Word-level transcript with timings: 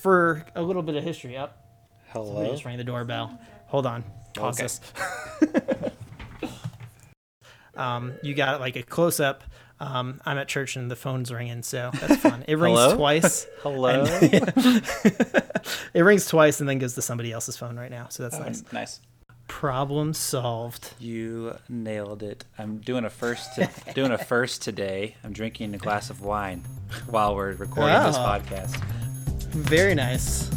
for 0.00 0.44
a 0.54 0.62
little 0.62 0.82
bit 0.82 0.96
of 0.96 1.04
history. 1.04 1.36
Up. 1.36 1.64
Somebody 2.12 2.34
Hello. 2.36 2.50
just 2.52 2.64
rang 2.64 2.78
the 2.78 2.84
doorbell. 2.84 3.38
Hold 3.66 3.86
on. 3.86 4.04
Pause 4.34 4.54
Okay. 4.54 4.62
this. 4.64 5.92
um, 7.76 8.14
you 8.22 8.34
got 8.34 8.60
like 8.60 8.76
a 8.76 8.82
close 8.82 9.20
up. 9.20 9.44
Um, 9.80 10.20
I'm 10.26 10.38
at 10.38 10.48
church 10.48 10.74
and 10.76 10.90
the 10.90 10.96
phone's 10.96 11.32
ringing, 11.32 11.62
so 11.62 11.90
that's 12.00 12.16
fun. 12.22 12.44
It 12.48 12.56
rings 12.58 12.78
Hello? 12.78 12.96
twice. 12.96 13.46
Hello. 13.62 14.04
It 15.94 16.00
rings 16.02 16.26
twice 16.26 16.58
and 16.60 16.68
then 16.68 16.78
goes 16.78 16.94
to 16.94 17.02
somebody 17.02 17.30
else's 17.32 17.56
phone 17.56 17.76
right 17.78 17.90
now, 17.90 18.06
so 18.08 18.24
that's 18.24 18.36
Oh, 18.36 18.40
nice. 18.42 18.64
nice. 18.72 19.00
Problem 19.46 20.14
solved. 20.14 20.94
You 20.98 21.56
nailed 21.68 22.22
it. 22.22 22.44
I'm 22.58 22.78
doing 22.78 23.04
a 23.04 23.10
first. 23.10 23.54
To, 23.54 23.70
doing 23.94 24.10
a 24.10 24.18
first 24.18 24.62
today. 24.62 25.14
I'm 25.24 25.32
drinking 25.32 25.74
a 25.74 25.78
glass 25.78 26.10
of 26.10 26.20
wine 26.22 26.64
while 27.08 27.34
we're 27.36 27.52
recording 27.52 28.02
this 28.02 28.16
Oh. 28.16 28.20
podcast. 28.20 28.82
Very 29.50 29.94
nice. 29.94 30.50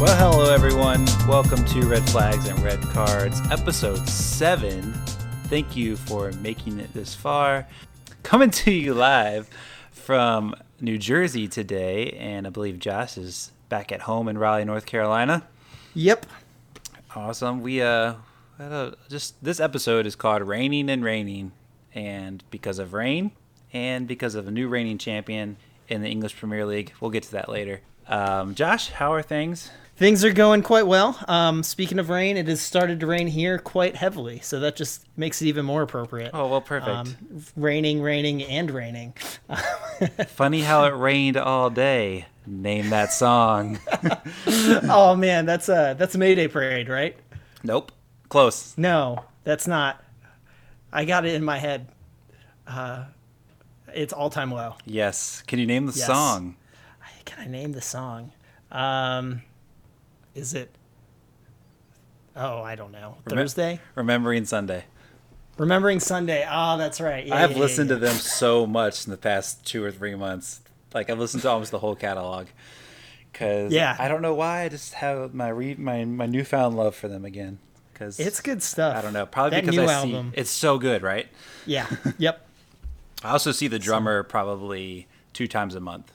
Well, 0.00 0.16
hello 0.16 0.54
everyone. 0.54 1.04
Welcome 1.26 1.64
to 1.64 1.80
Red 1.86 2.08
Flags 2.08 2.46
and 2.46 2.56
Red 2.60 2.80
Cards, 2.82 3.40
episode 3.50 4.08
seven. 4.08 4.92
Thank 5.46 5.76
you 5.76 5.96
for 5.96 6.30
making 6.32 6.78
it 6.78 6.94
this 6.94 7.16
far. 7.16 7.66
Coming 8.22 8.50
to 8.50 8.70
you 8.70 8.94
live 8.94 9.50
from 9.90 10.54
New 10.80 10.98
Jersey 10.98 11.48
today, 11.48 12.12
and 12.12 12.46
I 12.46 12.50
believe 12.50 12.78
Josh 12.78 13.18
is 13.18 13.50
back 13.68 13.90
at 13.90 14.02
home 14.02 14.28
in 14.28 14.38
Raleigh, 14.38 14.64
North 14.64 14.86
Carolina. 14.86 15.42
Yep. 15.94 16.26
Awesome. 17.16 17.60
We 17.60 17.82
uh, 17.82 18.14
just 19.08 19.42
this 19.42 19.60
episode 19.60 20.06
is 20.06 20.16
called 20.16 20.42
"Raining 20.42 20.90
and 20.90 21.04
Raining," 21.04 21.52
and 21.94 22.42
because 22.50 22.78
of 22.78 22.92
rain, 22.92 23.32
and 23.72 24.06
because 24.06 24.34
of 24.34 24.48
a 24.48 24.50
new 24.50 24.68
reigning 24.68 24.98
champion 24.98 25.56
in 25.88 26.02
the 26.02 26.08
English 26.08 26.36
Premier 26.36 26.66
League, 26.66 26.92
we'll 27.00 27.10
get 27.10 27.22
to 27.24 27.32
that 27.32 27.48
later. 27.48 27.80
Um, 28.06 28.54
Josh, 28.54 28.90
how 28.90 29.12
are 29.12 29.22
things? 29.22 29.70
Things 29.96 30.24
are 30.24 30.32
going 30.32 30.62
quite 30.62 30.86
well. 30.86 31.18
Um, 31.26 31.64
speaking 31.64 31.98
of 31.98 32.08
rain, 32.08 32.36
it 32.36 32.46
has 32.46 32.60
started 32.60 33.00
to 33.00 33.06
rain 33.06 33.26
here 33.26 33.58
quite 33.58 33.96
heavily, 33.96 34.38
so 34.38 34.60
that 34.60 34.76
just 34.76 35.04
makes 35.16 35.42
it 35.42 35.46
even 35.46 35.64
more 35.64 35.82
appropriate. 35.82 36.30
Oh 36.32 36.46
well, 36.46 36.60
perfect. 36.60 36.90
Um, 36.90 37.16
raining, 37.56 38.00
raining, 38.00 38.44
and 38.44 38.70
raining. 38.70 39.14
Funny 40.28 40.60
how 40.60 40.84
it 40.84 40.94
rained 40.94 41.36
all 41.36 41.68
day. 41.68 42.26
Name 42.46 42.90
that 42.90 43.12
song. 43.12 43.80
oh 44.88 45.16
man, 45.16 45.46
that's 45.46 45.68
a 45.68 45.96
that's 45.98 46.14
a 46.14 46.18
Mayday 46.18 46.46
parade, 46.46 46.88
right? 46.88 47.16
nope. 47.64 47.90
Close. 48.28 48.76
No, 48.76 49.24
that's 49.44 49.66
not. 49.66 50.02
I 50.92 51.04
got 51.04 51.24
it 51.26 51.34
in 51.34 51.44
my 51.44 51.58
head. 51.58 51.88
Uh, 52.66 53.04
it's 53.94 54.12
all 54.12 54.30
time 54.30 54.52
low. 54.52 54.74
Yes. 54.84 55.42
Can 55.46 55.58
you 55.58 55.66
name 55.66 55.86
the 55.86 55.92
Yes. 55.92 56.06
song? 56.06 56.56
Can 57.24 57.40
I 57.40 57.46
name 57.46 57.72
the 57.72 57.80
song? 57.82 58.32
Um, 58.72 59.42
is 60.34 60.54
it? 60.54 60.70
Oh, 62.36 62.62
I 62.62 62.74
don't 62.74 62.92
know. 62.92 63.16
Remem- 63.24 63.34
Thursday. 63.34 63.80
Remembering 63.94 64.44
Sunday. 64.44 64.84
Remembering 65.58 66.00
Sunday. 66.00 66.46
Oh, 66.50 66.78
that's 66.78 67.00
right. 67.00 67.26
Yeah, 67.26 67.34
I 67.34 67.40
have 67.40 67.50
yeah, 67.50 67.56
yeah, 67.56 67.62
listened 67.62 67.90
yeah. 67.90 67.96
to 67.96 68.00
them 68.00 68.14
so 68.16 68.66
much 68.66 69.06
in 69.06 69.10
the 69.10 69.16
past 69.16 69.66
two 69.66 69.82
or 69.84 69.90
three 69.90 70.14
months. 70.14 70.60
Like 70.94 71.10
I've 71.10 71.18
listened 71.18 71.42
to 71.42 71.50
almost 71.50 71.70
the 71.70 71.80
whole 71.80 71.96
catalog. 71.96 72.46
Cause 73.34 73.72
Yeah. 73.72 73.94
I 73.98 74.08
don't 74.08 74.22
know 74.22 74.34
why. 74.34 74.62
I 74.62 74.68
just 74.68 74.94
have 74.94 75.34
my 75.34 75.48
re- 75.48 75.74
my 75.74 76.04
my 76.04 76.26
newfound 76.26 76.76
love 76.76 76.94
for 76.94 77.08
them 77.08 77.24
again. 77.24 77.58
Cause 77.98 78.20
It's 78.20 78.40
good 78.40 78.62
stuff. 78.62 78.96
I 78.96 79.02
don't 79.02 79.12
know. 79.12 79.26
Probably 79.26 79.50
that 79.60 79.66
because 79.66 79.78
I 79.90 79.92
album. 79.92 80.30
see 80.32 80.40
it's 80.40 80.50
so 80.50 80.78
good, 80.78 81.02
right? 81.02 81.26
Yeah. 81.66 81.86
Yep. 82.18 82.46
I 83.24 83.30
also 83.30 83.50
see 83.50 83.66
the 83.66 83.80
drummer 83.80 84.22
probably 84.22 85.08
two 85.32 85.48
times 85.48 85.74
a 85.74 85.80
month. 85.80 86.12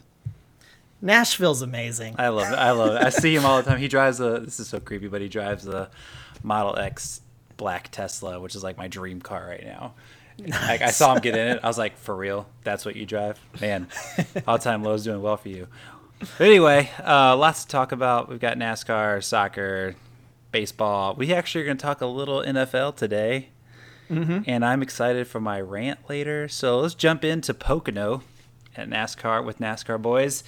Nashville's 1.02 1.61
amazing. 1.61 2.16
I 2.17 2.30
love 2.30 2.52
it. 2.54 2.55
I 2.55 2.72
love 2.72 2.95
it. 2.95 3.04
I 3.04 3.10
see 3.10 3.36
him 3.36 3.45
all 3.45 3.58
the 3.61 3.70
time. 3.70 3.77
He 3.77 3.89
drives 3.89 4.22
a. 4.22 4.39
This 4.39 4.60
is 4.61 4.70
so 4.70 4.80
creepy, 4.80 5.08
but 5.10 5.20
he 5.20 5.27
drives 5.27 5.67
a 5.67 5.89
Model 6.43 6.77
X 6.80 7.20
black 7.58 7.89
Tesla, 7.92 8.39
which 8.39 8.55
is 8.55 8.64
like 8.64 8.77
my 8.77 8.88
dream 8.88 9.20
car 9.20 9.45
right 9.45 9.66
now. 9.66 9.93
Like 10.39 10.82
I 10.82 10.92
saw 10.92 11.14
him 11.14 11.22
get 11.22 11.36
in 11.36 11.48
it. 11.49 11.60
I 11.61 11.67
was 11.67 11.77
like, 11.77 11.98
for 11.98 12.16
real? 12.16 12.48
That's 12.64 12.86
what 12.86 12.95
you 12.95 13.05
drive, 13.05 13.38
man. 13.61 13.88
All 14.48 14.58
time 14.58 14.82
low's 14.83 15.04
doing 15.04 15.22
well 15.22 15.38
for 15.38 15.49
you. 15.49 15.67
But 16.38 16.48
anyway, 16.48 16.89
uh, 17.05 17.36
lots 17.36 17.64
to 17.66 17.67
talk 17.70 17.92
about. 17.92 18.30
We've 18.30 18.39
got 18.39 18.58
NASCAR, 18.58 19.22
soccer, 19.23 19.95
baseball. 20.53 21.15
We 21.15 21.33
actually 21.33 21.64
are 21.64 21.65
going 21.65 21.77
to 21.77 21.81
talk 21.81 21.99
a 21.99 22.05
little 22.05 22.39
NFL 22.41 22.95
today, 22.95 23.49
and 24.09 24.64
I'm 24.64 24.81
excited 24.81 25.27
for 25.27 25.41
my 25.41 25.59
rant 25.59 26.08
later. 26.08 26.47
So 26.47 26.80
let's 26.80 26.93
jump 26.93 27.25
into 27.25 27.53
Pocono 27.53 28.21
at 28.77 28.87
NASCAR 28.89 29.43
with 29.43 29.59
NASCAR 29.59 30.02
boys. 30.02 30.43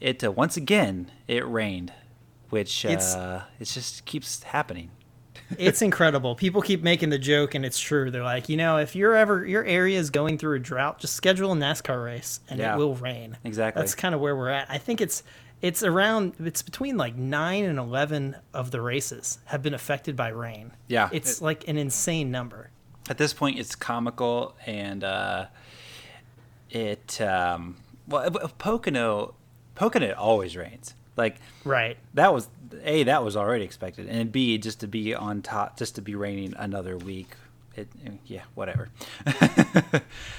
It 0.00 0.22
uh, 0.24 0.30
once 0.32 0.56
again 0.56 1.10
it 1.26 1.46
rained, 1.46 1.92
which 2.50 2.84
It's- 2.84 3.14
uh, 3.16 3.42
it 3.60 3.64
just 3.66 4.04
keeps 4.06 4.42
happening. 4.44 4.90
it's 5.58 5.82
incredible. 5.82 6.34
People 6.36 6.60
keep 6.62 6.82
making 6.82 7.08
the 7.08 7.18
joke, 7.18 7.54
and 7.54 7.64
it's 7.64 7.80
true. 7.80 8.10
They're 8.10 8.22
like, 8.22 8.48
you 8.48 8.56
know, 8.56 8.76
if 8.78 8.94
you're 8.94 9.16
ever 9.16 9.44
your 9.46 9.64
area 9.64 9.98
is 9.98 10.10
going 10.10 10.38
through 10.38 10.56
a 10.56 10.60
drought, 10.60 11.00
just 11.00 11.14
schedule 11.14 11.52
a 11.52 11.56
NASCAR 11.56 12.04
race, 12.04 12.40
and 12.48 12.60
Yeah. 12.60 12.74
it 12.74 12.78
will 12.78 12.94
rain. 12.94 13.36
Exactly. 13.44 13.80
That's 13.82 13.94
kind 13.94 14.14
of 14.14 14.20
where 14.20 14.36
we're 14.36 14.50
at. 14.50 14.66
I 14.70 14.78
think 14.78 15.00
it's 15.00 15.22
it's 15.62 15.82
around 15.82 16.34
it's 16.38 16.62
between 16.62 16.96
like 16.96 17.16
nine 17.16 17.64
and 17.64 17.78
eleven 17.78 18.36
of 18.54 18.70
the 18.70 18.80
races 18.80 19.38
have 19.46 19.62
been 19.62 19.74
affected 19.74 20.14
by 20.16 20.28
rain. 20.28 20.72
Yeah, 20.86 21.08
it's 21.12 21.38
it- 21.38 21.44
like 21.44 21.66
an 21.68 21.76
insane 21.76 22.30
number. 22.30 22.70
At 23.10 23.16
this 23.18 23.32
point, 23.32 23.58
it's 23.58 23.74
comical 23.74 24.54
and 24.66 25.02
uh, 25.02 25.46
it 26.70 27.20
um, 27.20 27.76
well 28.06 28.30
Pocono 28.58 29.34
Pocono 29.74 30.12
always 30.14 30.56
rains 30.56 30.94
like 31.16 31.36
Right. 31.64 31.96
that 32.14 32.32
was 32.34 32.48
a 32.84 33.04
that 33.04 33.24
was 33.24 33.34
already 33.36 33.64
expected 33.64 34.08
and 34.08 34.30
b 34.30 34.58
just 34.58 34.80
to 34.80 34.86
be 34.86 35.14
on 35.14 35.40
top 35.40 35.78
just 35.78 35.94
to 35.94 36.02
be 36.02 36.14
raining 36.14 36.52
another 36.58 36.96
week 36.98 37.28
it 37.76 37.88
yeah 38.26 38.42
whatever 38.54 38.88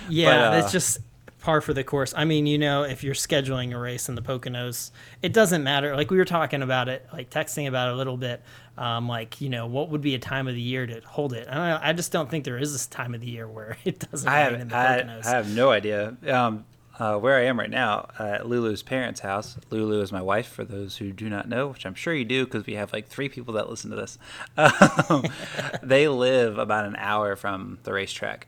Yeah, 0.10 0.26
But, 0.26 0.38
uh, 0.38 0.52
that's 0.52 0.72
just 0.72 1.00
par 1.40 1.62
for 1.62 1.74
the 1.74 1.84
course. 1.84 2.14
I 2.16 2.26
mean, 2.26 2.46
you 2.46 2.58
know, 2.58 2.84
if 2.84 3.04
you're 3.04 3.14
scheduling 3.14 3.74
a 3.74 3.80
race 3.80 4.10
in 4.10 4.16
the 4.16 4.22
Poconos, 4.22 4.92
it 5.22 5.34
doesn't 5.34 5.64
matter. 5.64 5.96
Like 5.96 6.12
we 6.12 6.18
were 6.18 6.26
talking 6.26 6.62
about 6.62 6.90
it, 6.90 7.08
like 7.12 7.30
texting 7.30 7.68
about 7.68 7.90
it 7.90 7.94
a 7.94 7.98
little 7.98 8.18
bit. 8.18 8.42
Um, 8.78 9.10
like 9.10 9.42
you 9.42 9.50
know, 9.50 9.66
what 9.66 9.90
would 9.90 10.02
be 10.02 10.16
a 10.16 10.20
time 10.20 10.48
of 10.48 10.56
the 10.56 10.62
year 10.62 10.88
to 10.88 11.02
hold 11.06 11.34
it? 11.34 11.48
I. 11.50 11.90
I 11.90 11.94
just 11.94 12.12
don't 12.12 12.30
think 12.30 12.46
there 12.46 12.58
is 12.58 12.72
this 12.72 12.88
time 12.88 13.14
of 13.16 13.22
the 13.22 13.30
year 13.30 13.48
where 13.48 13.78
it 13.86 14.00
doesn't 14.00 14.28
I 14.28 14.40
have 14.40 14.54
in 14.54 14.68
the 14.68 14.78
I, 14.78 15.02
Poconos. 15.02 15.26
I 15.26 15.30
have 15.32 15.54
no 15.54 15.72
idea 15.72 16.16
um, 16.28 16.66
uh, 17.00 17.18
where 17.18 17.38
I 17.38 17.46
am 17.46 17.58
right 17.58 17.70
now 17.70 18.10
uh, 18.20 18.24
at 18.24 18.48
Lulu's 18.48 18.84
parents' 18.84 19.22
house. 19.22 19.58
Lulu 19.70 20.02
is 20.02 20.12
my 20.12 20.22
wife, 20.22 20.48
for 20.48 20.66
those 20.66 20.98
who 20.98 21.12
do 21.12 21.30
not 21.30 21.48
know, 21.48 21.68
which 21.68 21.86
I'm 21.86 21.96
sure 21.96 22.14
you 22.14 22.26
do 22.26 22.46
because 22.46 22.66
we 22.66 22.76
have 22.76 22.92
like 22.94 23.08
three 23.08 23.30
people 23.30 23.54
that 23.56 23.70
listen 23.70 23.90
to 23.92 23.96
this. 23.96 24.18
Um, 24.58 25.24
they 25.84 26.08
live 26.08 26.58
about 26.58 26.86
an 26.86 26.96
hour 26.98 27.36
from 27.36 27.80
the 27.84 27.94
racetrack, 27.94 28.48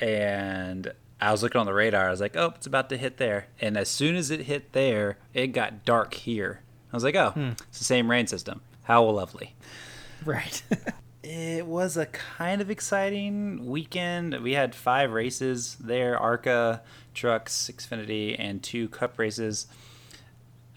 and 0.00 0.92
I 1.20 1.32
was 1.32 1.42
looking 1.42 1.58
on 1.60 1.66
the 1.66 1.74
radar. 1.74 2.06
I 2.08 2.10
was 2.10 2.20
like, 2.20 2.36
"Oh, 2.36 2.52
it's 2.56 2.66
about 2.66 2.88
to 2.90 2.96
hit 2.96 3.16
there," 3.16 3.46
and 3.60 3.76
as 3.76 3.88
soon 3.88 4.14
as 4.16 4.30
it 4.30 4.42
hit 4.42 4.72
there, 4.72 5.18
it 5.34 5.48
got 5.48 5.84
dark 5.84 6.14
here. 6.14 6.60
I 6.92 6.96
was 6.96 7.04
like, 7.04 7.16
"Oh, 7.16 7.30
Hmm. 7.30 7.50
it's 7.68 7.78
the 7.78 7.84
same 7.84 8.10
rain 8.10 8.26
system. 8.26 8.60
How 8.84 9.04
lovely." 9.04 9.54
right. 10.24 10.62
It 11.30 11.66
was 11.66 11.98
a 11.98 12.06
kind 12.06 12.62
of 12.62 12.70
exciting 12.70 13.66
weekend. 13.66 14.40
We 14.40 14.54
had 14.54 14.74
five 14.74 15.12
races 15.12 15.76
there 15.78 16.16
ARCA, 16.18 16.80
Trucks, 17.12 17.68
Xfinity, 17.70 18.34
and 18.38 18.62
two 18.62 18.88
Cup 18.88 19.18
races. 19.18 19.66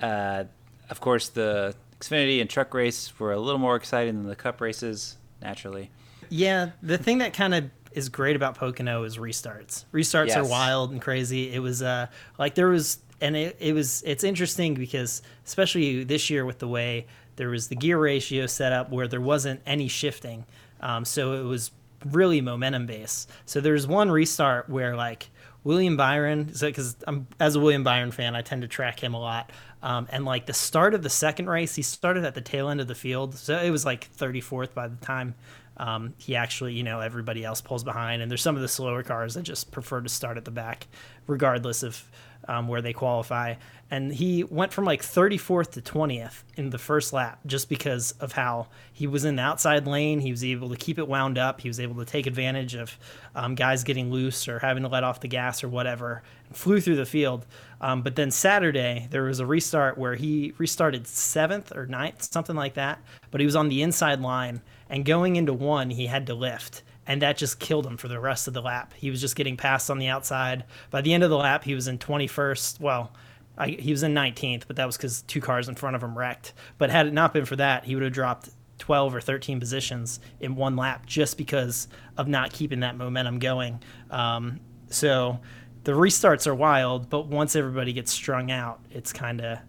Uh, 0.01 0.45
of 0.89 0.99
course, 0.99 1.29
the 1.29 1.75
Xfinity 1.99 2.41
and 2.41 2.49
Truck 2.49 2.73
race 2.73 3.17
were 3.19 3.31
a 3.31 3.39
little 3.39 3.59
more 3.59 3.75
exciting 3.77 4.17
than 4.17 4.27
the 4.27 4.35
Cup 4.35 4.59
races, 4.59 5.15
naturally. 5.41 5.89
Yeah, 6.29 6.71
the 6.81 6.97
thing 6.97 7.19
that 7.19 7.33
kind 7.33 7.53
of 7.53 7.65
is 7.93 8.09
great 8.09 8.35
about 8.35 8.55
Pocono 8.55 9.03
is 9.03 9.17
restarts. 9.17 9.85
Restarts 9.93 10.29
are 10.35 10.45
wild 10.45 10.91
and 10.91 11.01
crazy. 11.01 11.53
It 11.53 11.59
was 11.59 11.81
uh 11.81 12.07
like 12.37 12.55
there 12.55 12.67
was 12.67 12.99
and 13.19 13.35
it, 13.35 13.57
it 13.59 13.73
was 13.73 14.03
it's 14.05 14.23
interesting 14.23 14.73
because 14.73 15.21
especially 15.45 16.03
this 16.03 16.29
year 16.29 16.45
with 16.45 16.59
the 16.59 16.67
way 16.67 17.05
there 17.35 17.49
was 17.49 17.67
the 17.67 17.75
gear 17.75 17.97
ratio 17.97 18.45
set 18.45 18.73
up 18.73 18.91
where 18.91 19.07
there 19.07 19.21
wasn't 19.21 19.61
any 19.65 19.87
shifting. 19.87 20.45
Um, 20.79 21.05
so 21.05 21.33
it 21.33 21.43
was 21.43 21.71
really 22.05 22.41
momentum 22.41 22.85
based. 22.85 23.29
So 23.45 23.61
there's 23.61 23.87
one 23.87 24.09
restart 24.09 24.69
where 24.69 24.95
like 24.95 25.29
William 25.63 25.95
Byron, 25.95 26.45
because 26.45 26.95
I'm 27.07 27.27
as 27.39 27.55
a 27.55 27.59
William 27.59 27.83
Byron 27.83 28.11
fan, 28.11 28.35
I 28.35 28.41
tend 28.41 28.63
to 28.63 28.67
track 28.67 29.01
him 29.01 29.13
a 29.13 29.19
lot. 29.19 29.51
Um, 29.83 30.07
and 30.11 30.25
like 30.25 30.45
the 30.45 30.53
start 30.53 30.93
of 30.93 31.03
the 31.03 31.09
second 31.09 31.49
race, 31.49 31.75
he 31.75 31.81
started 31.81 32.25
at 32.25 32.35
the 32.35 32.41
tail 32.41 32.69
end 32.69 32.81
of 32.81 32.87
the 32.87 32.95
field, 32.95 33.35
so 33.35 33.57
it 33.57 33.71
was 33.71 33.85
like 33.85 34.11
34th 34.15 34.73
by 34.73 34.87
the 34.87 34.97
time 34.97 35.33
um, 35.77 36.13
he 36.17 36.35
actually, 36.35 36.73
you 36.73 36.83
know, 36.83 36.99
everybody 36.99 37.43
else 37.43 37.61
pulls 37.61 37.83
behind, 37.83 38.21
and 38.21 38.29
there's 38.29 38.41
some 38.41 38.55
of 38.55 38.61
the 38.61 38.67
slower 38.67 39.03
cars 39.03 39.33
that 39.33 39.43
just 39.43 39.71
prefer 39.71 40.01
to 40.01 40.09
start 40.09 40.37
at 40.37 40.45
the 40.45 40.51
back, 40.51 40.87
regardless 41.27 41.83
of 41.83 42.03
um, 42.47 42.67
where 42.67 42.81
they 42.81 42.93
qualify. 42.93 43.55
And 43.89 44.13
he 44.13 44.43
went 44.45 44.71
from 44.71 44.85
like 44.85 45.01
34th 45.01 45.71
to 45.71 45.81
20th 45.81 46.43
in 46.55 46.69
the 46.69 46.77
first 46.77 47.11
lap 47.11 47.39
just 47.45 47.67
because 47.67 48.13
of 48.13 48.31
how 48.31 48.67
he 48.93 49.05
was 49.05 49.25
in 49.25 49.35
the 49.35 49.41
outside 49.41 49.85
lane. 49.85 50.21
He 50.21 50.31
was 50.31 50.43
able 50.43 50.69
to 50.69 50.77
keep 50.77 50.97
it 50.97 51.07
wound 51.07 51.37
up. 51.37 51.59
He 51.59 51.67
was 51.67 51.79
able 51.79 51.95
to 51.95 52.05
take 52.05 52.25
advantage 52.25 52.73
of 52.73 52.97
um, 53.35 53.53
guys 53.53 53.83
getting 53.83 54.09
loose 54.09 54.47
or 54.47 54.59
having 54.59 54.83
to 54.83 54.89
let 54.89 55.03
off 55.03 55.19
the 55.19 55.27
gas 55.27 55.61
or 55.63 55.67
whatever, 55.67 56.23
and 56.47 56.55
flew 56.55 56.79
through 56.79 56.95
the 56.95 57.05
field. 57.05 57.45
Um, 57.81 58.01
but 58.01 58.15
then 58.15 58.31
Saturday, 58.31 59.07
there 59.11 59.23
was 59.23 59.39
a 59.39 59.45
restart 59.45 59.97
where 59.97 60.15
he 60.15 60.53
restarted 60.57 61.05
seventh 61.05 61.75
or 61.75 61.85
ninth, 61.85 62.23
something 62.23 62.55
like 62.55 62.75
that. 62.75 62.99
But 63.29 63.41
he 63.41 63.45
was 63.45 63.57
on 63.57 63.67
the 63.67 63.81
inside 63.81 64.21
line, 64.21 64.61
and 64.91 65.03
going 65.03 65.37
into 65.37 65.53
one, 65.53 65.89
he 65.89 66.05
had 66.05 66.27
to 66.27 66.35
lift 66.35 66.83
and 67.07 67.21
that 67.21 67.37
just 67.37 67.59
killed 67.59 67.85
him 67.85 67.97
for 67.97 68.07
the 68.07 68.19
rest 68.19 68.47
of 68.47 68.53
the 68.53 68.61
lap. 68.61 68.93
He 68.95 69.09
was 69.09 69.19
just 69.19 69.35
getting 69.35 69.57
passed 69.57 69.89
on 69.89 69.97
the 69.97 70.07
outside. 70.07 70.65
By 70.91 71.01
the 71.01 71.13
end 71.13 71.23
of 71.23 71.29
the 71.29 71.37
lap, 71.37 71.63
he 71.63 71.73
was 71.73 71.87
in 71.87 71.97
21st. 71.97 72.79
Well, 72.79 73.11
I, 73.57 73.69
he 73.69 73.91
was 73.91 74.03
in 74.03 74.13
19th, 74.13 74.63
but 74.67 74.75
that 74.75 74.85
was 74.85 74.97
because 74.97 75.23
two 75.23 75.41
cars 75.41 75.67
in 75.67 75.75
front 75.75 75.95
of 75.95 76.03
him 76.03 76.17
wrecked. 76.17 76.53
But 76.77 76.89
had 76.89 77.07
it 77.07 77.13
not 77.13 77.33
been 77.33 77.45
for 77.45 77.55
that, 77.57 77.85
he 77.85 77.95
would 77.95 78.03
have 78.03 78.13
dropped 78.13 78.49
12 78.77 79.15
or 79.15 79.21
13 79.21 79.59
positions 79.59 80.19
in 80.39 80.55
one 80.55 80.75
lap 80.75 81.05
just 81.05 81.37
because 81.37 81.87
of 82.17 82.27
not 82.27 82.53
keeping 82.53 82.81
that 82.81 82.95
momentum 82.95 83.39
going. 83.39 83.81
Um, 84.09 84.59
so 84.89 85.39
the 85.83 85.93
restarts 85.93 86.47
are 86.47 86.55
wild, 86.55 87.09
but 87.09 87.27
once 87.27 87.55
everybody 87.55 87.93
gets 87.93 88.11
strung 88.11 88.51
out, 88.51 88.79
it's 88.91 89.11
kind 89.11 89.41
of 89.41 89.59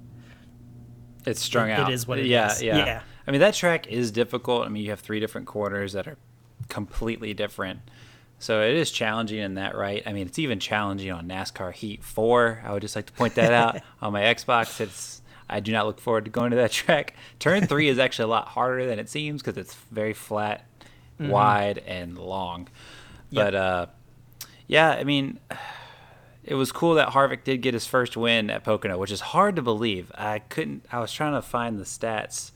it's 1.26 1.40
strung 1.40 1.70
it, 1.70 1.72
out. 1.72 1.90
It 1.90 1.94
is 1.94 2.06
what 2.06 2.18
it 2.18 2.26
yeah, 2.26 2.52
is. 2.52 2.62
Yeah, 2.62 2.76
yeah. 2.76 3.02
I 3.26 3.30
mean 3.30 3.40
that 3.40 3.54
track 3.54 3.86
is 3.86 4.10
difficult. 4.10 4.66
I 4.66 4.68
mean 4.68 4.82
you 4.82 4.90
have 4.90 5.00
three 5.00 5.20
different 5.20 5.46
corners 5.46 5.92
that 5.92 6.06
are 6.06 6.16
completely 6.68 7.34
different. 7.34 7.80
So 8.38 8.60
it 8.60 8.74
is 8.74 8.90
challenging 8.90 9.38
in 9.38 9.54
that 9.54 9.76
right. 9.76 10.02
I 10.04 10.12
mean, 10.12 10.26
it's 10.26 10.38
even 10.40 10.58
challenging 10.58 11.12
on 11.12 11.28
NASCAR 11.28 11.72
Heat 11.72 12.02
4. 12.02 12.62
I 12.64 12.72
would 12.72 12.82
just 12.82 12.96
like 12.96 13.06
to 13.06 13.12
point 13.12 13.36
that 13.36 13.52
out 13.52 13.80
on 14.02 14.12
my 14.12 14.22
Xbox. 14.22 14.80
It's 14.80 15.22
I 15.48 15.60
do 15.60 15.70
not 15.70 15.86
look 15.86 16.00
forward 16.00 16.24
to 16.24 16.30
going 16.32 16.50
to 16.50 16.56
that 16.56 16.72
track. 16.72 17.14
Turn 17.38 17.68
3 17.68 17.88
is 17.88 18.00
actually 18.00 18.24
a 18.24 18.28
lot 18.28 18.48
harder 18.48 18.84
than 18.86 18.98
it 18.98 19.08
seems 19.08 19.42
because 19.42 19.56
it's 19.56 19.74
very 19.92 20.12
flat, 20.12 20.66
mm-hmm. 21.20 21.30
wide 21.30 21.78
and 21.86 22.18
long. 22.18 22.68
Yep. 23.30 23.44
But 23.46 23.54
uh 23.54 23.86
yeah, 24.66 24.90
I 24.90 25.04
mean 25.04 25.38
it 26.42 26.56
was 26.56 26.72
cool 26.72 26.94
that 26.94 27.10
Harvick 27.10 27.44
did 27.44 27.58
get 27.58 27.74
his 27.74 27.86
first 27.86 28.16
win 28.16 28.50
at 28.50 28.64
Pocono, 28.64 28.98
which 28.98 29.12
is 29.12 29.20
hard 29.20 29.54
to 29.54 29.62
believe. 29.62 30.10
I 30.16 30.40
couldn't 30.40 30.84
I 30.90 30.98
was 30.98 31.12
trying 31.12 31.34
to 31.34 31.42
find 31.42 31.78
the 31.78 31.84
stats 31.84 32.50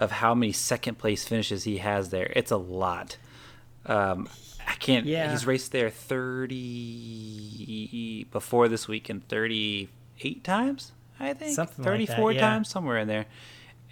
of 0.00 0.10
how 0.10 0.34
many 0.34 0.50
second 0.50 0.96
place 0.98 1.22
finishes 1.28 1.62
he 1.64 1.76
has 1.78 2.08
there. 2.08 2.32
It's 2.34 2.50
a 2.50 2.56
lot. 2.56 3.18
Um, 3.86 4.28
I 4.66 4.72
can't. 4.74 5.06
Yeah. 5.06 5.30
He's 5.30 5.46
raced 5.46 5.70
there 5.72 5.90
thirty 5.90 6.56
before 8.32 8.66
this 8.68 8.88
weekend, 8.88 9.28
thirty-eight 9.28 10.42
times. 10.42 10.92
I 11.20 11.34
think 11.34 11.54
something 11.54 11.84
thirty-four 11.84 12.30
like 12.30 12.36
that, 12.36 12.42
yeah. 12.42 12.50
times 12.50 12.68
somewhere 12.68 12.98
in 12.98 13.06
there. 13.06 13.26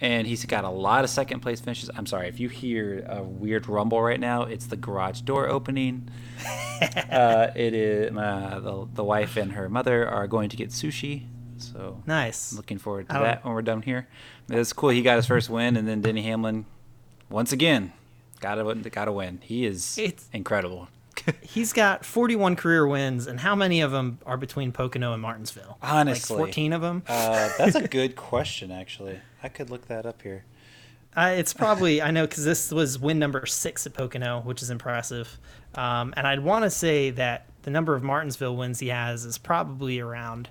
And 0.01 0.25
he's 0.25 0.45
got 0.45 0.63
a 0.63 0.69
lot 0.69 1.03
of 1.03 1.09
second 1.09 1.41
place 1.41 1.59
finishes. 1.59 1.89
I'm 1.93 2.05
sorry 2.05 2.29
if 2.29 2.39
you 2.39 2.47
hear 2.47 3.05
a 3.07 3.21
weird 3.21 3.67
rumble 3.67 4.01
right 4.01 4.19
now. 4.19 4.43
It's 4.43 4.67
the 4.67 4.77
garage 4.77 5.21
door 5.21 5.49
opening. 5.49 6.09
uh, 7.11 7.49
it 7.55 7.73
is 7.73 8.15
uh, 8.15 8.59
the 8.63 8.87
the 8.93 9.03
wife 9.03 9.37
and 9.37 9.51
her 9.51 9.69
mother 9.69 10.07
are 10.07 10.25
going 10.27 10.49
to 10.49 10.57
get 10.57 10.69
sushi. 10.69 11.25
So 11.59 12.01
nice. 12.05 12.53
Looking 12.53 12.77
forward 12.77 13.07
to 13.09 13.13
that 13.13 13.43
when 13.43 13.53
we're 13.53 13.61
done 13.61 13.81
here. 13.81 14.07
It's 14.49 14.73
cool. 14.73 14.89
He 14.89 15.01
got 15.01 15.17
his 15.17 15.25
first 15.25 15.49
win, 15.49 15.77
and 15.77 15.87
then 15.87 16.01
Denny 16.01 16.23
Hamlin, 16.23 16.65
once 17.29 17.51
again, 17.51 17.93
Gotta 18.39 18.89
gotta 18.89 19.11
win. 19.11 19.39
He 19.41 19.65
is 19.65 19.97
it's, 19.97 20.29
incredible. 20.31 20.87
he's 21.41 21.73
got 21.73 22.05
41 22.05 22.55
career 22.55 22.87
wins, 22.87 23.27
and 23.27 23.39
how 23.39 23.55
many 23.55 23.81
of 23.81 23.91
them 23.91 24.19
are 24.25 24.37
between 24.37 24.71
Pocono 24.71 25.11
and 25.13 25.21
Martinsville? 25.21 25.77
Honestly, 25.81 26.35
like 26.37 26.45
14 26.47 26.73
of 26.73 26.81
them. 26.81 27.03
Uh, 27.07 27.49
that's 27.57 27.75
a 27.75 27.87
good 27.87 28.15
question, 28.15 28.71
actually. 28.71 29.19
I 29.43 29.49
could 29.49 29.69
look 29.69 29.87
that 29.87 30.05
up 30.05 30.21
here. 30.21 30.45
Uh, 31.17 31.33
it's 31.35 31.53
probably 31.53 32.01
I 32.01 32.11
know 32.11 32.25
because 32.25 32.45
this 32.45 32.71
was 32.71 32.97
win 32.99 33.19
number 33.19 33.45
six 33.45 33.85
at 33.85 33.93
Pocono, 33.93 34.41
which 34.41 34.61
is 34.61 34.69
impressive. 34.69 35.37
Um, 35.75 36.13
and 36.15 36.25
I'd 36.25 36.41
want 36.41 36.63
to 36.63 36.69
say 36.69 37.09
that 37.11 37.47
the 37.63 37.71
number 37.71 37.95
of 37.95 38.03
Martinsville 38.03 38.55
wins 38.55 38.79
he 38.79 38.87
has 38.87 39.25
is 39.25 39.37
probably 39.37 39.99
around 39.99 40.49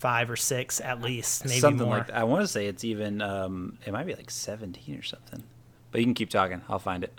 five 0.00 0.30
or 0.30 0.36
six 0.36 0.80
at 0.80 1.02
least, 1.02 1.44
maybe 1.44 1.60
something 1.60 1.86
more. 1.86 1.98
like 1.98 2.06
that. 2.06 2.16
I 2.16 2.24
want 2.24 2.42
to 2.42 2.48
say 2.48 2.66
it's 2.66 2.84
even 2.84 3.20
um, 3.20 3.78
it 3.84 3.92
might 3.92 4.06
be 4.06 4.14
like 4.14 4.30
17 4.30 4.98
or 4.98 5.02
something. 5.02 5.44
But 5.92 6.00
you 6.00 6.06
can 6.06 6.14
keep 6.14 6.30
talking. 6.30 6.62
I'll 6.68 6.78
find 6.78 7.04
it. 7.04 7.18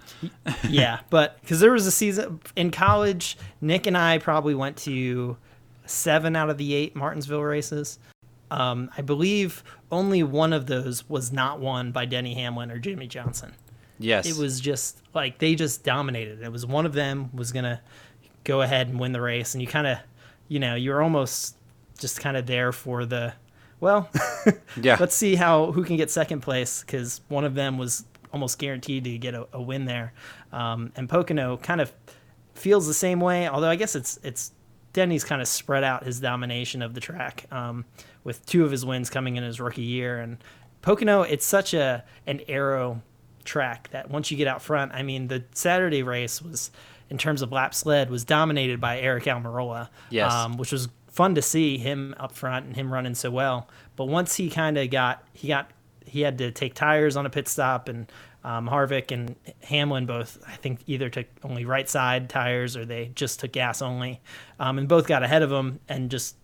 yeah, 0.68 1.02
but 1.10 1.40
because 1.42 1.60
there 1.60 1.72
was 1.72 1.86
a 1.86 1.92
season 1.92 2.40
in 2.56 2.72
college, 2.72 3.38
Nick 3.62 3.86
and 3.86 3.98
I 3.98 4.18
probably 4.18 4.56
went 4.56 4.78
to 4.78 5.38
seven 5.86 6.36
out 6.36 6.50
of 6.50 6.58
the 6.58 6.74
eight 6.74 6.96
Martinsville 6.96 7.44
races. 7.44 8.00
Um, 8.50 8.90
I 8.98 9.02
believe 9.02 9.64
only 9.92 10.24
one 10.24 10.52
of 10.52 10.66
those 10.66 11.08
was 11.08 11.32
not 11.32 11.60
won 11.60 11.92
by 11.92 12.06
Denny 12.06 12.34
Hamlin 12.34 12.72
or 12.72 12.80
Jimmie 12.80 13.08
Johnson. 13.08 13.54
Yes, 14.00 14.26
it 14.26 14.42
was 14.42 14.60
just 14.60 15.02
like 15.14 15.38
they 15.38 15.54
just 15.54 15.84
dominated. 15.84 16.42
It 16.42 16.52
was 16.52 16.66
one 16.66 16.88
of 16.88 16.94
them 16.94 17.30
was 17.36 17.52
gonna 17.52 17.82
go 18.44 18.62
ahead 18.62 18.88
and 18.88 19.00
win 19.00 19.12
the 19.12 19.22
race, 19.22 19.54
and 19.54 19.62
you 19.62 19.68
kind 19.68 19.86
of, 19.86 20.00
you 20.48 20.60
know, 20.60 20.74
you're 20.76 21.04
almost 21.04 21.56
just 22.02 22.20
kind 22.20 22.36
of 22.36 22.46
there 22.46 22.72
for 22.72 23.06
the, 23.06 23.34
well, 23.80 24.10
yeah. 24.82 24.98
Let's 25.00 25.16
see 25.16 25.36
how 25.36 25.72
who 25.72 25.84
can 25.84 25.98
get 25.98 26.12
second 26.12 26.42
place 26.42 26.82
because 26.82 27.22
one 27.30 27.46
of 27.46 27.56
them 27.56 27.78
was 27.78 28.06
almost 28.34 28.60
guaranteed 28.60 29.04
to 29.06 29.18
get 29.18 29.34
a, 29.34 29.48
a 29.54 29.62
win 29.62 29.86
there. 29.86 30.14
Um, 30.52 30.92
and 30.96 31.08
Pocono 31.08 31.58
kind 31.58 31.82
of 31.82 31.92
feels 32.54 32.88
the 32.88 32.94
same 32.94 33.20
way, 33.20 33.48
although 33.48 33.70
I 33.70 33.76
guess 33.76 33.96
it's 33.96 34.20
it's 34.24 34.52
Denny's 34.94 35.24
kind 35.24 35.42
of 35.42 35.48
spread 35.48 35.84
out 35.84 36.04
his 36.04 36.20
domination 36.20 36.82
of 36.82 36.94
the 36.94 37.00
track 37.00 37.46
um, 37.52 37.86
with 38.24 38.46
two 38.46 38.66
of 38.66 38.72
his 38.72 38.86
wins 38.86 39.10
coming 39.10 39.38
in 39.38 39.44
his 39.44 39.60
rookie 39.60 39.82
year. 39.82 40.20
And 40.20 40.38
Pocono, 40.82 41.24
it's 41.24 41.46
such 41.46 41.74
a 41.74 42.04
an 42.28 42.42
arrow 42.48 43.02
track 43.44 43.90
that 43.92 44.10
once 44.10 44.32
you 44.32 44.38
get 44.38 44.48
out 44.48 44.62
front, 44.62 44.94
I 44.94 45.04
mean, 45.04 45.28
the 45.28 45.44
Saturday 45.54 46.04
race 46.04 46.42
was 46.42 46.72
in 47.10 47.18
terms 47.18 47.42
of 47.42 47.52
laps 47.52 47.86
led 47.86 48.10
was 48.10 48.24
dominated 48.24 48.80
by 48.80 49.00
Eric 49.00 49.26
Almirola, 49.26 49.90
yes. 50.10 50.32
Um, 50.32 50.58
which 50.58 50.72
was 50.72 50.88
fun 51.12 51.36
to 51.36 51.42
see 51.42 51.78
him 51.78 52.16
up 52.20 52.32
front 52.32 52.66
and 52.66 52.76
him 52.76 52.92
running 52.92 53.16
so 53.16 53.30
well. 53.30 53.68
But 53.96 54.06
once 54.06 54.36
he 54.36 54.50
kind 54.50 54.78
of 54.78 54.90
got 54.90 55.24
he 55.34 55.48
got 55.48 55.70
he 56.06 56.22
had 56.22 56.38
to 56.40 56.52
take 56.52 56.74
tires 56.74 57.16
on 57.16 57.26
a 57.26 57.30
pit 57.30 57.48
stop, 57.48 57.88
and 57.88 58.12
um, 58.44 58.68
Harvick 58.68 59.12
and 59.12 59.36
Hamlin 59.64 60.06
both, 60.06 60.40
I 60.48 60.56
think, 60.56 60.80
either 60.88 61.10
took 61.10 61.28
only 61.44 61.64
right 61.64 61.88
side 61.88 62.30
tires 62.30 62.76
or 62.76 62.86
they 62.86 63.12
just 63.14 63.40
took 63.40 63.52
gas 63.52 63.82
only, 63.82 64.20
um, 64.60 64.80
and 64.80 64.88
both 64.88 65.08
got 65.08 65.22
ahead 65.24 65.44
of 65.44 65.52
him 65.52 65.80
and 65.88 66.10
just 66.10 66.36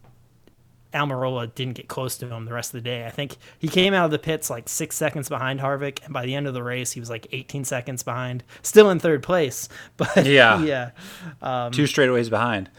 Almirola 0.93 1.53
didn't 1.53 1.75
get 1.75 1.87
close 1.87 2.17
to 2.17 2.27
him 2.27 2.45
the 2.45 2.53
rest 2.53 2.69
of 2.73 2.83
the 2.83 2.89
day. 2.89 3.05
I 3.05 3.09
think 3.09 3.37
he 3.59 3.67
came 3.67 3.93
out 3.93 4.05
of 4.05 4.11
the 4.11 4.19
pits 4.19 4.49
like 4.49 4.69
six 4.69 4.95
seconds 4.95 5.29
behind 5.29 5.59
Harvick, 5.59 6.03
and 6.03 6.13
by 6.13 6.25
the 6.25 6.35
end 6.35 6.47
of 6.47 6.53
the 6.53 6.63
race, 6.63 6.91
he 6.91 6.99
was 6.99 7.09
like 7.09 7.27
18 7.31 7.65
seconds 7.65 8.03
behind, 8.03 8.43
still 8.61 8.89
in 8.89 8.99
third 8.99 9.23
place. 9.23 9.69
But 9.97 10.25
yeah, 10.25 10.61
yeah, 10.61 10.91
um, 11.41 11.71
two 11.71 11.83
straightaways 11.83 12.29
behind. 12.29 12.69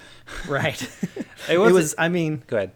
Right. 0.49 0.81
it 1.49 1.59
was. 1.59 1.71
It 1.71 1.75
was 1.75 1.95
I 1.99 2.09
mean, 2.09 2.43
go 2.47 2.57
ahead. 2.59 2.73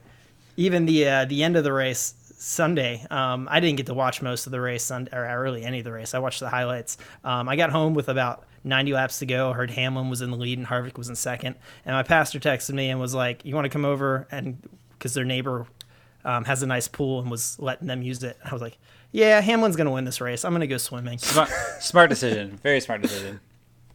Even 0.57 0.87
the 0.87 1.09
uh, 1.09 1.25
the 1.25 1.43
end 1.43 1.57
of 1.57 1.65
the 1.65 1.73
race, 1.73 2.15
Sunday. 2.43 3.07
Um, 3.11 3.47
I 3.51 3.61
didn't 3.61 3.77
get 3.77 3.87
to 3.87 3.95
watch 3.95 4.21
most 4.21 4.47
of 4.47 4.53
the 4.53 4.61
race 4.61 4.83
Sunday, 4.83 5.17
or 5.17 5.41
really 5.41 5.63
any 5.63 5.79
of 5.79 5.85
the 5.85 5.93
race. 5.93 6.13
I 6.13 6.19
watched 6.19 6.41
the 6.41 6.49
highlights. 6.49 6.99
Um, 7.23 7.49
I 7.49 7.57
got 7.57 7.71
home 7.71 7.95
with 7.95 8.09
about 8.09 8.45
90 8.65 8.93
laps 8.93 9.21
to 9.21 9.27
go. 9.27 9.51
I 9.51 9.53
heard 9.55 9.71
Hamlin 9.71 10.11
was 10.11 10.23
in 10.23 10.31
the 10.31 10.37
lead 10.37 10.59
and 10.59 10.67
Harvick 10.67 10.99
was 10.99 11.09
in 11.09 11.15
second. 11.15 11.57
And 11.85 11.95
my 11.95 12.03
pastor 12.03 12.41
texted 12.41 12.75
me 12.75 12.91
and 12.91 13.01
was 13.01 13.15
like, 13.15 13.45
"You 13.45 13.55
want 13.55 13.67
to 13.67 13.71
come 13.71 13.85
over?" 13.85 14.27
And 14.31 14.59
because 15.03 15.15
their 15.15 15.25
neighbor 15.25 15.67
um, 16.25 16.45
has 16.45 16.63
a 16.63 16.67
nice 16.67 16.87
pool 16.87 17.19
and 17.19 17.29
was 17.29 17.59
letting 17.59 17.89
them 17.89 18.03
use 18.03 18.23
it, 18.23 18.39
I 18.45 18.53
was 18.53 18.63
like, 18.63 18.79
"Yeah, 19.11 19.41
Hamlin's 19.41 19.75
gonna 19.75 19.91
win 19.91 20.05
this 20.05 20.21
race. 20.21 20.45
I'm 20.45 20.53
gonna 20.53 20.69
go 20.69 20.77
swimming." 20.77 21.19
Smart, 21.19 21.51
smart 21.81 22.09
decision. 22.09 22.61
Very 22.63 22.81
smart 22.81 23.03
decision. 23.03 23.41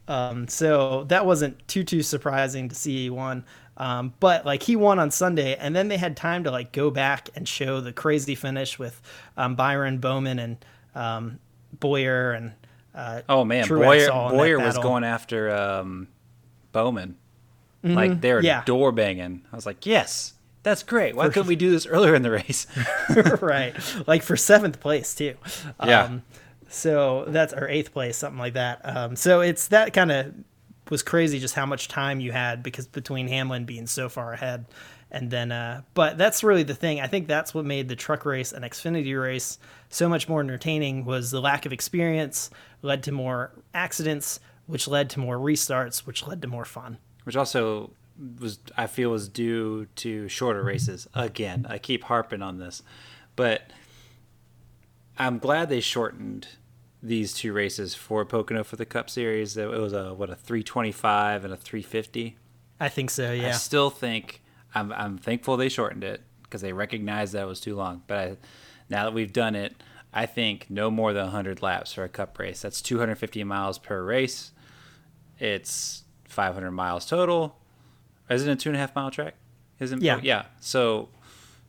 Um, 0.09 0.49
so 0.49 1.05
that 1.05 1.25
wasn't 1.25 1.65
too 1.69 1.85
too 1.85 2.03
surprising 2.03 2.67
to 2.67 2.75
see 2.75 3.03
he 3.03 3.09
won. 3.09 3.45
Um, 3.77 4.13
but 4.19 4.45
like 4.45 4.63
he 4.63 4.75
won 4.75 4.99
on 4.99 5.09
Sunday, 5.09 5.55
and 5.55 5.73
then 5.73 5.87
they 5.87 5.95
had 5.95 6.17
time 6.17 6.43
to 6.43 6.51
like 6.51 6.73
go 6.73 6.91
back 6.91 7.29
and 7.35 7.47
show 7.47 7.79
the 7.79 7.93
crazy 7.93 8.35
finish 8.35 8.77
with 8.77 9.01
um, 9.37 9.55
Byron 9.55 9.99
Bowman 9.99 10.39
and 10.39 10.65
um, 10.93 11.39
Bowyer 11.79 12.33
and 12.33 12.51
uh, 12.93 13.21
oh 13.29 13.45
man, 13.45 13.65
Truex 13.65 14.07
Bowyer 14.09 14.29
Bowyer 14.31 14.59
was 14.59 14.77
going 14.77 15.05
after 15.05 15.55
um, 15.55 16.09
Bowman, 16.73 17.15
mm-hmm. 17.81 17.95
like 17.95 18.19
they're 18.19 18.43
yeah. 18.43 18.63
door 18.65 18.91
banging. 18.91 19.45
I 19.53 19.55
was 19.55 19.65
like, 19.65 19.85
yes, 19.85 20.33
that's 20.67 20.83
great. 20.83 21.15
Why 21.15 21.27
for, 21.27 21.31
couldn't 21.31 21.47
we 21.47 21.55
do 21.55 21.71
this 21.71 21.85
earlier 21.85 22.13
in 22.13 22.21
the 22.21 22.31
race? 22.31 22.67
right, 23.41 23.73
like 24.05 24.21
for 24.21 24.35
seventh 24.35 24.79
place 24.79 25.15
too. 25.15 25.35
Yeah. 25.85 26.03
Um, 26.03 26.23
so 26.69 27.25
that's 27.29 27.53
our 27.53 27.69
eighth 27.69 27.93
place, 27.93 28.17
something 28.17 28.39
like 28.39 28.53
that. 28.55 28.81
Um, 28.83 29.15
so 29.15 29.39
it's 29.39 29.69
that 29.69 29.93
kind 29.93 30.11
of 30.11 30.33
was 30.89 31.03
crazy 31.03 31.39
just 31.39 31.55
how 31.55 31.65
much 31.65 31.87
time 31.87 32.19
you 32.19 32.31
had 32.31 32.63
because 32.63 32.87
between 32.87 33.27
Hamlin 33.27 33.65
being 33.65 33.87
so 33.87 34.09
far 34.09 34.33
ahead 34.33 34.65
And 35.09 35.31
then, 35.31 35.51
uh, 35.51 35.83
but 35.93 36.17
that's 36.17 36.43
really 36.43 36.63
the 36.63 36.75
thing. 36.75 36.99
I 36.99 37.07
think 37.07 37.27
that's 37.27 37.53
what 37.53 37.65
made 37.65 37.87
the 37.87 37.95
truck 37.95 38.25
race 38.25 38.51
and 38.51 38.65
Xfinity 38.65 39.19
race 39.19 39.57
so 39.89 40.09
much 40.09 40.27
more 40.27 40.41
entertaining 40.41 41.05
was 41.05 41.31
the 41.31 41.39
lack 41.39 41.65
of 41.65 41.71
experience 41.71 42.49
led 42.81 43.03
to 43.03 43.13
more 43.13 43.51
accidents, 43.73 44.41
which 44.65 44.87
led 44.87 45.09
to 45.11 45.19
more 45.21 45.37
restarts, 45.37 45.99
which 45.99 46.27
led 46.27 46.41
to 46.41 46.47
more 46.47 46.65
fun. 46.65 46.97
Which 47.23 47.37
also 47.37 47.91
was 48.39 48.59
I 48.75 48.87
feel 48.87 49.11
was 49.11 49.29
due 49.29 49.87
to 49.97 50.27
shorter 50.27 50.59
mm-hmm. 50.59 50.67
races. 50.67 51.07
Again, 51.13 51.65
I 51.69 51.77
keep 51.77 52.05
harping 52.05 52.41
on 52.41 52.57
this, 52.57 52.83
but 53.35 53.71
I'm 55.17 55.39
glad 55.39 55.69
they 55.69 55.81
shortened 55.81 56.47
these 57.01 57.33
two 57.33 57.53
races 57.53 57.95
for 57.95 58.25
Pocono 58.25 58.63
for 58.63 58.75
the 58.75 58.85
Cup 58.85 59.09
Series. 59.09 59.55
It 59.57 59.69
was 59.69 59.93
a 59.93 60.13
what 60.13 60.29
a 60.29 60.35
325 60.35 61.45
and 61.45 61.53
a 61.53 61.57
350. 61.57 62.37
I 62.79 62.89
think 62.89 63.09
so. 63.09 63.31
Yeah. 63.31 63.49
I 63.49 63.51
still 63.51 63.89
think 63.89 64.41
I'm 64.73 64.91
I'm 64.93 65.17
thankful 65.17 65.57
they 65.57 65.69
shortened 65.69 66.03
it 66.03 66.21
because 66.43 66.61
they 66.61 66.73
recognized 66.73 67.33
that 67.33 67.43
it 67.43 67.47
was 67.47 67.59
too 67.59 67.75
long. 67.75 68.03
But 68.07 68.17
I, 68.17 68.37
now 68.89 69.03
that 69.03 69.13
we've 69.13 69.33
done 69.33 69.55
it, 69.55 69.75
I 70.13 70.25
think 70.25 70.67
no 70.69 70.89
more 70.89 71.13
than 71.13 71.23
100 71.25 71.61
laps 71.61 71.93
for 71.93 72.03
a 72.03 72.09
Cup 72.09 72.37
race. 72.39 72.61
That's 72.61 72.81
250 72.81 73.43
miles 73.43 73.77
per 73.77 74.03
race. 74.03 74.51
It's 75.39 76.03
500 76.25 76.71
miles 76.71 77.05
total. 77.05 77.57
Isn't 78.29 78.49
it 78.49 78.53
a 78.53 78.55
two 78.55 78.69
and 78.69 78.75
a 78.75 78.79
half 78.79 78.95
mile 78.95 79.11
track? 79.11 79.35
Yeah 79.79 80.19
yeah. 80.21 80.45
So 80.59 81.09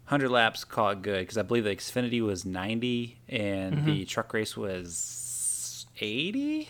100 0.08 0.30
laps, 0.30 0.64
call 0.64 0.90
it 0.90 1.02
good 1.02 1.20
because 1.20 1.36
I 1.36 1.42
believe 1.42 1.64
the 1.64 1.76
Xfinity 1.76 2.22
was 2.22 2.46
90 2.46 3.18
and 3.28 3.76
mm-hmm. 3.76 3.86
the 3.86 4.04
truck 4.06 4.32
race 4.32 4.56
was 4.56 5.86
80. 6.00 6.68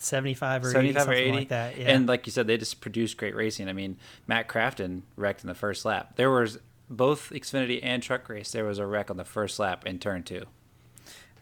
75 0.00 0.64
or 0.64 0.70
75 0.70 1.02
80, 1.02 1.10
or 1.10 1.14
80 1.14 1.32
like 1.32 1.48
that 1.48 1.76
yeah. 1.76 1.88
and 1.88 2.06
like 2.06 2.24
you 2.24 2.30
said 2.30 2.46
they 2.46 2.56
just 2.56 2.80
produced 2.80 3.16
great 3.16 3.34
racing 3.34 3.68
i 3.68 3.72
mean 3.72 3.96
matt 4.28 4.46
crafton 4.46 5.02
wrecked 5.16 5.42
in 5.42 5.48
the 5.48 5.56
first 5.56 5.84
lap 5.84 6.14
there 6.14 6.30
was 6.30 6.60
both 6.88 7.30
xfinity 7.30 7.80
and 7.82 8.00
truck 8.00 8.28
race 8.28 8.52
there 8.52 8.64
was 8.64 8.78
a 8.78 8.86
wreck 8.86 9.10
on 9.10 9.16
the 9.16 9.24
first 9.24 9.58
lap 9.58 9.84
in 9.84 9.98
turn 9.98 10.22
two 10.22 10.44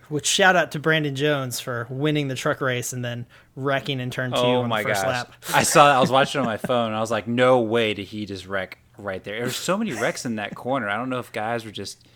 which 0.08 0.26
shout 0.26 0.56
out 0.56 0.72
to 0.72 0.78
brandon 0.78 1.14
jones 1.14 1.60
for 1.60 1.86
winning 1.90 2.28
the 2.28 2.34
truck 2.34 2.60
race 2.60 2.92
and 2.92 3.04
then 3.04 3.26
wrecking 3.54 4.00
in 4.00 4.10
turn 4.10 4.30
two 4.30 4.38
oh 4.38 4.62
on 4.62 4.68
my 4.68 4.82
the 4.82 4.88
first 4.88 5.02
gosh. 5.02 5.10
lap 5.10 5.32
i 5.54 5.62
saw 5.62 5.86
that. 5.86 5.96
i 5.96 6.00
was 6.00 6.10
watching 6.10 6.40
on 6.40 6.46
my 6.46 6.56
phone 6.68 6.88
and 6.88 6.96
i 6.96 7.00
was 7.00 7.10
like 7.10 7.26
no 7.26 7.60
way 7.60 7.94
did 7.94 8.06
he 8.06 8.26
just 8.26 8.46
wreck 8.46 8.78
right 8.98 9.22
there. 9.24 9.40
There's 9.40 9.56
so 9.56 9.76
many 9.76 9.92
wrecks 9.92 10.24
in 10.24 10.36
that 10.36 10.54
corner. 10.54 10.88
I 10.88 10.96
don't 10.96 11.10
know 11.10 11.18
if 11.18 11.32
guys 11.32 11.64
were 11.64 11.70
just, 11.70 12.06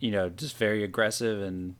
you 0.00 0.10
know, 0.10 0.28
just 0.28 0.56
very 0.56 0.84
aggressive 0.84 1.42
and 1.42 1.76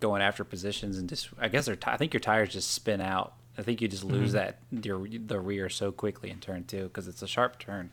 going 0.00 0.22
after 0.22 0.44
positions 0.44 0.98
and 0.98 1.08
just. 1.08 1.28
I 1.38 1.48
guess 1.48 1.66
their. 1.66 1.76
T- 1.76 1.90
I 1.90 1.94
I 1.94 1.96
think 1.96 2.12
your 2.12 2.20
tires 2.20 2.52
just 2.52 2.70
spin 2.70 3.00
out. 3.00 3.34
I 3.58 3.62
think 3.62 3.80
you 3.80 3.88
just 3.88 4.04
lose 4.04 4.34
mm-hmm. 4.34 4.76
that 4.76 4.86
your 4.86 5.06
the 5.08 5.40
rear 5.40 5.68
so 5.68 5.92
quickly 5.92 6.30
in 6.30 6.40
turn 6.40 6.64
two 6.64 6.84
because 6.84 7.08
it's 7.08 7.22
a 7.22 7.28
sharp 7.28 7.58
turn. 7.58 7.90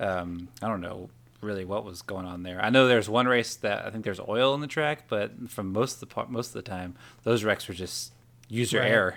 Um, 0.00 0.48
I 0.60 0.68
don't 0.68 0.80
know 0.80 1.10
really 1.42 1.64
what 1.64 1.84
was 1.84 2.02
going 2.02 2.26
on 2.26 2.42
there. 2.42 2.62
I 2.62 2.70
know 2.70 2.86
there's 2.86 3.08
one 3.08 3.26
race 3.26 3.56
that 3.56 3.84
I 3.84 3.90
think 3.90 4.04
there's 4.04 4.20
oil 4.20 4.54
in 4.54 4.60
the 4.60 4.66
track, 4.66 5.04
but 5.08 5.50
from 5.50 5.72
most 5.72 6.02
of 6.02 6.08
the 6.08 6.26
most 6.28 6.48
of 6.48 6.54
the 6.54 6.62
time, 6.62 6.94
those 7.24 7.44
wrecks 7.44 7.68
were 7.68 7.74
just 7.74 8.12
user 8.48 8.78
right. 8.78 8.90
error. 8.90 9.16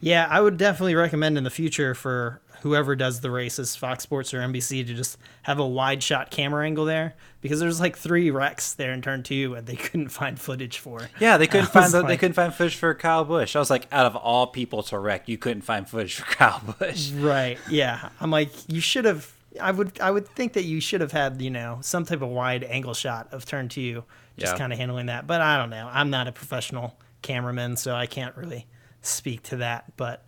Yeah, 0.00 0.26
I 0.28 0.40
would 0.40 0.56
definitely 0.56 0.96
recommend 0.96 1.38
in 1.38 1.44
the 1.44 1.50
future 1.50 1.94
for 1.94 2.40
whoever 2.62 2.96
does 2.96 3.20
the 3.20 3.30
races, 3.30 3.76
Fox 3.76 4.02
Sports 4.02 4.32
or 4.34 4.40
NBC, 4.40 4.86
to 4.86 4.94
just 4.94 5.16
have 5.42 5.58
a 5.58 5.66
wide 5.66 6.02
shot 6.02 6.30
camera 6.30 6.64
angle 6.64 6.84
there 6.84 7.14
because 7.40 7.60
there's 7.60 7.80
like 7.80 7.96
three 7.96 8.30
wrecks 8.30 8.74
there 8.74 8.92
in 8.92 9.02
turn 9.02 9.22
two 9.22 9.54
and 9.54 9.66
they 9.66 9.76
couldn't 9.76 10.08
find 10.08 10.40
footage 10.40 10.78
for. 10.78 11.08
Yeah, 11.20 11.36
they 11.36 11.46
couldn't 11.46 11.66
find 11.72 11.92
the, 11.92 12.00
like, 12.00 12.08
they 12.08 12.16
couldn't 12.16 12.34
find 12.34 12.54
footage 12.54 12.76
for 12.76 12.94
Kyle 12.94 13.24
Busch. 13.24 13.54
I 13.54 13.58
was 13.58 13.70
like, 13.70 13.86
out 13.92 14.06
of 14.06 14.16
all 14.16 14.48
people 14.48 14.82
to 14.84 14.98
wreck, 14.98 15.28
you 15.28 15.38
couldn't 15.38 15.62
find 15.62 15.88
footage 15.88 16.16
for 16.16 16.24
Kyle 16.34 16.62
Busch. 16.78 17.10
Right. 17.10 17.58
Yeah. 17.68 18.08
I'm 18.20 18.30
like, 18.30 18.50
you 18.68 18.80
should 18.80 19.04
have. 19.04 19.32
I 19.60 19.70
would 19.70 20.00
I 20.00 20.10
would 20.10 20.28
think 20.28 20.54
that 20.54 20.64
you 20.64 20.80
should 20.80 21.00
have 21.00 21.12
had 21.12 21.40
you 21.42 21.50
know 21.50 21.78
some 21.82 22.04
type 22.04 22.22
of 22.22 22.28
wide 22.28 22.64
angle 22.64 22.94
shot 22.94 23.28
of 23.32 23.44
turn 23.44 23.68
two, 23.68 24.04
just 24.36 24.54
yeah. 24.54 24.58
kind 24.58 24.72
of 24.72 24.78
handling 24.78 25.06
that. 25.06 25.26
But 25.26 25.40
I 25.40 25.58
don't 25.58 25.70
know. 25.70 25.88
I'm 25.92 26.10
not 26.10 26.28
a 26.28 26.32
professional 26.32 26.96
cameraman, 27.22 27.76
so 27.76 27.94
I 27.94 28.06
can't 28.06 28.36
really 28.36 28.66
speak 29.02 29.42
to 29.44 29.56
that. 29.58 29.96
But 29.96 30.24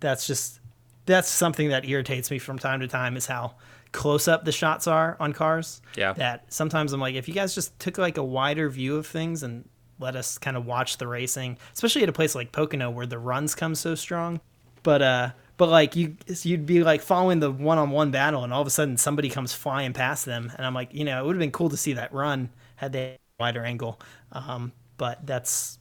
that's 0.00 0.26
just 0.26 0.60
that's 1.06 1.28
something 1.28 1.70
that 1.70 1.88
irritates 1.88 2.30
me 2.30 2.38
from 2.38 2.58
time 2.58 2.80
to 2.80 2.88
time 2.88 3.16
is 3.16 3.26
how 3.26 3.54
close 3.92 4.28
up 4.28 4.44
the 4.44 4.52
shots 4.52 4.86
are 4.86 5.16
on 5.18 5.32
cars. 5.32 5.82
Yeah. 5.96 6.12
That 6.12 6.52
sometimes 6.52 6.92
I'm 6.92 7.00
like, 7.00 7.14
if 7.14 7.28
you 7.28 7.34
guys 7.34 7.54
just 7.54 7.78
took 7.78 7.98
like 7.98 8.16
a 8.16 8.24
wider 8.24 8.68
view 8.68 8.96
of 8.96 9.06
things 9.06 9.42
and 9.42 9.68
let 9.98 10.16
us 10.16 10.38
kind 10.38 10.56
of 10.56 10.66
watch 10.66 10.98
the 10.98 11.06
racing, 11.06 11.58
especially 11.72 12.02
at 12.02 12.08
a 12.08 12.12
place 12.12 12.34
like 12.34 12.52
Pocono 12.52 12.90
where 12.90 13.06
the 13.06 13.18
runs 13.18 13.54
come 13.54 13.74
so 13.74 13.94
strong. 13.94 14.40
But 14.82 15.02
uh 15.02 15.30
but 15.60 15.68
like 15.68 15.94
you 15.94 16.16
you'd 16.42 16.64
be 16.64 16.82
like 16.82 17.02
following 17.02 17.38
the 17.38 17.50
one 17.50 17.76
on 17.76 17.90
one 17.90 18.10
battle 18.10 18.44
and 18.44 18.50
all 18.50 18.62
of 18.62 18.66
a 18.66 18.70
sudden 18.70 18.96
somebody 18.96 19.28
comes 19.28 19.52
flying 19.52 19.92
past 19.92 20.24
them 20.24 20.50
and 20.56 20.64
I'm 20.64 20.72
like, 20.72 20.94
you 20.94 21.04
know, 21.04 21.22
it 21.22 21.26
would 21.26 21.36
have 21.36 21.40
been 21.40 21.50
cool 21.50 21.68
to 21.68 21.76
see 21.76 21.92
that 21.92 22.14
run 22.14 22.48
had 22.76 22.94
they 22.94 23.18
wider 23.38 23.62
angle. 23.62 24.00
Um, 24.32 24.72
but 24.96 25.26
that's 25.26 25.78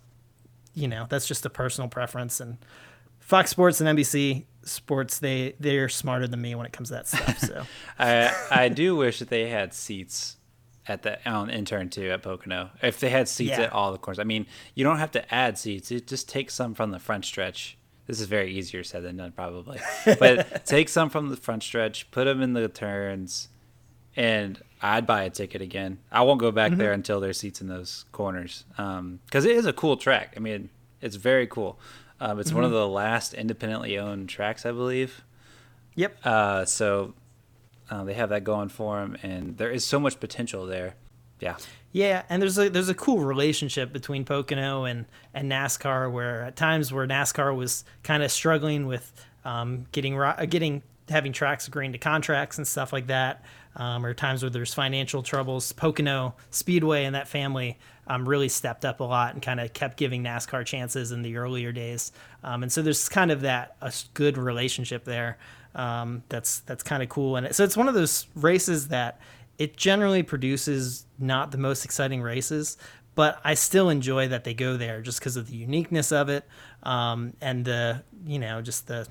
you 0.74 0.90
know, 0.90 1.08
that's 1.08 1.26
just 1.26 1.46
a 1.46 1.50
personal 1.50 1.88
preference 1.88 2.42
and 2.42 2.58
Fox 3.22 3.52
Sports 3.52 3.80
and 3.80 3.98
NBC 3.98 4.44
sports 4.64 5.20
they 5.20 5.56
they're 5.62 5.88
smarter 5.88 6.28
than 6.28 6.42
me 6.42 6.56
when 6.56 6.66
it 6.66 6.74
comes 6.74 6.90
to 6.90 6.96
that 6.96 7.08
stuff. 7.08 7.40
So 7.40 7.64
I 8.00 8.36
I 8.52 8.68
do 8.68 8.98
wish 8.98 9.20
that 9.20 9.30
they 9.30 9.48
had 9.48 9.74
seats 9.74 10.36
at 10.90 11.04
the 11.04 11.26
on 11.26 11.50
intern 11.50 11.90
too 11.90 12.12
at 12.12 12.22
Pocono. 12.22 12.72
If 12.84 13.00
they 13.00 13.12
had 13.12 13.30
seats 13.30 13.52
yeah. 13.52 13.62
at 13.62 13.72
all 13.72 13.94
the 13.94 13.98
corners, 13.98 14.20
I 14.20 14.26
mean, 14.26 14.46
you 14.76 14.84
don't 14.84 14.98
have 14.98 15.12
to 15.12 15.34
add 15.34 15.58
seats. 15.58 15.90
It 15.90 16.06
just 16.06 16.28
take 16.28 16.52
some 16.52 16.74
from 16.74 16.92
the 16.92 17.00
front 17.00 17.24
stretch. 17.24 17.78
This 18.10 18.22
is 18.22 18.25
very 18.25 18.51
easier 18.51 18.84
said 18.84 19.04
than 19.04 19.18
done, 19.18 19.34
probably. 19.34 19.80
But 20.20 20.66
take 20.66 20.89
some 20.89 21.12
from 21.12 21.30
the 21.30 21.38
front 21.38 21.62
stretch, 21.62 22.10
put 22.10 22.24
them 22.24 22.42
in 22.42 22.54
the 22.54 22.68
turns, 22.68 23.50
and 24.16 24.60
I'd 24.82 25.06
buy 25.06 25.25
a 25.25 25.30
ticket 25.30 25.62
again. 25.62 26.00
I 26.12 26.24
won't 26.24 26.39
go 26.39 26.50
back 26.51 26.72
mm-hmm. 26.72 26.80
there 26.80 26.92
until 26.92 27.20
there's 27.20 27.38
seats 27.38 27.62
in 27.62 27.68
those 27.68 28.06
corners, 28.12 28.66
because 28.70 28.98
um, 28.98 29.20
it 29.36 29.46
is 29.46 29.68
a 29.68 29.74
cool 29.74 29.96
track. 29.96 30.34
I 30.36 30.39
mean, 30.39 30.72
it's 31.01 31.18
very 31.18 31.46
cool. 31.46 31.80
Um, 32.20 32.39
it's 32.39 32.50
mm-hmm. 32.50 32.56
one 32.56 32.66
of 32.66 32.72
the 32.72 32.88
last 32.88 33.36
independently 33.36 34.00
owned 34.00 34.28
tracks, 34.28 34.66
I 34.66 34.72
believe. 34.72 35.24
Yep. 35.94 36.18
Uh, 36.25 36.66
so 36.66 37.13
uh, 37.92 38.06
they 38.06 38.16
have 38.16 38.30
that 38.30 38.44
going 38.44 38.70
for 38.70 39.01
them, 39.01 39.18
and 39.22 39.60
there 39.60 39.70
is 39.70 39.86
so 39.86 40.00
much 40.00 40.20
potential 40.20 40.66
there. 40.66 40.96
Yeah. 41.39 41.58
Yeah, 41.91 42.24
and 42.29 42.41
there's 42.41 42.58
a 42.60 42.69
there's 42.69 42.89
a 42.89 42.93
cool 42.93 43.19
relationship 43.19 43.91
between 43.91 44.24
Pocono 44.24 44.84
and 44.84 45.05
and 45.34 45.51
NASCAR, 45.51 46.12
where 46.12 46.43
at 46.43 46.55
times 46.55 46.93
where 46.93 47.08
NASCAR 47.08 47.55
was 47.55 47.84
kind 48.03 48.22
of 48.22 48.31
struggling 48.31 48.86
with 48.86 49.12
um, 49.43 49.88
getting 49.91 50.19
uh, 50.19 50.46
getting 50.48 50.84
having 51.10 51.34
tracks 51.34 51.67
agreeing 51.67 51.91
to 51.93 51.98
contracts 51.98 52.60
and 52.60 52.67
stuff 52.67 52.93
like 52.93 53.08
that, 53.08 53.43
um, 53.75 54.05
or 54.05 54.13
times 54.13 54.43
where 54.43 54.51
there's 54.51 54.74
financial 54.74 55.24
troubles. 55.24 55.72
Pocono 55.72 56.36
Speedway 56.51 57.05
and 57.05 57.15
that 57.15 57.27
family 57.27 57.79
um, 58.05 58.29
really 58.29 58.50
stepped 58.50 58.86
up 58.86 59.00
a 59.00 59.03
lot 59.03 59.34
and 59.34 59.41
kind 59.41 59.60
of 59.60 59.74
kept 59.74 59.98
giving 59.98 60.24
NASCAR 60.24 60.65
chances 60.65 61.12
in 61.12 61.24
the 61.24 61.38
earlier 61.38 61.72
days. 61.72 62.12
Um, 62.43 62.62
and 62.62 62.72
so 62.72 62.84
there's 62.84 63.10
kind 63.10 63.31
of 63.31 63.41
that 63.41 63.75
a 63.81 63.91
good 64.13 64.38
relationship 64.38 65.05
there. 65.05 65.38
Um, 65.75 66.24
that's 66.29 66.60
that's 66.62 66.84
kind 66.84 67.03
of 67.03 67.10
cool. 67.10 67.36
And 67.36 67.55
so 67.55 67.63
it's 67.63 67.77
one 67.77 67.88
of 67.88 67.93
those 67.93 68.27
races 68.36 68.88
that 68.89 69.19
it 69.60 69.75
generally 69.75 70.24
produces 70.24 71.06
not 71.20 71.51
the 71.51 71.58
most 71.58 71.86
exciting 71.86 72.22
races, 72.22 72.78
but 73.13 73.39
I 73.44 73.54
still 73.54 73.89
enjoy 73.89 74.30
that 74.30 74.46
they 74.46 74.54
go 74.54 74.78
there 74.78 75.01
just 75.01 75.20
because 75.20 75.36
of 75.36 75.48
the 75.48 75.56
uniqueness 75.56 76.12
of 76.12 76.30
it 76.30 76.48
um, 76.82 77.34
and 77.42 77.66
the 77.66 78.04
you 78.25 78.39
know 78.39 78.62
just 78.62 78.88
the 78.88 79.08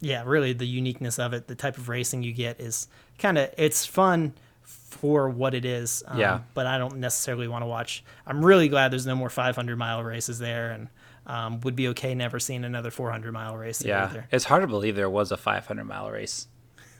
yeah 0.00 0.22
really 0.26 0.52
the 0.52 0.66
uniqueness 0.66 1.18
of 1.18 1.32
it. 1.32 1.48
The 1.48 1.54
type 1.54 1.78
of 1.78 1.88
racing 1.88 2.22
you 2.22 2.32
get 2.32 2.60
is 2.60 2.86
kind 3.18 3.38
of 3.38 3.50
it's 3.56 3.86
fun 3.86 4.34
for 4.62 5.30
what 5.30 5.54
it 5.54 5.64
is. 5.64 6.04
Um, 6.06 6.20
yeah. 6.20 6.40
But 6.52 6.66
I 6.66 6.76
don't 6.76 6.98
necessarily 6.98 7.48
want 7.48 7.62
to 7.62 7.66
watch. 7.66 8.04
I'm 8.26 8.44
really 8.44 8.68
glad 8.68 8.92
there's 8.92 9.06
no 9.06 9.16
more 9.16 9.30
500 9.30 9.76
mile 9.78 10.04
races 10.04 10.38
there, 10.38 10.70
and 10.70 10.88
um, 11.26 11.60
would 11.60 11.76
be 11.76 11.88
okay 11.88 12.14
never 12.14 12.38
seeing 12.38 12.64
another 12.64 12.90
400 12.90 13.32
mile 13.32 13.56
race. 13.56 13.82
Yeah. 13.82 14.04
Either. 14.04 14.28
It's 14.30 14.44
hard 14.44 14.62
to 14.62 14.66
believe 14.66 14.96
there 14.96 15.10
was 15.10 15.32
a 15.32 15.38
500 15.38 15.84
mile 15.84 16.10
race 16.10 16.48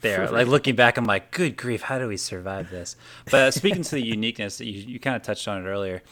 there. 0.03 0.29
like 0.31 0.47
looking 0.47 0.77
back, 0.77 0.97
I'm 0.97 1.05
like, 1.05 1.31
good 1.31 1.57
grief, 1.57 1.83
how 1.83 1.99
do 1.99 2.09
we 2.09 2.17
survive 2.17 2.71
this? 2.71 2.97
But 3.31 3.55
speaking 3.55 3.83
to 3.83 3.95
the 3.95 4.03
uniqueness 4.07 4.59
that 4.59 4.67
you, 4.67 4.81
you 4.81 5.01
kind 5.01 5.17
of 5.17 5.23
touched 5.23 5.49
on 5.49 5.65
it 5.65 5.69
earlier, 5.69 6.03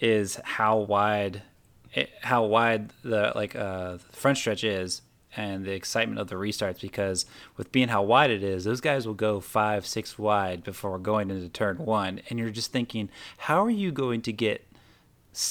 is 0.00 0.40
how 0.44 0.78
wide, 0.78 1.42
it, 1.94 2.10
how 2.22 2.44
wide 2.44 2.92
the 3.02 3.32
like 3.34 3.56
uh, 3.56 3.98
front 4.12 4.38
stretch 4.38 4.64
is 4.64 5.02
and 5.36 5.64
the 5.64 5.72
excitement 5.72 6.20
of 6.20 6.28
the 6.28 6.34
restarts 6.34 6.80
because 6.80 7.24
with 7.56 7.72
being 7.72 7.88
how 7.88 8.02
wide 8.02 8.30
it 8.30 8.42
is, 8.42 8.64
those 8.64 8.80
guys 8.80 9.06
will 9.06 9.14
go 9.14 9.40
five, 9.40 9.86
six 9.86 10.18
wide 10.18 10.62
before 10.62 10.98
going 10.98 11.30
into 11.30 11.48
turn 11.48 11.78
one. 11.78 12.20
And 12.28 12.38
you're 12.38 12.50
just 12.50 12.72
thinking, 12.72 13.08
how 13.38 13.64
are 13.64 13.70
you 13.70 13.92
going 13.92 14.20
to 14.22 14.32
get 14.32 14.66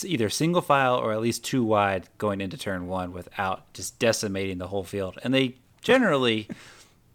either 0.04 0.30
single 0.30 0.62
file 0.62 0.96
or 0.96 1.14
at 1.14 1.22
least 1.22 1.44
two 1.44 1.64
wide 1.64 2.08
going 2.20 2.42
into 2.42 2.58
turn 2.58 2.88
one 2.88 3.12
without 3.12 3.74
just 3.74 3.98
decimating 3.98 4.60
the 4.60 4.68
whole 4.68 4.84
field? 4.84 5.18
And 5.24 5.34
they 5.34 5.56
generally 5.82 6.48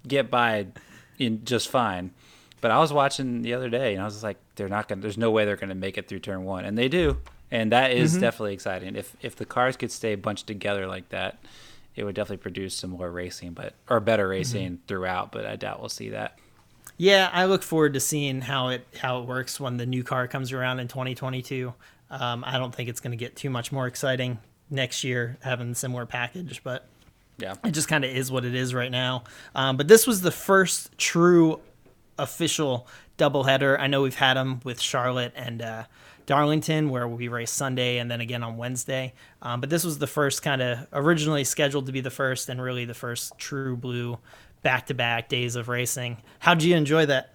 get 0.06 0.30
by 0.30 0.66
in 1.18 1.44
just 1.44 1.68
fine. 1.68 2.12
But 2.60 2.70
I 2.70 2.78
was 2.78 2.92
watching 2.92 3.42
the 3.42 3.54
other 3.54 3.68
day 3.68 3.94
and 3.94 4.02
I 4.02 4.04
was 4.04 4.22
like, 4.22 4.38
they're 4.56 4.68
not 4.68 4.88
going 4.88 4.98
to, 4.98 5.02
there's 5.02 5.18
no 5.18 5.30
way 5.30 5.44
they're 5.44 5.56
going 5.56 5.68
to 5.68 5.74
make 5.74 5.98
it 5.98 6.08
through 6.08 6.20
turn 6.20 6.44
one. 6.44 6.64
And 6.64 6.76
they 6.76 6.88
do. 6.88 7.18
And 7.50 7.70
that 7.72 7.92
is 7.92 8.12
mm-hmm. 8.12 8.22
definitely 8.22 8.54
exciting. 8.54 8.96
If, 8.96 9.14
if 9.20 9.36
the 9.36 9.44
cars 9.44 9.76
could 9.76 9.92
stay 9.92 10.14
bunched 10.14 10.46
together 10.46 10.86
like 10.86 11.10
that, 11.10 11.38
it 11.94 12.04
would 12.04 12.14
definitely 12.14 12.42
produce 12.42 12.74
some 12.74 12.90
more 12.90 13.10
racing, 13.10 13.52
but 13.52 13.74
or 13.88 14.00
better 14.00 14.24
mm-hmm. 14.24 14.30
racing 14.30 14.72
mm-hmm. 14.72 14.86
throughout. 14.86 15.32
But 15.32 15.46
I 15.46 15.56
doubt 15.56 15.80
we'll 15.80 15.88
see 15.88 16.10
that. 16.10 16.38
Yeah, 16.98 17.30
I 17.32 17.44
look 17.44 17.62
forward 17.62 17.94
to 17.94 18.00
seeing 18.00 18.40
how 18.40 18.68
it 18.68 18.86
how 18.98 19.20
it 19.20 19.26
works 19.26 19.60
when 19.60 19.76
the 19.76 19.86
new 19.86 20.02
car 20.02 20.28
comes 20.28 20.52
around 20.52 20.80
in 20.80 20.88
2022. 20.88 21.72
Um, 22.10 22.44
I 22.46 22.58
don't 22.58 22.74
think 22.74 22.88
it's 22.88 23.00
going 23.00 23.10
to 23.10 23.16
get 23.16 23.36
too 23.36 23.50
much 23.50 23.72
more 23.72 23.86
exciting 23.86 24.38
next 24.70 25.04
year 25.04 25.36
having 25.42 25.70
a 25.70 25.74
similar 25.74 26.06
package, 26.06 26.62
but 26.62 26.86
Yeah. 27.38 27.54
it 27.64 27.72
just 27.72 27.88
kind 27.88 28.04
of 28.04 28.10
is 28.10 28.30
what 28.30 28.44
it 28.44 28.54
is 28.54 28.74
right 28.74 28.90
now. 28.90 29.24
Um, 29.54 29.76
but 29.76 29.88
this 29.88 30.06
was 30.06 30.22
the 30.22 30.30
first 30.30 30.96
true 30.96 31.60
official 32.18 32.86
doubleheader. 33.18 33.78
I 33.78 33.86
know 33.86 34.02
we've 34.02 34.14
had 34.14 34.34
them 34.34 34.60
with 34.64 34.80
Charlotte 34.80 35.32
and 35.36 35.60
uh, 35.60 35.84
Darlington, 36.26 36.90
where 36.90 37.06
we 37.06 37.28
race 37.28 37.50
Sunday 37.50 37.98
and 37.98 38.10
then 38.10 38.20
again 38.20 38.42
on 38.42 38.56
Wednesday. 38.56 39.12
Um, 39.42 39.60
but 39.60 39.70
this 39.70 39.84
was 39.84 39.98
the 39.98 40.06
first 40.06 40.42
kind 40.42 40.62
of 40.62 40.86
originally 40.92 41.44
scheduled 41.44 41.86
to 41.86 41.92
be 41.92 42.00
the 42.00 42.10
first 42.10 42.48
and 42.48 42.60
really 42.60 42.84
the 42.84 42.94
first 42.94 43.38
true 43.38 43.76
blue 43.76 44.18
back 44.62 44.86
to 44.86 44.94
back 44.94 45.28
days 45.28 45.56
of 45.56 45.68
racing. 45.68 46.18
How'd 46.40 46.62
you 46.62 46.74
enjoy 46.74 47.06
that? 47.06 47.32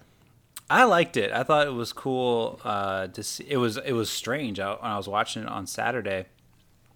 I 0.68 0.84
liked 0.84 1.16
it. 1.16 1.32
I 1.32 1.42
thought 1.42 1.66
it 1.66 1.72
was 1.72 1.92
cool 1.92 2.60
uh, 2.64 3.06
to 3.08 3.22
see. 3.22 3.44
It 3.48 3.56
was 3.56 3.76
it 3.76 3.92
was 3.92 4.10
strange 4.10 4.58
I, 4.60 4.70
when 4.70 4.90
I 4.90 4.96
was 4.96 5.08
watching 5.08 5.42
it 5.42 5.48
on 5.48 5.66
Saturday. 5.66 6.26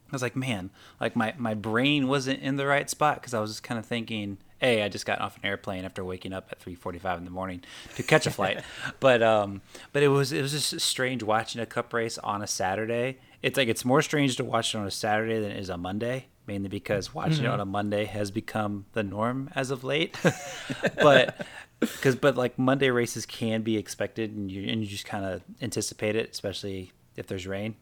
I 0.09 0.13
was 0.13 0.23
like, 0.23 0.37
man, 0.37 0.71
like 1.01 1.17
my, 1.17 1.35
my 1.37 1.55
brain 1.55 2.07
wasn't 2.07 2.41
in 2.41 2.57
the 2.57 2.67
right 2.67 2.89
spot 2.89 3.17
because 3.17 3.35
I 3.35 3.41
was 3.41 3.51
just 3.51 3.63
kind 3.63 3.79
of 3.79 3.87
thinking, 3.87 4.39
hey, 4.59 4.83
I 4.83 4.89
just 4.89 5.05
got 5.05 5.21
off 5.21 5.37
an 5.37 5.47
airplane 5.47 5.85
after 5.85 6.05
waking 6.05 6.33
up 6.33 6.49
at 6.51 6.59
three 6.59 6.75
forty 6.75 6.99
five 6.99 7.19
in 7.19 7.25
the 7.25 7.31
morning 7.31 7.63
to 7.97 8.03
catch 8.03 8.27
a 8.27 8.31
flight. 8.31 8.63
but 9.01 9.23
um, 9.23 9.63
but 9.93 10.03
it 10.03 10.09
was 10.09 10.33
it 10.33 10.43
was 10.43 10.53
just 10.53 10.81
strange 10.81 11.23
watching 11.23 11.61
a 11.61 11.67
cup 11.67 11.93
race 11.93 12.19
on 12.19 12.43
a 12.43 12.47
Saturday. 12.47 13.19
It's 13.43 13.57
like 13.57 13.69
it's 13.69 13.85
more 13.85 14.03
strange 14.03 14.37
to 14.37 14.45
watch 14.45 14.75
it 14.75 14.79
on 14.79 14.87
a 14.87 14.91
Saturday 14.91 15.41
than 15.41 15.51
it 15.51 15.59
is 15.59 15.69
a 15.69 15.77
Monday, 15.77 16.27
mainly 16.47 16.69
because 16.69 17.15
watching 17.15 17.45
it 17.45 17.51
on 17.51 17.61
a 17.61 17.67
Monday 17.67 18.05
has 18.05 18.31
become 18.31 18.87
the 18.93 19.03
norm 19.03 19.51
as 19.55 19.71
of 19.71 19.85
late. 19.85 20.17
but 21.03 21.47
because 21.81 22.17
but 22.17 22.37
like 22.37 22.59
Monday 22.59 22.91
races 22.91 23.27
can 23.27 23.63
be 23.63 23.77
expected, 23.77 24.35
and 24.35 24.51
you 24.51 24.71
and 24.71 24.81
you 24.83 24.87
just 24.87 25.07
kind 25.07 25.25
of 25.25 25.43
anticipate 25.61 26.17
it, 26.17 26.31
especially 26.31 26.93
if 27.17 27.27
there's 27.27 27.47
rain. 27.47 27.77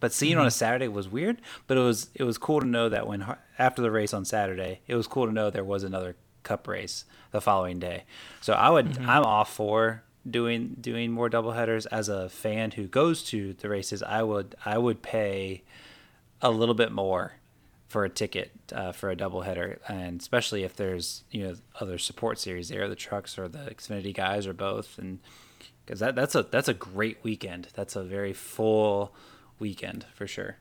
But 0.00 0.12
seeing 0.12 0.32
it 0.32 0.38
on 0.38 0.46
a 0.46 0.50
Saturday 0.50 0.88
was 0.88 1.08
weird, 1.08 1.40
but 1.66 1.76
it 1.76 1.80
was 1.80 2.10
it 2.14 2.24
was 2.24 2.38
cool 2.38 2.60
to 2.60 2.66
know 2.66 2.88
that 2.88 3.06
when 3.06 3.24
after 3.58 3.82
the 3.82 3.90
race 3.90 4.12
on 4.12 4.24
Saturday, 4.24 4.80
it 4.86 4.94
was 4.94 5.06
cool 5.06 5.26
to 5.26 5.32
know 5.32 5.50
there 5.50 5.64
was 5.64 5.82
another 5.82 6.16
cup 6.42 6.68
race 6.68 7.04
the 7.30 7.40
following 7.40 7.78
day. 7.78 8.04
So 8.40 8.52
I 8.52 8.70
would 8.70 8.98
I'm 8.98 9.24
all 9.24 9.44
for 9.44 10.04
doing 10.28 10.76
doing 10.80 11.10
more 11.10 11.28
double 11.28 11.52
headers 11.52 11.86
as 11.86 12.08
a 12.08 12.28
fan 12.28 12.72
who 12.72 12.86
goes 12.86 13.22
to 13.24 13.54
the 13.54 13.68
races. 13.68 14.02
I 14.02 14.22
would 14.22 14.54
I 14.64 14.78
would 14.78 15.02
pay 15.02 15.62
a 16.40 16.50
little 16.50 16.74
bit 16.74 16.92
more 16.92 17.34
for 17.88 18.04
a 18.04 18.10
ticket 18.10 18.50
uh, 18.72 18.92
for 18.92 19.10
a 19.10 19.16
doubleheader, 19.16 19.78
and 19.88 20.20
especially 20.20 20.64
if 20.64 20.76
there's 20.76 21.24
you 21.30 21.46
know 21.46 21.54
other 21.80 21.98
support 21.98 22.38
series 22.38 22.68
there, 22.68 22.88
the 22.88 22.96
trucks 22.96 23.38
or 23.38 23.48
the 23.48 23.58
Xfinity 23.58 24.14
guys 24.14 24.46
or 24.46 24.52
both, 24.52 24.98
and 24.98 25.20
because 25.84 26.00
that 26.00 26.14
that's 26.14 26.34
a 26.34 26.42
that's 26.42 26.68
a 26.68 26.74
great 26.74 27.18
weekend. 27.22 27.68
That's 27.74 27.96
a 27.96 28.02
very 28.02 28.32
full 28.32 29.14
weekend 29.58 30.06
for 30.14 30.26
sure. 30.26 30.58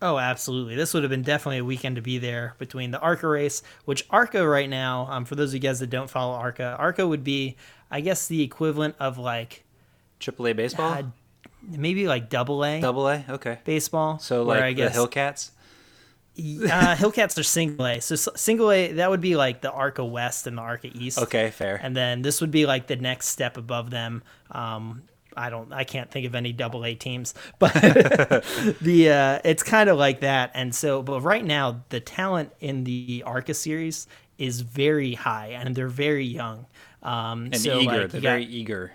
Oh, 0.00 0.18
absolutely. 0.18 0.76
This 0.76 0.94
would 0.94 1.02
have 1.02 1.10
been 1.10 1.22
definitely 1.22 1.58
a 1.58 1.64
weekend 1.64 1.96
to 1.96 2.02
be 2.02 2.18
there 2.18 2.54
between 2.58 2.92
the 2.92 3.00
ARCA 3.00 3.26
race, 3.26 3.62
which 3.84 4.06
ARCA 4.10 4.46
right 4.46 4.70
now, 4.70 5.08
um, 5.10 5.24
for 5.24 5.34
those 5.34 5.50
of 5.50 5.54
you 5.54 5.60
guys 5.60 5.80
that 5.80 5.90
don't 5.90 6.08
follow 6.08 6.34
ARCA, 6.34 6.76
ARCA 6.78 7.06
would 7.06 7.24
be, 7.24 7.56
I 7.90 8.00
guess, 8.00 8.28
the 8.28 8.42
equivalent 8.42 8.94
of 9.00 9.18
like 9.18 9.64
AAA 10.20 10.54
baseball, 10.54 10.92
uh, 10.92 11.02
maybe 11.62 12.06
like 12.06 12.30
double 12.30 12.64
A 12.64 12.80
double 12.80 13.08
A, 13.08 13.24
okay. 13.28 13.58
baseball. 13.64 14.20
So 14.20 14.44
like 14.44 14.62
I 14.62 14.72
guess 14.72 14.94
the 14.94 15.00
Hillcats. 15.00 15.50
uh, 16.38 16.94
Hillcats 16.96 17.36
are 17.36 17.42
single 17.42 17.84
A. 17.84 18.00
So 18.00 18.14
single 18.14 18.70
A 18.70 18.92
that 18.92 19.10
would 19.10 19.20
be 19.20 19.34
like 19.34 19.62
the 19.62 19.72
ARCA 19.72 20.04
West 20.04 20.46
and 20.46 20.58
the 20.58 20.62
ARCA 20.62 20.96
East. 20.96 21.18
Okay, 21.18 21.50
fair. 21.50 21.80
And 21.82 21.96
then 21.96 22.22
this 22.22 22.40
would 22.40 22.52
be 22.52 22.66
like 22.66 22.86
the 22.86 22.96
next 22.96 23.28
step 23.28 23.56
above 23.56 23.90
them. 23.90 24.22
Um, 24.52 25.02
I 25.38 25.50
don't, 25.50 25.72
I 25.72 25.84
can't 25.84 26.10
think 26.10 26.26
of 26.26 26.34
any 26.34 26.52
double 26.52 26.84
A 26.84 26.94
teams, 26.94 27.32
but 27.58 27.72
the 28.80 29.10
uh, 29.10 29.40
it's 29.44 29.62
kind 29.62 29.88
of 29.88 29.96
like 29.96 30.20
that. 30.20 30.50
And 30.54 30.74
so, 30.74 31.02
but 31.02 31.20
right 31.20 31.44
now 31.44 31.84
the 31.88 32.00
talent 32.00 32.52
in 32.60 32.84
the 32.84 33.22
ARCA 33.26 33.54
series 33.54 34.06
is 34.38 34.60
very 34.60 35.14
high, 35.14 35.48
and 35.48 35.74
they're 35.74 35.88
very 35.88 36.24
young. 36.26 36.66
Um, 37.02 37.44
and 37.46 37.56
so 37.56 37.78
eager, 37.80 38.02
like, 38.02 38.10
they're 38.10 38.20
very 38.20 38.44
eager. 38.44 38.92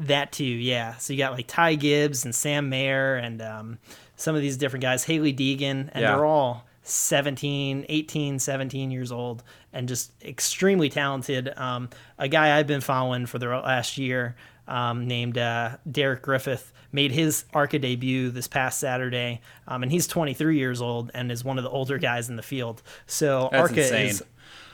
that 0.00 0.32
too, 0.32 0.44
yeah. 0.44 0.96
So 0.96 1.12
you 1.12 1.18
got 1.18 1.32
like 1.32 1.46
Ty 1.46 1.76
Gibbs 1.76 2.24
and 2.24 2.34
Sam 2.34 2.68
Mayer 2.68 3.14
and 3.16 3.40
um, 3.40 3.78
some 4.16 4.34
of 4.34 4.42
these 4.42 4.56
different 4.56 4.82
guys, 4.82 5.04
Hailie 5.04 5.32
Deegan, 5.34 5.88
and 5.92 6.02
Yeah. 6.02 6.12
they're 6.16 6.24
all 6.24 6.66
17, 6.82 7.86
18, 7.88 8.38
17 8.38 8.90
years 8.90 9.10
old 9.12 9.42
and 9.72 9.88
just 9.88 10.12
extremely 10.24 10.88
talented. 10.88 11.52
Um, 11.56 11.88
a 12.18 12.28
guy 12.28 12.56
I've 12.58 12.66
been 12.66 12.80
following 12.80 13.26
for 13.26 13.38
the 13.38 13.48
last 13.48 13.98
year 13.98 14.36
um, 14.68 15.06
named 15.06 15.38
uh, 15.38 15.76
Derek 15.90 16.22
Griffith 16.22 16.72
made 16.92 17.12
his 17.12 17.44
ARCA 17.52 17.78
debut 17.78 18.30
this 18.30 18.48
past 18.48 18.80
Saturday, 18.80 19.40
um, 19.68 19.82
and 19.82 19.92
he's 19.92 20.06
23 20.06 20.58
years 20.58 20.80
old 20.80 21.10
and 21.14 21.30
is 21.30 21.44
one 21.44 21.58
of 21.58 21.64
the 21.64 21.70
older 21.70 21.98
guys 21.98 22.28
in 22.28 22.36
the 22.36 22.42
field. 22.42 22.82
So 23.06 23.48
That's 23.52 23.60
ARCA 23.62 23.82
insane. 23.82 24.06
is 24.06 24.22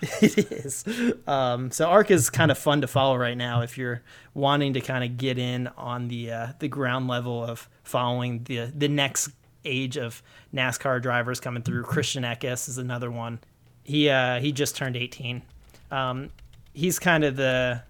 it 0.20 0.52
is. 0.52 0.84
Um, 1.26 1.70
so 1.70 1.86
ARCA 1.88 2.12
is 2.12 2.28
kind 2.28 2.50
of 2.50 2.58
fun 2.58 2.80
to 2.80 2.86
follow 2.86 3.16
right 3.16 3.36
now 3.36 3.62
if 3.62 3.78
you're 3.78 4.02
wanting 4.34 4.74
to 4.74 4.80
kind 4.80 5.04
of 5.04 5.16
get 5.16 5.38
in 5.38 5.68
on 5.76 6.08
the 6.08 6.32
uh, 6.32 6.46
the 6.58 6.68
ground 6.68 7.08
level 7.08 7.44
of 7.44 7.68
following 7.84 8.42
the 8.44 8.72
the 8.76 8.88
next 8.88 9.30
age 9.64 9.96
of 9.96 10.22
NASCAR 10.52 11.00
drivers 11.00 11.40
coming 11.40 11.62
through. 11.62 11.84
Christian 11.84 12.24
Eckes 12.24 12.68
is 12.68 12.78
another 12.78 13.10
one. 13.10 13.38
He 13.84 14.08
uh, 14.10 14.40
he 14.40 14.52
just 14.52 14.76
turned 14.76 14.96
18. 14.96 15.42
Um, 15.90 16.30
he's 16.74 16.98
kind 16.98 17.22
of 17.22 17.36
the 17.36 17.82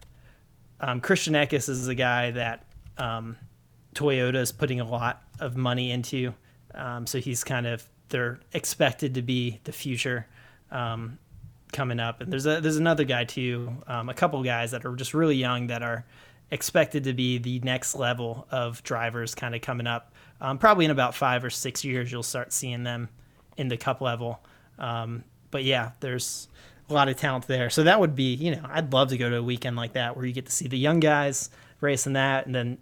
um, 0.83 1.01
Christian 1.01 1.35
Eckes 1.35 1.69
is 1.69 1.89
a 1.89 1.95
guy 1.95 2.33
that 2.33 2.67
um, 2.99 3.37
Toyota 3.95 4.37
is 4.37 4.53
putting 4.53 4.81
a 4.81 4.85
lot 4.85 5.23
of 5.41 5.57
money 5.57 5.91
into. 5.91 6.35
Um, 6.75 7.07
so 7.07 7.19
he's 7.19 7.45
kind 7.45 7.67
of 7.67 7.89
they're 8.09 8.41
expected 8.53 9.15
to 9.15 9.23
be 9.23 9.61
the 9.65 9.73
future 9.73 10.27
um, 10.71 11.19
coming 11.73 12.01
up. 12.01 12.21
And 12.21 12.33
there's 12.33 12.47
a 12.47 12.61
there's 12.61 12.77
another 12.77 13.05
guy 13.05 13.25
too, 13.25 13.73
um, 13.87 14.09
a 14.09 14.15
couple 14.15 14.43
guys 14.43 14.73
that 14.73 14.85
are 14.85 14.95
just 14.97 15.15
really 15.15 15.37
young 15.37 15.69
that 15.69 15.83
are 15.83 16.05
expected 16.51 17.05
to 17.05 17.15
be 17.15 17.39
the 17.39 17.61
next 17.61 17.95
level 17.95 18.47
of 18.51 18.83
drivers 18.83 19.35
kind 19.35 19.55
of 19.55 19.63
coming 19.63 19.87
up. 19.87 20.13
Um, 20.41 20.59
probably 20.59 20.85
in 20.85 20.91
about 20.91 21.15
five 21.15 21.45
or 21.45 21.51
six 21.51 21.85
years, 21.85 22.13
you'll 22.13 22.23
start 22.23 22.53
seeing 22.53 22.83
them 22.83 23.09
in 23.57 23.69
the 23.69 23.77
cup 23.77 24.01
level. 24.01 24.41
Um, 24.79 25.25
but 25.51 25.65
yeah, 25.65 25.93
there's 26.01 26.49
a 26.93 26.95
lot 26.95 27.09
of 27.09 27.17
talent 27.17 27.47
there. 27.47 27.69
So 27.71 27.83
that 27.85 27.99
would 27.99 28.15
be, 28.15 28.35
you 28.35 28.55
know, 28.55 28.63
I'd 28.69 28.93
love 28.93 29.09
to 29.09 29.17
go 29.19 29.29
to 29.31 29.37
a 29.37 29.43
weekend 29.43 29.77
like 29.77 29.95
that 29.95 30.17
where 30.17 30.25
you 30.25 30.33
get 30.33 30.47
to 30.47 30.53
see 30.53 30.69
the 30.69 30.79
young 30.79 31.01
guys 31.01 31.51
racing 31.81 32.13
that, 32.13 32.47
and 32.47 32.55
then 32.55 32.79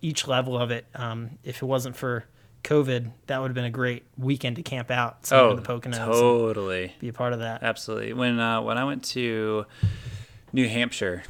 each 0.00 0.26
level 0.26 0.56
of 0.56 0.70
it. 0.70 0.86
Um, 0.94 1.38
if 1.44 1.62
it 1.62 1.66
wasn't 1.66 1.96
for 1.96 2.24
COVID, 2.64 3.10
that 3.26 3.40
would 3.40 3.48
have 3.48 3.54
been 3.54 3.64
a 3.64 3.70
great 3.70 4.04
weekend 4.16 4.56
to 4.56 4.62
camp 4.62 4.90
out 4.90 5.28
Oh, 5.32 5.54
the 5.54 5.62
Poconos 5.62 5.84
and 5.86 5.94
totally. 5.94 6.94
be 7.00 7.08
a 7.08 7.12
part 7.12 7.32
of 7.32 7.40
that. 7.40 7.62
Absolutely. 7.62 8.12
When 8.14 8.38
uh, 8.38 8.62
when 8.62 8.78
I 8.78 8.84
went 8.84 9.04
to 9.06 9.66
New 10.52 10.68
Hampshire 10.68 11.24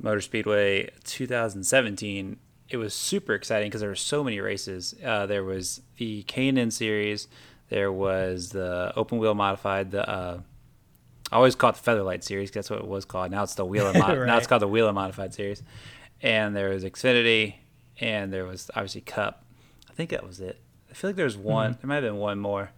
Motor 0.00 0.20
Speedway 0.20 0.90
2017, 1.04 2.36
it 2.68 2.76
was 2.76 2.94
super 2.94 3.34
exciting 3.34 3.68
because 3.68 3.80
there 3.80 3.90
were 3.90 3.94
so 3.96 4.24
many 4.24 4.40
races. 4.40 4.94
Uh, 5.04 5.26
there 5.26 5.44
was 5.44 5.82
the 5.98 6.22
K&N 6.24 6.70
series. 6.70 7.28
There 7.68 7.92
was 7.92 8.50
the 8.50 8.92
open 8.96 9.18
wheel 9.18 9.34
modified. 9.34 9.90
The 9.90 10.08
uh, 10.08 10.40
I 11.32 11.36
always 11.36 11.54
call 11.54 11.70
it 11.70 11.76
the 11.76 11.90
Featherlite 11.90 12.22
series. 12.22 12.50
that's 12.50 12.68
what 12.70 12.78
it 12.80 12.86
was 12.86 13.04
called. 13.04 13.30
Now 13.30 13.42
it's 13.42 13.54
the 13.54 13.64
Whelen. 13.64 13.98
Mod- 13.98 14.26
Now 14.26 14.36
it's 14.36 14.46
called 14.46 14.62
the 14.62 14.68
Whelen 14.68 14.94
modified 14.94 15.32
series. 15.34 15.62
And 16.20 16.54
there 16.54 16.68
was 16.68 16.84
Xfinity, 16.84 17.54
and 18.00 18.32
there 18.32 18.44
was 18.44 18.70
obviously 18.74 19.00
Cup. 19.00 19.44
I 19.90 19.94
think 19.94 20.10
that 20.10 20.24
was 20.26 20.40
it. 20.40 20.60
I 20.90 20.94
feel 20.94 21.08
like 21.10 21.16
there 21.16 21.24
was 21.24 21.36
one. 21.36 21.72
There 21.80 21.88
might 21.88 21.96
have 21.96 22.04
been 22.04 22.16
one 22.18 22.38
more. 22.38 22.70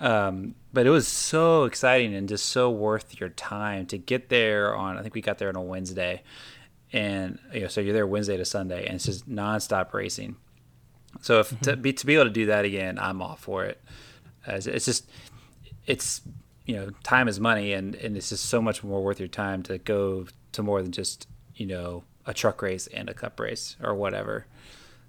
Um, 0.00 0.54
but 0.72 0.86
it 0.86 0.90
was 0.90 1.08
so 1.08 1.64
exciting 1.64 2.14
and 2.14 2.28
just 2.28 2.46
so 2.46 2.70
worth 2.70 3.18
your 3.20 3.30
time 3.30 3.86
to 3.86 3.96
get 3.98 4.28
there 4.28 4.74
on. 4.76 4.98
I 4.98 5.02
think 5.02 5.14
we 5.14 5.20
got 5.22 5.38
there 5.38 5.48
on 5.48 5.56
a 5.56 5.62
Wednesday, 5.62 6.22
and 6.92 7.38
you 7.52 7.60
know, 7.60 7.68
so 7.68 7.80
you're 7.80 7.94
there 7.94 8.06
Wednesday 8.06 8.36
to 8.36 8.44
Sunday, 8.44 8.86
and 8.86 8.96
it's 8.96 9.04
just 9.06 9.28
nonstop 9.28 9.92
racing. 9.94 10.36
So 11.22 11.40
if 11.40 11.58
to 11.60 11.76
be 11.76 11.92
to 11.92 12.06
be 12.06 12.14
able 12.14 12.24
to 12.24 12.30
do 12.30 12.46
that 12.46 12.64
again, 12.64 12.98
I'm 12.98 13.22
all 13.22 13.36
for 13.36 13.64
it. 13.64 13.80
As 14.46 14.66
it's 14.66 14.84
just, 14.84 15.08
it's 15.86 16.20
you 16.66 16.76
know, 16.76 16.90
time 17.02 17.28
is 17.28 17.38
money, 17.40 17.72
and 17.72 17.94
and 17.96 18.16
it's 18.16 18.30
just 18.30 18.46
so 18.46 18.60
much 18.62 18.82
more 18.82 19.02
worth 19.02 19.18
your 19.18 19.28
time 19.28 19.62
to 19.64 19.78
go 19.78 20.26
to 20.52 20.62
more 20.62 20.82
than 20.82 20.92
just 20.92 21.28
you 21.54 21.66
know 21.66 22.04
a 22.26 22.32
truck 22.34 22.62
race 22.62 22.86
and 22.88 23.08
a 23.08 23.14
cup 23.14 23.38
race 23.38 23.76
or 23.82 23.94
whatever. 23.94 24.46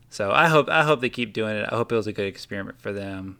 So 0.09 0.31
I 0.31 0.47
hope 0.47 0.69
I 0.69 0.83
hope 0.83 1.01
they 1.01 1.09
keep 1.09 1.33
doing 1.33 1.55
it. 1.55 1.67
I 1.71 1.75
hope 1.75 1.91
it 1.91 1.95
was 1.95 2.07
a 2.07 2.13
good 2.13 2.27
experiment 2.27 2.79
for 2.81 2.91
them. 2.93 3.37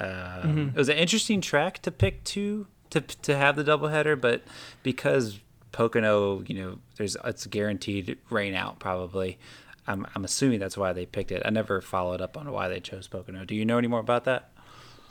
Um, 0.00 0.72
It 0.74 0.78
was 0.78 0.88
an 0.88 0.96
interesting 0.96 1.40
track 1.40 1.80
to 1.82 1.90
pick 1.90 2.24
to 2.24 2.66
to 2.90 3.00
to 3.00 3.36
have 3.36 3.56
the 3.56 3.64
doubleheader, 3.64 4.20
but 4.20 4.42
because 4.82 5.40
Pocono, 5.72 6.42
you 6.46 6.54
know, 6.54 6.78
there's 6.96 7.16
it's 7.24 7.46
guaranteed 7.46 8.18
rain 8.30 8.54
out 8.54 8.78
probably. 8.78 9.38
I'm 9.86 10.06
I'm 10.14 10.24
assuming 10.24 10.60
that's 10.60 10.76
why 10.76 10.92
they 10.92 11.06
picked 11.06 11.30
it. 11.30 11.42
I 11.44 11.50
never 11.50 11.80
followed 11.80 12.20
up 12.20 12.36
on 12.36 12.50
why 12.50 12.68
they 12.68 12.80
chose 12.80 13.06
Pocono. 13.06 13.44
Do 13.44 13.54
you 13.54 13.64
know 13.64 13.78
any 13.78 13.88
more 13.88 14.00
about 14.00 14.24
that? 14.24 14.50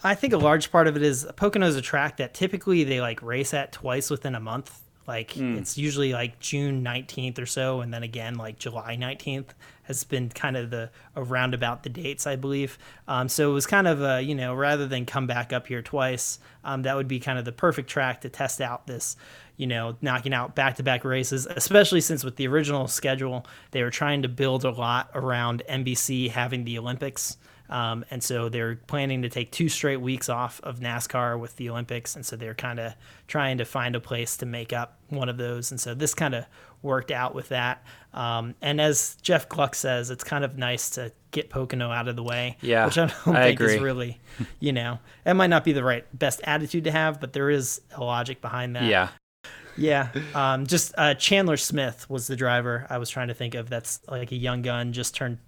I 0.03 0.15
think 0.15 0.33
a 0.33 0.37
large 0.37 0.71
part 0.71 0.87
of 0.87 0.95
it 0.95 1.03
is 1.03 1.25
Pocono's 1.35 1.75
a 1.75 1.81
track 1.81 2.17
that 2.17 2.33
typically 2.33 2.83
they 2.83 2.99
like 3.01 3.21
race 3.21 3.53
at 3.53 3.71
twice 3.71 4.09
within 4.09 4.35
a 4.35 4.39
month. 4.39 4.81
Like 5.07 5.35
it's 5.37 5.77
usually 5.77 6.13
like 6.13 6.39
June 6.39 6.83
19th 6.83 7.39
or 7.39 7.45
so, 7.45 7.81
and 7.81 7.93
then 7.93 8.03
again 8.03 8.35
like 8.35 8.57
July 8.57 8.95
19th 8.95 9.47
has 9.83 10.05
been 10.05 10.29
kind 10.29 10.55
of 10.55 10.69
the 10.69 10.89
around 11.17 11.53
about 11.53 11.83
the 11.83 11.89
dates, 11.89 12.25
I 12.25 12.37
believe. 12.37 12.77
Um, 13.05 13.27
so 13.27 13.51
it 13.51 13.53
was 13.53 13.65
kind 13.65 13.85
of 13.85 14.01
a 14.01 14.21
you 14.21 14.33
know 14.33 14.53
rather 14.53 14.87
than 14.87 15.05
come 15.05 15.27
back 15.27 15.51
up 15.51 15.67
here 15.67 15.81
twice, 15.81 16.39
um, 16.63 16.83
that 16.83 16.95
would 16.95 17.09
be 17.09 17.19
kind 17.19 17.37
of 17.37 17.43
the 17.43 17.51
perfect 17.51 17.89
track 17.89 18.21
to 18.21 18.29
test 18.29 18.61
out 18.61 18.87
this 18.87 19.17
you 19.57 19.67
know, 19.67 19.95
knocking 20.01 20.33
out 20.33 20.55
back 20.55 20.75
to 20.75 20.83
back 20.83 21.05
races, 21.05 21.45
especially 21.45 22.01
since 22.01 22.23
with 22.23 22.35
the 22.37 22.47
original 22.47 22.87
schedule, 22.87 23.45
they 23.71 23.83
were 23.83 23.91
trying 23.91 24.23
to 24.23 24.27
build 24.27 24.65
a 24.65 24.71
lot 24.71 25.09
around 25.13 25.61
NBC 25.69 26.31
having 26.31 26.63
the 26.63 26.77
Olympics. 26.77 27.37
Um, 27.69 28.05
and 28.11 28.21
so 28.21 28.49
they're 28.49 28.75
planning 28.75 29.21
to 29.23 29.29
take 29.29 29.51
two 29.51 29.69
straight 29.69 30.01
weeks 30.01 30.29
off 30.29 30.59
of 30.63 30.79
NASCAR 30.79 31.39
with 31.39 31.55
the 31.55 31.69
Olympics. 31.69 32.15
And 32.15 32.25
so 32.25 32.35
they're 32.35 32.53
kind 32.53 32.79
of 32.79 32.93
trying 33.27 33.57
to 33.59 33.65
find 33.65 33.95
a 33.95 33.99
place 33.99 34.37
to 34.37 34.45
make 34.45 34.73
up 34.73 34.99
one 35.09 35.29
of 35.29 35.37
those. 35.37 35.71
And 35.71 35.79
so 35.79 35.93
this 35.95 36.13
kind 36.13 36.35
of 36.35 36.45
worked 36.81 37.09
out 37.09 37.33
with 37.33 37.49
that. 37.49 37.83
Um, 38.13 38.53
and 38.61 38.79
as 38.81 39.15
Jeff 39.21 39.47
Gluck 39.49 39.73
says, 39.73 40.09
it's 40.11 40.23
kind 40.23 40.43
of 40.43 40.57
nice 40.57 40.91
to 40.91 41.11
get 41.31 41.49
Pocono 41.49 41.89
out 41.89 42.07
of 42.07 42.15
the 42.15 42.23
way. 42.23 42.57
Yeah, 42.61 42.85
Which 42.85 42.97
I 42.97 43.05
don't 43.25 43.35
I 43.35 43.43
think 43.47 43.61
is 43.61 43.73
agree. 43.73 43.83
really, 43.83 44.21
you 44.59 44.73
know, 44.73 44.99
it 45.25 45.33
might 45.33 45.47
not 45.47 45.63
be 45.63 45.71
the 45.71 45.83
right 45.83 46.05
best 46.17 46.41
attitude 46.43 46.83
to 46.83 46.91
have, 46.91 47.19
but 47.19 47.33
there 47.33 47.49
is 47.49 47.81
a 47.95 48.03
logic 48.03 48.41
behind 48.41 48.75
that. 48.75 48.83
Yeah. 48.83 49.09
Yeah, 49.75 50.09
um, 50.35 50.67
just 50.67 50.93
uh, 50.99 51.15
Chandler 51.15 51.57
Smith 51.57 52.07
was 52.07 52.27
the 52.27 52.35
driver 52.35 52.85
I 52.91 52.99
was 52.99 53.09
trying 53.09 53.29
to 53.29 53.33
think 53.33 53.55
of. 53.55 53.71
That's 53.71 54.01
like 54.07 54.31
a 54.31 54.35
young 54.35 54.61
gun, 54.61 54.93
just 54.93 55.15
turned, 55.15 55.39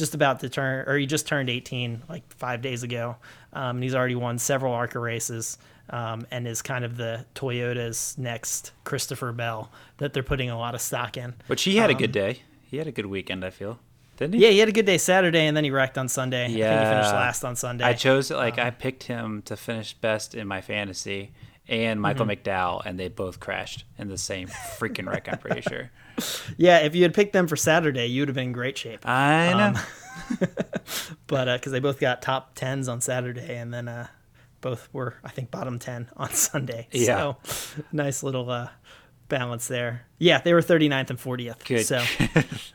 just 0.00 0.16
about 0.16 0.40
to 0.40 0.48
turn, 0.48 0.88
or 0.88 0.96
he 0.98 1.06
just 1.06 1.28
turned 1.28 1.48
18 1.48 2.02
like 2.08 2.24
five 2.34 2.60
days 2.62 2.82
ago, 2.82 3.16
um, 3.52 3.76
and 3.76 3.84
he's 3.84 3.94
already 3.94 4.16
won 4.16 4.38
several 4.38 4.72
ARCA 4.72 4.98
races, 4.98 5.58
um, 5.90 6.26
and 6.32 6.48
is 6.48 6.62
kind 6.62 6.84
of 6.84 6.96
the 6.96 7.24
Toyota's 7.36 8.16
next 8.18 8.72
Christopher 8.82 9.32
Bell 9.32 9.70
that 9.98 10.12
they're 10.12 10.24
putting 10.24 10.50
a 10.50 10.58
lot 10.58 10.74
of 10.74 10.80
stock 10.80 11.16
in. 11.16 11.34
But 11.46 11.60
he 11.60 11.76
had 11.76 11.90
a 11.90 11.94
good 11.94 12.12
day. 12.12 12.40
He 12.62 12.78
had 12.78 12.88
a 12.88 12.92
good 12.92 13.06
weekend, 13.06 13.44
I 13.44 13.50
feel. 13.50 13.78
Didn't 14.16 14.34
he? 14.34 14.44
Yeah, 14.44 14.50
he 14.50 14.58
had 14.58 14.68
a 14.68 14.72
good 14.72 14.86
day 14.86 14.98
Saturday, 14.98 15.46
and 15.46 15.56
then 15.56 15.64
he 15.64 15.70
wrecked 15.70 15.96
on 15.96 16.08
Sunday. 16.08 16.44
I 16.44 16.48
think 16.48 16.56
he 16.58 16.62
finished 16.62 17.12
last 17.12 17.44
on 17.44 17.56
Sunday. 17.56 17.84
I 17.84 17.92
chose 17.92 18.30
like 18.30 18.58
Um, 18.58 18.66
I 18.66 18.70
picked 18.70 19.04
him 19.04 19.42
to 19.42 19.56
finish 19.56 19.94
best 19.94 20.34
in 20.34 20.46
my 20.46 20.60
fantasy 20.60 21.30
and 21.70 22.00
Michael 22.00 22.26
Mm-hmm. 22.26 22.48
McDowell, 22.48 22.82
and 22.84 22.98
they 22.98 23.08
both 23.08 23.40
crashed 23.40 23.84
in 23.96 24.08
the 24.08 24.18
same 24.18 24.48
freaking 24.48 25.08
wreck. 25.08 25.28
I'm 25.30 25.38
pretty 25.38 25.62
sure. 25.62 25.90
yeah, 26.58 26.78
if 26.78 26.94
you 26.94 27.02
had 27.02 27.14
picked 27.14 27.32
them 27.32 27.46
for 27.46 27.56
Saturday, 27.56 28.06
you 28.06 28.22
would 28.22 28.28
have 28.28 28.34
been 28.34 28.48
in 28.48 28.52
great 28.52 28.76
shape. 28.76 29.08
I 29.08 29.54
know. 29.54 29.80
but 31.28 31.56
because 31.56 31.72
they 31.72 31.78
both 31.80 32.00
got 32.00 32.20
top 32.20 32.54
tens 32.56 32.88
on 32.88 33.00
Saturday, 33.00 33.56
and 33.56 33.72
then 33.72 33.86
uh, 33.88 34.08
both 34.60 34.88
were 34.92 35.14
I 35.24 35.30
think 35.30 35.50
bottom 35.50 35.78
ten 35.78 36.10
on 36.16 36.30
Sunday. 36.30 36.88
Yeah. 36.90 37.04
So 37.04 37.36
nice 37.92 38.22
little 38.22 38.50
uh, 38.50 38.68
balance 39.30 39.66
there. 39.68 40.02
Yeah, 40.18 40.40
they 40.42 40.52
were 40.52 40.60
39th 40.60 41.08
and 41.10 41.18
40th. 41.18 41.64
Good. 41.64 41.86
So 41.86 42.02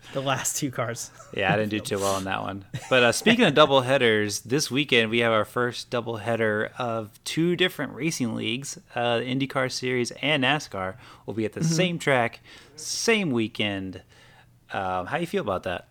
the 0.14 0.22
last 0.22 0.58
two 0.58 0.72
cars. 0.72 1.12
yeah, 1.32 1.54
I 1.54 1.58
didn't 1.58 1.70
do 1.70 1.80
too 1.80 2.00
well 2.00 2.16
on 2.16 2.24
that 2.24 2.42
one. 2.42 2.66
But 2.90 3.04
uh, 3.04 3.12
speaking 3.12 3.46
of 3.46 3.54
double 3.54 3.82
headers, 3.82 4.40
this 4.40 4.72
weekend 4.72 5.12
we 5.12 5.20
have 5.20 5.32
our 5.32 5.46
first 5.46 5.92
double 5.92 6.18
header 6.18 6.72
of 6.80 7.12
two 7.24 7.56
different 7.56 7.94
racing 7.94 8.34
leagues. 8.34 8.80
Uh, 8.96 9.20
the 9.20 9.26
IndyCar 9.26 9.72
Series 9.72 10.10
and 10.24 10.44
NASCAR 10.44 10.96
will 11.28 11.36
be 11.36 11.46
at 11.46 11.52
Mm-hmm. 11.52 11.60
the 11.62 11.68
same 11.68 12.00
track, 12.00 12.40
same 12.76 13.30
weekend. 13.30 14.02
Um, 14.74 15.06
how 15.06 15.18
you 15.18 15.28
feel 15.28 15.42
about 15.44 15.64
that? 15.64 15.88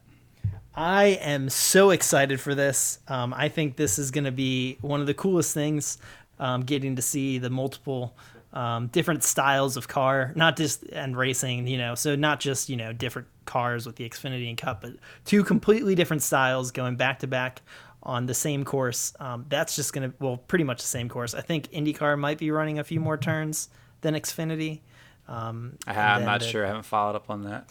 I 0.74 1.04
am 1.20 1.50
so 1.50 1.90
excited 1.90 2.40
for 2.40 2.54
this. 2.56 2.98
Um, 3.06 3.32
I 3.32 3.48
think 3.48 3.76
this 3.76 3.96
is 3.98 4.10
going 4.10 4.24
to 4.24 4.32
be 4.32 4.76
one 4.80 5.00
of 5.00 5.06
the 5.06 5.14
coolest 5.14 5.54
things. 5.54 5.98
Um, 6.40 6.62
getting 6.62 6.96
to 6.96 7.02
see 7.02 7.38
the 7.38 7.48
multiple 7.48 8.16
um, 8.54 8.86
different 8.86 9.22
styles 9.22 9.76
of 9.76 9.86
car, 9.88 10.32
not 10.34 10.56
just 10.56 10.84
and 10.84 11.16
racing, 11.16 11.66
you 11.66 11.76
know, 11.76 11.94
so 11.94 12.16
not 12.16 12.40
just 12.40 12.68
you 12.70 12.76
know 12.76 12.92
different 12.92 13.28
cars 13.44 13.84
with 13.84 13.96
the 13.96 14.08
Xfinity 14.08 14.48
and 14.48 14.56
Cup, 14.56 14.80
but 14.80 14.92
two 15.26 15.44
completely 15.44 15.94
different 15.94 16.22
styles 16.22 16.70
going 16.70 16.96
back 16.96 17.18
to 17.18 17.26
back 17.26 17.60
on 18.02 18.26
the 18.26 18.34
same 18.34 18.64
course. 18.64 19.12
Um, 19.20 19.44
that's 19.48 19.76
just 19.76 19.92
going 19.92 20.10
to 20.10 20.16
well, 20.20 20.36
pretty 20.38 20.64
much 20.64 20.80
the 20.80 20.86
same 20.88 21.08
course. 21.08 21.34
I 21.34 21.40
think 21.42 21.68
IndyCar 21.72 22.18
might 22.18 22.38
be 22.38 22.50
running 22.50 22.78
a 22.78 22.84
few 22.84 23.00
more 23.00 23.16
turns 23.18 23.68
than 24.00 24.14
Xfinity. 24.14 24.80
Um, 25.28 25.78
I, 25.86 25.94
I'm 25.98 26.24
not 26.24 26.40
the- 26.40 26.46
sure. 26.46 26.64
I 26.64 26.68
haven't 26.68 26.82
followed 26.84 27.16
up 27.16 27.30
on 27.30 27.44
that. 27.44 27.68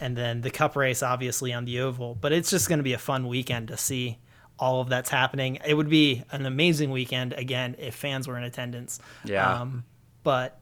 and 0.00 0.16
then 0.16 0.40
the 0.42 0.50
cup 0.50 0.76
race 0.76 1.02
obviously 1.02 1.52
on 1.52 1.64
the 1.64 1.80
oval 1.80 2.14
but 2.20 2.32
it's 2.32 2.50
just 2.50 2.68
going 2.68 2.78
to 2.80 2.82
be 2.82 2.92
a 2.92 2.98
fun 2.98 3.26
weekend 3.28 3.68
to 3.68 3.76
see 3.76 4.18
all 4.58 4.80
of 4.80 4.88
that's 4.88 5.08
happening 5.10 5.58
it 5.64 5.74
would 5.74 5.88
be 5.88 6.22
an 6.32 6.44
amazing 6.44 6.90
weekend 6.90 7.32
again 7.34 7.74
if 7.78 7.94
fans 7.94 8.26
were 8.28 8.36
in 8.36 8.42
attendance 8.44 8.98
Yeah. 9.24 9.60
um, 9.62 9.84
but 10.22 10.58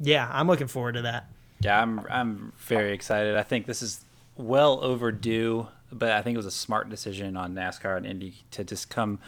yeah 0.00 0.28
i'm 0.32 0.46
looking 0.46 0.66
forward 0.68 0.92
to 0.92 1.02
that 1.02 1.26
Yeah, 1.60 1.80
I'm 1.80 2.00
I'm 2.10 2.52
very 2.58 2.92
excited. 2.92 3.36
I 3.36 3.44
think 3.44 3.66
this 3.66 3.82
is 3.82 4.04
well 4.36 4.82
overdue, 4.82 5.68
but 5.92 6.10
I 6.10 6.20
think 6.22 6.34
it 6.34 6.42
was 6.44 6.46
a 6.46 6.50
smart 6.50 6.88
decision 6.90 7.36
on 7.36 7.54
NASCAR 7.54 7.96
and 7.96 8.04
Indy 8.04 8.34
to 8.50 8.64
just 8.64 8.90
come 8.90 9.20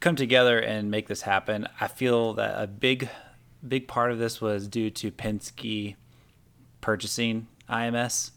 come 0.00 0.16
together 0.16 0.58
and 0.58 0.90
make 0.90 1.06
this 1.06 1.22
happen. 1.22 1.68
I 1.78 1.88
feel 1.88 2.32
that 2.34 2.54
a 2.58 2.66
big 2.66 3.10
big 3.66 3.88
part 3.88 4.10
of 4.10 4.18
this 4.18 4.40
was 4.40 4.68
due 4.68 4.88
to 4.90 5.10
Penske 5.10 5.96
purchasing 6.80 7.46
IMS, 7.68 8.30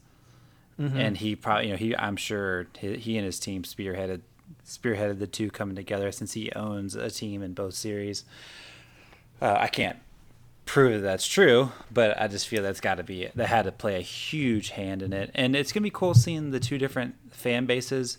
and 0.78 1.16
he 1.16 1.34
probably 1.34 1.68
you 1.68 1.72
know 1.72 1.78
he 1.78 1.96
I'm 1.96 2.16
sure 2.16 2.66
he, 2.78 2.96
he 2.96 3.16
and 3.16 3.24
his 3.24 3.40
team 3.40 3.62
spearheaded 3.62 4.20
spearheaded 4.66 5.18
the 5.18 5.26
two 5.26 5.50
coming 5.50 5.76
together 5.76 6.12
since 6.12 6.34
he 6.34 6.52
owns 6.52 6.94
a 6.94 7.10
team 7.10 7.42
in 7.42 7.54
both 7.54 7.72
series. 7.72 8.24
Uh, 9.40 9.56
I 9.58 9.68
can't 9.68 9.96
prove 10.70 10.92
that 10.92 11.00
that's 11.00 11.26
true, 11.26 11.72
but 11.92 12.20
I 12.20 12.28
just 12.28 12.46
feel 12.46 12.62
that's 12.62 12.80
got 12.80 12.98
to 12.98 13.02
be 13.02 13.28
that 13.34 13.48
had 13.48 13.64
to 13.64 13.72
play 13.72 13.96
a 13.96 14.00
huge 14.00 14.70
hand 14.70 15.02
in 15.02 15.12
it, 15.12 15.32
and 15.34 15.56
it's 15.56 15.72
gonna 15.72 15.82
be 15.82 15.90
cool 15.90 16.14
seeing 16.14 16.52
the 16.52 16.60
two 16.60 16.78
different 16.78 17.16
fan 17.32 17.66
bases 17.66 18.18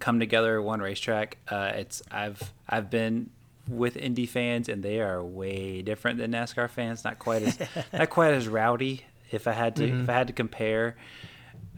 come 0.00 0.18
together 0.18 0.62
one 0.62 0.80
racetrack. 0.80 1.36
Uh, 1.46 1.72
it's 1.74 2.02
I've 2.10 2.54
I've 2.66 2.88
been 2.88 3.28
with 3.68 3.98
Indy 3.98 4.24
fans, 4.24 4.70
and 4.70 4.82
they 4.82 4.98
are 4.98 5.22
way 5.22 5.82
different 5.82 6.18
than 6.18 6.32
NASCAR 6.32 6.70
fans. 6.70 7.04
Not 7.04 7.18
quite 7.18 7.42
as 7.42 7.58
not 7.92 8.08
quite 8.08 8.32
as 8.32 8.48
rowdy. 8.48 9.04
If 9.30 9.46
I 9.46 9.52
had 9.52 9.76
to 9.76 9.84
if 9.84 10.08
I 10.08 10.14
had 10.14 10.28
to 10.28 10.32
compare, 10.32 10.96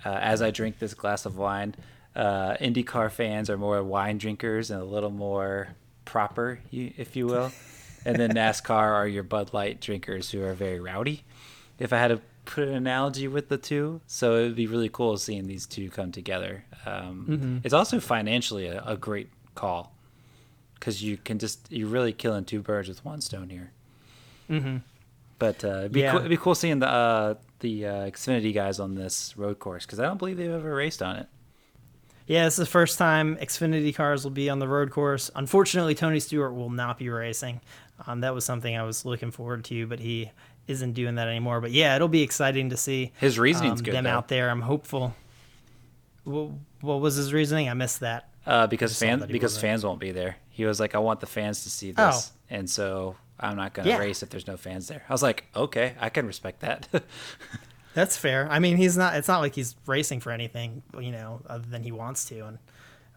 uh, 0.04 0.10
as 0.10 0.40
I 0.40 0.52
drink 0.52 0.78
this 0.78 0.94
glass 0.94 1.26
of 1.26 1.36
wine, 1.36 1.74
uh, 2.14 2.54
IndyCar 2.60 3.10
fans 3.10 3.50
are 3.50 3.58
more 3.58 3.82
wine 3.82 4.18
drinkers 4.18 4.70
and 4.70 4.80
a 4.80 4.84
little 4.84 5.10
more 5.10 5.74
proper, 6.04 6.60
if 6.70 7.16
you 7.16 7.26
will. 7.26 7.50
And 8.04 8.16
then 8.16 8.30
NASCAR 8.32 8.70
are 8.70 9.06
your 9.08 9.22
Bud 9.22 9.52
Light 9.52 9.80
drinkers 9.80 10.30
who 10.30 10.42
are 10.42 10.54
very 10.54 10.80
rowdy. 10.80 11.24
If 11.78 11.92
I 11.92 11.98
had 11.98 12.08
to 12.08 12.20
put 12.44 12.66
an 12.68 12.74
analogy 12.74 13.28
with 13.28 13.48
the 13.48 13.58
two, 13.58 14.00
so 14.06 14.36
it 14.36 14.42
would 14.44 14.56
be 14.56 14.66
really 14.66 14.88
cool 14.88 15.16
seeing 15.18 15.46
these 15.46 15.66
two 15.66 15.90
come 15.90 16.12
together. 16.12 16.64
Um, 16.86 17.60
It's 17.64 17.74
also 17.74 18.00
financially 18.00 18.66
a, 18.66 18.82
a 18.86 18.96
great 18.96 19.28
call 19.54 19.92
because 20.74 21.02
you 21.02 21.16
can 21.18 21.38
just 21.38 21.70
you're 21.70 21.88
really 21.88 22.12
killing 22.12 22.44
two 22.44 22.60
birds 22.62 22.88
with 22.88 23.04
one 23.04 23.20
stone 23.20 23.50
here. 23.50 23.72
Mhm. 24.48 24.82
But 25.38 25.62
uh, 25.64 25.68
it'd, 25.68 25.92
be 25.92 26.00
Yeah. 26.00 26.10
cool, 26.12 26.20
it'd 26.20 26.30
be 26.30 26.36
cool 26.36 26.54
seeing 26.54 26.78
the 26.78 26.88
uh, 26.88 27.34
the 27.60 27.86
uh, 27.86 27.92
Xfinity 28.10 28.54
guys 28.54 28.80
on 28.80 28.94
this 28.94 29.36
road 29.36 29.58
course 29.58 29.84
because 29.84 30.00
I 30.00 30.04
don't 30.04 30.16
believe 30.18 30.36
they've 30.36 30.50
ever 30.50 30.74
raced 30.74 31.02
on 31.02 31.16
it. 31.16 31.26
yeah 32.26 32.46
it's 32.46 32.56
the 32.56 32.66
first 32.66 32.98
time 32.98 33.36
xfinity 33.36 33.92
cars 33.94 34.22
will 34.22 34.30
be 34.30 34.48
on 34.50 34.58
the 34.58 34.68
road 34.68 34.90
course 34.90 35.30
unfortunately 35.34 35.94
tony 35.94 36.20
stewart 36.20 36.54
will 36.54 36.68
not 36.70 36.98
be 36.98 37.08
racing 37.08 37.60
um, 38.06 38.20
that 38.20 38.34
was 38.34 38.44
something 38.44 38.76
i 38.76 38.82
was 38.82 39.04
looking 39.04 39.30
forward 39.30 39.64
to 39.64 39.86
but 39.86 39.98
he 40.00 40.30
isn't 40.66 40.92
doing 40.92 41.14
that 41.16 41.28
anymore 41.28 41.60
but 41.60 41.70
yeah 41.72 41.96
it'll 41.96 42.08
be 42.08 42.22
exciting 42.22 42.70
to 42.70 42.76
see 42.76 43.12
His 43.18 43.38
reasoning's 43.38 43.80
um, 43.80 43.84
good 43.84 43.94
them 43.94 44.04
though. 44.04 44.10
out 44.10 44.28
there 44.28 44.50
i'm 44.50 44.60
hopeful 44.62 45.14
Wh- 46.24 46.50
what 46.82 47.00
was 47.00 47.16
his 47.16 47.32
reasoning 47.32 47.68
i 47.68 47.74
missed 47.74 48.00
that 48.00 48.28
Uh, 48.46 48.66
because 48.66 48.98
fans 48.98 49.26
because 49.26 49.52
wasn't. 49.52 49.60
fans 49.62 49.84
won't 49.84 50.00
be 50.00 50.10
there. 50.12 50.36
He 50.50 50.64
was 50.64 50.80
like, 50.80 50.94
I 50.94 50.98
want 50.98 51.20
the 51.20 51.26
fans 51.26 51.62
to 51.64 51.70
see 51.70 51.92
Oh. 51.96 52.06
this, 52.06 52.32
and 52.50 52.68
so 52.68 53.14
I'm 53.38 53.56
not 53.56 53.74
gonna 53.74 53.90
Yeah. 53.90 53.98
race 53.98 54.22
if 54.24 54.30
there's 54.30 54.46
no 54.48 54.56
fans 54.56 54.88
there. 54.88 55.02
I 55.08 55.12
was 55.12 55.22
like, 55.22 55.44
okay, 55.54 55.94
I 56.00 56.08
can 56.08 56.26
respect 56.26 56.60
that. 56.60 56.88
That's 57.94 58.16
fair. 58.16 58.48
I 58.50 58.58
mean, 58.58 58.76
he's 58.76 58.96
not. 58.96 59.14
It's 59.16 59.28
not 59.28 59.38
like 59.40 59.54
he's 59.54 59.76
racing 59.86 60.20
for 60.20 60.32
anything, 60.32 60.82
you 60.98 61.12
know, 61.12 61.42
other 61.46 61.66
than 61.68 61.82
he 61.82 61.92
wants 61.92 62.24
to. 62.26 62.40
And 62.46 62.58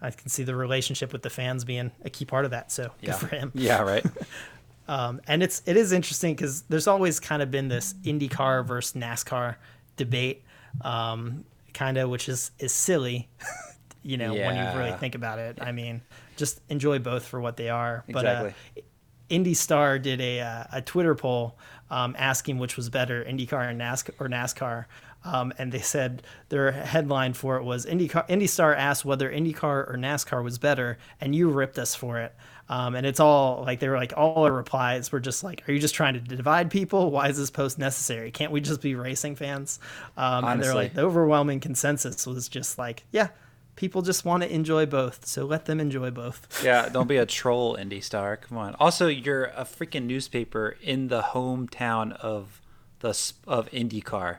I 0.01 0.11
can 0.11 0.29
see 0.29 0.43
the 0.43 0.55
relationship 0.55 1.11
with 1.13 1.21
the 1.23 1.29
fans 1.29 1.63
being 1.65 1.91
a 2.05 2.09
key 2.09 2.25
part 2.25 2.45
of 2.45 2.51
that. 2.51 2.71
So 2.71 2.91
good 3.01 3.07
yeah, 3.09 3.13
for 3.17 3.27
him. 3.27 3.51
yeah, 3.55 3.81
right. 3.81 4.05
Um, 4.87 5.21
and 5.27 5.43
it's 5.43 5.61
it 5.65 5.77
is 5.77 5.91
interesting 5.91 6.35
because 6.35 6.63
there's 6.63 6.87
always 6.87 7.19
kind 7.19 7.41
of 7.41 7.51
been 7.51 7.67
this 7.67 7.93
IndyCar 8.03 8.65
versus 8.65 8.93
NASCAR 8.93 9.55
debate, 9.95 10.43
um, 10.81 11.45
kind 11.73 11.97
of 11.97 12.09
which 12.09 12.27
is 12.27 12.51
is 12.59 12.71
silly, 12.71 13.29
you 14.03 14.17
know, 14.17 14.33
when 14.33 14.55
you 14.55 14.79
really 14.79 14.97
think 14.97 15.15
about 15.15 15.39
it. 15.39 15.59
I 15.61 15.71
mean, 15.71 16.01
just 16.35 16.61
enjoy 16.69 16.99
both 16.99 17.25
for 17.25 17.39
what 17.39 17.57
they 17.57 17.69
are. 17.69 18.03
But 18.09 18.25
uh, 18.25 18.29
Exactly. 18.29 18.83
Indy 19.29 19.53
Star 19.53 19.97
did 19.97 20.19
a 20.19 20.41
uh, 20.41 20.63
a 20.73 20.81
Twitter 20.81 21.15
poll 21.15 21.57
um, 21.89 22.15
asking 22.17 22.57
which 22.57 22.77
was 22.77 22.89
better, 22.89 23.23
IndyCar 23.23 23.69
and 23.69 23.79
NASCAR 23.79 24.11
or 24.19 24.27
NASCAR. 24.27 24.85
Um, 25.23 25.53
and 25.59 25.71
they 25.71 25.81
said 25.81 26.23
their 26.49 26.71
headline 26.71 27.33
for 27.33 27.57
it 27.57 27.63
was 27.63 27.85
IndyCar, 27.85 28.25
Indy 28.27 28.47
Star 28.47 28.73
asked 28.73 29.05
whether 29.05 29.31
IndyCar 29.31 29.87
or 29.87 29.95
NASCAR 29.97 30.43
was 30.43 30.57
better, 30.57 30.97
and 31.19 31.35
you 31.35 31.49
ripped 31.49 31.77
us 31.77 31.93
for 31.93 32.19
it. 32.19 32.33
Um, 32.71 32.95
and 32.95 33.05
it's 33.05 33.19
all 33.19 33.63
like 33.65 33.81
they 33.81 33.89
were 33.89 33.97
like 33.97 34.13
all 34.15 34.45
our 34.45 34.51
replies 34.51 35.11
were 35.11 35.19
just 35.19 35.43
like, 35.43 35.67
"Are 35.67 35.73
you 35.73 35.79
just 35.79 35.93
trying 35.93 36.13
to 36.13 36.21
divide 36.21 36.71
people? 36.71 37.11
Why 37.11 37.27
is 37.27 37.35
this 37.35 37.49
post 37.49 37.77
necessary? 37.77 38.31
Can't 38.31 38.53
we 38.53 38.61
just 38.61 38.81
be 38.81 38.95
racing 38.95 39.35
fans?" 39.35 39.77
Um, 40.15 40.45
and 40.45 40.63
they're 40.63 40.73
like, 40.73 40.93
the 40.93 41.01
overwhelming 41.01 41.59
consensus 41.59 42.25
was 42.25 42.47
just 42.47 42.77
like, 42.77 43.03
"Yeah, 43.11 43.27
people 43.75 44.01
just 44.01 44.23
want 44.23 44.43
to 44.43 44.53
enjoy 44.53 44.85
both, 44.85 45.25
so 45.25 45.43
let 45.43 45.65
them 45.65 45.81
enjoy 45.81 46.11
both." 46.11 46.63
yeah, 46.63 46.87
don't 46.87 47.07
be 47.07 47.17
a 47.17 47.25
troll, 47.25 47.75
Indy 47.75 47.99
Star. 47.99 48.37
Come 48.37 48.57
on. 48.57 48.73
Also, 48.75 49.07
you're 49.07 49.47
a 49.47 49.65
freaking 49.65 50.05
newspaper 50.05 50.77
in 50.81 51.09
the 51.09 51.21
hometown 51.21 52.13
of 52.13 52.61
the 52.99 53.09
of 53.47 53.69
IndyCar. 53.71 54.37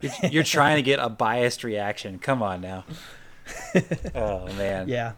You're, 0.00 0.12
you're 0.30 0.44
trying 0.44 0.76
to 0.76 0.82
get 0.82 1.00
a 1.00 1.08
biased 1.08 1.64
reaction. 1.64 2.20
Come 2.20 2.44
on 2.44 2.60
now. 2.60 2.84
oh 4.14 4.46
man. 4.52 4.88
Yeah. 4.88 5.14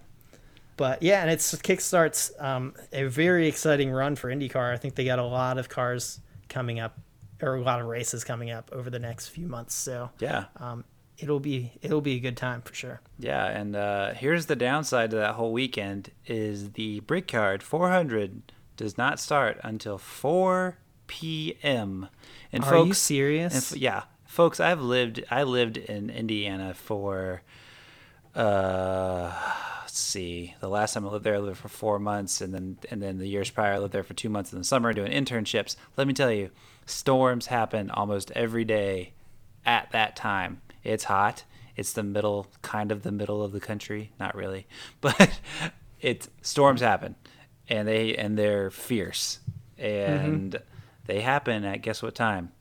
But 0.79 1.03
yeah, 1.03 1.21
and 1.21 1.31
it's 1.31 1.55
kickstarts 1.57 2.31
um, 2.43 2.73
a 2.93 3.05
very 3.05 3.47
exciting 3.49 3.91
run 3.91 4.17
for 4.17 4.31
IndyCar. 4.33 4.73
I 4.73 4.79
think 4.79 4.95
they 4.95 5.05
got 5.05 5.19
a 5.19 5.25
lot 5.25 5.59
of 5.59 5.69
cars 5.69 6.21
coming 6.49 6.81
up, 6.81 6.99
or 7.43 7.57
a 7.57 7.61
lot 7.63 7.81
of 7.81 7.87
races 7.87 8.25
coming 8.25 8.51
up 8.51 8.71
over 8.73 8.89
the 8.89 8.99
next 8.99 9.29
few 9.29 9.47
months. 9.47 9.75
So 9.75 10.11
Yeah. 10.21 10.45
um, 10.57 10.85
it'll 11.19 11.41
be 11.41 11.73
it'll 11.83 12.01
be 12.01 12.15
a 12.15 12.21
good 12.21 12.37
time 12.37 12.63
for 12.63 12.73
sure. 12.75 13.01
Yeah, 13.19 13.45
and 13.47 13.77
uh, 13.77 14.15
here's 14.15 14.47
the 14.47 14.57
downside 14.57 15.11
to 15.11 15.17
that 15.17 15.35
whole 15.35 15.53
weekend 15.53 16.11
is 16.27 16.71
the 16.73 17.01
Brickyard 17.01 17.63
400 17.63 18.53
does 18.77 18.97
not 18.97 19.19
start 19.21 19.59
until 19.65 19.99
4 19.99 20.79
p.m. 21.09 22.09
And 22.53 22.63
Are 22.65 22.71
folks, 22.71 22.87
you 22.89 22.95
serious? 22.95 23.73
and 23.73 23.81
yeah, 23.81 24.05
folks, 24.27 24.61
I've 24.61 24.81
lived 24.81 25.25
I 25.31 25.43
lived 25.43 25.77
in 25.77 26.09
Indiana 26.09 26.73
for 26.73 27.43
uh 28.35 29.33
see. 29.99 30.55
The 30.61 30.69
last 30.69 30.95
time 30.95 31.07
I 31.07 31.11
lived 31.11 31.25
there 31.25 31.37
I 31.37 31.39
lived 31.39 31.59
for 31.59 31.69
4 31.69 31.99
months 31.99 32.41
and 32.41 32.55
then 32.55 32.79
and 32.91 33.03
then 33.03 33.19
the 33.19 33.29
years 33.29 33.51
prior 33.51 33.75
I 33.75 33.79
lived 33.79 33.93
there 33.93 34.03
for 34.03 34.15
2 34.15 34.29
months 34.29 34.53
in 34.53 34.59
the 34.59 34.65
summer 34.65 34.93
doing 34.93 35.13
internships. 35.13 35.77
Let 35.97 36.07
me 36.07 36.15
tell 36.15 36.33
you, 36.33 36.51
storms 36.87 37.47
happen 37.47 37.91
almost 37.91 38.31
every 38.33 38.65
day 38.65 39.13
at 39.65 39.91
that 39.93 40.17
time. 40.17 40.61
It's 40.85 41.05
hot. 41.05 41.45
It's 41.77 41.93
the 41.93 42.03
middle 42.03 42.49
kind 42.63 42.91
of 42.91 43.03
the 43.03 43.13
middle 43.13 43.43
of 43.43 43.53
the 43.53 43.61
country, 43.61 44.13
not 44.19 44.35
really. 44.35 44.67
But 45.01 45.41
it 46.01 46.29
storms 46.43 46.81
happen 46.81 47.17
and 47.69 47.87
they 47.87 48.15
and 48.17 48.39
they're 48.39 48.71
fierce. 48.71 49.41
And 49.77 50.53
mm-hmm. 50.53 50.65
they 51.07 51.21
happen 51.21 51.65
at 51.65 51.83
guess 51.83 52.03
what 52.03 52.15
time? 52.15 52.53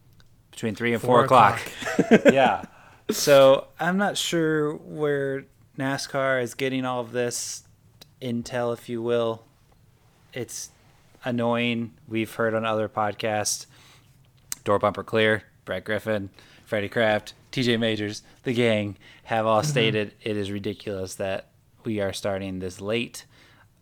Between 0.51 0.75
three 0.75 0.93
and 0.93 1.01
four, 1.01 1.17
Four 1.17 1.25
o'clock. 1.25 1.61
yeah. 2.25 2.63
So 3.09 3.69
I'm 3.79 3.97
not 3.97 4.17
sure 4.17 4.73
where 4.73 5.45
NASCAR 5.77 6.41
is 6.41 6.55
getting 6.55 6.85
all 6.85 7.01
of 7.01 7.11
this 7.11 7.63
intel, 8.21 8.73
if 8.73 8.89
you 8.89 9.01
will. 9.01 9.43
It's 10.33 10.71
annoying. 11.23 11.93
We've 12.07 12.33
heard 12.33 12.55
on 12.55 12.65
other 12.65 12.89
podcasts. 12.89 13.67
Door 14.63 14.79
Bumper 14.79 15.03
Clear, 15.03 15.43
Brett 15.65 15.83
Griffin, 15.83 16.29
Freddie 16.65 16.89
Kraft, 16.89 17.33
TJ 17.51 17.79
Majors, 17.79 18.23
the 18.43 18.53
gang 18.53 18.97
have 19.23 19.45
all 19.45 19.63
stated 19.63 20.13
it 20.21 20.35
is 20.35 20.51
ridiculous 20.51 21.15
that 21.15 21.47
we 21.83 22.01
are 22.01 22.11
starting 22.11 22.59
this 22.59 22.81
late. 22.81 23.25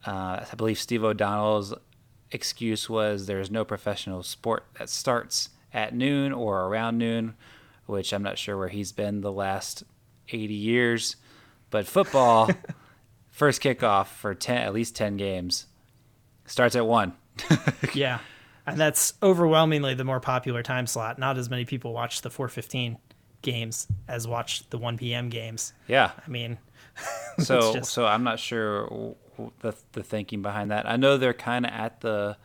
Uh, 0.06 0.46
I 0.52 0.56
believe 0.56 0.78
Steve 0.78 1.04
O'Donnell's 1.04 1.74
excuse 2.32 2.90
was 2.90 3.26
there's 3.26 3.50
no 3.50 3.66
professional 3.66 4.22
sport 4.22 4.66
that 4.78 4.90
starts 4.90 5.50
at 5.74 5.96
noon 5.96 6.32
or 6.32 6.66
around 6.66 6.98
noon, 6.98 7.36
which 7.86 8.14
I'm 8.14 8.24
not 8.24 8.38
sure 8.38 8.58
where 8.58 8.68
he's 8.68 8.92
been 8.92 9.22
the 9.22 9.32
last 9.32 9.84
80 10.30 10.54
years. 10.54 11.16
But 11.76 11.88
football, 11.88 12.50
first 13.32 13.62
kickoff 13.62 14.08
for 14.08 14.34
10, 14.34 14.60
at 14.60 14.74
least 14.74 14.96
10 14.96 15.18
games, 15.18 15.66
starts 16.46 16.74
at 16.74 16.86
1. 16.86 17.12
yeah, 17.94 18.20
and 18.66 18.80
that's 18.80 19.14
overwhelmingly 19.22 19.94
the 19.94 20.06
more 20.06 20.22
popular 20.22 20.64
time 20.64 20.88
slot. 20.88 21.20
Not 21.20 21.38
as 21.38 21.50
many 21.50 21.66
people 21.66 21.92
watch 21.92 22.22
the 22.22 22.30
4:15 22.30 22.96
games 23.42 23.88
as 24.08 24.26
watch 24.26 24.70
the 24.70 24.78
1 24.78 24.98
p.m. 24.98 25.28
games. 25.28 25.74
yeah. 25.86 26.12
I 26.26 26.30
mean, 26.30 26.60
so 27.40 27.74
just- 27.74 27.92
so 27.92 28.06
I'm 28.06 28.24
not 28.24 28.40
sure 28.40 29.16
the 29.60 29.74
the 29.92 30.02
thinking 30.02 30.42
behind 30.42 30.72
that. 30.72 30.88
I 30.90 30.96
know 30.96 31.18
they're 31.18 31.34
kind 31.34 31.66
of 31.66 31.74
at 31.74 32.00
the 32.00 32.38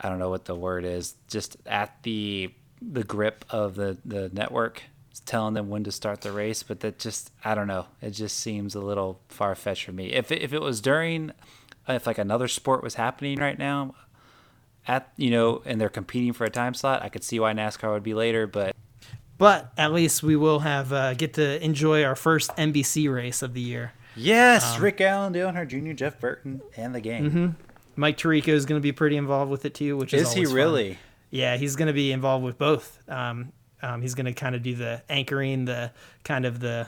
I 0.00 0.08
don't 0.08 0.18
know 0.18 0.30
what 0.30 0.46
the 0.46 0.54
word 0.54 0.86
is, 0.86 1.14
just 1.28 1.58
at 1.66 2.02
the 2.04 2.54
the 2.80 3.04
grip 3.04 3.44
of 3.50 3.74
the 3.74 3.98
the 4.06 4.30
network 4.32 4.84
telling 5.26 5.54
them 5.54 5.68
when 5.68 5.84
to 5.84 5.92
start 5.92 6.20
the 6.22 6.32
race, 6.32 6.62
but 6.62 6.80
that 6.80 6.98
just 6.98 7.30
I 7.44 7.54
don't 7.54 7.66
know. 7.68 7.86
It 8.02 8.10
just 8.10 8.38
seems 8.38 8.74
a 8.74 8.80
little 8.80 9.20
far 9.28 9.54
fetched 9.54 9.84
for 9.84 9.92
me. 9.92 10.12
If 10.12 10.30
it, 10.32 10.42
if 10.42 10.52
it 10.52 10.60
was 10.60 10.80
during 10.80 11.32
if 11.88 12.06
like 12.06 12.18
another 12.18 12.46
sport 12.48 12.82
was 12.82 12.94
happening 12.94 13.38
right 13.38 13.58
now 13.58 13.94
at 14.86 15.12
you 15.16 15.30
know 15.30 15.62
and 15.64 15.80
they're 15.80 15.88
competing 15.88 16.32
for 16.32 16.44
a 16.44 16.50
time 16.50 16.74
slot, 16.74 17.02
I 17.02 17.08
could 17.08 17.24
see 17.24 17.38
why 17.40 17.52
NASCAR 17.52 17.92
would 17.92 18.02
be 18.02 18.14
later, 18.14 18.46
but 18.46 18.74
but 19.38 19.72
at 19.76 19.92
least 19.92 20.22
we 20.22 20.36
will 20.36 20.60
have 20.60 20.92
uh, 20.92 21.14
get 21.14 21.34
to 21.34 21.62
enjoy 21.64 22.04
our 22.04 22.14
first 22.16 22.50
NBC 22.56 23.12
race 23.12 23.40
of 23.42 23.54
the 23.54 23.60
year. 23.60 23.92
yes, 24.14 24.76
Um, 24.76 24.82
Rick 24.82 25.00
Allen, 25.00 25.32
Dale 25.32 25.50
Earnhardt 25.50 25.68
Jr., 25.68 25.92
Jeff 25.92 26.20
Burton, 26.20 26.60
and 26.76 26.94
the 26.94 27.00
gang. 27.00 27.24
Mm-hmm. 27.30 27.46
Mike 27.96 28.18
Tirico 28.18 28.48
is 28.48 28.66
going 28.66 28.78
to 28.78 28.82
be 28.82 28.92
pretty 28.92 29.16
involved 29.16 29.50
with 29.50 29.64
it 29.64 29.74
too, 29.74 29.96
which 29.96 30.12
is 30.14 30.22
Is 30.22 30.32
he 30.32 30.40
always 30.40 30.48
fun. 30.50 30.56
really? 30.56 30.98
Yeah, 31.30 31.56
he's 31.56 31.76
going 31.76 31.86
to 31.88 31.92
be 31.94 32.12
involved 32.12 32.44
with 32.44 32.58
both. 32.58 32.98
Um, 33.08 33.52
um, 33.82 34.02
he's 34.02 34.14
going 34.14 34.26
to 34.26 34.32
kind 34.32 34.54
of 34.54 34.62
do 34.62 34.74
the 34.74 35.02
anchoring, 35.08 35.64
the 35.64 35.90
kind 36.24 36.44
of 36.44 36.60
the 36.60 36.86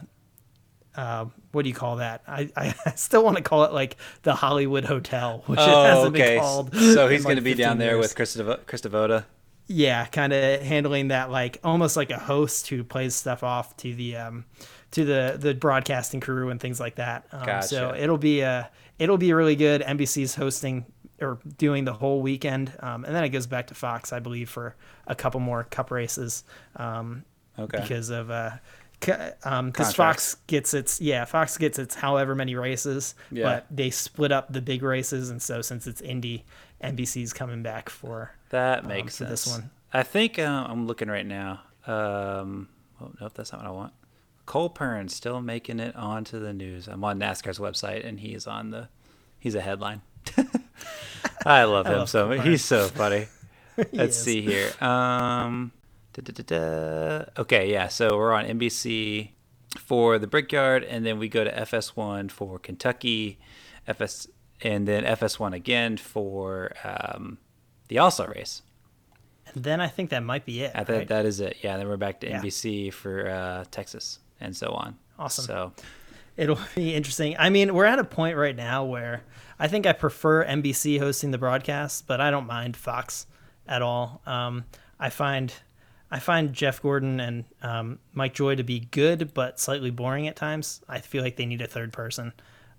uh, 0.94 1.24
what 1.52 1.62
do 1.62 1.68
you 1.70 1.74
call 1.74 1.96
that? 1.96 2.22
I, 2.28 2.50
I 2.56 2.68
still 2.96 3.24
want 3.24 3.38
to 3.38 3.42
call 3.42 3.64
it 3.64 3.72
like 3.72 3.96
the 4.22 4.34
Hollywood 4.34 4.84
Hotel, 4.84 5.42
which 5.46 5.58
it 5.58 5.64
Oh, 5.66 5.84
hasn't 5.84 6.14
okay. 6.14 6.34
been 6.34 6.40
called. 6.40 6.74
So 6.74 7.08
he's 7.08 7.24
going 7.24 7.36
to 7.36 7.42
be 7.42 7.54
down 7.54 7.78
there 7.78 7.96
years. 7.96 8.14
with 8.14 8.28
Krista 8.66 8.90
Voda. 8.90 9.24
yeah, 9.68 10.04
kind 10.06 10.32
of 10.34 10.60
handling 10.62 11.08
that 11.08 11.30
like 11.30 11.58
almost 11.64 11.96
like 11.96 12.10
a 12.10 12.18
host 12.18 12.68
who 12.68 12.84
plays 12.84 13.14
stuff 13.14 13.42
off 13.42 13.74
to 13.78 13.94
the 13.94 14.16
um, 14.16 14.44
to 14.90 15.04
the 15.06 15.36
the 15.40 15.54
broadcasting 15.54 16.20
crew 16.20 16.50
and 16.50 16.60
things 16.60 16.78
like 16.78 16.96
that. 16.96 17.24
Um, 17.32 17.62
So 17.62 17.94
it'll 17.98 18.18
be 18.18 18.40
a 18.40 18.68
it'll 18.98 19.16
be 19.18 19.32
really 19.32 19.56
good. 19.56 19.80
NBC's 19.80 20.34
hosting 20.34 20.84
or 21.22 21.38
doing 21.58 21.84
the 21.84 21.92
whole 21.92 22.20
weekend, 22.20 22.72
um, 22.80 23.04
and 23.04 23.14
then 23.14 23.24
it 23.24 23.28
goes 23.30 23.46
back 23.46 23.68
to 23.68 23.74
Fox, 23.74 24.12
I 24.12 24.18
believe, 24.18 24.50
for 24.50 24.74
a 25.06 25.14
couple 25.14 25.40
more 25.40 25.64
Cup 25.64 25.90
races. 25.90 26.44
Um, 26.76 27.24
Okay. 27.58 27.80
because 27.82 28.08
of 28.08 28.30
uh 28.30 28.52
because 28.98 29.34
Contracts. 29.42 29.94
Fox 29.94 30.36
gets 30.46 30.72
its 30.74 31.00
yeah 31.02 31.24
Fox 31.26 31.58
gets 31.58 31.78
its 31.78 31.94
however 31.94 32.34
many 32.34 32.54
races, 32.54 33.14
Yeah. 33.30 33.42
but 33.44 33.66
they 33.70 33.90
split 33.90 34.32
up 34.32 34.52
the 34.52 34.62
big 34.62 34.82
races, 34.82 35.28
and 35.28 35.42
so 35.42 35.60
since 35.60 35.86
it's 35.86 36.00
Indy, 36.00 36.44
NBC's 36.82 37.32
coming 37.34 37.62
back 37.62 37.90
for 37.90 38.34
that 38.50 38.86
makes 38.86 39.18
for 39.18 39.24
sense. 39.24 39.30
this 39.44 39.46
one. 39.48 39.70
I 39.92 40.02
think 40.02 40.38
uh, 40.38 40.66
I'm 40.68 40.86
looking 40.86 41.08
right 41.08 41.26
now. 41.26 41.60
Um, 41.86 42.68
oh, 43.02 43.10
nope, 43.20 43.32
that's 43.34 43.52
not 43.52 43.60
what 43.62 43.68
I 43.68 43.72
want. 43.72 43.92
Cole 44.46 44.70
Pearn 44.70 45.08
still 45.08 45.40
making 45.42 45.78
it 45.78 45.94
onto 45.94 46.38
the 46.40 46.52
news. 46.54 46.88
I'm 46.88 47.04
on 47.04 47.18
NASCAR's 47.20 47.58
website, 47.58 48.06
and 48.06 48.18
he's 48.20 48.46
on 48.46 48.70
the. 48.70 48.88
He's 49.38 49.54
a 49.56 49.60
headline. 49.60 50.00
I 51.44 51.64
love 51.64 51.86
him 51.86 51.98
love 51.98 52.08
so 52.08 52.28
much. 52.28 52.42
He's 52.42 52.64
so 52.64 52.88
funny. 52.88 53.26
Let's 53.92 54.16
see 54.16 54.42
here. 54.42 54.70
Um, 54.80 55.72
da-da-da-da. 56.12 57.24
okay, 57.38 57.70
yeah. 57.72 57.88
So 57.88 58.16
we're 58.16 58.32
on 58.32 58.44
NBC 58.44 59.30
for 59.78 60.18
the 60.18 60.26
Brickyard, 60.26 60.84
and 60.84 61.04
then 61.06 61.18
we 61.18 61.28
go 61.28 61.44
to 61.44 61.50
FS1 61.50 62.30
for 62.30 62.58
Kentucky, 62.58 63.38
FS, 63.86 64.28
and 64.62 64.86
then 64.86 65.04
FS1 65.04 65.54
again 65.54 65.96
for 65.96 66.72
um, 66.84 67.38
the 67.88 67.98
All 67.98 68.10
Star 68.10 68.30
race. 68.34 68.62
And 69.54 69.64
then 69.64 69.80
I 69.80 69.88
think 69.88 70.10
that 70.10 70.22
might 70.22 70.44
be 70.44 70.62
it. 70.62 70.72
I 70.74 70.84
think 70.84 70.98
right? 70.98 71.08
that 71.08 71.26
is 71.26 71.40
it. 71.40 71.58
Yeah, 71.62 71.76
then 71.76 71.88
we're 71.88 71.96
back 71.96 72.20
to 72.20 72.28
Yeah. 72.28 72.40
NBC 72.40 72.92
for 72.92 73.28
uh, 73.28 73.64
Texas 73.70 74.18
and 74.40 74.56
so 74.56 74.68
on. 74.68 74.96
Awesome. 75.18 75.44
So 75.44 75.72
It'll 76.36 76.58
be 76.74 76.94
interesting. 76.94 77.36
I 77.38 77.50
mean, 77.50 77.74
we're 77.74 77.84
at 77.84 77.98
a 77.98 78.04
point 78.04 78.36
right 78.36 78.56
now 78.56 78.84
where 78.84 79.22
I 79.58 79.68
think 79.68 79.86
I 79.86 79.92
prefer 79.92 80.44
NBC 80.44 80.98
hosting 80.98 81.30
the 81.30 81.38
broadcast, 81.38 82.06
but 82.06 82.20
I 82.20 82.30
don't 82.30 82.46
mind 82.46 82.76
Fox 82.76 83.26
at 83.66 83.82
all. 83.82 84.20
Um, 84.26 84.64
I 84.98 85.10
find 85.10 85.52
I 86.10 86.18
find 86.18 86.52
Jeff 86.52 86.82
Gordon 86.82 87.20
and 87.20 87.44
um, 87.62 87.98
Mike 88.12 88.34
Joy 88.34 88.54
to 88.56 88.62
be 88.62 88.80
good, 88.80 89.32
but 89.32 89.58
slightly 89.58 89.90
boring 89.90 90.28
at 90.28 90.36
times. 90.36 90.82
I 90.88 91.00
feel 91.00 91.22
like 91.22 91.36
they 91.36 91.46
need 91.46 91.62
a 91.62 91.66
third 91.66 91.90
person 91.92 92.32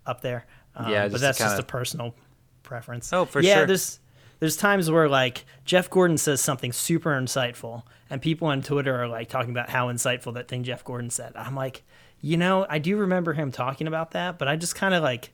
up 0.06 0.22
there. 0.22 0.46
Um, 0.76 0.92
Yeah, 0.92 1.08
but 1.08 1.20
that's 1.20 1.40
just 1.40 1.56
kinda- 1.56 1.64
a 1.64 1.66
personal 1.66 2.16
preference. 2.62 3.12
Oh, 3.12 3.26
for 3.26 3.42
yeah, 3.42 3.58
sure. 3.58 3.66
there's 3.68 4.00
there's 4.40 4.56
times 4.58 4.90
where 4.92 5.10
like 5.10 5.46
Jeff 5.66 5.90
Gordon 5.90 6.18
says 6.18 6.42
something 6.42 6.72
super 6.74 7.12
insightful, 7.12 7.84
and 8.10 8.22
people 8.22 8.48
on 8.50 8.62
Twitter 8.62 9.02
are 9.02 9.08
like 9.08 9.30
talking 9.30 9.52
about 9.52 9.70
how 9.70 9.92
insightful 9.92 10.34
that 10.36 10.48
thing 10.48 10.64
Jeff 10.64 10.84
Gordon 10.84 11.10
said. 11.10 11.32
I'm 11.36 11.56
like, 11.56 11.84
you 12.22 12.38
know, 12.38 12.66
I 12.70 12.78
do 12.80 12.98
remember 12.98 13.34
him 13.34 13.52
talking 13.52 13.88
about 13.88 14.12
that, 14.12 14.38
but 14.38 14.48
I 14.48 14.56
just 14.58 14.76
kind 14.76 14.94
of 14.94 15.02
like 15.04 15.33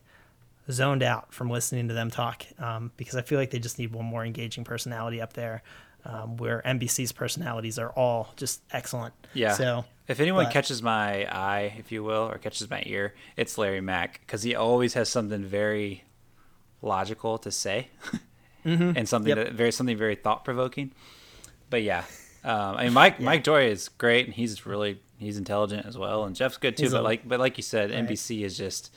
zoned 0.72 1.02
out 1.02 1.32
from 1.32 1.50
listening 1.50 1.88
to 1.88 1.94
them 1.94 2.10
talk 2.10 2.44
um, 2.58 2.90
because 2.96 3.16
I 3.16 3.22
feel 3.22 3.38
like 3.38 3.50
they 3.50 3.58
just 3.58 3.78
need 3.78 3.92
one 3.92 4.04
more 4.06 4.24
engaging 4.24 4.64
personality 4.64 5.20
up 5.20 5.32
there. 5.34 5.62
Um, 6.02 6.38
where 6.38 6.62
NBC's 6.64 7.12
personalities 7.12 7.78
are 7.78 7.90
all 7.90 8.32
just 8.36 8.62
excellent. 8.70 9.12
Yeah. 9.34 9.52
So 9.52 9.84
if 10.08 10.18
anyone 10.18 10.44
but- 10.46 10.52
catches 10.54 10.82
my 10.82 11.26
eye, 11.30 11.74
if 11.78 11.92
you 11.92 12.02
will, 12.02 12.22
or 12.30 12.38
catches 12.38 12.70
my 12.70 12.82
ear, 12.86 13.14
it's 13.36 13.58
Larry 13.58 13.82
Mac 13.82 14.20
because 14.20 14.42
he 14.42 14.54
always 14.54 14.94
has 14.94 15.10
something 15.10 15.44
very 15.44 16.04
logical 16.80 17.36
to 17.38 17.50
say, 17.50 17.88
and 18.64 19.06
something 19.06 19.30
Mm-hmm. 19.32 19.38
Yep. 19.40 19.46
that 19.48 19.52
very 19.54 19.72
something 19.72 19.96
very 19.98 20.14
thought 20.14 20.42
provoking. 20.42 20.92
But 21.68 21.82
yeah, 21.82 22.04
um, 22.44 22.76
I 22.76 22.84
mean 22.84 22.94
Mike 22.94 23.20
Mike 23.20 23.44
Joy 23.44 23.66
is 23.66 23.90
great, 23.90 24.24
and 24.24 24.34
he's 24.34 24.64
really 24.64 25.02
he's 25.18 25.36
intelligent 25.36 25.84
as 25.84 25.98
well, 25.98 26.24
and 26.24 26.34
Jeff's 26.34 26.56
good 26.56 26.78
too. 26.78 26.84
He's 26.84 26.92
but 26.92 27.00
a- 27.00 27.04
like 27.04 27.28
but 27.28 27.38
like 27.40 27.58
you 27.58 27.62
said, 27.62 27.90
Right. 27.90 28.06
NBC 28.08 28.42
is 28.42 28.56
just 28.56 28.90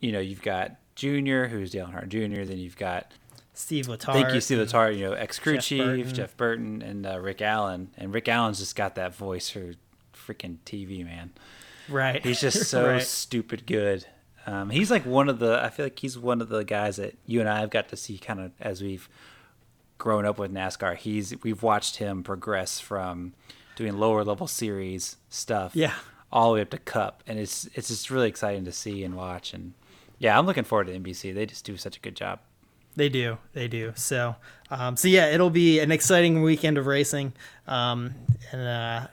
you 0.00 0.12
know 0.12 0.20
you've 0.20 0.42
got 0.42 0.72
Junior 1.00 1.48
who's 1.48 1.70
Dale 1.70 1.86
Earnhardt 1.86 2.08
Jr. 2.08 2.44
Then 2.44 2.58
you've 2.58 2.76
got 2.76 3.10
Steve 3.54 3.86
Letarte. 3.86 4.12
Thank 4.12 4.34
you, 4.34 4.40
Steve 4.42 4.58
Letarte, 4.58 4.98
you 4.98 5.06
know, 5.06 5.12
ex 5.14 5.38
crew 5.38 5.56
chief, 5.58 5.82
Burton. 5.82 6.14
Jeff 6.14 6.36
Burton, 6.36 6.82
and 6.82 7.06
uh, 7.06 7.18
Rick 7.18 7.40
Allen. 7.40 7.88
And 7.96 8.12
Rick 8.12 8.28
Allen's 8.28 8.58
just 8.58 8.76
got 8.76 8.96
that 8.96 9.14
voice 9.14 9.48
for 9.48 9.72
freaking 10.14 10.58
TV, 10.66 11.02
man. 11.04 11.30
Right. 11.88 12.22
He's 12.24 12.40
just 12.40 12.64
so 12.70 12.86
Right. 12.86 13.02
stupid 13.02 13.66
good. 13.66 14.04
Um, 14.46 14.68
he's 14.70 14.90
like 14.90 15.06
one 15.06 15.28
of 15.30 15.38
the, 15.38 15.58
I 15.62 15.68
feel 15.70 15.86
like 15.86 15.98
he's 15.98 16.18
one 16.18 16.40
of 16.42 16.48
the 16.50 16.64
guys 16.64 16.96
that 16.96 17.14
you 17.26 17.40
and 17.40 17.48
I 17.48 17.60
have 17.60 17.70
got 17.70 17.88
to 17.88 17.96
see 17.96 18.18
kind 18.18 18.40
of 18.40 18.52
as 18.60 18.82
we've 18.82 19.08
grown 19.98 20.24
up 20.26 20.38
with 20.38 20.52
NASCAR. 20.52 20.96
He's, 20.96 21.34
we've 21.42 21.62
watched 21.62 21.96
him 21.96 22.22
progress 22.22 22.78
from 22.80 23.32
doing 23.76 23.98
lower 23.98 24.22
level 24.24 24.46
series 24.46 25.16
stuff 25.28 25.74
Yeah. 25.74 25.92
all 26.32 26.50
the 26.50 26.54
way 26.56 26.60
up 26.62 26.70
to 26.70 26.78
Cup. 26.78 27.22
And 27.26 27.38
it's, 27.38 27.68
it's 27.74 27.88
just 27.88 28.10
really 28.10 28.28
exciting 28.28 28.64
to 28.66 28.72
see 28.72 29.02
and 29.04 29.14
watch. 29.14 29.52
And 29.54 29.72
yeah, 30.20 30.38
I'm 30.38 30.46
looking 30.46 30.64
forward 30.64 30.86
to 30.86 30.98
NBC. 30.98 31.34
They 31.34 31.46
just 31.46 31.64
do 31.64 31.76
such 31.76 31.96
a 31.96 32.00
good 32.00 32.14
job. 32.14 32.40
They 32.94 33.08
do, 33.08 33.38
they 33.54 33.68
do. 33.68 33.92
So, 33.96 34.36
um, 34.68 34.96
so 34.96 35.08
yeah, 35.08 35.30
it'll 35.30 35.50
be 35.50 35.80
an 35.80 35.90
exciting 35.90 36.42
weekend 36.42 36.76
of 36.76 36.86
racing, 36.86 37.32
um, 37.66 38.14
and 38.52 38.60
uh, 38.60 39.06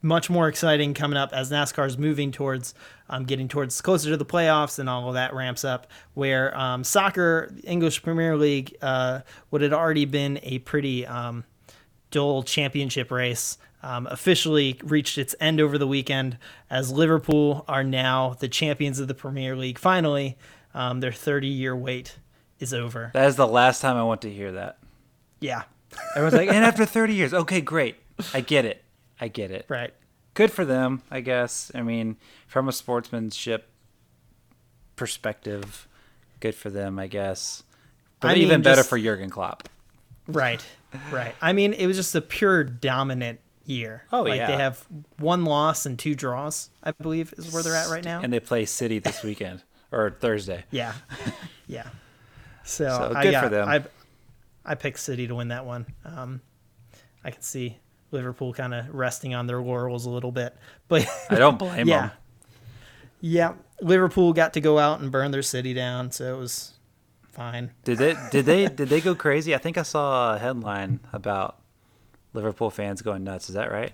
much 0.00 0.30
more 0.30 0.48
exciting 0.48 0.94
coming 0.94 1.18
up 1.18 1.32
as 1.32 1.50
NASCAR 1.50 1.86
is 1.86 1.98
moving 1.98 2.32
towards 2.32 2.74
um, 3.10 3.24
getting 3.24 3.46
towards 3.48 3.80
closer 3.82 4.08
to 4.10 4.16
the 4.16 4.24
playoffs, 4.24 4.78
and 4.78 4.88
all 4.88 5.08
of 5.08 5.14
that 5.14 5.34
ramps 5.34 5.64
up. 5.64 5.88
Where 6.14 6.56
um, 6.56 6.82
soccer, 6.82 7.54
English 7.64 8.02
Premier 8.02 8.36
League, 8.36 8.74
uh, 8.80 9.20
what 9.50 9.60
had 9.60 9.74
already 9.74 10.06
been 10.06 10.40
a 10.42 10.60
pretty 10.60 11.06
um, 11.06 11.44
dull 12.14 12.42
championship 12.44 13.10
race. 13.10 13.58
Um, 13.82 14.06
officially 14.06 14.80
reached 14.82 15.18
its 15.18 15.34
end 15.40 15.60
over 15.60 15.76
the 15.76 15.86
weekend 15.86 16.38
as 16.70 16.90
Liverpool 16.90 17.66
are 17.68 17.84
now 17.84 18.34
the 18.40 18.48
champions 18.48 18.98
of 18.98 19.08
the 19.08 19.14
Premier 19.14 19.54
League. 19.54 19.78
Finally, 19.78 20.38
um, 20.72 21.00
their 21.00 21.12
30 21.12 21.48
year 21.48 21.76
wait 21.76 22.16
is 22.58 22.72
over. 22.72 23.10
That 23.12 23.26
is 23.26 23.36
the 23.36 23.46
last 23.46 23.82
time 23.82 23.96
I 23.98 24.02
want 24.04 24.22
to 24.22 24.32
hear 24.32 24.52
that. 24.52 24.78
Yeah, 25.38 25.64
Everyone's 26.16 26.34
like, 26.34 26.48
and 26.48 26.64
after 26.64 26.86
30 26.86 27.12
years, 27.14 27.34
okay, 27.34 27.60
great. 27.60 27.96
I 28.32 28.40
get 28.40 28.64
it. 28.64 28.82
I 29.20 29.28
get 29.28 29.50
it. 29.50 29.66
right. 29.68 29.92
Good 30.32 30.50
for 30.50 30.64
them, 30.64 31.02
I 31.10 31.20
guess. 31.20 31.70
I 31.74 31.82
mean, 31.82 32.16
from 32.46 32.68
a 32.68 32.72
sportsmanship 32.72 33.68
perspective, 34.96 35.86
good 36.40 36.54
for 36.54 36.70
them, 36.70 36.98
I 36.98 37.06
guess. 37.06 37.62
But 38.20 38.30
I 38.30 38.34
mean, 38.34 38.44
even 38.44 38.62
better 38.62 38.76
just- 38.76 38.88
for 38.88 38.98
Jurgen 38.98 39.28
Klopp. 39.30 39.68
Right, 40.26 40.64
right. 41.10 41.34
I 41.40 41.52
mean, 41.52 41.72
it 41.72 41.86
was 41.86 41.96
just 41.96 42.14
a 42.14 42.20
pure 42.20 42.64
dominant 42.64 43.40
year. 43.66 44.04
Oh, 44.12 44.22
like 44.22 44.36
yeah. 44.36 44.46
they 44.46 44.56
have 44.56 44.84
one 45.18 45.44
loss 45.44 45.86
and 45.86 45.98
two 45.98 46.14
draws. 46.14 46.70
I 46.82 46.92
believe 46.92 47.34
is 47.36 47.52
where 47.52 47.62
they're 47.62 47.74
at 47.74 47.88
right 47.88 48.04
now. 48.04 48.20
And 48.22 48.32
they 48.32 48.40
play 48.40 48.64
City 48.64 48.98
this 48.98 49.22
weekend 49.22 49.62
or 49.92 50.16
Thursday. 50.20 50.64
yeah, 50.70 50.94
yeah. 51.66 51.88
So, 52.64 52.86
So, 52.86 53.12
I, 53.14 53.22
good 53.22 53.32
yeah, 53.32 53.42
for 53.42 53.48
them. 53.48 53.68
I, 53.68 53.84
I 54.64 54.74
picked 54.74 55.00
City 55.00 55.26
to 55.26 55.34
win 55.34 55.48
that 55.48 55.66
one. 55.66 55.86
Um, 56.04 56.40
I 57.22 57.30
can 57.30 57.42
see 57.42 57.78
Liverpool 58.10 58.52
kind 58.52 58.74
of 58.74 58.94
resting 58.94 59.34
on 59.34 59.46
their 59.46 59.60
laurels 59.60 60.06
a 60.06 60.10
little 60.10 60.32
bit, 60.32 60.56
but 60.88 61.06
I 61.30 61.36
don't 61.36 61.58
blame 61.58 61.88
yeah, 61.88 62.00
them. 62.00 62.10
yeah. 63.20 63.52
Liverpool 63.80 64.32
got 64.32 64.54
to 64.54 64.60
go 64.60 64.78
out 64.78 65.00
and 65.00 65.10
burn 65.10 65.32
their 65.32 65.42
city 65.42 65.74
down, 65.74 66.12
so 66.12 66.34
it 66.34 66.38
was 66.38 66.73
fine. 67.34 67.72
Did 67.84 67.98
they 67.98 68.16
did 68.30 68.46
they 68.46 68.66
did 68.66 68.88
they 68.88 69.00
go 69.00 69.14
crazy? 69.14 69.54
I 69.54 69.58
think 69.58 69.76
I 69.78 69.82
saw 69.82 70.34
a 70.34 70.38
headline 70.38 71.00
about 71.12 71.58
Liverpool 72.32 72.70
fans 72.70 73.02
going 73.02 73.24
nuts. 73.24 73.48
Is 73.48 73.54
that 73.54 73.70
right? 73.70 73.92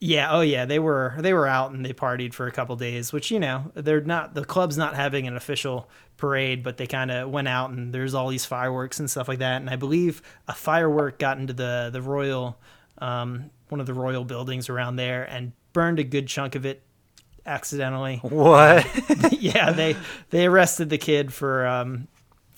Yeah, 0.00 0.32
oh 0.32 0.42
yeah, 0.42 0.66
they 0.66 0.78
were 0.78 1.14
they 1.18 1.32
were 1.32 1.46
out 1.46 1.72
and 1.72 1.84
they 1.84 1.92
partied 1.92 2.34
for 2.34 2.46
a 2.46 2.52
couple 2.52 2.76
days, 2.76 3.12
which 3.12 3.30
you 3.30 3.40
know 3.40 3.72
they're 3.74 4.00
not 4.00 4.34
the 4.34 4.44
club's 4.44 4.76
not 4.76 4.94
having 4.94 5.26
an 5.26 5.36
official 5.36 5.88
parade, 6.16 6.62
but 6.62 6.76
they 6.76 6.86
kind 6.86 7.10
of 7.10 7.30
went 7.30 7.48
out 7.48 7.70
and 7.70 7.94
there's 7.94 8.14
all 8.14 8.28
these 8.28 8.44
fireworks 8.44 9.00
and 9.00 9.10
stuff 9.10 9.28
like 9.28 9.38
that. 9.38 9.60
And 9.60 9.70
I 9.70 9.76
believe 9.76 10.20
a 10.46 10.52
firework 10.52 11.18
got 11.18 11.38
into 11.38 11.52
the 11.52 11.90
the 11.92 12.02
royal 12.02 12.58
um, 12.98 13.50
one 13.68 13.80
of 13.80 13.86
the 13.86 13.94
royal 13.94 14.24
buildings 14.24 14.68
around 14.68 14.96
there 14.96 15.24
and 15.24 15.52
burned 15.72 15.98
a 15.98 16.04
good 16.04 16.26
chunk 16.26 16.54
of 16.54 16.66
it 16.66 16.82
accidentally. 17.46 18.18
What? 18.18 18.86
yeah, 19.32 19.72
they 19.72 19.96
they 20.30 20.46
arrested 20.46 20.90
the 20.90 20.98
kid 20.98 21.32
for 21.32 21.66
um, 21.66 22.08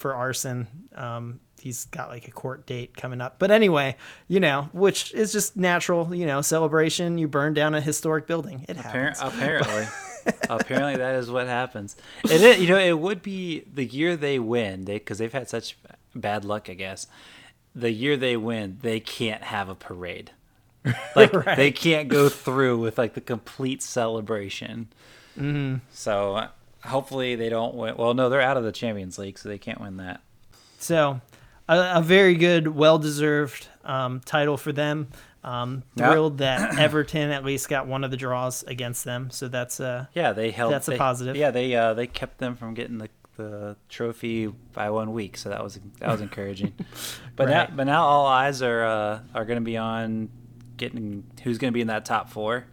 for 0.07 0.15
arson. 0.15 0.69
Um, 0.95 1.41
he's 1.61 1.87
got 1.87 2.11
like 2.11 2.29
a 2.29 2.31
court 2.31 2.65
date 2.65 2.97
coming 2.97 3.21
up. 3.21 3.41
But 3.41 3.51
anyway, 3.51 3.97
you 4.29 4.39
know, 4.39 4.69
which 4.73 5.13
is 5.15 5.33
just 5.33 5.57
natural, 5.57 6.15
you 6.15 6.27
know, 6.27 6.43
celebration. 6.43 7.19
You 7.19 7.27
burn 7.27 7.55
down 7.55 7.75
a 7.75 7.81
historic 7.81 8.29
building. 8.29 8.65
It 8.69 8.77
happens. 8.77 9.19
Apparently, 9.21 9.87
apparently 10.49 10.97
that 10.97 11.17
is 11.17 11.29
what 11.29 11.49
happens. 11.49 11.97
It 12.25 12.41
is, 12.41 12.61
you 12.61 12.69
know, 12.69 12.79
it 12.79 12.97
would 12.97 13.21
be 13.21 13.65
the 13.73 13.85
year 13.85 14.17
they 14.17 14.39
win, 14.39 14.85
they 14.85 14.95
because 14.95 15.19
they've 15.19 15.33
had 15.33 15.49
such 15.49 15.77
bad 16.15 16.45
luck, 16.45 16.71
I 16.71 16.75
guess. 16.75 17.09
The 17.75 17.91
year 17.91 18.17
they 18.17 18.37
win, 18.37 18.79
they 18.83 19.01
can't 19.01 19.43
have 19.43 19.69
a 19.69 19.75
parade. 19.75 20.31
Like 21.17 21.33
Right. 21.33 21.57
they 21.57 21.73
can't 21.73 22.09
go 22.09 22.29
through 22.29 22.79
with 22.79 22.97
like 22.97 23.15
the 23.15 23.21
complete 23.21 23.83
celebration. 23.83 24.87
Mm-hmm. 25.37 25.79
So 25.93 26.47
hopefully 26.87 27.35
they 27.37 27.49
don't 27.49 27.75
win. 27.75 27.97
Well, 27.97 28.15
no, 28.15 28.29
they're 28.29 28.41
out 28.41 28.57
of 28.57 28.65
the 28.65 28.73
Champions 28.73 29.19
League, 29.19 29.39
so 29.39 29.49
they 29.49 29.59
can't 29.59 29.81
win 29.81 29.99
that. 29.99 30.21
So, 30.79 31.21
a, 31.69 31.93
a 31.97 32.03
very 32.03 32.35
good, 32.35 32.69
well 32.69 32.99
deserved 32.99 33.69
um, 33.85 34.21
title 34.21 34.57
for 34.57 34.73
them. 34.73 35.09
Um, 35.45 35.85
thrilled 35.97 36.39
that 36.39 36.77
Everton 36.79 37.31
at 37.31 37.45
least 37.45 37.69
got 37.69 37.87
one 37.87 38.03
of 38.03 38.11
the 38.11 38.17
draws 38.17 38.65
against 38.65 39.05
them. 39.05 39.31
So 39.31 39.47
that's 39.47 39.79
uh, 39.79 40.07
Yeah, 40.13 40.33
they 40.33 40.51
held. 40.51 40.73
That's 40.73 40.89
a 40.89 40.97
positive. 40.97 41.37
Yeah, 41.37 41.53
they 41.53 41.75
uh, 41.75 41.95
they 41.95 42.09
kept 42.09 42.39
them 42.39 42.57
from 42.57 42.75
getting 42.75 42.99
the, 42.99 43.09
the 43.37 43.77
trophy 43.89 44.49
by 44.49 44.91
one 44.91 45.13
week, 45.13 45.37
so 45.37 45.51
that 45.51 45.63
was 45.63 45.79
that 46.01 46.09
was 46.09 46.21
encouraging. 46.21 46.75
but 47.37 47.49
now, 47.49 47.69
but 47.73 47.85
now 47.85 48.05
all 48.05 48.27
eyes 48.27 48.61
are 48.61 48.85
uh, 48.85 49.21
are 49.37 49.45
going 49.45 49.59
to 49.59 49.65
be 49.65 49.77
on 49.77 50.31
getting 50.77 51.23
who's 51.45 51.59
going 51.59 51.73
to 51.73 51.75
be 51.75 51.81
in 51.81 51.87
that 51.87 52.05
top 52.05 52.29
4 52.29 52.65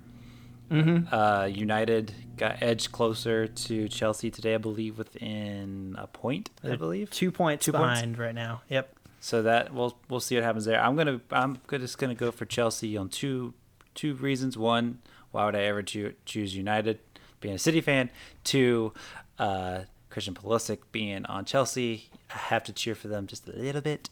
Mm-hmm. 0.74 1.14
Uh, 1.14 1.46
United 1.46 2.14
got 2.38 2.62
edged 2.62 2.92
closer 2.92 3.48
to 3.48 3.88
Chelsea 3.90 4.32
today, 4.32 4.56
I 4.56 4.58
believe, 4.58 4.98
within 4.98 5.96
a 6.00 6.08
point. 6.08 6.50
I 6.64 6.76
believe. 6.76 7.12
two 7.12 7.32
points 7.32 7.66
Two 7.66 7.72
points? 7.74 8.00
behind 8.02 8.18
right 8.18 8.36
now. 8.36 8.62
Yep. 8.70 8.96
So 9.20 9.42
that 9.44 9.74
we'll 9.74 9.98
we'll 10.10 10.20
see 10.20 10.36
what 10.36 10.44
happens 10.44 10.66
there. 10.66 10.82
I'm 10.84 10.96
gonna 10.96 11.22
I'm 11.32 11.60
go- 11.68 11.78
just 11.78 11.98
gonna 11.98 12.16
go 12.16 12.32
for 12.32 12.46
Chelsea 12.46 12.98
on 12.98 13.08
two 13.10 13.54
two 13.96 14.16
reasons. 14.16 14.58
One, 14.58 15.00
why 15.32 15.46
would 15.46 15.56
I 15.56 15.62
ever 15.64 15.82
choo- 15.84 16.16
choose 16.26 16.56
United? 16.56 17.00
Being 17.40 17.56
a 17.56 17.60
City 17.60 17.82
fan. 17.82 18.10
Two, 18.44 18.94
uh, 19.40 19.82
Christian 20.10 20.34
Pulisic 20.34 20.80
being 20.92 21.26
on 21.26 21.44
Chelsea, 21.46 22.10
I 22.34 22.38
have 22.38 22.64
to 22.66 22.74
cheer 22.74 22.96
for 22.96 23.08
them 23.10 23.28
just 23.28 23.48
a 23.48 23.52
little 23.52 23.82
bit, 23.82 24.10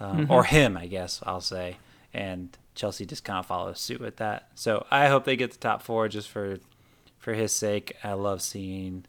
um, 0.00 0.26
or 0.30 0.44
him, 0.44 0.76
I 0.76 0.86
guess 0.88 1.20
I'll 1.24 1.40
say. 1.40 1.76
And 2.12 2.56
Chelsea 2.78 3.04
just 3.04 3.24
kind 3.24 3.40
of 3.40 3.46
follows 3.46 3.80
suit 3.80 4.00
with 4.00 4.16
that. 4.16 4.48
So 4.54 4.86
I 4.90 5.08
hope 5.08 5.24
they 5.24 5.36
get 5.36 5.50
the 5.50 5.58
top 5.58 5.82
four 5.82 6.08
just 6.08 6.28
for 6.28 6.58
for 7.18 7.34
his 7.34 7.52
sake. 7.52 7.96
I 8.04 8.12
love 8.12 8.40
seeing 8.40 9.04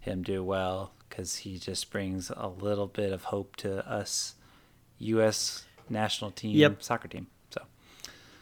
him 0.00 0.22
do 0.24 0.42
well 0.42 0.92
because 1.08 1.36
he 1.36 1.56
just 1.56 1.90
brings 1.92 2.30
a 2.36 2.48
little 2.48 2.88
bit 2.88 3.12
of 3.12 3.24
hope 3.24 3.54
to 3.56 3.88
us 3.88 4.34
U.S. 4.98 5.64
national 5.88 6.32
team 6.32 6.56
Yep. 6.56 6.82
soccer 6.82 7.06
team. 7.08 7.28
So 7.50 7.62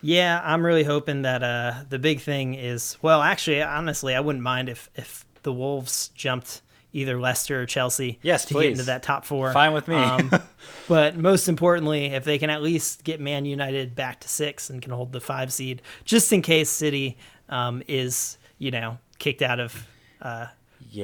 Yeah, 0.01 0.41
I'm 0.43 0.65
really 0.65 0.85
hoping 0.85 1.23
that 1.23 1.43
uh, 1.43 1.85
the 1.89 1.99
big 1.99 2.21
thing 2.21 2.55
is 2.55 2.97
well, 3.03 3.21
actually, 3.21 3.63
honestly, 3.63 4.15
I 4.15 4.21
wouldn't 4.21 4.43
mind 4.43 4.71
if 4.71 4.89
if 4.97 5.27
the 5.43 5.53
Wolves 5.53 6.09
jumped 6.15 6.63
either 6.93 7.21
Leicester 7.21 7.63
or 7.63 7.67
Chelsea 7.67 8.19
Yes, 8.23 8.45
to 8.47 8.55
please. 8.55 8.63
get 8.63 8.71
into 8.73 8.83
that 8.85 9.03
top 9.03 9.25
four. 9.25 9.53
Fine 9.53 9.73
with 9.73 9.89
me. 9.89 9.97
Um, 9.97 10.31
but 10.89 11.17
most 11.17 11.49
importantly, 11.49 12.07
if 12.07 12.25
they 12.25 12.39
can 12.39 12.51
at 12.51 12.63
least 12.63 13.05
get 13.05 13.21
Man 13.21 13.45
United 13.45 13.95
back 13.95 14.21
to 14.21 14.29
six 14.29 14.71
and 14.71 14.83
can 14.83 14.93
hold 14.93 15.13
the 15.13 15.21
five 15.21 15.53
seed, 15.53 15.83
just 16.05 16.33
in 16.33 16.43
case 16.43 16.71
City 16.71 17.17
um, 17.49 17.83
is 17.89 18.39
you 18.59 18.71
know 18.71 18.99
kicked 19.19 19.43
out 19.43 19.61
of 19.61 19.87
uh, 20.23 20.47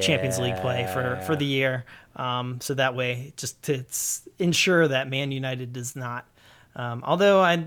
Champions 0.01 0.39
League 0.39 0.57
play 0.57 0.89
for 0.93 1.17
for 1.27 1.37
the 1.37 1.45
year. 1.45 1.85
Um, 2.17 2.61
so 2.61 2.75
that 2.75 2.95
way, 2.95 3.33
just 3.37 3.63
to 3.65 3.85
ensure 4.39 4.89
that 4.89 5.09
Man 5.09 5.31
United 5.33 5.73
does 5.73 5.95
not. 5.95 6.27
Um, 6.75 7.03
although 7.07 7.41
I, 7.41 7.67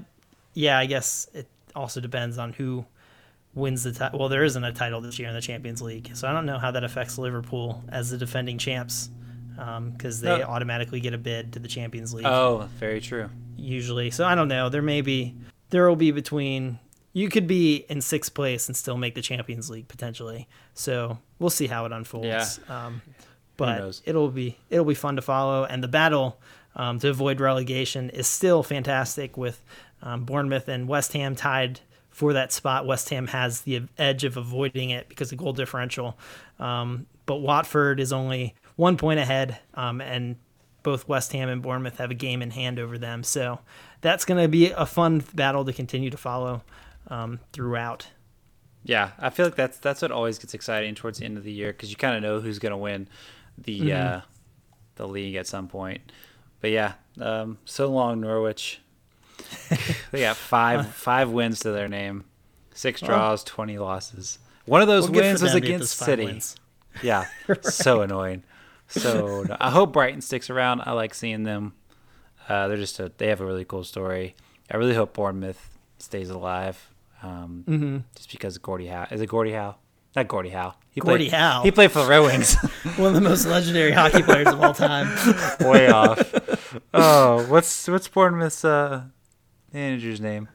yeah, 0.54 0.78
I 0.78 0.86
guess 0.86 1.30
it 1.34 1.48
also 1.76 2.02
depends 2.02 2.38
on 2.38 2.54
who 2.54 2.86
wins 3.60 3.84
the 3.84 3.92
title. 3.92 4.20
Well, 4.20 4.30
there 4.30 4.44
isn't 4.44 4.64
a 4.64 4.72
title 4.74 5.02
this 5.02 5.20
year 5.20 5.28
in 5.28 5.36
the 5.36 5.42
Champions 5.42 5.82
League, 5.82 6.12
so 6.16 6.28
I 6.28 6.34
don't 6.34 6.46
know 6.46 6.58
how 6.58 6.72
that 6.72 6.84
affects 6.84 7.18
Liverpool 7.18 7.84
as 7.90 8.10
the 8.10 8.18
defending 8.18 8.58
champs. 8.58 9.10
because 9.92 10.22
they 10.22 10.30
No. 10.40 10.44
automatically 10.46 11.02
get 11.02 11.14
a 11.14 11.18
bid 11.18 11.52
to 11.54 11.60
the 11.60 11.68
Champions 11.68 12.14
League 12.14 12.26
Oh, 12.26 12.70
very 12.80 13.02
true. 13.02 13.30
usually. 13.58 14.10
So 14.10 14.24
I 14.26 14.34
don't 14.34 14.48
know. 14.48 14.70
There 14.70 14.82
may 14.82 15.02
be 15.02 15.36
there 15.70 15.86
will 15.90 15.98
be 15.98 16.12
between 16.12 16.80
you 17.12 17.28
could 17.28 17.46
be 17.46 17.86
in 17.90 18.00
sixth 18.02 18.34
place 18.34 18.70
and 18.70 18.78
still 18.78 18.96
make 18.96 19.16
the 19.16 19.22
Champions 19.22 19.70
League 19.70 19.90
potentially. 19.90 20.48
So 20.76 21.18
we'll 21.40 21.50
see 21.50 21.68
how 21.68 21.86
it 21.86 21.92
unfolds. 21.92 22.26
Yeah. 22.28 22.86
Um, 22.86 23.02
but 23.58 24.00
it'll 24.06 24.30
be 24.30 24.58
it'll 24.70 24.86
be 24.86 24.94
fun 24.96 25.18
to 25.18 25.22
follow, 25.22 25.66
and 25.66 25.84
the 25.84 25.90
battle 25.90 26.40
um, 26.78 26.98
to 27.00 27.10
avoid 27.10 27.42
relegation 27.42 28.10
is 28.12 28.28
still 28.28 28.64
fantastic 28.64 29.36
with 29.36 29.62
um, 30.02 30.24
Bournemouth 30.24 30.70
and 30.70 30.88
West 30.88 31.12
Ham 31.12 31.36
tied 31.36 31.82
for 32.20 32.34
that 32.34 32.52
spot. 32.52 32.86
West 32.86 33.10
Ham 33.12 33.28
has 33.28 33.62
the 33.62 33.84
edge 33.98 34.26
of 34.26 34.36
avoiding 34.36 34.90
it 34.90 35.08
because 35.08 35.32
of 35.32 35.38
goal 35.38 35.54
differential, 35.54 36.18
um, 36.60 37.06
but 37.26 37.38
Watford 37.38 38.02
is 38.02 38.12
only 38.12 38.56
one 38.76 38.98
point 38.98 39.22
ahead, 39.22 39.58
um, 39.76 40.02
and 40.02 40.36
both 40.84 41.08
West 41.08 41.32
Ham 41.32 41.48
and 41.48 41.62
Bournemouth 41.62 41.98
have 41.98 42.12
a 42.12 42.16
game 42.16 42.42
in 42.42 42.52
hand 42.52 42.78
over 42.78 42.98
them. 42.98 43.24
So 43.24 43.60
that's 44.02 44.26
going 44.26 44.42
to 44.42 44.50
be 44.50 44.70
a 44.72 44.86
fun 44.86 45.24
battle 45.34 45.64
to 45.64 45.72
continue 45.72 46.10
to 46.10 46.18
follow 46.18 46.62
um, 47.08 47.40
throughout. 47.54 48.08
Yeah, 48.84 49.12
I 49.18 49.30
feel 49.30 49.46
like 49.46 49.56
that's 49.56 49.78
that's 49.78 50.02
what 50.02 50.12
always 50.12 50.40
gets 50.40 50.54
exciting 50.54 50.96
towards 50.96 51.20
the 51.20 51.26
end 51.26 51.38
of 51.38 51.46
the 51.46 51.54
year 51.54 51.72
because 51.72 51.90
you 51.90 51.96
kind 51.96 52.18
of 52.18 52.22
know 52.22 52.42
who's 52.42 52.60
going 52.60 52.72
to 52.72 52.78
win 52.78 53.08
the 53.58 53.94
uh, 53.94 54.22
the 54.96 55.08
league 55.08 55.36
at 55.36 55.48
some 55.48 55.70
point. 55.70 56.12
But 56.60 56.72
yeah, 56.72 56.96
um, 57.22 57.60
so 57.64 57.90
long 57.90 58.20
Norwich. 58.20 58.82
they 60.12 60.22
got 60.22 60.36
five 60.38 60.88
five 60.88 61.30
wins 61.30 61.60
to 61.62 61.72
their 61.72 61.88
name, 61.88 62.26
six 62.74 63.02
draws, 63.02 63.44
twenty 63.44 63.78
losses. 63.78 64.40
One 64.66 64.82
of 64.82 64.88
those 64.88 65.10
Well, 65.10 65.22
wins 65.22 65.42
was 65.42 65.54
them 65.54 65.62
to 65.62 65.68
get 65.68 65.76
against 65.76 65.98
City. 65.98 66.42
Yeah, 67.04 67.26
so 67.62 68.02
annoying. 68.02 68.44
So 68.88 69.44
no- 69.44 69.58
I 69.60 69.70
hope 69.70 69.94
Brighton 69.94 70.22
sticks 70.22 70.50
around. 70.50 70.82
I 70.86 70.92
like 70.94 71.14
seeing 71.14 71.44
them. 71.44 71.74
Uh, 72.50 72.68
they're 72.68 72.78
just 72.78 73.00
a, 73.00 73.12
they 73.18 73.28
have 73.28 73.42
a 73.42 73.46
really 73.46 73.64
cool 73.64 73.84
story. 73.84 74.36
I 74.72 74.78
really 74.78 74.96
hope 74.96 75.14
Bournemouth 75.14 75.78
stays 76.00 76.30
alive. 76.32 76.92
Um, 77.22 77.64
Mm-hmm. 77.68 77.98
Just 78.16 78.32
because 78.32 78.58
Gordie 78.58 78.88
Howe 78.88 79.08
is 79.12 79.22
it 79.22 79.28
Gordie 79.28 79.52
Howe? 79.54 79.76
Not 80.16 80.28
Gordy 80.28 80.50
Howe. 80.50 80.74
He 80.90 81.00
Gordie 81.00 81.30
played, 81.30 81.38
Howe. 81.40 81.62
He 81.64 81.72
played 81.72 81.92
for 81.92 82.02
the 82.04 82.10
Red 82.10 82.20
Wings. 82.22 82.56
One 82.98 83.10
of 83.10 83.14
the 83.14 83.22
most 83.22 83.46
legendary 83.46 83.92
hockey 83.92 84.24
players 84.24 84.48
of 84.48 84.60
all 84.62 84.74
time. 84.74 85.08
Way 85.60 85.90
off. 85.90 86.34
Oh, 86.94 87.46
what's 87.48 87.88
what's 87.88 88.08
Bournemouth's 88.08 88.66
uh, 88.66 89.04
manager's 89.74 90.20
name? 90.22 90.50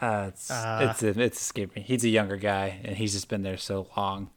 Uh, 0.00 0.26
it's 0.28 0.50
Uh, 0.50 0.88
it's 0.90 1.02
it's 1.02 1.40
escaped 1.40 1.74
me. 1.76 1.82
He's 1.82 2.04
a 2.04 2.08
younger 2.08 2.36
guy, 2.36 2.80
and 2.84 2.96
he's 2.96 3.12
just 3.12 3.28
been 3.28 3.42
there 3.42 3.56
so 3.56 3.86
long. 3.96 4.30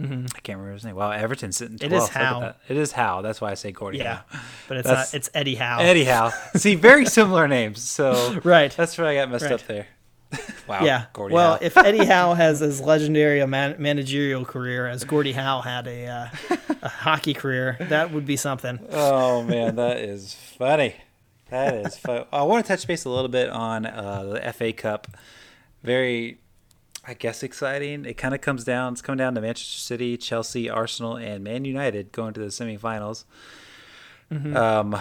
Mhm. 0.00 0.30
I 0.36 0.40
can't 0.40 0.58
remember 0.58 0.74
his 0.74 0.84
name. 0.84 0.94
Wow, 0.94 1.10
Everton's 1.10 1.56
sitting. 1.56 1.76
12th. 1.76 1.82
It 1.86 1.92
is 1.92 2.08
Howe. 2.10 2.54
It 2.68 2.76
is 2.76 2.92
Howe. 2.92 3.20
That's 3.20 3.40
why 3.40 3.50
I 3.50 3.54
say 3.54 3.72
Gordy. 3.72 3.98
Yeah, 3.98 4.20
Howe. 4.28 4.40
but 4.68 4.76
it's 4.76 4.88
not. 4.88 5.12
It's 5.12 5.28
Eddie 5.34 5.56
Howe. 5.56 5.80
Eddie 5.80 6.04
Howe. 6.04 6.30
See, 6.54 6.76
very 6.76 7.04
similar 7.04 7.48
names. 7.48 7.82
So 7.82 8.38
Right. 8.44 8.70
that's 8.70 8.96
where 8.96 9.08
I 9.08 9.16
got 9.16 9.30
messed 9.30 9.44
Right. 9.44 9.52
up 9.54 9.66
there. 9.66 9.88
wow. 10.68 10.84
yeah. 10.84 11.06
Gordie 11.14 11.34
well, 11.34 11.54
Howe. 11.54 11.58
if 11.60 11.76
Eddie 11.76 12.04
Howe 12.04 12.34
has 12.34 12.62
as 12.62 12.80
legendary 12.80 13.40
a 13.40 13.46
man- 13.48 13.74
managerial 13.80 14.44
career 14.44 14.86
as 14.86 15.02
Gordie 15.02 15.32
Howe 15.32 15.62
had 15.62 15.88
a, 15.88 16.06
uh, 16.06 16.26
a 16.82 16.88
hockey 16.88 17.34
career, 17.34 17.76
that 17.80 18.12
would 18.12 18.24
be 18.26 18.36
something. 18.36 18.78
Oh 18.92 19.42
man, 19.42 19.74
that 19.76 19.96
is 19.96 20.34
funny. 20.34 20.94
That 21.50 21.74
is 21.86 21.96
fun. 21.96 22.24
I 22.32 22.42
want 22.42 22.64
to 22.64 22.68
touch 22.68 22.86
base 22.86 23.04
a 23.04 23.10
little 23.10 23.28
bit 23.28 23.48
on 23.48 23.86
uh, 23.86 24.24
the 24.24 24.52
FA 24.52 24.72
Cup. 24.72 25.08
Very, 25.82 26.38
I 27.06 27.14
guess, 27.14 27.42
exciting. 27.42 28.04
It 28.04 28.14
kind 28.14 28.34
of 28.34 28.40
comes 28.40 28.64
down. 28.64 28.92
It's 28.92 29.02
coming 29.02 29.18
down 29.18 29.34
to 29.34 29.40
Manchester 29.40 29.78
City, 29.78 30.16
Chelsea, 30.16 30.68
Arsenal, 30.68 31.16
and 31.16 31.42
Man 31.42 31.64
United 31.64 32.12
going 32.12 32.34
to 32.34 32.40
the 32.40 32.46
semifinals. 32.46 33.24
Um, 34.30 35.00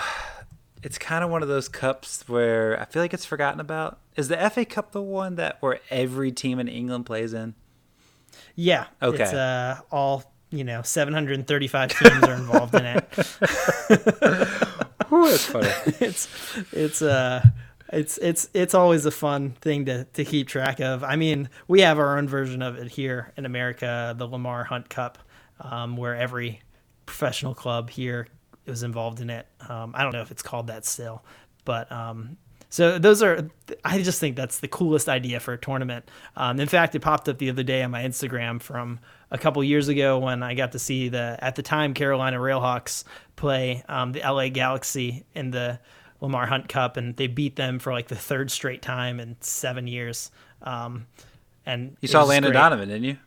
it's 0.83 0.97
kind 0.97 1.21
of 1.23 1.29
one 1.29 1.41
of 1.41 1.49
those 1.49 1.67
cups 1.67 2.27
where 2.29 2.79
I 2.79 2.85
feel 2.85 3.01
like 3.01 3.13
it's 3.13 3.25
forgotten 3.25 3.59
about. 3.59 3.99
Is 4.15 4.29
the 4.29 4.49
FA 4.49 4.63
Cup 4.63 4.93
the 4.93 5.01
one 5.01 5.35
that 5.35 5.57
where 5.61 5.79
every 5.89 6.31
team 6.31 6.59
in 6.59 6.67
England 6.69 7.05
plays 7.05 7.33
in? 7.33 7.55
Yeah. 8.55 8.85
Okay. 9.01 9.23
It's 9.23 9.33
uh, 9.33 9.79
all 9.91 10.23
you 10.49 10.63
know, 10.63 10.81
735 10.81 11.89
teams 11.89 12.23
are 12.23 12.35
involved 12.35 12.73
in 12.75 12.85
it. 12.85 13.03
Ooh, 15.17 15.29
that's 15.29 15.45
funny. 15.45 15.69
it's 15.99 16.27
it's 16.71 17.01
uh 17.01 17.43
it's 17.91 18.17
it's 18.17 18.49
it's 18.53 18.73
always 18.73 19.05
a 19.05 19.11
fun 19.11 19.51
thing 19.51 19.85
to 19.85 20.03
to 20.05 20.25
keep 20.25 20.47
track 20.47 20.79
of. 20.79 21.03
I 21.03 21.15
mean, 21.15 21.49
we 21.67 21.81
have 21.81 21.99
our 21.99 22.17
own 22.17 22.27
version 22.27 22.61
of 22.61 22.77
it 22.77 22.89
here 22.89 23.33
in 23.37 23.45
America, 23.45 24.15
the 24.17 24.27
Lamar 24.27 24.63
Hunt 24.63 24.89
Cup, 24.89 25.17
um, 25.59 25.97
where 25.97 26.15
every 26.15 26.61
professional 27.05 27.55
club 27.55 27.89
here 27.89 28.27
was 28.65 28.83
involved 28.83 29.21
in 29.21 29.29
it. 29.29 29.47
Um, 29.67 29.93
I 29.95 30.03
don't 30.03 30.13
know 30.13 30.21
if 30.21 30.31
it's 30.31 30.41
called 30.41 30.67
that 30.67 30.85
still, 30.85 31.23
but 31.65 31.91
um, 31.91 32.37
so 32.69 32.99
those 32.99 33.23
are. 33.23 33.49
I 33.83 34.01
just 34.01 34.19
think 34.19 34.35
that's 34.35 34.59
the 34.59 34.67
coolest 34.67 35.07
idea 35.09 35.39
for 35.39 35.53
a 35.53 35.57
tournament. 35.57 36.09
Um, 36.35 36.59
in 36.59 36.67
fact, 36.67 36.95
it 36.95 36.99
popped 36.99 37.29
up 37.29 37.37
the 37.37 37.49
other 37.49 37.63
day 37.63 37.83
on 37.83 37.91
my 37.91 38.03
Instagram 38.03 38.61
from 38.61 38.99
a 39.31 39.37
couple 39.37 39.63
years 39.63 39.87
ago 39.87 40.19
when 40.19 40.43
I 40.43 40.53
got 40.53 40.71
to 40.73 40.79
see 40.79 41.09
the 41.09 41.37
at 41.41 41.55
the 41.55 41.63
time 41.63 41.93
Carolina 41.93 42.37
Railhawks 42.37 43.03
play 43.35 43.83
um, 43.87 44.11
the 44.11 44.19
LA 44.19 44.49
Galaxy 44.49 45.25
in 45.33 45.51
the 45.51 45.79
Lamar 46.19 46.45
Hunt 46.45 46.67
Cup, 46.67 46.97
and 46.97 47.15
they 47.15 47.27
beat 47.27 47.55
them 47.55 47.79
for 47.79 47.93
like 47.93 48.07
the 48.07 48.15
third 48.15 48.51
straight 48.51 48.81
time 48.81 49.19
in 49.19 49.37
seven 49.39 49.87
years. 49.87 50.31
Um, 50.61 51.07
and 51.65 51.95
You 52.01 52.07
saw 52.07 52.23
Landon 52.23 52.51
great. 52.51 52.59
Donovan, 52.59 52.89
didn't 52.89 53.03
you? 53.03 53.17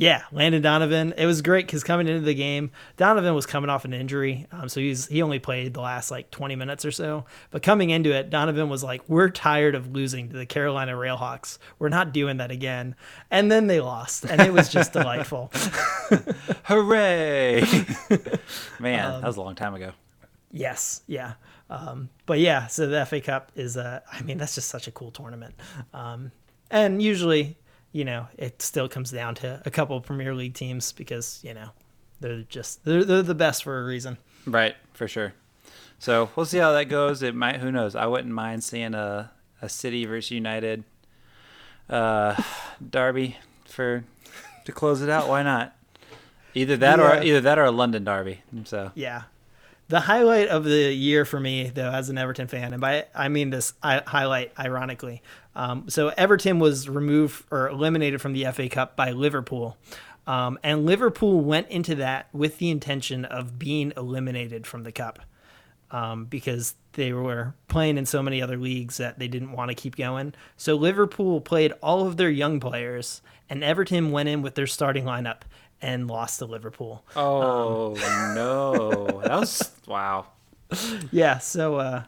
Yeah, 0.00 0.22
Landon 0.32 0.62
Donovan. 0.62 1.12
It 1.18 1.26
was 1.26 1.42
great 1.42 1.66
because 1.66 1.84
coming 1.84 2.08
into 2.08 2.22
the 2.22 2.32
game, 2.34 2.70
Donovan 2.96 3.34
was 3.34 3.44
coming 3.44 3.68
off 3.68 3.84
an 3.84 3.92
injury, 3.92 4.46
um, 4.50 4.70
so 4.70 4.80
he's 4.80 5.06
he 5.08 5.20
only 5.20 5.38
played 5.38 5.74
the 5.74 5.82
last 5.82 6.10
like 6.10 6.30
20 6.30 6.56
minutes 6.56 6.86
or 6.86 6.90
so. 6.90 7.26
But 7.50 7.62
coming 7.62 7.90
into 7.90 8.10
it, 8.10 8.30
Donovan 8.30 8.70
was 8.70 8.82
like, 8.82 9.06
"We're 9.10 9.28
tired 9.28 9.74
of 9.74 9.92
losing 9.92 10.30
to 10.30 10.38
the 10.38 10.46
Carolina 10.46 10.92
Railhawks. 10.92 11.58
We're 11.78 11.90
not 11.90 12.14
doing 12.14 12.38
that 12.38 12.50
again." 12.50 12.94
And 13.30 13.52
then 13.52 13.66
they 13.66 13.80
lost, 13.80 14.24
and 14.24 14.40
it 14.40 14.54
was 14.54 14.70
just 14.70 14.92
delightful. 14.94 15.50
Hooray! 16.64 17.60
Man, 18.80 19.04
Um, 19.04 19.20
that 19.20 19.26
was 19.26 19.36
a 19.36 19.42
long 19.42 19.54
time 19.54 19.74
ago. 19.74 19.92
Yes, 20.50 21.02
yeah. 21.08 21.34
Um, 21.68 22.08
but 22.24 22.38
yeah, 22.38 22.68
so 22.68 22.86
the 22.86 23.04
FA 23.04 23.20
Cup 23.20 23.52
is, 23.54 23.76
uh, 23.76 24.00
I 24.10 24.22
mean, 24.22 24.38
that's 24.38 24.54
just 24.54 24.68
such 24.68 24.88
a 24.88 24.90
cool 24.90 25.10
tournament. 25.10 25.54
Um, 25.92 26.32
and 26.70 27.02
usually, 27.02 27.58
you 27.92 28.04
know, 28.04 28.28
it 28.36 28.62
still 28.62 28.88
comes 28.88 29.10
down 29.10 29.34
to 29.36 29.62
a 29.64 29.70
couple 29.70 29.96
of 29.96 30.04
Premier 30.04 30.34
League 30.34 30.54
teams 30.54 30.92
because, 30.92 31.40
you 31.42 31.54
know, 31.54 31.70
they're 32.20 32.42
just, 32.42 32.84
they're, 32.84 33.04
they're 33.04 33.22
the 33.22 33.34
best 33.34 33.64
for 33.64 33.80
a 33.80 33.84
reason. 33.84 34.18
Right, 34.46 34.76
for 34.92 35.08
sure. 35.08 35.34
So 35.98 36.30
we'll 36.34 36.46
see 36.46 36.58
how 36.58 36.72
that 36.72 36.84
goes. 36.84 37.22
It 37.22 37.34
might, 37.34 37.56
who 37.56 37.70
knows? 37.70 37.94
I 37.94 38.06
wouldn't 38.06 38.32
mind 38.32 38.64
seeing 38.64 38.94
a 38.94 39.30
a 39.62 39.68
City 39.68 40.04
versus 40.04 40.30
United 40.30 40.84
uh, 41.88 42.40
derby 42.90 43.36
for 43.66 44.04
to 44.64 44.72
close 44.72 45.02
it 45.02 45.08
out. 45.08 45.28
Why 45.28 45.42
not? 45.42 45.76
Either 46.54 46.76
that 46.78 46.98
or 46.98 47.22
either 47.22 47.40
that 47.40 47.58
or 47.58 47.64
a 47.64 47.70
London 47.70 48.04
derby. 48.04 48.42
So 48.64 48.90
Yeah. 48.94 49.22
The 49.88 50.00
highlight 50.00 50.48
of 50.48 50.62
the 50.62 50.92
year 50.92 51.24
for 51.24 51.40
me, 51.40 51.68
though, 51.68 51.90
as 51.90 52.10
an 52.10 52.18
Everton 52.18 52.46
fan, 52.46 52.72
and 52.72 52.80
by 52.80 53.06
I 53.12 53.28
mean 53.28 53.50
this 53.50 53.72
I, 53.82 54.02
highlight 54.06 54.52
ironically. 54.58 55.20
Um, 55.54 55.88
so 55.88 56.08
Everton 56.16 56.58
was 56.58 56.88
removed 56.88 57.44
or 57.50 57.68
eliminated 57.68 58.20
from 58.20 58.32
the 58.32 58.44
FA 58.52 58.68
Cup 58.68 58.96
by 58.96 59.10
Liverpool, 59.10 59.76
um, 60.26 60.58
and 60.62 60.86
Liverpool 60.86 61.40
went 61.40 61.68
into 61.68 61.96
that 61.96 62.28
with 62.32 62.58
the 62.58 62.70
intention 62.70 63.24
of 63.24 63.58
being 63.58 63.92
eliminated 63.96 64.66
from 64.66 64.84
the 64.84 64.92
cup 64.92 65.18
um, 65.90 66.26
because 66.26 66.74
they 66.92 67.12
were 67.12 67.54
playing 67.68 67.98
in 67.98 68.06
so 68.06 68.22
many 68.22 68.42
other 68.42 68.56
leagues 68.56 68.98
that 68.98 69.18
they 69.18 69.28
didn't 69.28 69.52
want 69.52 69.70
to 69.70 69.74
keep 69.74 69.96
going. 69.96 70.34
So 70.56 70.76
Liverpool 70.76 71.40
played 71.40 71.72
all 71.82 72.06
of 72.06 72.16
their 72.16 72.30
young 72.30 72.60
players, 72.60 73.22
and 73.48 73.64
Everton 73.64 74.12
went 74.12 74.28
in 74.28 74.42
with 74.42 74.54
their 74.54 74.66
starting 74.66 75.04
lineup 75.04 75.42
and 75.82 76.06
lost 76.06 76.38
to 76.40 76.44
Liverpool. 76.44 77.04
Oh 77.16 77.94
no, 78.34 79.20
that 79.22 79.40
was 79.40 79.70
wow. 79.86 80.26
Yeah, 81.10 81.38
so 81.38 81.76
uh, 81.76 82.02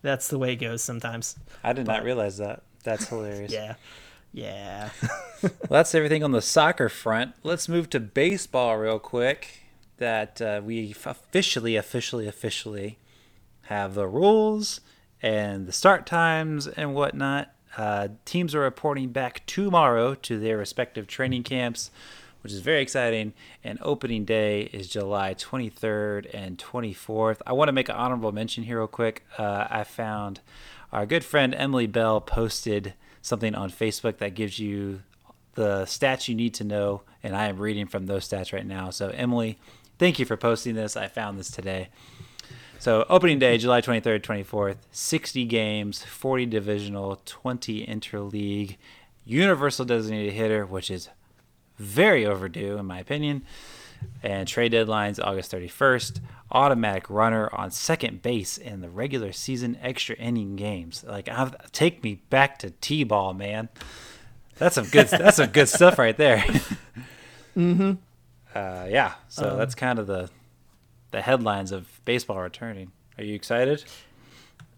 that's 0.00 0.28
the 0.28 0.38
way 0.38 0.54
it 0.54 0.56
goes 0.56 0.82
sometimes. 0.82 1.36
I 1.62 1.74
did 1.74 1.86
not 1.86 2.04
realize 2.04 2.38
that. 2.38 2.62
That's 2.86 3.08
hilarious. 3.08 3.52
Yeah, 3.52 3.74
yeah. 4.32 4.90
Well, 5.42 5.52
that's 5.68 5.94
everything 5.94 6.24
on 6.24 6.32
the 6.32 6.40
soccer 6.40 6.88
front. 6.88 7.34
Let's 7.42 7.68
move 7.68 7.90
to 7.90 8.00
baseball 8.00 8.78
real 8.78 8.98
quick. 8.98 9.64
That 9.98 10.40
uh, 10.40 10.62
we 10.64 10.94
officially, 11.04 11.76
officially, 11.76 12.26
officially 12.26 12.98
have 13.62 13.94
the 13.94 14.06
rules 14.06 14.80
and 15.22 15.66
the 15.66 15.72
start 15.72 16.06
times 16.06 16.66
and 16.66 16.94
whatnot. 16.94 17.52
Uh, 17.76 18.08
teams 18.24 18.54
are 18.54 18.60
reporting 18.60 19.10
back 19.10 19.44
tomorrow 19.46 20.14
to 20.14 20.38
their 20.38 20.56
respective 20.56 21.06
training 21.06 21.42
camps, 21.42 21.90
which 22.42 22.52
is 22.52 22.60
very 22.60 22.80
exciting. 22.80 23.34
And 23.64 23.78
opening 23.82 24.24
day 24.24 24.62
is 24.72 24.88
July 24.88 25.34
23rd 25.34 26.30
and 26.32 26.56
24th. 26.58 27.40
I 27.46 27.52
want 27.52 27.68
to 27.68 27.72
make 27.72 27.88
an 27.88 27.96
honorable 27.96 28.32
mention 28.32 28.64
here, 28.64 28.78
real 28.78 28.86
quick. 28.86 29.24
Uh, 29.36 29.66
I 29.68 29.84
found 29.84 30.40
our 30.96 31.04
good 31.04 31.22
friend 31.22 31.54
Emily 31.54 31.86
Bell 31.86 32.22
posted 32.22 32.94
something 33.20 33.54
on 33.54 33.70
Facebook 33.70 34.16
that 34.16 34.34
gives 34.34 34.58
you 34.58 35.02
the 35.52 35.82
stats 35.82 36.26
you 36.26 36.34
need 36.34 36.54
to 36.54 36.64
know, 36.64 37.02
and 37.22 37.36
I 37.36 37.48
am 37.48 37.58
reading 37.58 37.86
from 37.86 38.06
those 38.06 38.26
stats 38.26 38.50
right 38.50 38.64
now. 38.64 38.88
So, 38.88 39.10
Emily, 39.10 39.58
thank 39.98 40.18
you 40.18 40.24
for 40.24 40.38
posting 40.38 40.74
this. 40.74 40.96
I 40.96 41.08
found 41.08 41.38
this 41.38 41.50
today. 41.50 41.90
So 42.78 43.04
opening 43.10 43.38
day, 43.38 43.58
July 43.58 43.82
23rd, 43.82 44.22
24th, 44.22 44.76
60 44.90 45.44
games, 45.44 46.02
40 46.02 46.46
divisional, 46.46 47.20
20 47.26 47.86
interleague, 47.86 48.76
universal 49.26 49.84
designated 49.84 50.32
hitter, 50.32 50.64
which 50.64 50.90
is 50.90 51.10
very 51.76 52.24
overdue 52.24 52.78
in 52.78 52.86
my 52.86 53.00
opinion. 53.00 53.44
And 54.22 54.48
trade 54.48 54.72
deadlines 54.72 55.24
August 55.24 55.52
31st. 55.52 56.20
Automatic 56.50 57.10
runner 57.10 57.48
on 57.52 57.70
second 57.70 58.22
base 58.22 58.56
in 58.58 58.80
the 58.80 58.88
regular 58.88 59.32
season 59.32 59.78
extra 59.82 60.16
inning 60.16 60.56
games. 60.56 61.04
Like, 61.06 61.28
I've, 61.28 61.72
take 61.72 62.02
me 62.02 62.22
back 62.30 62.58
to 62.60 62.70
T-ball, 62.70 63.34
man. 63.34 63.68
That's 64.58 64.74
some 64.74 64.86
good. 64.86 65.06
that's 65.10 65.36
some 65.36 65.50
good 65.50 65.68
stuff 65.68 65.98
right 65.98 66.16
there. 66.16 66.38
mm-hmm. 67.56 67.92
Uh, 68.54 68.86
yeah. 68.88 69.14
So 69.28 69.50
um, 69.50 69.58
that's 69.58 69.74
kind 69.74 69.98
of 69.98 70.06
the 70.06 70.30
the 71.10 71.20
headlines 71.20 71.72
of 71.72 72.00
baseball 72.04 72.40
returning. 72.40 72.92
Are 73.18 73.24
you 73.24 73.34
excited? 73.34 73.84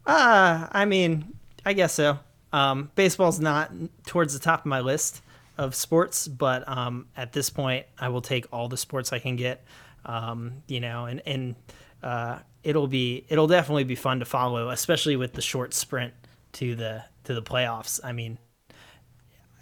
Uh, 0.06 0.66
I 0.70 0.84
mean, 0.84 1.34
I 1.64 1.72
guess 1.72 1.94
so. 1.94 2.18
Um, 2.52 2.90
baseball's 2.94 3.40
not 3.40 3.70
towards 4.06 4.32
the 4.32 4.38
top 4.38 4.60
of 4.60 4.66
my 4.66 4.80
list 4.80 5.22
of 5.59 5.74
sports, 5.74 6.28
but 6.28 6.66
um, 6.68 7.09
at 7.16 7.32
this 7.32 7.50
point, 7.50 7.86
I 7.98 8.09
will 8.09 8.22
take 8.22 8.46
all 8.52 8.68
the 8.68 8.76
sports 8.76 9.12
I 9.12 9.18
can 9.18 9.36
get. 9.36 9.64
Um, 10.04 10.62
you 10.68 10.80
know, 10.80 11.06
and 11.06 11.20
and 11.26 11.56
uh, 12.02 12.38
it'll 12.62 12.86
be 12.86 13.26
it'll 13.28 13.48
definitely 13.48 13.84
be 13.84 13.96
fun 13.96 14.20
to 14.20 14.24
follow, 14.24 14.70
especially 14.70 15.16
with 15.16 15.32
the 15.32 15.42
short 15.42 15.74
sprint 15.74 16.14
to 16.52 16.74
the 16.74 17.04
to 17.24 17.34
the 17.34 17.42
playoffs. 17.42 18.00
I 18.02 18.12
mean, 18.12 18.38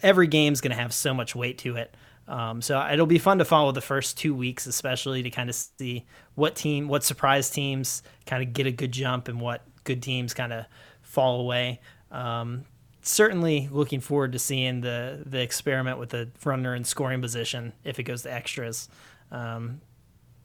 every 0.01 0.27
game's 0.27 0.61
going 0.61 0.71
to 0.71 0.81
have 0.81 0.93
so 0.93 1.13
much 1.13 1.35
weight 1.35 1.57
to 1.59 1.75
it. 1.77 1.95
Um, 2.27 2.61
so 2.61 2.85
it'll 2.91 3.05
be 3.05 3.19
fun 3.19 3.37
to 3.37 3.45
follow 3.45 3.71
the 3.71 3.81
first 3.81 4.17
two 4.17 4.35
weeks, 4.35 4.67
especially 4.67 5.23
to 5.23 5.29
kind 5.29 5.49
of 5.49 5.55
see 5.55 6.05
what 6.35 6.55
team, 6.55 6.87
what 6.87 7.03
surprise 7.03 7.49
teams 7.49 8.03
kind 8.25 8.43
of 8.43 8.53
get 8.53 8.67
a 8.67 8.71
good 8.71 8.91
jump 8.91 9.29
and 9.29 9.39
what 9.39 9.63
good 9.85 10.03
teams 10.03 10.33
kind 10.33 10.51
of 10.51 10.65
fall 11.01 11.39
away. 11.39 11.79
Um, 12.11 12.65
certainly 13.07 13.69
looking 13.71 13.99
forward 13.99 14.33
to 14.33 14.39
seeing 14.39 14.81
the 14.81 15.23
the 15.25 15.41
experiment 15.41 15.99
with 15.99 16.09
the 16.09 16.29
runner 16.43 16.75
in 16.75 16.83
scoring 16.83 17.21
position 17.21 17.73
if 17.83 17.99
it 17.99 18.03
goes 18.03 18.23
to 18.23 18.33
extras. 18.33 18.89
Um, 19.31 19.81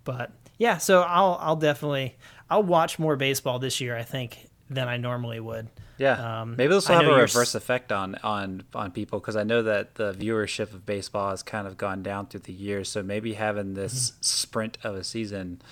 but 0.04 0.32
yeah, 0.58 0.78
so 0.78 1.02
I'll 1.02 1.38
I'll 1.40 1.56
definitely 1.56 2.16
I'll 2.50 2.62
watch 2.62 2.98
more 2.98 3.16
baseball 3.16 3.58
this 3.58 3.80
year. 3.80 3.96
I 3.96 4.02
think 4.02 4.48
than 4.70 4.88
I 4.88 4.96
normally 4.96 5.40
would. 5.40 5.68
Yeah, 5.98 6.40
um, 6.42 6.56
maybe 6.56 6.72
this 6.74 6.88
will 6.88 6.96
have 6.96 7.06
a 7.06 7.14
reverse 7.14 7.54
effect 7.54 7.92
on 7.92 8.16
on 8.22 8.64
on 8.74 8.90
people 8.90 9.20
because 9.20 9.36
I 9.36 9.44
know 9.44 9.62
that 9.62 9.96
the 9.96 10.12
viewership 10.12 10.72
of 10.72 10.86
baseball 10.86 11.30
has 11.30 11.42
kind 11.42 11.66
of 11.66 11.76
gone 11.76 12.02
down 12.02 12.26
through 12.26 12.40
the 12.40 12.52
years. 12.52 12.88
So 12.88 13.02
maybe 13.02 13.34
having 13.34 13.74
this 13.74 14.10
mm-hmm. 14.10 14.22
sprint 14.22 14.78
of 14.82 14.94
a 14.94 15.04
season 15.04 15.62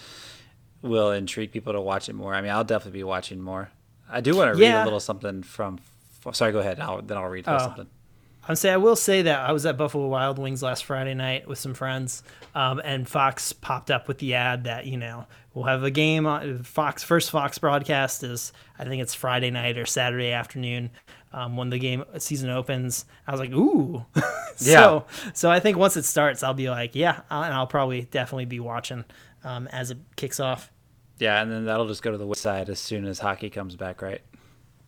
will 0.83 1.11
intrigue 1.11 1.53
people 1.53 1.73
to 1.73 1.81
watch 1.81 2.09
it 2.09 2.15
more. 2.15 2.35
I 2.35 2.41
mean, 2.43 2.51
I'll 2.51 2.65
definitely 2.65 3.01
be 3.01 3.05
watching 3.05 3.41
more. 3.41 3.71
I 4.09 4.21
do 4.21 4.37
want 4.37 4.55
to 4.55 4.61
yeah. 4.61 4.77
read 4.77 4.83
a 4.83 4.85
little 4.85 5.01
something 5.01 5.43
from. 5.43 5.79
Sorry, 6.33 6.53
go 6.53 6.59
ahead. 6.59 6.81
I'll, 6.81 7.03
then 7.03 7.17
I'll 7.17 7.29
read 7.29 7.45
oh. 7.47 7.59
something. 7.59 7.87
I'm 8.49 8.57
say 8.57 8.71
I 8.71 8.79
will 8.79 8.97
say 8.97 9.23
that 9.23 9.49
I 9.49 9.53
was 9.53 9.67
at 9.67 9.77
Buffalo 9.77 10.09
Wild 10.09 10.39
Wings 10.39 10.63
last 10.63 10.85
Friday 10.85 11.15
night 11.15 11.47
with 11.47 11.59
some 11.59 11.75
friends, 11.75 12.23
um, 12.55 12.81
and 12.83 13.07
Fox 13.09 13.53
popped 13.53 13.91
up 13.91 14.09
with 14.09 14.19
the 14.19 14.35
ad 14.35 14.65
that 14.65 14.87
you 14.87 14.97
know 14.97 15.27
we'll 15.53 15.67
have 15.67 15.85
a 15.85 15.91
game. 15.91 16.27
On, 16.27 16.63
Fox 16.63 17.05
first 17.05 17.31
Fox 17.31 17.59
broadcast 17.59 18.25
is 18.25 18.53
I 18.79 18.85
think 18.85 19.03
it's 19.03 19.15
Friday 19.15 19.51
night 19.51 19.77
or 19.77 19.85
Saturday 19.85 20.33
afternoon 20.33 20.91
um, 21.33 21.57
when 21.57 21.71
the 21.71 21.79
game 21.79 22.05
season 22.19 22.51
opens. 22.51 23.05
I 23.27 23.33
was 23.33 23.41
like, 23.41 23.53
ooh, 23.53 24.05
so, 24.57 25.07
yeah. 25.07 25.33
So 25.33 25.51
I 25.51 25.61
think 25.61 25.77
once 25.77 25.97
it 25.97 26.05
starts, 26.05 26.43
I'll 26.43 26.55
be 26.55 26.71
like, 26.71 26.95
yeah, 26.95 27.21
and 27.31 27.55
I'll 27.55 27.67
probably 27.67 28.03
definitely 28.03 28.47
be 28.47 28.59
watching 28.59 29.05
um, 29.45 29.69
as 29.69 29.91
it 29.91 29.99
kicks 30.17 30.41
off. 30.41 30.71
Yeah, 31.19 31.43
and 31.43 31.53
then 31.53 31.67
that'll 31.67 31.87
just 31.87 32.03
go 32.03 32.11
to 32.11 32.19
the 32.19 32.27
website 32.27 32.71
as 32.71 32.81
soon 32.81 33.05
as 33.05 33.19
hockey 33.19 33.51
comes 33.51 33.77
back, 33.77 34.01
right? 34.01 34.23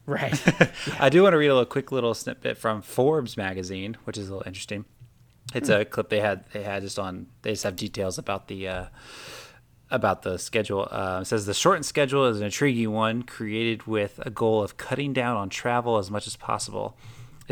Right. 0.06 0.40
yeah. 0.46 0.70
I 0.98 1.08
do 1.08 1.22
want 1.22 1.32
to 1.32 1.36
read 1.36 1.48
a 1.48 1.54
little 1.54 1.66
quick 1.66 1.92
little 1.92 2.14
snippet 2.14 2.58
from 2.58 2.82
Forbes 2.82 3.36
magazine, 3.36 3.96
which 4.04 4.18
is 4.18 4.28
a 4.28 4.32
little 4.32 4.46
interesting. 4.46 4.84
It's 5.54 5.68
a 5.68 5.84
clip 5.84 6.08
they 6.08 6.20
had 6.20 6.44
they 6.52 6.62
had 6.62 6.82
just 6.82 6.98
on 6.98 7.26
they 7.42 7.50
just 7.50 7.64
have 7.64 7.76
details 7.76 8.18
about 8.18 8.48
the 8.48 8.68
uh, 8.68 8.86
about 9.90 10.22
the 10.22 10.38
schedule. 10.38 10.88
Uh, 10.90 11.20
it 11.22 11.26
says 11.26 11.46
the 11.46 11.54
shortened 11.54 11.84
schedule 11.84 12.26
is 12.26 12.38
an 12.38 12.44
intriguing 12.46 12.90
one, 12.90 13.22
created 13.22 13.86
with 13.86 14.18
a 14.24 14.30
goal 14.30 14.62
of 14.62 14.76
cutting 14.76 15.12
down 15.12 15.36
on 15.36 15.50
travel 15.50 15.98
as 15.98 16.10
much 16.10 16.26
as 16.26 16.36
possible. 16.36 16.96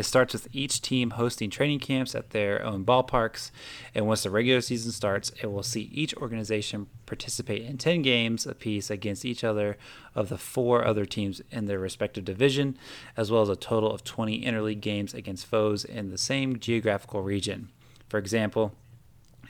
It 0.01 0.05
starts 0.05 0.33
with 0.33 0.47
each 0.51 0.81
team 0.81 1.11
hosting 1.11 1.51
training 1.51 1.77
camps 1.77 2.15
at 2.15 2.31
their 2.31 2.65
own 2.65 2.83
ballparks, 2.83 3.51
and 3.93 4.07
once 4.07 4.23
the 4.23 4.31
regular 4.31 4.59
season 4.59 4.91
starts, 4.91 5.31
it 5.43 5.51
will 5.51 5.61
see 5.61 5.91
each 5.93 6.15
organization 6.15 6.87
participate 7.05 7.61
in 7.61 7.77
10 7.77 8.01
games 8.01 8.47
apiece 8.47 8.89
against 8.89 9.25
each 9.25 9.43
other 9.43 9.77
of 10.15 10.29
the 10.29 10.39
four 10.39 10.83
other 10.83 11.05
teams 11.05 11.43
in 11.51 11.65
their 11.65 11.77
respective 11.77 12.25
division, 12.25 12.79
as 13.15 13.29
well 13.29 13.43
as 13.43 13.49
a 13.49 13.55
total 13.55 13.91
of 13.91 14.03
20 14.03 14.43
interleague 14.43 14.81
games 14.81 15.13
against 15.13 15.45
foes 15.45 15.85
in 15.85 16.09
the 16.09 16.17
same 16.17 16.57
geographical 16.57 17.21
region. 17.21 17.69
For 18.09 18.17
example, 18.17 18.73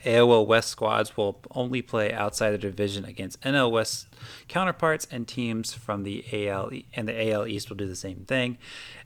AL 0.05 0.45
West 0.45 0.69
squads 0.69 1.15
will 1.15 1.39
only 1.51 1.81
play 1.81 2.11
outside 2.11 2.51
the 2.51 2.57
division 2.57 3.05
against 3.05 3.41
NL 3.41 3.71
West 3.71 4.07
counterparts, 4.47 5.07
and 5.11 5.27
teams 5.27 5.73
from 5.73 6.03
the 6.03 6.25
AL 6.47 6.71
and 6.93 7.07
the 7.07 7.31
AL 7.31 7.47
East 7.47 7.69
will 7.69 7.77
do 7.77 7.87
the 7.87 7.95
same 7.95 8.25
thing. 8.25 8.57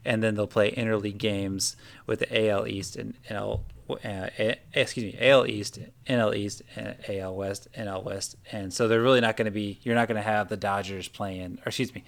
And 0.03 0.23
then 0.23 0.35
they'll 0.35 0.47
play 0.47 0.71
interleague 0.71 1.17
games 1.17 1.75
with 2.05 2.19
the 2.19 2.49
AL 2.49 2.67
East 2.67 2.95
and 2.95 3.15
NL. 3.29 3.61
Uh, 3.87 4.55
excuse 4.73 5.13
me, 5.13 5.19
AL 5.19 5.45
East, 5.45 5.79
NL 6.07 6.35
East, 6.35 6.63
and 6.75 6.95
AL 7.07 7.35
West, 7.35 7.67
NL 7.77 8.03
West, 8.03 8.35
and 8.51 8.73
so 8.73 8.87
they're 8.87 9.01
really 9.01 9.21
not 9.21 9.37
going 9.37 9.45
to 9.45 9.51
be. 9.51 9.79
You're 9.83 9.93
not 9.93 10.07
going 10.07 10.15
to 10.15 10.27
have 10.27 10.49
the 10.49 10.57
Dodgers 10.57 11.07
playing, 11.07 11.59
or 11.59 11.67
excuse 11.67 11.93
me, 11.93 12.03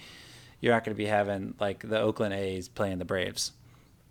you're 0.60 0.74
not 0.74 0.84
going 0.84 0.96
to 0.96 0.98
be 0.98 1.06
having 1.06 1.54
like 1.60 1.88
the 1.88 2.00
Oakland 2.00 2.34
A's 2.34 2.68
playing 2.68 2.98
the 2.98 3.06
Braves, 3.06 3.52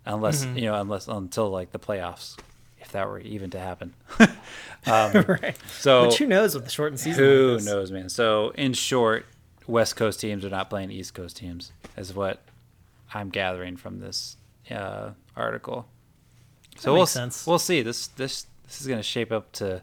unless 0.05 0.45
mm-hmm. 0.45 0.59
you 0.59 0.65
know, 0.65 0.79
unless 0.79 1.09
until 1.09 1.49
like 1.49 1.73
the 1.73 1.79
playoffs 1.79 2.37
if 2.79 2.91
that 2.91 3.07
were 3.07 3.19
even 3.19 3.49
to 3.51 3.59
happen. 3.59 3.93
um, 4.19 5.25
right. 5.27 5.57
So, 5.79 6.05
but 6.05 6.15
who 6.15 6.27
knows 6.27 6.55
with 6.55 6.65
the 6.65 6.69
shortened 6.69 6.99
season? 6.99 7.23
Who 7.23 7.55
like 7.55 7.65
knows, 7.65 7.91
man? 7.91 8.09
So, 8.09 8.51
in 8.51 8.73
short, 8.73 9.25
West 9.67 9.95
Coast 9.95 10.19
teams 10.19 10.45
are 10.45 10.49
not 10.49 10.69
playing 10.69 10.91
East 10.91 11.13
Coast 11.13 11.37
teams, 11.37 11.71
is 11.97 12.13
what 12.13 12.41
I'm 13.13 13.29
gathering 13.29 13.77
from 13.77 13.99
this 13.99 14.37
uh, 14.71 15.11
article. 15.35 15.87
So 16.77 16.93
we'll 16.93 17.05
sense. 17.05 17.47
we'll 17.47 17.59
see. 17.59 17.81
This 17.81 18.07
this 18.07 18.45
this 18.65 18.81
is 18.81 18.87
going 18.87 18.99
to 18.99 19.03
shape 19.03 19.31
up 19.31 19.51
to 19.53 19.81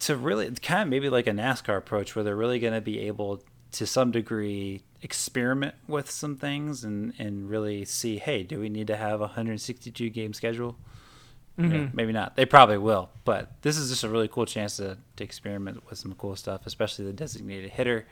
to 0.00 0.16
really 0.16 0.50
kind 0.52 0.82
of 0.82 0.88
maybe 0.88 1.08
like 1.08 1.26
a 1.26 1.32
NASCAR 1.32 1.76
approach 1.76 2.14
where 2.14 2.22
they're 2.22 2.36
really 2.36 2.58
going 2.58 2.74
to 2.74 2.80
be 2.80 3.00
able 3.00 3.42
to 3.72 3.86
some 3.86 4.10
degree 4.10 4.82
experiment 5.02 5.74
with 5.88 6.10
some 6.10 6.36
things 6.36 6.84
and 6.84 7.12
and 7.18 7.50
really 7.50 7.84
see 7.84 8.18
hey 8.18 8.42
do 8.42 8.58
we 8.58 8.70
need 8.70 8.86
to 8.86 8.96
have 8.96 9.20
a 9.20 9.24
162 9.24 10.08
game 10.08 10.32
schedule 10.32 10.76
Mm-hmm. 11.58 11.72
Yeah, 11.72 11.88
maybe 11.92 12.12
not. 12.12 12.34
They 12.34 12.46
probably 12.46 12.78
will, 12.78 13.10
but 13.24 13.52
this 13.62 13.76
is 13.76 13.90
just 13.90 14.02
a 14.02 14.08
really 14.08 14.26
cool 14.26 14.44
chance 14.44 14.78
to, 14.78 14.98
to 15.16 15.24
experiment 15.24 15.88
with 15.88 15.98
some 15.98 16.12
cool 16.14 16.34
stuff, 16.34 16.66
especially 16.66 17.04
the 17.04 17.12
designated 17.12 17.70
hitter, 17.70 18.06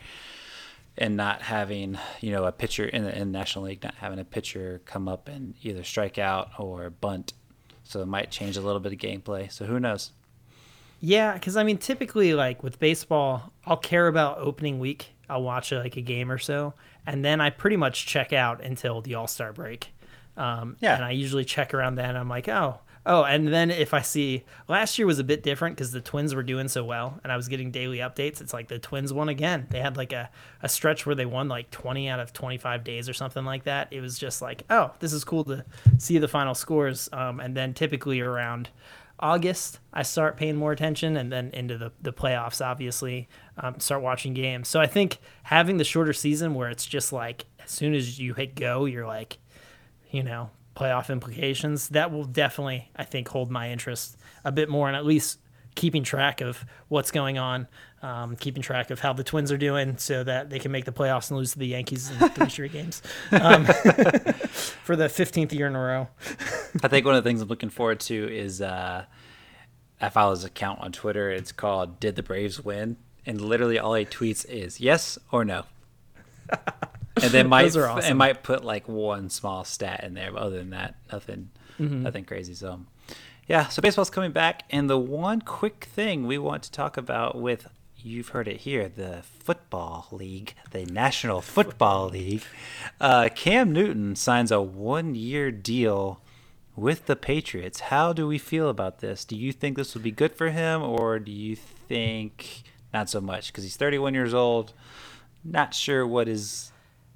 and 0.97 1.17
not 1.17 1.43
having 1.43 1.99
you 2.21 2.31
know 2.31 2.45
a 2.45 2.53
pitcher 2.53 2.85
in 2.85 3.03
the 3.03 3.19
in 3.19 3.33
National 3.33 3.65
League 3.65 3.83
not 3.83 3.95
having 3.97 4.21
a 4.21 4.25
pitcher 4.25 4.81
come 4.85 5.09
up 5.09 5.29
and 5.29 5.55
either 5.63 5.83
strike 5.83 6.19
out 6.19 6.51
or 6.59 6.89
bunt. 6.91 7.33
So 7.83 8.01
it 8.01 8.07
might 8.07 8.31
change 8.31 8.57
a 8.57 8.61
little 8.61 8.81
bit 8.81 8.93
of 8.93 8.99
gameplay. 8.99 9.51
So 9.51 9.65
who 9.65 9.81
knows? 9.81 10.13
Yeah, 11.01 11.35
because 11.35 11.57
I 11.57 11.65
mean, 11.65 11.79
typically, 11.79 12.35
like 12.35 12.63
with 12.63 12.79
baseball, 12.79 13.53
I'll 13.67 13.77
care 13.77 14.07
about 14.07 14.39
opening 14.39 14.79
week. 14.79 15.09
I'll 15.29 15.43
watch 15.43 15.73
like 15.73 15.97
a 15.97 16.01
game 16.01 16.31
or 16.31 16.39
so, 16.39 16.75
and 17.07 17.25
then 17.25 17.41
I 17.41 17.51
pretty 17.51 17.77
much 17.77 18.07
check 18.07 18.33
out 18.33 18.63
until 18.63 19.01
the 19.01 19.17
All 19.17 19.27
Star 19.27 19.53
break. 19.53 19.89
Um, 20.37 20.77
yeah, 20.81 20.95
and 20.95 21.05
I 21.05 21.11
usually 21.11 21.45
check 21.45 21.75
around 21.75 21.97
then. 21.97 22.17
I'm 22.17 22.29
like, 22.29 22.49
oh, 22.49 22.79
Oh, 23.05 23.25
and 23.25 23.49
then 23.49 23.71
if 23.73 23.95
I 23.95 24.01
see 24.01 24.45
last 24.69 24.97
year 24.97 25.07
was 25.07 25.19
a 25.19 25.25
bit 25.25 25.43
different 25.43 25.77
because 25.77 25.91
the 25.91 26.01
Twins 26.01 26.35
were 26.35 26.43
doing 26.45 26.69
so 26.69 26.85
well, 26.85 27.19
and 27.25 27.33
I 27.33 27.37
was 27.37 27.49
getting 27.49 27.73
daily 27.73 27.99
updates. 27.99 28.41
It's 28.41 28.53
like 28.53 28.69
the 28.69 28.79
Twins 28.79 29.13
won 29.13 29.29
again. 29.29 29.67
They 29.71 29.81
had 29.81 29.97
like 29.97 30.13
a, 30.13 30.31
a 30.63 30.69
stretch 30.69 31.05
where 31.05 31.17
they 31.17 31.27
won 31.27 31.49
like 31.49 31.71
20 31.73 32.09
out 32.09 32.21
of 32.21 32.33
25 32.33 32.85
days 32.85 33.09
or 33.09 33.13
something 33.13 33.45
like 33.45 33.65
that. 33.65 33.89
It 33.91 34.01
was 34.01 34.19
just 34.19 34.41
like, 34.41 34.63
oh, 34.71 34.93
this 35.01 35.13
is 35.13 35.25
cool 35.25 35.43
to 35.45 35.65
see 35.99 36.19
the 36.19 36.29
final 36.29 36.55
scores. 36.55 37.09
Um, 37.13 37.41
and 37.41 37.57
then 37.57 37.75
typically 37.75 38.21
around 38.21 38.69
August, 39.19 39.81
I 39.93 40.03
start 40.03 40.37
paying 40.37 40.57
more 40.57 40.71
attention, 40.71 41.17
and 41.17 41.33
then 41.33 41.51
into 41.53 41.79
the, 41.79 41.93
the 42.03 42.13
playoffs, 42.13 42.65
obviously, 42.65 43.29
um, 43.59 43.81
start 43.81 44.03
watching 44.03 44.33
games. 44.33 44.69
So 44.69 44.81
I 44.81 44.87
think 44.87 45.19
having 45.43 45.77
the 45.77 45.85
shorter 45.85 46.13
season 46.13 46.55
where 46.55 46.71
it's 46.71 46.87
just 46.87 47.13
like 47.13 47.47
as 47.65 47.71
soon 47.71 47.95
as 47.95 48.19
you 48.19 48.35
hit 48.35 48.55
go, 48.55 48.85
you're 48.85 49.07
like, 49.07 49.39
you 50.11 50.23
know, 50.23 50.51
playoff 50.75 51.11
implications, 51.11 51.89
that 51.91 52.13
will 52.13 52.25
definitely, 52.25 52.91
I 52.97 53.05
think, 53.05 53.29
hold 53.29 53.51
my 53.51 53.71
interest 53.71 54.17
a 54.45 54.53
bit 54.53 54.69
more 54.69 54.89
and 54.89 54.97
at 54.97 55.05
least 55.05 55.39
keeping 55.75 56.03
track 56.03 56.41
of 56.41 56.65
what's 56.89 57.11
going 57.11 57.39
on, 57.39 57.67
um, 58.03 58.37
keeping 58.37 58.63
track 58.63 58.91
of 58.91 59.01
how 59.01 59.13
the 59.13 59.25
Twins 59.25 59.51
are 59.51 59.57
doing 59.57 59.97
so 59.97 60.23
that 60.25 60.51
they 60.51 60.59
can 60.59 60.71
make 60.71 60.85
the 60.85 60.93
playoffs 60.93 61.31
and 61.31 61.39
lose 61.39 61.53
to 61.53 61.59
the 61.59 61.67
Yankees 61.67 62.11
in 62.11 62.29
three 62.31 62.49
straight 62.49 62.73
games 62.73 63.03
um, 63.33 63.65
for 63.65 64.97
the 64.97 65.07
15th 65.07 65.53
year 65.53 65.67
in 65.67 65.75
a 65.75 65.81
row. 65.81 66.09
I 66.83 66.89
think 66.89 67.07
one 67.07 67.15
of 67.15 67.25
the 67.25 67.29
things 67.29 67.41
I'm 67.41 67.49
looking 67.49 67.71
forward 67.71 68.01
to 68.01 68.37
is 68.37 68.61
uh, 68.61 69.05
I 70.01 70.09
follow 70.09 70.33
his 70.33 70.45
account 70.45 70.81
on 70.81 70.93
Twitter. 70.93 71.31
It's 71.31 71.53
called 71.53 72.01
"Did 72.01 72.17
the 72.17 72.23
Braves 72.23 72.63
Win?" 72.63 72.97
and 73.25 73.41
literally 73.41 73.79
all 73.79 73.95
he 73.95 74.05
tweets 74.05 74.45
is 74.49 74.81
yes 74.81 75.19
or 75.31 75.45
no. 75.45 75.65
And 77.17 77.31
then 77.33 77.49
might 77.49 77.77
awesome. 77.77 77.99
and 78.11 78.19
might 78.19 78.43
put 78.43 78.65
like 78.65 78.89
one 78.89 79.31
small 79.31 79.65
stat 79.65 80.05
in 80.05 80.15
there, 80.15 80.33
but 80.33 80.43
other 80.43 80.59
than 80.59 80.71
that, 80.71 80.95
nothing, 81.13 81.51
Mm-hmm. 81.81 82.03
nothing 82.03 82.25
crazy. 82.25 82.55
So, 82.55 82.81
yeah, 83.49 83.67
so 83.69 83.81
baseball's 83.83 84.11
coming 84.11 84.31
back, 84.31 84.65
and 84.71 84.89
the 84.91 84.99
one 84.99 85.41
quick 85.41 85.85
thing 85.93 86.27
we 86.27 86.37
want 86.39 86.63
to 86.65 86.71
talk 86.71 86.97
about 86.97 87.41
with 87.41 87.67
you've 87.97 88.29
heard 88.29 88.47
it 88.49 88.59
here, 88.59 88.89
the 88.89 89.23
football 89.23 90.09
league, 90.11 90.55
the 90.73 90.85
National 90.87 91.41
Football 91.41 92.09
League. 92.11 92.43
Uh, 93.01 93.29
Cam 93.35 93.73
Newton 93.73 94.17
signs 94.17 94.51
a 94.51 94.61
one-year 94.61 95.51
deal 95.53 96.21
with 96.75 97.07
the 97.07 97.15
Patriots. 97.17 97.81
How 97.81 98.13
do 98.13 98.27
we 98.27 98.39
feel 98.39 98.69
about 98.69 98.99
this? 98.99 99.25
Do 99.25 99.37
you 99.37 99.53
think 99.53 99.77
this 99.77 99.95
will 99.95 100.03
be 100.03 100.11
good 100.11 100.35
for 100.35 100.51
him, 100.51 100.83
or 100.83 101.19
do 101.21 101.31
you 101.31 101.55
think 101.57 102.65
not 102.93 103.09
so 103.09 103.21
much 103.21 103.47
because 103.53 103.63
he's 103.65 103.77
31 103.77 104.15
years 104.15 104.35
old? 104.35 104.73
Not 105.45 105.73
sure 105.73 106.05
what 106.07 106.29
is, 106.29 106.72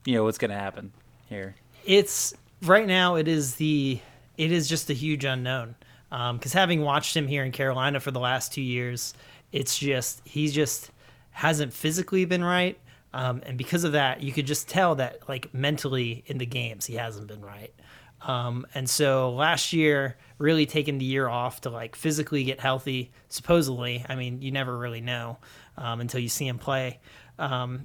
you 0.07 0.14
know, 0.14 0.24
what's 0.24 0.38
going 0.38 0.50
to 0.50 0.57
happen 0.57 0.92
here. 1.28 1.54
it's 1.84 2.32
right 2.62 2.86
now 2.86 3.16
it 3.16 3.28
is 3.28 3.57
the 3.57 4.00
it 4.38 4.52
is 4.52 4.68
just 4.68 4.90
a 4.90 4.94
huge 4.94 5.24
unknown 5.24 5.74
because 6.11 6.52
having 6.52 6.80
watched 6.80 7.16
him 7.16 7.26
here 7.26 7.44
in 7.44 7.52
carolina 7.52 8.00
for 8.00 8.11
the 8.11 8.20
last 8.20 8.52
two 8.52 8.62
years 8.62 9.14
it's 9.52 9.78
just 9.78 10.22
he 10.24 10.48
just 10.48 10.90
hasn't 11.30 11.72
physically 11.72 12.24
been 12.24 12.42
right 12.42 12.78
um, 13.12 13.42
and 13.46 13.57
because 13.59 13.84
of 13.84 13.92
that 13.92 14.22
you 14.22 14.32
could 14.32 14.46
just 14.46 14.68
tell 14.68 14.94
that 14.94 15.28
like 15.28 15.52
mentally 15.52 16.24
in 16.26 16.38
the 16.38 16.46
games 16.46 16.86
he 16.86 16.94
hasn't 16.94 17.26
been 17.26 17.42
right 17.42 17.74
um, 18.22 18.66
and 18.74 18.88
so 18.88 19.30
last 19.34 19.72
year 19.72 20.16
really 20.38 20.64
taking 20.64 20.98
the 20.98 21.04
year 21.04 21.28
off 21.28 21.61
to 21.61 21.70
like 21.70 21.94
physically 21.94 22.44
get 22.44 22.59
healthy 22.59 23.12
supposedly 23.28 24.04
i 24.09 24.14
mean 24.14 24.40
you 24.40 24.50
never 24.50 24.76
really 24.76 25.02
know 25.02 25.36
um, 25.76 26.00
until 26.00 26.20
you 26.20 26.28
see 26.28 26.48
him 26.48 26.59
play 26.59 26.98
um, 27.38 27.84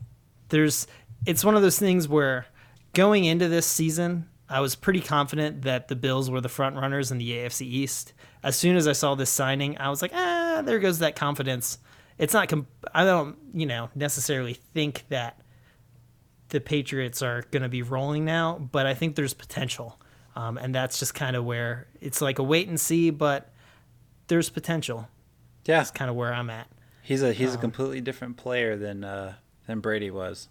there's 0.50 0.88
it's 1.26 1.44
one 1.44 1.56
of 1.56 1.62
those 1.62 1.78
things 1.80 2.08
where 2.08 2.46
going 2.94 3.26
into 3.26 3.48
this 3.48 3.66
season, 3.66 4.28
I 4.50 4.60
was 4.60 4.76
pretty 4.76 5.02
confident 5.02 5.62
that 5.64 5.88
the 5.88 5.96
Bills 5.96 6.30
were 6.30 6.42
the 6.42 6.50
front 6.50 6.76
runners 6.76 7.12
in 7.12 7.18
the 7.18 7.32
AFC 7.32 7.62
East. 7.62 8.14
As 8.44 8.56
soon 8.56 8.76
as 8.76 8.88
I 8.88 8.94
saw 8.94 9.16
this 9.16 9.30
signing, 9.30 9.78
I 9.78 9.90
was 9.90 10.02
like, 10.02 10.12
ah, 10.14 10.62
there 10.66 10.80
goes 10.80 11.00
that 11.00 11.16
confidence. 11.16 11.78
It's 12.18 12.34
not. 12.34 12.50
Com- 12.50 12.68
I 12.94 13.06
don't, 13.06 13.38
you 13.54 13.66
know, 13.66 13.90
necessarily 13.96 14.54
think 14.54 15.06
that 15.10 15.40
the 16.50 16.60
Patriots 16.60 17.22
are 17.22 17.44
going 17.52 17.64
to 17.64 17.70
be 17.70 17.82
rolling 17.82 18.26
now, 18.26 18.58
but 18.60 18.86
I 18.86 18.94
think 18.94 19.16
there's 19.16 19.34
potential, 19.34 20.00
um, 20.36 20.58
and 20.58 20.76
that's 20.76 21.00
just 21.00 21.14
kind 21.16 21.36
of 21.36 21.46
where 21.46 21.88
it's 22.02 22.22
like 22.22 22.40
a 22.40 22.44
wait 22.44 22.68
and 22.68 22.80
see, 22.80 23.10
but 23.10 23.54
there's 24.28 24.50
potential. 24.50 25.08
Yeah, 25.66 25.78
That's 25.78 25.92
kind 25.92 26.10
of 26.10 26.16
where 26.18 26.34
I'm 26.34 26.50
at. 26.50 26.68
he's 27.04 27.22
a 27.24 27.32
he's 27.34 27.54
a 27.56 27.58
completely 27.58 28.02
different 28.02 28.36
player 28.38 28.76
than 28.76 29.04
uh, 29.04 29.36
than 29.68 29.80
Brady 29.80 30.12
was. 30.12 30.50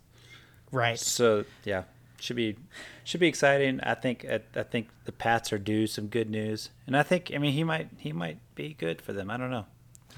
Right. 0.73 0.99
So 0.99 1.45
yeah, 1.65 1.85
should 2.21 2.37
be 2.37 2.57
should 3.05 3.21
be 3.21 3.27
exciting. 3.29 3.81
I 3.83 3.95
think 3.95 4.25
I, 4.25 4.41
I 4.55 4.63
think 4.63 4.89
the 5.05 5.13
Pats 5.13 5.53
are 5.53 5.59
due 5.59 5.87
some 5.87 6.07
good 6.07 6.31
news, 6.31 6.71
and 6.87 6.97
I 6.97 7.03
think 7.03 7.31
I 7.35 7.39
mean 7.39 7.53
he 7.53 7.65
might 7.65 7.89
he 7.99 8.13
might 8.13 8.39
be 8.55 8.75
good 8.79 9.01
for 9.03 9.13
them. 9.13 9.31
I 9.31 9.37
don't 9.37 9.51
know. 9.51 9.67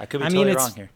I 0.01 0.07
could 0.07 0.21
be 0.21 0.27
I 0.27 0.29
totally 0.29 0.51
it's- 0.53 0.69
wrong 0.69 0.77
here. 0.77 0.91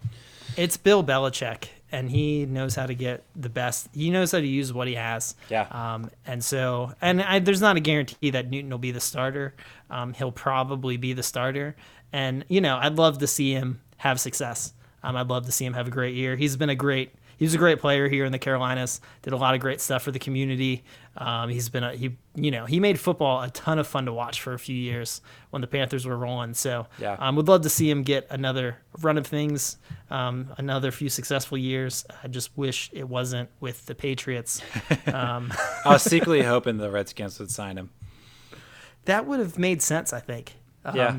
It's 0.57 0.78
Bill 0.78 1.04
Belichick, 1.04 1.68
and 1.92 2.09
he 2.11 2.46
knows 2.46 2.76
how 2.76 2.86
to 2.86 2.94
get 2.94 3.24
the 3.34 3.50
best. 3.50 3.88
He 3.92 4.09
knows 4.11 4.32
how 4.32 4.38
to 4.38 4.46
use 4.46 4.72
what 4.72 4.88
he 4.88 4.94
has. 4.94 5.34
Yeah. 5.50 5.66
Um, 5.70 6.11
and 6.24 6.42
so, 6.42 6.94
and 7.02 7.20
I, 7.20 7.40
there's 7.40 7.61
not 7.61 7.76
a 7.76 7.80
guarantee 7.80 8.30
that 8.30 8.48
Newton 8.48 8.70
will 8.70 8.78
be 8.78 8.90
the 8.92 9.00
starter. 9.00 9.54
Um, 9.90 10.14
he'll 10.14 10.32
probably 10.32 10.96
be 10.96 11.12
the 11.12 11.22
starter, 11.22 11.76
and 12.11 12.44
you 12.48 12.62
know, 12.62 12.78
I'd 12.80 12.94
love 12.96 13.18
to 13.18 13.26
see 13.26 13.52
him 13.52 13.80
have 13.98 14.18
success. 14.18 14.72
Um, 15.02 15.14
I'd 15.16 15.28
love 15.28 15.44
to 15.44 15.52
see 15.52 15.66
him 15.66 15.74
have 15.74 15.88
a 15.88 15.90
great 15.90 16.14
year. 16.14 16.36
He's 16.36 16.57
been 16.57 16.70
a 16.70 16.74
great. 16.74 17.11
He 17.37 17.45
was 17.45 17.55
a 17.55 17.59
great 17.59 17.80
player 17.80 18.09
here 18.09 18.24
in 18.24 18.32
the 18.32 18.39
Carolinas. 18.39 19.01
Did 19.22 19.32
a 19.32 19.37
lot 19.37 19.55
of 19.55 19.61
great 19.61 19.80
stuff 19.80 20.03
for 20.03 20.11
the 20.11 20.18
community. 20.18 20.84
Um, 21.18 21.49
he's 21.51 21.68
been 21.68 21.84
a 21.84 21.93
he. 21.95 22.16
You 22.34 22.51
know, 22.51 22.64
he 22.64 22.80
made 22.80 22.99
football 22.99 23.43
a 23.43 23.51
ton 23.51 23.78
of 23.78 23.87
fun 23.87 24.07
to 24.07 24.12
watch 24.12 24.41
for 24.41 24.53
a 24.55 24.59
few 24.59 24.74
years 24.76 25.20
when 25.51 25.61
the 25.61 25.66
Panthers 25.68 26.07
were 26.07 26.16
rolling. 26.16 26.55
So, 26.55 26.87
Yeah. 26.99 27.16
um, 27.18 27.37
would 27.37 27.49
love 27.49 27.62
to 27.62 27.68
see 27.68 27.91
him 27.91 28.03
get 28.03 28.26
another 28.30 28.76
run 29.03 29.18
of 29.18 29.26
things, 29.26 29.76
um, 30.11 30.49
another 30.59 30.91
few 30.91 31.09
successful 31.09 31.57
years. 31.59 32.05
I 32.22 32.28
just 32.28 32.57
wish 32.57 32.91
it 32.93 33.09
wasn't 33.09 33.51
with 33.61 33.87
the 33.87 33.95
Patriots. 33.95 34.62
Um, 35.12 35.53
I 35.84 35.91
was 35.93 36.03
secretly 36.03 36.43
hoping 36.43 36.78
the 36.78 36.91
Redskins 36.91 37.39
would 37.39 37.51
sign 37.51 37.76
him. 37.78 37.91
that 39.05 39.26
would 39.26 39.41
have 39.41 39.59
made 39.59 39.82
sense, 39.82 40.12
I 40.12 40.20
think. 40.20 40.55
Um, 40.84 40.97
Yeah. 40.97 41.16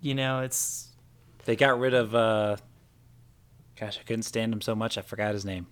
You 0.00 0.14
know, 0.14 0.40
it's 0.40 0.88
They 1.46 1.56
got 1.56 1.78
rid 1.78 1.94
of. 1.94 2.14
uh 2.14 2.56
Gosh, 3.78 3.98
I 3.98 4.02
couldn't 4.04 4.22
stand 4.22 4.52
him 4.52 4.60
so 4.60 4.74
much. 4.74 4.96
I 4.98 5.02
forgot 5.02 5.34
his 5.34 5.44
name. 5.44 5.66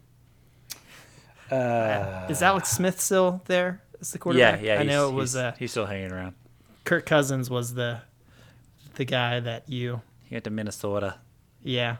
is 1.51 2.43
Alex 2.43 2.71
Smith 2.71 3.01
still 3.01 3.43
there 3.47 3.83
as 4.01 4.13
the 4.13 4.19
quarterback? 4.19 4.63
yeah. 4.63 4.75
yeah. 4.75 4.81
I 4.81 4.85
know 4.85 5.09
it 5.09 5.13
was 5.15 5.33
he's, 5.33 5.37
uh, 5.37 5.53
he's 5.59 5.71
still 5.71 5.87
hanging 5.87 6.13
around. 6.13 6.35
Kirk 6.85 7.07
Cousins 7.07 7.49
was 7.51 7.75
the 7.75 8.01
the 8.95 9.05
guy 9.05 9.41
that 9.41 9.69
you, 9.69 10.03
He 10.25 10.35
went 10.35 10.45
to 10.45 10.51
Minnesota. 10.51 11.17
yeah. 11.63 11.97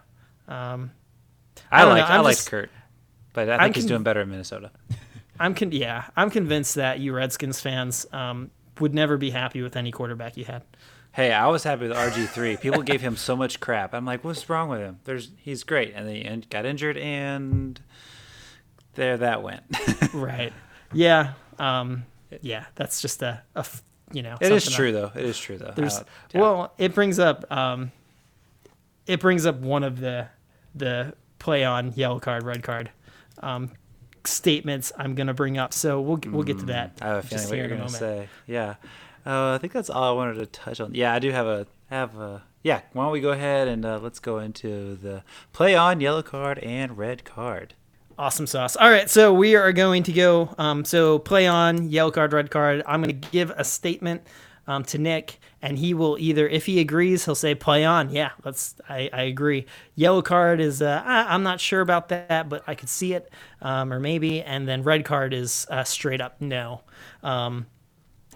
Um, 0.49 0.91
I, 1.71 1.83
don't 1.83 1.91
like 1.93 2.05
I 2.05 2.17
I'm 2.17 2.25
like 2.25 2.37
just- 2.37 2.51
Kurt, 2.51 2.71
but 3.33 3.49
I 3.49 3.55
I'm 3.55 3.61
think 3.61 3.77
he's 3.77 3.85
con- 3.85 3.89
doing 3.91 4.03
better 4.03 4.21
in 4.23 4.29
Minnesota. 4.31 4.71
I'm 5.41 5.55
con- 5.55 5.73
yeah, 5.73 6.05
I'm 6.17 6.31
convinced 6.31 6.75
that 6.75 6.99
you 6.99 7.15
Redskins 7.15 7.61
fans 7.61 8.07
um, 8.13 8.51
would 8.81 8.93
never 8.95 9.17
be 9.17 9.31
happy 9.31 9.63
with 9.63 9.77
any 9.77 9.91
quarterback 9.93 10.37
you 10.37 10.45
had. 10.45 10.63
Hey, 11.13 11.31
I 11.33 11.47
was 11.49 11.63
happy 11.63 11.89
with 11.89 11.97
RG 11.97 12.29
three. 12.29 12.57
People 12.57 12.83
gave 12.83 13.03
him 13.03 13.17
so 13.17 13.37
much 13.37 13.61
crap. 13.61 13.93
I'm 13.93 14.07
like, 14.07 14.25
what's 14.25 14.49
wrong 14.49 14.69
with 14.71 14.81
him? 14.81 14.99
There's 15.05 15.31
he's 15.37 15.63
great, 15.63 15.93
and 15.95 16.09
then 16.09 16.15
he 16.15 16.47
got 16.49 16.65
injured, 16.65 16.97
and 16.97 17.79
there 18.95 19.17
that 19.19 19.43
went. 19.43 19.63
Right. 20.15 20.53
Yeah. 20.93 21.33
Um, 21.59 22.05
yeah. 22.43 22.67
That's 22.75 23.01
just 23.01 23.23
a, 23.23 23.43
you 24.13 24.23
know. 24.23 24.37
it 24.41 24.53
is 24.53 24.65
something 24.65 24.75
I- 24.75 24.77
true 24.77 24.93
though. 24.93 25.13
It 25.15 25.25
is 25.25 25.39
true 25.39 25.57
though. 25.59 25.73
There's 25.75 26.03
yeah. 26.35 26.41
well, 26.41 26.73
it 26.77 26.95
brings 26.95 27.19
up 27.19 27.51
um, 27.51 27.93
it 29.07 29.21
brings 29.21 29.47
up 29.47 29.59
one 29.61 29.85
of 29.85 30.01
the 30.01 30.29
the 30.75 31.15
play 31.39 31.65
on 31.65 31.93
yellow 31.95 32.21
card, 32.21 32.43
red 32.45 32.63
card 32.63 32.91
um, 33.39 33.71
statements 34.25 34.93
I'm 34.97 35.15
gonna 35.15 35.35
bring 35.35 35.59
up. 35.59 35.73
So 35.73 36.01
we'll 36.01 36.21
we'll 36.27 36.43
get 36.43 36.59
to 36.61 36.67
that. 36.67 36.99
I 37.01 37.09
have 37.09 37.19
a 37.19 37.23
feeling 37.23 37.39
just 37.39 37.49
what 37.51 37.57
you're 37.57 37.67
a 37.67 37.69
gonna 37.69 37.81
moment. 37.81 37.99
say. 37.99 38.29
Yeah, 38.47 38.75
uh, 39.25 39.55
I 39.55 39.59
think 39.59 39.73
that's 39.73 39.91
all 39.91 40.05
I 40.05 40.13
wanted 40.13 40.35
to 40.35 40.47
touch 40.47 40.81
on. 40.81 40.95
Yeah, 40.95 41.15
I 41.15 41.19
do 41.19 41.31
have 41.31 41.47
a 41.47 41.67
have 41.91 42.17
a 42.17 42.43
yeah. 42.63 42.81
Why 42.93 43.05
don't 43.05 43.13
we 43.13 43.21
go 43.21 43.31
ahead 43.31 43.69
and 43.69 43.85
uh, 43.85 43.99
let's 44.01 44.19
go 44.19 44.39
into 44.39 44.97
the 44.97 45.23
play 45.53 45.75
on 45.75 46.01
yellow 46.01 46.23
card 46.23 46.59
and 46.59 46.97
red 46.97 47.25
card. 47.25 47.75
Awesome 48.19 48.47
sauce. 48.47 48.77
All 48.77 48.91
right, 48.91 49.09
so 49.09 49.33
we 49.33 49.57
are 49.57 49.73
going 49.73 50.03
to 50.05 50.13
go. 50.13 50.55
Um, 50.59 50.85
so 50.85 51.19
play 51.19 51.47
on 51.47 51.91
yellow 51.91 52.11
card, 52.11 52.33
red 52.33 52.51
card. 52.51 52.83
I'm 52.87 53.03
going 53.03 53.21
to 53.21 53.29
give 53.31 53.51
a 53.51 53.65
statement 53.65 54.23
um, 54.67 54.85
to 54.85 54.99
Nick, 54.99 55.41
and 55.61 55.79
he 55.79 55.95
will 55.95 56.17
either, 56.19 56.47
if 56.47 56.67
he 56.67 56.79
agrees, 56.81 57.25
he'll 57.25 57.35
say 57.35 57.55
play 57.55 57.85
on. 57.85 58.11
Yeah, 58.11 58.31
let's. 58.45 58.77
I, 58.89 59.09
I 59.13 59.23
agree. 59.23 59.67
Yellow 59.95 60.23
card 60.23 60.61
is 60.61 60.83
uh, 60.83 61.03
I, 61.05 61.35
I'm 61.35 61.43
not 61.43 61.61
sure 61.61 61.81
about 61.81 62.09
that, 62.11 62.49
but 62.49 62.63
I 62.67 62.75
could 62.75 62.89
see 62.89 63.15
it, 63.15 63.31
um, 63.61 63.93
or 63.93 63.99
maybe. 63.99 64.43
And 64.43 64.69
then 64.69 64.83
red 64.83 65.05
card 65.05 65.33
is 65.33 65.67
uh, 65.71 65.85
straight 65.85 66.21
up 66.21 66.41
no. 66.41 66.83
Um, 67.23 67.67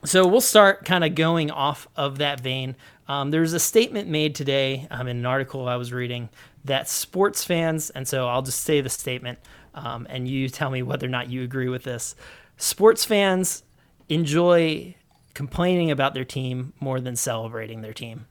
so 0.05 0.27
we'll 0.27 0.41
start 0.41 0.85
kind 0.85 1.05
of 1.05 1.15
going 1.15 1.51
off 1.51 1.89
of 1.97 2.19
that 2.19 2.41
vein. 2.41 2.77
Um, 3.09 3.31
there's 3.31 3.53
a 3.53 3.61
statement 3.61 4.09
made 4.09 4.35
today 4.35 4.87
um, 4.91 5.09
in 5.09 5.19
an 5.19 5.27
article 5.27 5.69
I 5.69 5.77
was 5.77 5.93
reading 5.93 6.29
that 6.65 6.89
sports 6.89 7.45
fans, 7.45 7.91
and 7.91 8.07
so 8.07 8.29
I'll 8.29 8.43
just 8.43 8.63
say 8.63 8.81
the 8.81 8.89
statement, 8.89 9.39
um, 9.75 10.07
and 10.11 10.29
you 10.29 10.49
tell 10.49 10.71
me 10.71 10.83
whether 10.83 11.07
or 11.07 11.11
not 11.11 11.31
you 11.31 11.43
agree 11.43 11.69
with 11.69 11.85
this. 11.85 12.15
Sports 12.57 13.05
fans 13.05 13.63
enjoy 14.09 14.95
complaining 15.35 15.91
about 15.91 16.15
their 16.15 16.25
team 16.25 16.73
more 16.81 17.01
than 17.01 17.15
celebrating 17.15 17.83
their 17.83 17.93
team. 17.93 18.27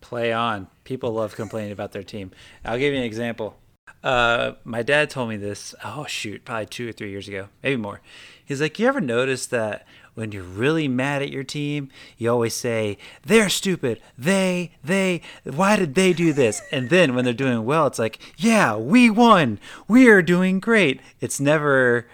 Play 0.00 0.32
on. 0.32 0.68
People 0.84 1.12
love 1.12 1.34
complaining 1.34 1.72
about 1.72 1.92
their 1.92 2.04
team. 2.04 2.30
I'll 2.64 2.78
give 2.78 2.92
you 2.92 3.00
an 3.00 3.04
example. 3.04 3.58
Uh, 4.02 4.52
my 4.62 4.82
dad 4.82 5.10
told 5.10 5.28
me 5.28 5.36
this. 5.36 5.74
Oh 5.84 6.04
shoot, 6.06 6.44
probably 6.44 6.66
two 6.66 6.88
or 6.88 6.92
three 6.92 7.10
years 7.10 7.26
ago, 7.26 7.48
maybe 7.62 7.76
more. 7.76 8.00
He's 8.44 8.60
like, 8.60 8.78
you 8.78 8.86
ever 8.86 9.00
notice 9.00 9.46
that 9.46 9.86
when 10.16 10.32
you're 10.32 10.42
really 10.42 10.88
mad 10.88 11.22
at 11.22 11.30
your 11.30 11.44
team, 11.44 11.90
you 12.16 12.30
always 12.30 12.54
say 12.54 12.96
they're 13.22 13.50
stupid. 13.50 14.00
They, 14.16 14.72
they. 14.82 15.20
Why 15.44 15.76
did 15.76 15.94
they 15.94 16.12
do 16.12 16.32
this? 16.32 16.62
And 16.72 16.88
then 16.90 17.14
when 17.14 17.24
they're 17.24 17.34
doing 17.34 17.64
well, 17.64 17.86
it's 17.86 17.98
like, 17.98 18.18
yeah, 18.36 18.76
we 18.76 19.10
won. 19.10 19.60
We 19.86 20.08
are 20.08 20.22
doing 20.22 20.58
great. 20.58 21.00
It's 21.20 21.38
never 21.38 22.08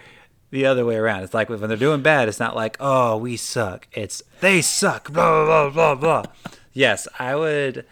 the 0.50 0.66
other 0.66 0.84
way 0.84 0.96
around. 0.96 1.22
It's 1.22 1.32
like 1.32 1.48
when 1.48 1.60
they're 1.60 1.76
doing 1.76 2.02
bad, 2.02 2.28
it's 2.28 2.40
not 2.40 2.56
like, 2.56 2.76
oh, 2.80 3.16
we 3.16 3.36
suck. 3.36 3.86
It's 3.92 4.20
they 4.40 4.60
suck. 4.60 5.10
Blah 5.10 5.44
blah 5.44 5.70
blah 5.70 5.94
blah. 5.94 6.24
Yes, 6.72 7.06
I 7.18 7.36
would 7.36 7.86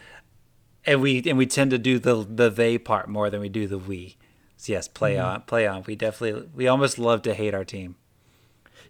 and 0.85 1.01
we 1.01 1.23
and 1.25 1.39
we 1.39 1.47
tend 1.47 1.71
to 1.71 1.79
do 1.79 2.01
the 2.01 2.27
the 2.29 2.51
they 2.51 2.79
part 2.79 3.09
more 3.09 3.31
than 3.31 3.41
we 3.41 3.49
do 3.49 3.69
the 3.69 3.79
we. 3.79 4.17
So 4.57 4.73
yes, 4.73 4.89
play 4.89 5.15
mm-hmm. 5.15 5.27
on, 5.27 5.43
play 5.43 5.67
on. 5.67 5.85
We 5.87 5.95
definitely 5.95 6.49
we 6.55 6.67
almost 6.67 6.99
love 6.99 7.23
to 7.23 7.35
hate 7.35 7.55
our 7.55 7.65
team. 7.65 7.97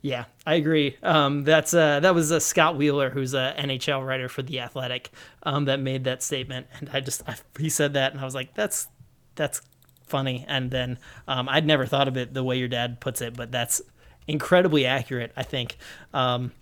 Yeah, 0.02 0.24
I 0.46 0.54
agree. 0.54 0.96
Um, 1.02 1.44
that's 1.44 1.74
uh, 1.74 2.00
that 2.00 2.14
was 2.14 2.32
uh, 2.32 2.40
Scott 2.40 2.76
Wheeler, 2.76 3.10
who's 3.10 3.34
a 3.34 3.54
NHL 3.58 4.06
writer 4.06 4.28
for 4.28 4.42
the 4.42 4.60
Athletic, 4.60 5.10
um, 5.42 5.66
that 5.66 5.78
made 5.78 6.04
that 6.04 6.22
statement, 6.22 6.68
and 6.78 6.88
I 6.92 7.00
just 7.00 7.22
I, 7.28 7.36
he 7.58 7.68
said 7.68 7.92
that, 7.94 8.12
and 8.12 8.20
I 8.20 8.24
was 8.24 8.34
like, 8.34 8.54
that's 8.54 8.88
that's 9.34 9.60
funny. 10.06 10.44
And 10.48 10.70
then 10.70 10.98
um, 11.28 11.48
I'd 11.48 11.66
never 11.66 11.84
thought 11.84 12.08
of 12.08 12.16
it 12.16 12.32
the 12.32 12.42
way 12.42 12.56
your 12.56 12.68
dad 12.68 13.00
puts 13.00 13.20
it, 13.20 13.36
but 13.36 13.52
that's 13.52 13.82
incredibly 14.26 14.86
accurate, 14.86 15.32
I 15.36 15.42
think. 15.42 15.76
Um, 16.14 16.52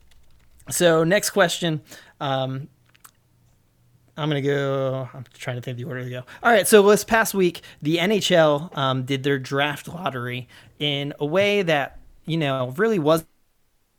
so 0.68 1.04
next 1.04 1.30
question. 1.30 1.80
Um, 2.20 2.68
I'm 4.16 4.28
gonna 4.28 4.42
go. 4.42 5.08
I'm 5.14 5.24
trying 5.34 5.56
to 5.56 5.62
think 5.62 5.78
the 5.78 5.84
order 5.84 6.02
to 6.02 6.10
go. 6.10 6.24
All 6.42 6.50
right. 6.50 6.66
So 6.66 6.82
this 6.82 7.04
past 7.04 7.34
week, 7.34 7.62
the 7.80 7.98
NHL 7.98 8.76
um, 8.76 9.04
did 9.04 9.22
their 9.22 9.38
draft 9.38 9.86
lottery 9.86 10.48
in 10.80 11.14
a 11.20 11.24
way 11.24 11.62
that 11.62 11.97
you 12.28 12.36
know 12.36 12.72
really 12.76 12.98
was, 12.98 13.24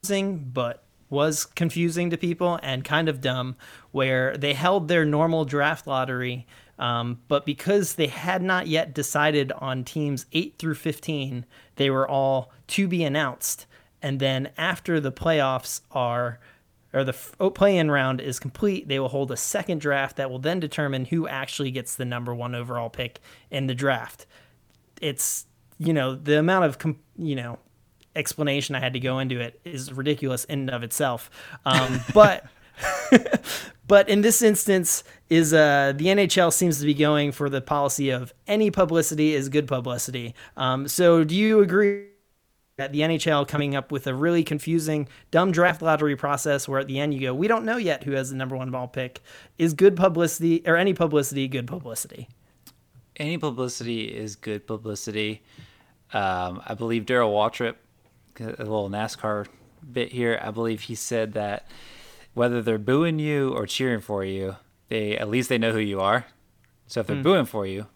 but 0.07 0.83
was 1.09 1.45
confusing 1.45 2.09
to 2.11 2.17
people 2.17 2.59
and 2.61 2.85
kind 2.85 3.09
of 3.09 3.21
dumb. 3.21 3.55
Where 3.91 4.37
they 4.37 4.53
held 4.53 4.87
their 4.87 5.05
normal 5.05 5.45
draft 5.45 5.87
lottery, 5.87 6.47
um, 6.77 7.19
but 7.27 7.45
because 7.45 7.95
they 7.95 8.07
had 8.07 8.41
not 8.41 8.67
yet 8.67 8.93
decided 8.93 9.51
on 9.51 9.83
teams 9.83 10.25
eight 10.31 10.55
through 10.57 10.75
15, 10.75 11.45
they 11.75 11.89
were 11.89 12.07
all 12.07 12.51
to 12.67 12.87
be 12.87 13.03
announced. 13.03 13.65
And 14.01 14.19
then 14.19 14.51
after 14.57 14.99
the 14.99 15.11
playoffs 15.11 15.81
are 15.91 16.39
or 16.93 17.03
the 17.03 17.15
oh, 17.39 17.51
play-in 17.51 17.91
round 17.91 18.19
is 18.19 18.39
complete, 18.39 18.87
they 18.87 18.99
will 18.99 19.09
hold 19.09 19.31
a 19.31 19.37
second 19.37 19.79
draft 19.79 20.15
that 20.15 20.31
will 20.31 20.39
then 20.39 20.59
determine 20.59 21.05
who 21.05 21.27
actually 21.27 21.69
gets 21.69 21.95
the 21.95 22.05
number 22.05 22.33
one 22.33 22.55
overall 22.55 22.89
pick 22.89 23.19
in 23.51 23.67
the 23.67 23.75
draft. 23.75 24.25
It's 25.01 25.45
you 25.77 25.93
know 25.93 26.15
the 26.15 26.39
amount 26.39 26.65
of 26.65 26.95
you 27.17 27.35
know 27.35 27.59
explanation 28.19 28.75
I 28.75 28.79
had 28.79 28.93
to 28.93 28.99
go 28.99 29.17
into 29.19 29.39
it 29.39 29.59
is 29.65 29.91
ridiculous 29.91 30.43
in 30.45 30.59
and 30.59 30.69
of 30.69 30.83
itself. 30.83 31.31
Um, 31.65 32.01
but 32.13 32.45
but 33.87 34.07
in 34.07 34.21
this 34.21 34.41
instance, 34.41 35.03
is 35.29 35.53
uh, 35.53 35.93
the 35.95 36.05
NHL 36.05 36.53
seems 36.53 36.79
to 36.79 36.85
be 36.85 36.93
going 36.93 37.31
for 37.31 37.49
the 37.49 37.61
policy 37.61 38.09
of 38.09 38.33
any 38.47 38.69
publicity 38.69 39.33
is 39.33 39.49
good 39.49 39.67
publicity. 39.67 40.35
Um, 40.55 40.87
so 40.87 41.23
do 41.23 41.35
you 41.35 41.61
agree? 41.61 42.05
at 42.79 42.93
the 42.93 43.01
NHL 43.01 43.47
coming 43.47 43.75
up 43.75 43.91
with 43.91 44.07
a 44.07 44.13
really 44.13 44.43
confusing, 44.43 45.07
dumb 45.31 45.51
draft 45.51 45.81
lottery 45.81 46.15
process 46.15 46.67
where 46.67 46.79
at 46.79 46.87
the 46.87 46.99
end 46.99 47.13
you 47.13 47.19
go, 47.19 47.33
we 47.33 47.47
don't 47.47 47.65
know 47.65 47.77
yet 47.77 48.03
who 48.03 48.13
has 48.13 48.29
the 48.29 48.35
number 48.35 48.55
one 48.55 48.71
ball 48.71 48.87
pick. 48.87 49.21
Is 49.57 49.73
good 49.73 49.95
publicity 49.95 50.63
or 50.65 50.77
any 50.77 50.93
publicity 50.93 51.47
good 51.47 51.67
publicity? 51.67 52.29
Any 53.17 53.37
publicity 53.37 54.03
is 54.05 54.37
good 54.37 54.65
publicity. 54.65 55.43
Um, 56.13 56.61
I 56.65 56.73
believe 56.73 57.05
Darrell 57.05 57.31
Waltrip, 57.31 57.75
a 58.39 58.63
little 58.63 58.89
NASCAR 58.89 59.47
bit 59.91 60.11
here. 60.11 60.39
I 60.41 60.51
believe 60.51 60.81
he 60.81 60.95
said 60.95 61.33
that 61.33 61.67
whether 62.33 62.61
they're 62.61 62.77
booing 62.77 63.19
you 63.19 63.51
or 63.53 63.65
cheering 63.65 64.01
for 64.01 64.23
you, 64.23 64.55
they 64.89 65.17
at 65.17 65.29
least 65.29 65.49
they 65.49 65.57
know 65.57 65.71
who 65.71 65.79
you 65.79 65.99
are. 65.99 66.25
So 66.87 67.01
if 67.01 67.07
they're 67.07 67.15
mm. 67.15 67.23
booing 67.23 67.45
for 67.45 67.65
you, 67.65 67.87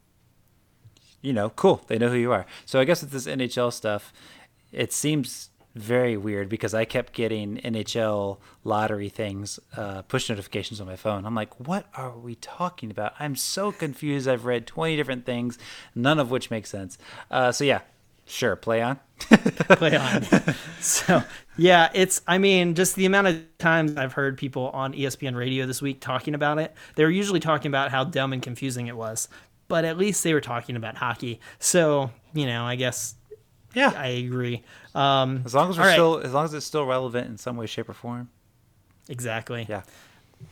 you 1.22 1.34
know, 1.34 1.50
cool, 1.50 1.84
they 1.88 1.98
know 1.98 2.10
who 2.10 2.18
you 2.18 2.32
are. 2.32 2.46
So 2.66 2.80
I 2.80 2.84
guess 2.84 3.02
with 3.02 3.12
this 3.12 3.26
NHL 3.26 3.72
stuff, 3.74 4.14
it 4.72 4.92
seems 4.92 5.50
very 5.76 6.16
weird 6.18 6.50
because 6.50 6.74
I 6.74 6.86
kept 6.86 7.14
getting 7.14 7.58
NHL 7.58 8.38
lottery 8.64 9.10
things, 9.10 9.60
uh, 9.76 10.04
push 10.04 10.30
notifications 10.30 10.80
on 10.80 10.88
my 10.88 10.96
phone. 10.96 11.26
I'm 11.26 11.34
like, 11.34 11.60
what 11.60 11.88
are 11.96 12.16
we 12.16 12.36
talking 12.36 12.92
about? 12.92 13.14
I'm 13.20 13.36
so 13.36 13.72
confused. 13.72 14.28
I've 14.28 14.46
read 14.46 14.68
20 14.68 14.96
different 14.96 15.26
things, 15.26 15.58
none 15.96 16.20
of 16.20 16.30
which 16.30 16.52
make 16.52 16.68
sense. 16.68 16.98
Uh, 17.32 17.52
so, 17.52 17.64
yeah, 17.64 17.82
sure, 18.26 18.56
play 18.56 18.82
on. 18.82 19.00
play 19.78 19.96
on. 19.96 20.24
So, 20.80 21.24
yeah, 21.58 21.90
it's, 21.94 22.22
I 22.28 22.38
mean, 22.38 22.76
just 22.76 22.96
the 22.96 23.06
amount 23.06 23.28
of 23.28 23.58
times 23.58 23.96
I've 23.98 24.14
heard 24.14 24.38
people 24.38 24.70
on 24.70 24.94
ESPN 24.94 25.36
radio 25.36 25.66
this 25.66 25.82
week 25.82 26.02
talking 26.02 26.36
about 26.36 26.60
it, 26.60 26.74
they 26.96 27.04
were 27.04 27.12
usually 27.12 27.40
talking 27.40 27.70
about 27.70 27.92
how 27.92 28.04
dumb 28.04 28.34
and 28.34 28.42
confusing 28.42 28.88
it 28.88 28.98
was. 28.98 29.28
But 29.68 29.86
at 29.86 29.98
least 29.98 30.24
they 30.24 30.34
were 30.34 30.42
talking 30.42 30.76
about 30.76 30.98
hockey. 30.98 31.40
So, 31.60 32.12
you 32.34 32.46
know, 32.46 32.66
I 32.66 32.76
guess 32.76 33.16
yeah, 33.74 33.94
I 33.96 34.08
agree. 34.08 34.64
Um, 34.94 35.44
as 35.46 35.54
long 35.54 35.70
as 35.70 35.78
we're 35.78 35.92
still, 35.92 36.20
as 36.20 36.34
long 36.34 36.46
as 36.46 36.54
it's 36.54 36.66
still 36.66 36.86
relevant 36.86 37.28
in 37.28 37.38
some 37.38 37.58
way, 37.58 37.66
shape, 37.66 37.90
or 37.90 37.94
form. 37.94 38.30
Exactly. 39.10 39.66
Yeah. 39.68 39.82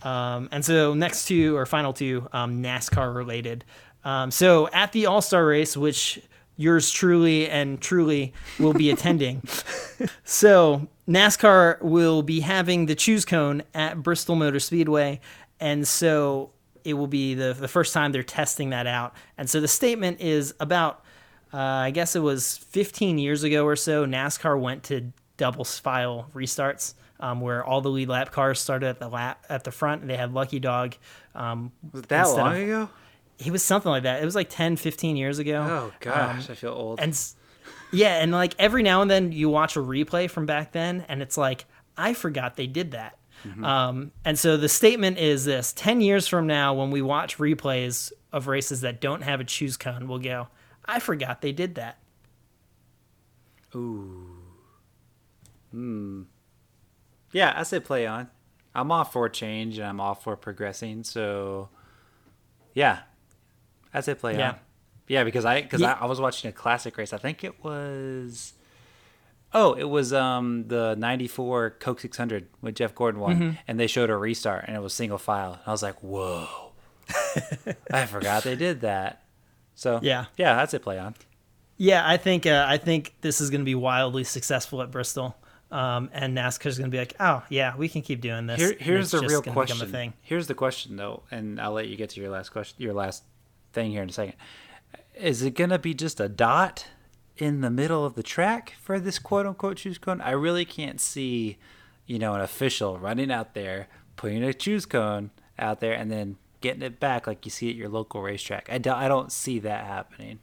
Um, 0.03 0.49
and 0.51 0.63
so 0.63 0.93
next 0.93 1.25
two 1.25 1.55
or 1.55 1.65
final 1.65 1.93
two, 1.93 2.27
um, 2.33 2.63
NASCAR 2.63 3.13
related. 3.13 3.63
Um, 4.03 4.31
so 4.31 4.67
at 4.69 4.91
the 4.91 5.05
All 5.05 5.21
Star 5.21 5.45
race, 5.45 5.77
which 5.77 6.21
yours 6.61 6.91
truly 6.91 7.49
and 7.49 7.81
truly 7.81 8.33
will 8.59 8.73
be 8.73 8.91
attending. 8.91 9.41
so 10.23 10.87
NASCAR 11.07 11.81
will 11.81 12.21
be 12.21 12.39
having 12.41 12.85
the 12.85 12.95
choose 12.95 13.25
cone 13.25 13.63
at 13.73 14.01
Bristol 14.01 14.35
Motor 14.35 14.59
Speedway, 14.59 15.19
and 15.59 15.87
so 15.87 16.51
it 16.83 16.93
will 16.93 17.07
be 17.07 17.33
the 17.33 17.53
the 17.53 17.67
first 17.67 17.93
time 17.93 18.11
they're 18.11 18.23
testing 18.23 18.69
that 18.69 18.87
out. 18.87 19.13
And 19.37 19.49
so 19.49 19.59
the 19.59 19.67
statement 19.67 20.21
is 20.21 20.53
about 20.59 21.03
uh, 21.53 21.57
I 21.57 21.91
guess 21.91 22.15
it 22.15 22.21
was 22.21 22.57
15 22.57 23.17
years 23.17 23.43
ago 23.43 23.65
or 23.65 23.75
so, 23.75 24.05
NASCAR 24.05 24.59
went 24.59 24.83
to 24.83 25.11
double 25.37 25.65
file 25.65 26.29
restarts. 26.33 26.93
Um, 27.19 27.39
where 27.39 27.63
all 27.63 27.81
the 27.81 27.89
lead 27.89 28.09
lap 28.09 28.31
cars 28.31 28.59
started 28.59 28.87
at 28.87 28.97
the 28.97 29.07
lap 29.07 29.45
at 29.47 29.63
the 29.63 29.69
front 29.69 30.01
and 30.01 30.09
they 30.09 30.17
had 30.17 30.33
Lucky 30.33 30.57
Dog. 30.57 30.95
Um, 31.35 31.71
was 31.93 32.01
that 32.05 32.23
long 32.23 32.55
of, 32.55 32.63
ago? 32.63 32.89
It 33.45 33.51
was 33.51 33.63
something 33.63 33.89
like 33.89 34.03
that. 34.03 34.21
It 34.21 34.25
was 34.25 34.35
like 34.35 34.49
10, 34.49 34.75
15 34.75 35.15
years 35.15 35.39
ago. 35.39 35.65
Oh 35.69 35.93
gosh, 35.99 36.45
um, 36.45 36.51
I 36.51 36.55
feel 36.55 36.71
old. 36.71 36.99
And 36.99 37.17
yeah, 37.91 38.21
and 38.21 38.31
like 38.31 38.55
every 38.59 38.83
now 38.83 39.01
and 39.01 39.09
then 39.09 39.31
you 39.31 39.49
watch 39.49 39.75
a 39.75 39.79
replay 39.79 40.29
from 40.29 40.45
back 40.45 40.71
then, 40.71 41.05
and 41.07 41.21
it's 41.21 41.37
like 41.37 41.65
I 41.97 42.13
forgot 42.13 42.55
they 42.55 42.67
did 42.67 42.91
that. 42.91 43.17
Mm-hmm. 43.45 43.65
Um, 43.65 44.11
and 44.23 44.37
so 44.37 44.57
the 44.57 44.69
statement 44.69 45.17
is 45.17 45.45
this: 45.45 45.73
ten 45.73 46.01
years 46.01 46.27
from 46.27 46.47
now, 46.47 46.73
when 46.73 46.91
we 46.91 47.01
watch 47.01 47.37
replays 47.37 48.11
of 48.31 48.47
races 48.47 48.81
that 48.81 49.01
don't 49.01 49.21
have 49.21 49.39
a 49.39 49.43
choose 49.43 49.77
cone, 49.77 50.07
we'll 50.07 50.19
go, 50.19 50.47
I 50.85 50.99
forgot 50.99 51.41
they 51.41 51.51
did 51.51 51.75
that. 51.75 51.97
Ooh. 53.75 54.37
Hmm. 55.71 56.23
Yeah, 57.31 57.53
I 57.55 57.63
say 57.63 57.79
play 57.79 58.05
on. 58.05 58.29
I'm 58.73 58.91
off 58.91 59.13
for 59.13 59.27
change 59.29 59.77
and 59.77 59.87
I'm 59.87 59.99
off 59.99 60.23
for 60.23 60.35
progressing. 60.35 61.03
So, 61.03 61.69
yeah, 62.73 62.99
I 63.93 64.01
say 64.01 64.15
play 64.15 64.37
yeah. 64.37 64.49
on. 64.49 64.55
Yeah, 65.07 65.23
because 65.23 65.45
I 65.45 65.61
because 65.61 65.81
yeah. 65.81 65.97
I, 65.99 66.03
I 66.03 66.05
was 66.05 66.21
watching 66.21 66.49
a 66.49 66.53
classic 66.53 66.97
race. 66.97 67.13
I 67.13 67.17
think 67.17 67.43
it 67.43 67.63
was. 67.63 68.53
Oh, 69.53 69.73
it 69.73 69.83
was 69.83 70.13
um 70.13 70.67
the 70.67 70.95
'94 70.97 71.71
Coke 71.79 71.99
600 71.99 72.47
with 72.61 72.75
Jeff 72.75 72.95
Gordon 72.95 73.19
won, 73.19 73.35
mm-hmm. 73.35 73.51
and 73.67 73.79
they 73.79 73.87
showed 73.87 74.09
a 74.09 74.15
restart, 74.15 74.65
and 74.67 74.75
it 74.75 74.79
was 74.79 74.93
single 74.93 75.17
file. 75.17 75.59
I 75.65 75.71
was 75.71 75.83
like, 75.83 76.01
"Whoa!" 76.01 76.71
I 77.91 78.05
forgot 78.05 78.43
they 78.43 78.55
did 78.55 78.81
that. 78.81 79.23
So 79.75 79.99
yeah, 80.01 80.25
yeah, 80.37 80.55
that's 80.55 80.73
it. 80.73 80.81
Play 80.81 80.97
on. 80.97 81.15
Yeah, 81.77 82.07
I 82.07 82.17
think 82.17 82.45
uh, 82.45 82.65
I 82.67 82.77
think 82.77 83.15
this 83.21 83.41
is 83.41 83.49
going 83.49 83.61
to 83.61 83.65
be 83.65 83.75
wildly 83.75 84.23
successful 84.23 84.81
at 84.81 84.91
Bristol, 84.91 85.35
um, 85.71 86.09
and 86.13 86.37
NASCAR's 86.37 86.77
going 86.77 86.91
to 86.91 86.95
be 86.95 86.99
like, 86.99 87.15
oh 87.19 87.43
yeah, 87.49 87.75
we 87.75 87.89
can 87.89 88.01
keep 88.01 88.21
doing 88.21 88.45
this. 88.45 88.59
Here, 88.59 88.75
here's 88.79 89.11
the 89.11 89.21
real 89.21 89.41
question. 89.41 90.13
Here's 90.21 90.47
the 90.47 90.53
question 90.53 90.95
though, 90.95 91.23
and 91.31 91.59
I'll 91.59 91.71
let 91.73 91.87
you 91.87 91.97
get 91.97 92.11
to 92.11 92.21
your 92.21 92.29
last 92.29 92.49
question, 92.49 92.81
your 92.81 92.93
last 92.93 93.23
thing 93.73 93.91
here 93.91 94.03
in 94.03 94.09
a 94.09 94.13
second. 94.13 94.35
Is 95.15 95.41
it 95.41 95.51
going 95.51 95.69
to 95.69 95.79
be 95.79 95.93
just 95.93 96.19
a 96.19 96.29
dot 96.29 96.87
in 97.37 97.61
the 97.61 97.69
middle 97.69 98.05
of 98.05 98.15
the 98.15 98.23
track 98.23 98.75
for 98.81 98.99
this 98.99 99.19
quote 99.19 99.45
unquote 99.45 99.77
choose 99.77 99.97
cone? 99.97 100.21
I 100.21 100.31
really 100.31 100.65
can't 100.65 100.99
see, 101.01 101.57
you 102.05 102.19
know, 102.19 102.33
an 102.33 102.41
official 102.41 102.97
running 102.97 103.31
out 103.31 103.53
there 103.53 103.87
putting 104.15 104.43
a 104.43 104.53
choose 104.53 104.85
cone 104.85 105.31
out 105.57 105.79
there 105.79 105.93
and 105.93 106.11
then 106.11 106.37
getting 106.61 106.83
it 106.83 106.99
back 106.99 107.25
like 107.27 107.45
you 107.45 107.51
see 107.51 107.69
at 107.69 107.75
your 107.75 107.89
local 107.89 108.21
racetrack. 108.21 108.69
I 108.71 108.77
don't, 108.77 108.95
I 108.95 109.07
don't 109.07 109.31
see 109.31 109.59
that 109.59 109.85
happening. 109.85 110.39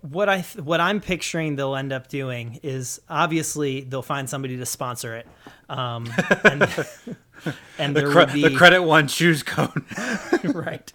What 0.00 0.28
I 0.28 0.42
th- 0.42 0.62
what 0.64 0.80
I'm 0.80 1.00
picturing 1.00 1.56
they'll 1.56 1.76
end 1.76 1.92
up 1.92 2.08
doing 2.08 2.60
is 2.62 3.00
obviously 3.08 3.80
they'll 3.82 4.02
find 4.02 4.28
somebody 4.28 4.58
to 4.58 4.66
sponsor 4.66 5.16
it, 5.16 5.26
um, 5.70 6.12
and, 6.44 6.62
and 7.78 7.94
there 7.94 8.06
the, 8.06 8.12
cre- 8.12 8.18
will 8.20 8.32
be 8.32 8.42
the 8.42 8.54
credit 8.56 8.82
one 8.82 9.06
choose 9.08 9.42
cone, 9.42 9.84
right? 10.44 10.92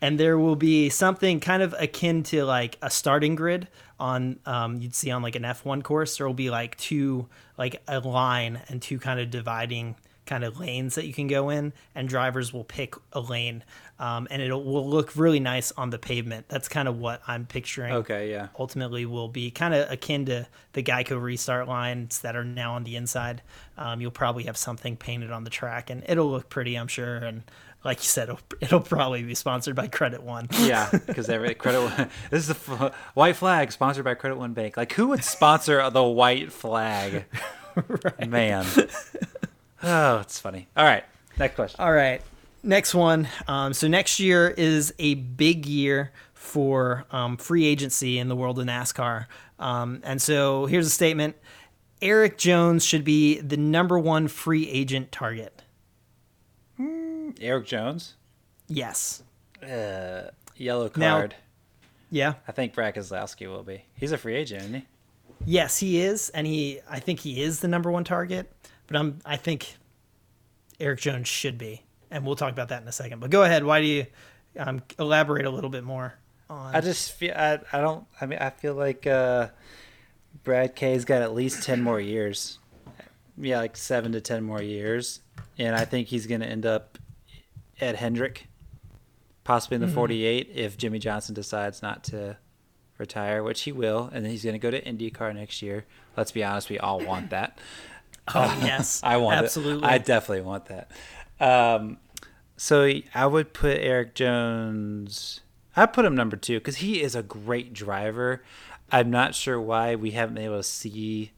And 0.00 0.18
there 0.18 0.38
will 0.38 0.56
be 0.56 0.88
something 0.90 1.40
kind 1.40 1.62
of 1.62 1.74
akin 1.78 2.22
to 2.24 2.44
like 2.44 2.78
a 2.82 2.90
starting 2.90 3.34
grid 3.34 3.68
on 3.98 4.38
um, 4.46 4.76
you'd 4.76 4.94
see 4.94 5.10
on 5.10 5.22
like 5.22 5.34
an 5.34 5.42
F1 5.42 5.82
course. 5.82 6.18
There 6.18 6.26
will 6.26 6.34
be 6.34 6.50
like 6.50 6.76
two 6.76 7.26
like 7.56 7.82
a 7.88 8.00
line 8.00 8.60
and 8.68 8.80
two 8.80 8.98
kind 8.98 9.18
of 9.20 9.30
dividing 9.30 9.96
kind 10.28 10.44
of 10.44 10.60
lanes 10.60 10.94
that 10.94 11.06
you 11.06 11.12
can 11.12 11.26
go 11.26 11.48
in, 11.48 11.72
and 11.94 12.08
drivers 12.08 12.52
will 12.52 12.62
pick 12.62 12.94
a 13.12 13.18
lane, 13.20 13.64
um, 13.98 14.28
and 14.30 14.40
it 14.40 14.52
will 14.52 14.88
look 14.88 15.16
really 15.16 15.40
nice 15.40 15.72
on 15.72 15.90
the 15.90 15.98
pavement. 15.98 16.46
That's 16.48 16.68
kind 16.68 16.86
of 16.86 16.98
what 16.98 17.20
I'm 17.26 17.46
picturing. 17.46 17.94
Okay, 17.94 18.30
yeah. 18.30 18.48
Ultimately, 18.58 19.06
will 19.06 19.28
be 19.28 19.50
kind 19.50 19.74
of 19.74 19.90
akin 19.90 20.26
to 20.26 20.46
the 20.74 20.82
Geico 20.82 21.20
restart 21.20 21.66
lines 21.66 22.20
that 22.20 22.36
are 22.36 22.44
now 22.44 22.74
on 22.74 22.84
the 22.84 22.94
inside. 22.94 23.42
Um, 23.76 24.00
you'll 24.00 24.10
probably 24.12 24.44
have 24.44 24.56
something 24.56 24.96
painted 24.96 25.32
on 25.32 25.42
the 25.44 25.50
track, 25.50 25.90
and 25.90 26.04
it'll 26.06 26.30
look 26.30 26.48
pretty, 26.50 26.76
I'm 26.76 26.88
sure. 26.88 27.16
And 27.16 27.42
like 27.84 27.98
you 27.98 28.04
said, 28.08 28.24
it'll, 28.28 28.40
it'll 28.60 28.80
probably 28.80 29.22
be 29.22 29.34
sponsored 29.34 29.74
by 29.74 29.88
Credit 29.88 30.22
One. 30.22 30.48
yeah, 30.60 30.90
because 31.06 31.28
every 31.28 31.54
Credit 31.54 31.80
One. 31.82 32.10
This 32.30 32.48
is 32.48 32.54
the 32.54 32.74
f- 32.84 32.94
white 33.14 33.36
flag 33.36 33.72
sponsored 33.72 34.04
by 34.04 34.14
Credit 34.14 34.36
One 34.36 34.52
Bank. 34.52 34.76
Like, 34.76 34.92
who 34.92 35.08
would 35.08 35.24
sponsor 35.24 35.88
the 35.90 36.04
white 36.04 36.52
flag? 36.52 37.24
Man. 38.26 38.66
Oh, 39.82 40.18
it's 40.18 40.40
funny. 40.40 40.68
All 40.76 40.84
right. 40.84 41.04
Next 41.38 41.54
question. 41.54 41.80
All 41.80 41.92
right. 41.92 42.20
Next 42.62 42.94
one. 42.94 43.28
Um, 43.46 43.72
so 43.72 43.86
next 43.88 44.18
year 44.18 44.48
is 44.48 44.92
a 44.98 45.14
big 45.14 45.66
year 45.66 46.12
for 46.34 47.04
um, 47.10 47.36
free 47.36 47.64
agency 47.66 48.18
in 48.18 48.28
the 48.28 48.36
world 48.36 48.58
of 48.58 48.66
NASCAR. 48.66 49.26
Um, 49.58 50.00
and 50.04 50.20
so 50.20 50.66
here's 50.66 50.86
a 50.86 50.90
statement 50.90 51.36
Eric 52.02 52.38
Jones 52.38 52.84
should 52.84 53.04
be 53.04 53.40
the 53.40 53.56
number 53.56 53.98
one 53.98 54.28
free 54.28 54.68
agent 54.68 55.12
target. 55.12 55.62
Eric 57.40 57.66
Jones. 57.66 58.14
Yes. 58.68 59.22
Uh, 59.62 60.30
yellow 60.56 60.90
Now- 60.96 61.18
card. 61.18 61.34
Yeah. 62.10 62.34
I 62.48 62.52
think 62.52 62.72
Brad 62.74 62.94
Keselowski 62.94 63.46
will 63.48 63.62
be. 63.62 63.84
He's 63.94 64.12
a 64.12 64.18
free 64.18 64.34
agent, 64.34 64.62
isn't 64.62 64.74
he? 64.74 64.86
Yes, 65.44 65.78
he 65.78 66.00
is, 66.00 66.30
and 66.30 66.46
he. 66.46 66.80
I 66.90 66.98
think 67.00 67.20
he 67.20 67.42
is 67.42 67.60
the 67.60 67.68
number 67.68 67.90
one 67.92 68.02
target. 68.02 68.50
But 68.88 68.96
I'm. 68.96 69.20
I 69.24 69.36
think 69.36 69.76
Eric 70.80 71.00
Jones 71.00 71.28
should 71.28 71.58
be, 71.58 71.84
and 72.10 72.26
we'll 72.26 72.36
talk 72.36 72.52
about 72.52 72.68
that 72.70 72.82
in 72.82 72.88
a 72.88 72.92
second. 72.92 73.20
But 73.20 73.30
go 73.30 73.44
ahead. 73.44 73.64
Why 73.64 73.80
do 73.80 73.86
you 73.86 74.06
um, 74.58 74.82
elaborate 74.98 75.46
a 75.46 75.50
little 75.50 75.70
bit 75.70 75.84
more 75.84 76.14
on? 76.50 76.74
I 76.74 76.80
just 76.80 77.12
feel 77.12 77.34
I, 77.36 77.60
I 77.72 77.80
don't 77.80 78.06
I 78.20 78.26
mean 78.26 78.38
I 78.40 78.50
feel 78.50 78.74
like 78.74 79.06
uh, 79.06 79.48
Brad 80.44 80.74
K's 80.74 81.04
got 81.04 81.22
at 81.22 81.34
least 81.34 81.62
ten 81.62 81.82
more 81.82 82.00
years. 82.00 82.58
Yeah, 83.36 83.58
like 83.58 83.76
seven 83.76 84.12
to 84.12 84.20
ten 84.20 84.42
more 84.42 84.62
years. 84.62 85.20
And 85.58 85.76
I 85.76 85.84
think 85.84 86.08
he's 86.08 86.26
gonna 86.26 86.46
end 86.46 86.66
up 86.66 86.98
at 87.80 87.96
Hendrick. 87.96 88.46
Possibly 89.44 89.76
in 89.76 89.80
the 89.80 89.88
forty 89.88 90.24
eight 90.24 90.50
if 90.54 90.76
Jimmie 90.76 90.98
Johnson 90.98 91.34
decides 91.34 91.80
not 91.82 92.04
to 92.04 92.36
retire, 92.98 93.42
which 93.42 93.62
he 93.62 93.72
will, 93.72 94.10
and 94.12 94.24
then 94.24 94.30
he's 94.30 94.44
gonna 94.44 94.58
go 94.58 94.70
to 94.70 94.82
IndyCar 94.82 95.34
next 95.34 95.62
year. 95.62 95.86
Let's 96.16 96.32
be 96.32 96.44
honest, 96.44 96.68
we 96.68 96.78
all 96.78 97.00
want 97.00 97.30
that. 97.30 97.58
Oh 98.34 98.58
yes, 98.62 99.00
I 99.04 99.16
want 99.18 99.38
absolutely. 99.38 99.86
it. 99.86 99.90
I 99.90 99.98
definitely 99.98 100.42
want 100.42 100.66
that. 100.66 100.90
Um, 101.40 101.98
so 102.56 102.92
I 103.14 103.26
would 103.26 103.52
put 103.52 103.78
Eric 103.78 104.14
Jones. 104.14 105.40
I 105.76 105.86
put 105.86 106.04
him 106.04 106.16
number 106.16 106.36
two 106.36 106.58
because 106.58 106.78
he 106.78 107.00
is 107.02 107.14
a 107.14 107.22
great 107.22 107.72
driver. 107.72 108.42
I'm 108.90 109.10
not 109.10 109.34
sure 109.34 109.60
why 109.60 109.94
we 109.94 110.12
haven't 110.12 110.34
been 110.34 110.44
able 110.44 110.56
to 110.56 110.62
see, 110.62 111.32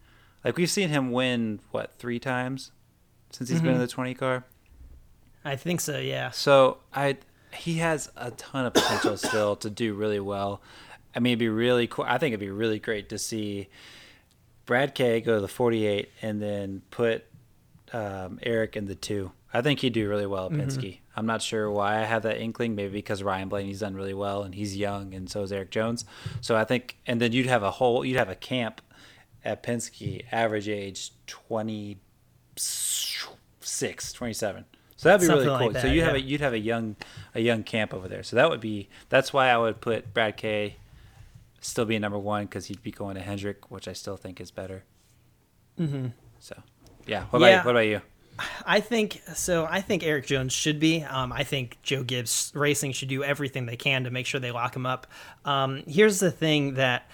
like 0.44 0.56
we've 0.56 0.70
seen 0.70 0.88
him 0.88 1.12
win 1.12 1.60
what 1.72 1.92
three 1.98 2.18
times 2.18 2.72
since 3.30 3.50
he's 3.50 3.60
been 3.60 3.74
in 3.74 3.78
the 3.78 3.86
20 3.86 4.14
car. 4.14 4.44
I 5.44 5.56
think 5.56 5.80
so. 5.80 5.98
Yeah. 5.98 6.30
So 6.30 6.78
I 6.94 7.18
he 7.52 7.78
has 7.78 8.10
a 8.16 8.30
ton 8.32 8.66
of 8.66 8.74
potential 8.74 9.16
still 9.16 9.56
to 9.56 9.70
do 9.70 9.94
really 9.94 10.20
well. 10.20 10.62
I 11.14 11.18
mean, 11.18 11.32
it'd 11.32 11.40
be 11.40 11.48
really 11.48 11.86
cool. 11.86 12.04
I 12.06 12.18
think 12.18 12.32
it'd 12.32 12.40
be 12.40 12.50
really 12.50 12.78
great 12.78 13.08
to 13.08 13.18
see 13.18 13.68
Brad 14.66 14.94
K 14.94 15.20
go 15.20 15.34
to 15.36 15.40
the 15.40 15.48
48 15.48 16.10
and 16.22 16.40
then 16.40 16.82
put 16.90 17.24
um, 17.92 18.38
Eric 18.42 18.76
in 18.76 18.86
the 18.86 18.94
two. 18.94 19.32
I 19.52 19.62
think 19.62 19.80
he'd 19.80 19.94
do 19.94 20.08
really 20.08 20.26
well 20.26 20.46
at 20.46 20.52
Penske. 20.52 20.98
I'm 21.16 21.26
not 21.26 21.42
sure 21.42 21.68
why 21.70 22.00
I 22.00 22.04
have 22.04 22.22
that 22.22 22.40
inkling. 22.40 22.76
Maybe 22.76 22.92
because 22.92 23.20
Ryan 23.22 23.48
Blaney's 23.48 23.80
done 23.80 23.96
really 23.96 24.14
well 24.14 24.44
and 24.44 24.54
he's 24.54 24.76
young, 24.76 25.12
and 25.12 25.28
so 25.28 25.42
is 25.42 25.50
Eric 25.50 25.72
Jones. 25.72 26.04
So 26.40 26.56
I 26.56 26.62
think, 26.64 26.96
and 27.04 27.20
then 27.20 27.32
you'd 27.32 27.46
have 27.46 27.64
a 27.64 27.72
whole, 27.72 28.04
you'd 28.04 28.16
have 28.16 28.28
a 28.28 28.36
camp 28.36 28.80
at 29.44 29.64
Penske, 29.64 30.24
average 30.30 30.68
age 30.68 31.10
26, 31.26 34.12
27. 34.12 34.64
So 34.96 35.08
that'd 35.08 35.20
be 35.22 35.26
Something 35.26 35.46
really 35.46 35.58
cool. 35.58 35.66
like 35.72 35.82
so 35.82 35.88
that, 35.88 35.94
you 35.94 36.02
have 36.02 36.14
a 36.14 36.20
you'd 36.20 36.42
have 36.42 36.52
a 36.52 36.58
young 36.58 36.94
a 37.34 37.40
young 37.40 37.62
camp 37.62 37.94
over 37.94 38.06
there. 38.06 38.22
So 38.22 38.36
that 38.36 38.50
would 38.50 38.60
be 38.60 38.90
that's 39.08 39.32
why 39.32 39.48
I 39.48 39.56
would 39.56 39.80
put 39.80 40.12
Brad 40.12 40.36
K 40.36 40.76
still 41.60 41.84
being 41.84 42.00
number 42.00 42.18
one 42.18 42.44
because 42.46 42.66
he'd 42.66 42.82
be 42.82 42.90
going 42.90 43.14
to 43.16 43.20
Hendrick, 43.22 43.70
which 43.70 43.86
I 43.88 43.92
still 43.92 44.16
think 44.16 44.40
is 44.40 44.50
better. 44.50 44.84
Mm-hmm. 45.78 46.08
So 46.38 46.56
yeah. 47.06 47.24
What 47.30 47.38
about 47.38 47.46
Yeah. 47.46 47.58
you? 47.60 47.64
What 47.64 47.70
about 47.70 47.80
you? 47.86 48.00
I 48.64 48.80
think 48.80 49.20
so. 49.34 49.66
I 49.68 49.82
think 49.82 50.02
Eric 50.02 50.24
Jones 50.26 50.54
should 50.54 50.80
be. 50.80 51.02
Um, 51.02 51.30
I 51.30 51.44
think 51.44 51.76
Joe 51.82 52.02
Gibbs 52.02 52.50
Racing 52.54 52.92
should 52.92 53.08
do 53.08 53.22
everything 53.22 53.66
they 53.66 53.76
can 53.76 54.04
to 54.04 54.10
make 54.10 54.24
sure 54.24 54.40
they 54.40 54.50
lock 54.50 54.74
him 54.74 54.86
up. 54.86 55.06
Um, 55.44 55.82
here's 55.86 56.20
the 56.20 56.30
thing 56.30 56.74
that 56.74 57.10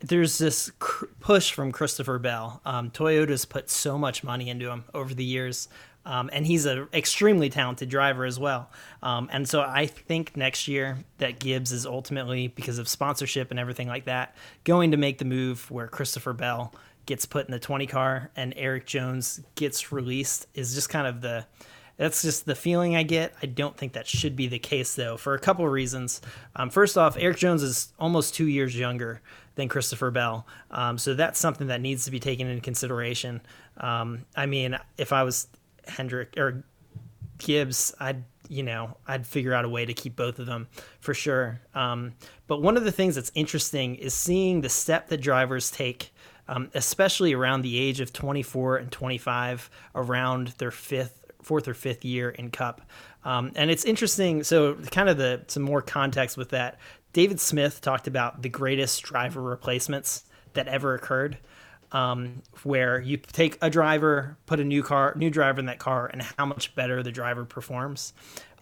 there's 0.00 0.36
this 0.36 0.70
cr- 0.78 1.06
push 1.20 1.52
from 1.52 1.72
Christopher 1.72 2.18
Bell. 2.18 2.60
Um, 2.66 2.90
Toyota's 2.90 3.46
put 3.46 3.70
so 3.70 3.96
much 3.96 4.22
money 4.22 4.50
into 4.50 4.68
him 4.70 4.84
over 4.92 5.14
the 5.14 5.24
years. 5.24 5.68
Um, 6.06 6.30
and 6.32 6.46
he's 6.46 6.64
an 6.64 6.88
extremely 6.94 7.50
talented 7.50 7.90
driver 7.90 8.24
as 8.24 8.38
well. 8.38 8.70
Um, 9.02 9.28
and 9.32 9.48
so 9.48 9.60
I 9.60 9.86
think 9.86 10.36
next 10.36 10.66
year 10.66 10.98
that 11.18 11.38
Gibbs 11.38 11.72
is 11.72 11.84
ultimately, 11.84 12.48
because 12.48 12.78
of 12.78 12.88
sponsorship 12.88 13.50
and 13.50 13.60
everything 13.60 13.86
like 13.86 14.06
that, 14.06 14.34
going 14.64 14.92
to 14.92 14.96
make 14.96 15.18
the 15.18 15.24
move 15.24 15.70
where 15.70 15.88
Christopher 15.88 16.32
Bell 16.32 16.74
gets 17.06 17.26
put 17.26 17.46
in 17.46 17.52
the 17.52 17.58
20 17.58 17.86
car 17.86 18.30
and 18.36 18.54
Eric 18.56 18.86
Jones 18.86 19.40
gets 19.56 19.92
released 19.92 20.46
is 20.54 20.74
just 20.74 20.88
kind 20.88 21.06
of 21.06 21.20
the 21.20 21.46
that's 21.96 22.22
just 22.22 22.46
the 22.46 22.54
feeling 22.54 22.96
I 22.96 23.02
get. 23.02 23.34
I 23.42 23.46
don't 23.46 23.76
think 23.76 23.92
that 23.92 24.06
should 24.06 24.34
be 24.34 24.46
the 24.46 24.58
case 24.58 24.94
though, 24.94 25.18
for 25.18 25.34
a 25.34 25.38
couple 25.38 25.66
of 25.66 25.70
reasons. 25.70 26.22
Um, 26.56 26.70
first 26.70 26.96
off, 26.96 27.18
Eric 27.18 27.36
Jones 27.36 27.62
is 27.62 27.92
almost 27.98 28.34
two 28.34 28.46
years 28.46 28.74
younger 28.74 29.20
than 29.56 29.68
Christopher 29.68 30.10
Bell, 30.10 30.46
um, 30.70 30.96
so 30.96 31.12
that's 31.12 31.38
something 31.38 31.66
that 31.66 31.82
needs 31.82 32.06
to 32.06 32.10
be 32.10 32.18
taken 32.18 32.46
into 32.46 32.62
consideration. 32.62 33.42
Um, 33.76 34.24
I 34.34 34.46
mean, 34.46 34.78
if 34.96 35.12
I 35.12 35.24
was 35.24 35.48
Hendrick 35.86 36.34
or 36.36 36.64
Gibbs, 37.38 37.94
I'd 37.98 38.24
you 38.48 38.62
know 38.62 38.96
I'd 39.06 39.26
figure 39.26 39.54
out 39.54 39.64
a 39.64 39.68
way 39.68 39.86
to 39.86 39.94
keep 39.94 40.16
both 40.16 40.38
of 40.38 40.46
them 40.46 40.68
for 41.00 41.14
sure. 41.14 41.60
Um, 41.74 42.14
but 42.46 42.62
one 42.62 42.76
of 42.76 42.84
the 42.84 42.92
things 42.92 43.14
that's 43.14 43.32
interesting 43.34 43.94
is 43.96 44.14
seeing 44.14 44.60
the 44.60 44.68
step 44.68 45.08
that 45.08 45.20
drivers 45.20 45.70
take, 45.70 46.12
um, 46.48 46.70
especially 46.74 47.32
around 47.32 47.62
the 47.62 47.78
age 47.78 48.00
of 48.00 48.12
24 48.12 48.76
and 48.78 48.92
25, 48.92 49.70
around 49.94 50.48
their 50.58 50.70
fifth, 50.70 51.24
fourth 51.42 51.68
or 51.68 51.74
fifth 51.74 52.04
year 52.04 52.30
in 52.30 52.50
Cup. 52.50 52.82
Um, 53.24 53.52
and 53.54 53.70
it's 53.70 53.84
interesting. 53.84 54.42
So 54.42 54.74
kind 54.90 55.08
of 55.08 55.16
the 55.16 55.42
some 55.46 55.62
more 55.62 55.82
context 55.82 56.36
with 56.36 56.50
that. 56.50 56.78
David 57.12 57.40
Smith 57.40 57.80
talked 57.80 58.06
about 58.06 58.42
the 58.42 58.48
greatest 58.48 59.02
driver 59.02 59.42
replacements 59.42 60.24
that 60.52 60.68
ever 60.68 60.94
occurred 60.94 61.38
um, 61.92 62.42
where 62.62 63.00
you 63.00 63.16
take 63.16 63.58
a 63.62 63.70
driver, 63.70 64.36
put 64.46 64.60
a 64.60 64.64
new 64.64 64.82
car, 64.82 65.14
new 65.16 65.30
driver 65.30 65.58
in 65.60 65.66
that 65.66 65.78
car, 65.78 66.06
and 66.06 66.22
how 66.22 66.46
much 66.46 66.74
better 66.74 67.02
the 67.02 67.12
driver 67.12 67.44
performs. 67.44 68.12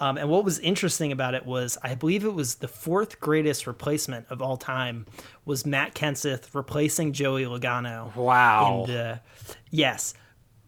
Um, 0.01 0.16
and 0.16 0.29
what 0.31 0.45
was 0.45 0.59
interesting 0.61 1.12
about 1.12 1.35
it 1.35 1.45
was, 1.45 1.76
I 1.83 1.95
believe 1.95 2.24
it 2.24 2.33
was 2.35 2.57
the 2.57 2.68
fourth 2.68 3.20
greatest 3.20 3.66
replacement 3.66 4.26
of 4.31 4.41
all 4.41 4.57
time 4.57 5.07
was 5.45 5.66
Matt 5.66 5.95
Kenseth 5.95 6.55
replacing 6.55 7.12
Joey 7.12 7.45
Logano. 7.45 8.14
Wow. 8.14 8.85
In 8.87 8.95
the, 8.95 9.20
yes. 9.70 10.14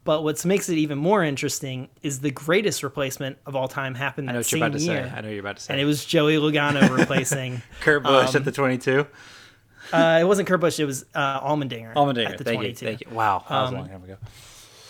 But 0.02 0.24
what 0.24 0.44
makes 0.44 0.68
it 0.68 0.78
even 0.78 0.98
more 0.98 1.22
interesting 1.22 1.88
is 2.02 2.20
the 2.20 2.30
greatest 2.30 2.82
replacement 2.82 3.38
of 3.46 3.54
all 3.54 3.68
time 3.68 3.94
happened 3.94 4.28
I 4.28 4.32
that 4.32 4.34
know 4.34 4.38
what 4.40 4.52
you're 4.52 4.58
same 4.58 4.62
about 4.66 4.78
to 4.78 4.84
year. 4.84 5.04
say. 5.04 5.16
I 5.16 5.20
know 5.20 5.28
what 5.28 5.32
you're 5.32 5.40
about 5.40 5.56
to 5.56 5.62
say. 5.62 5.74
And 5.74 5.80
it 5.80 5.84
was 5.84 6.04
Joey 6.04 6.36
Logano 6.36 6.96
replacing. 6.96 7.62
Kurt 7.80 8.02
Busch 8.02 8.30
um, 8.30 8.36
at 8.36 8.44
the 8.44 8.52
22. 8.52 9.06
Uh, 9.92 10.18
it 10.20 10.24
wasn't 10.24 10.48
Kurt 10.48 10.60
Busch, 10.60 10.78
it 10.78 10.84
was 10.84 11.04
uh. 11.14 11.40
Allmendinger. 11.40 11.92
at 12.30 12.38
the 12.38 12.44
Thank 12.44 12.62
you. 12.62 12.74
Thank 12.74 13.00
you. 13.02 13.08
Wow. 13.10 13.44
That 13.48 13.60
was 13.62 13.68
Um, 13.68 13.74
a 13.74 13.78
long 13.80 13.88
time 13.88 14.04
ago. 14.04 14.16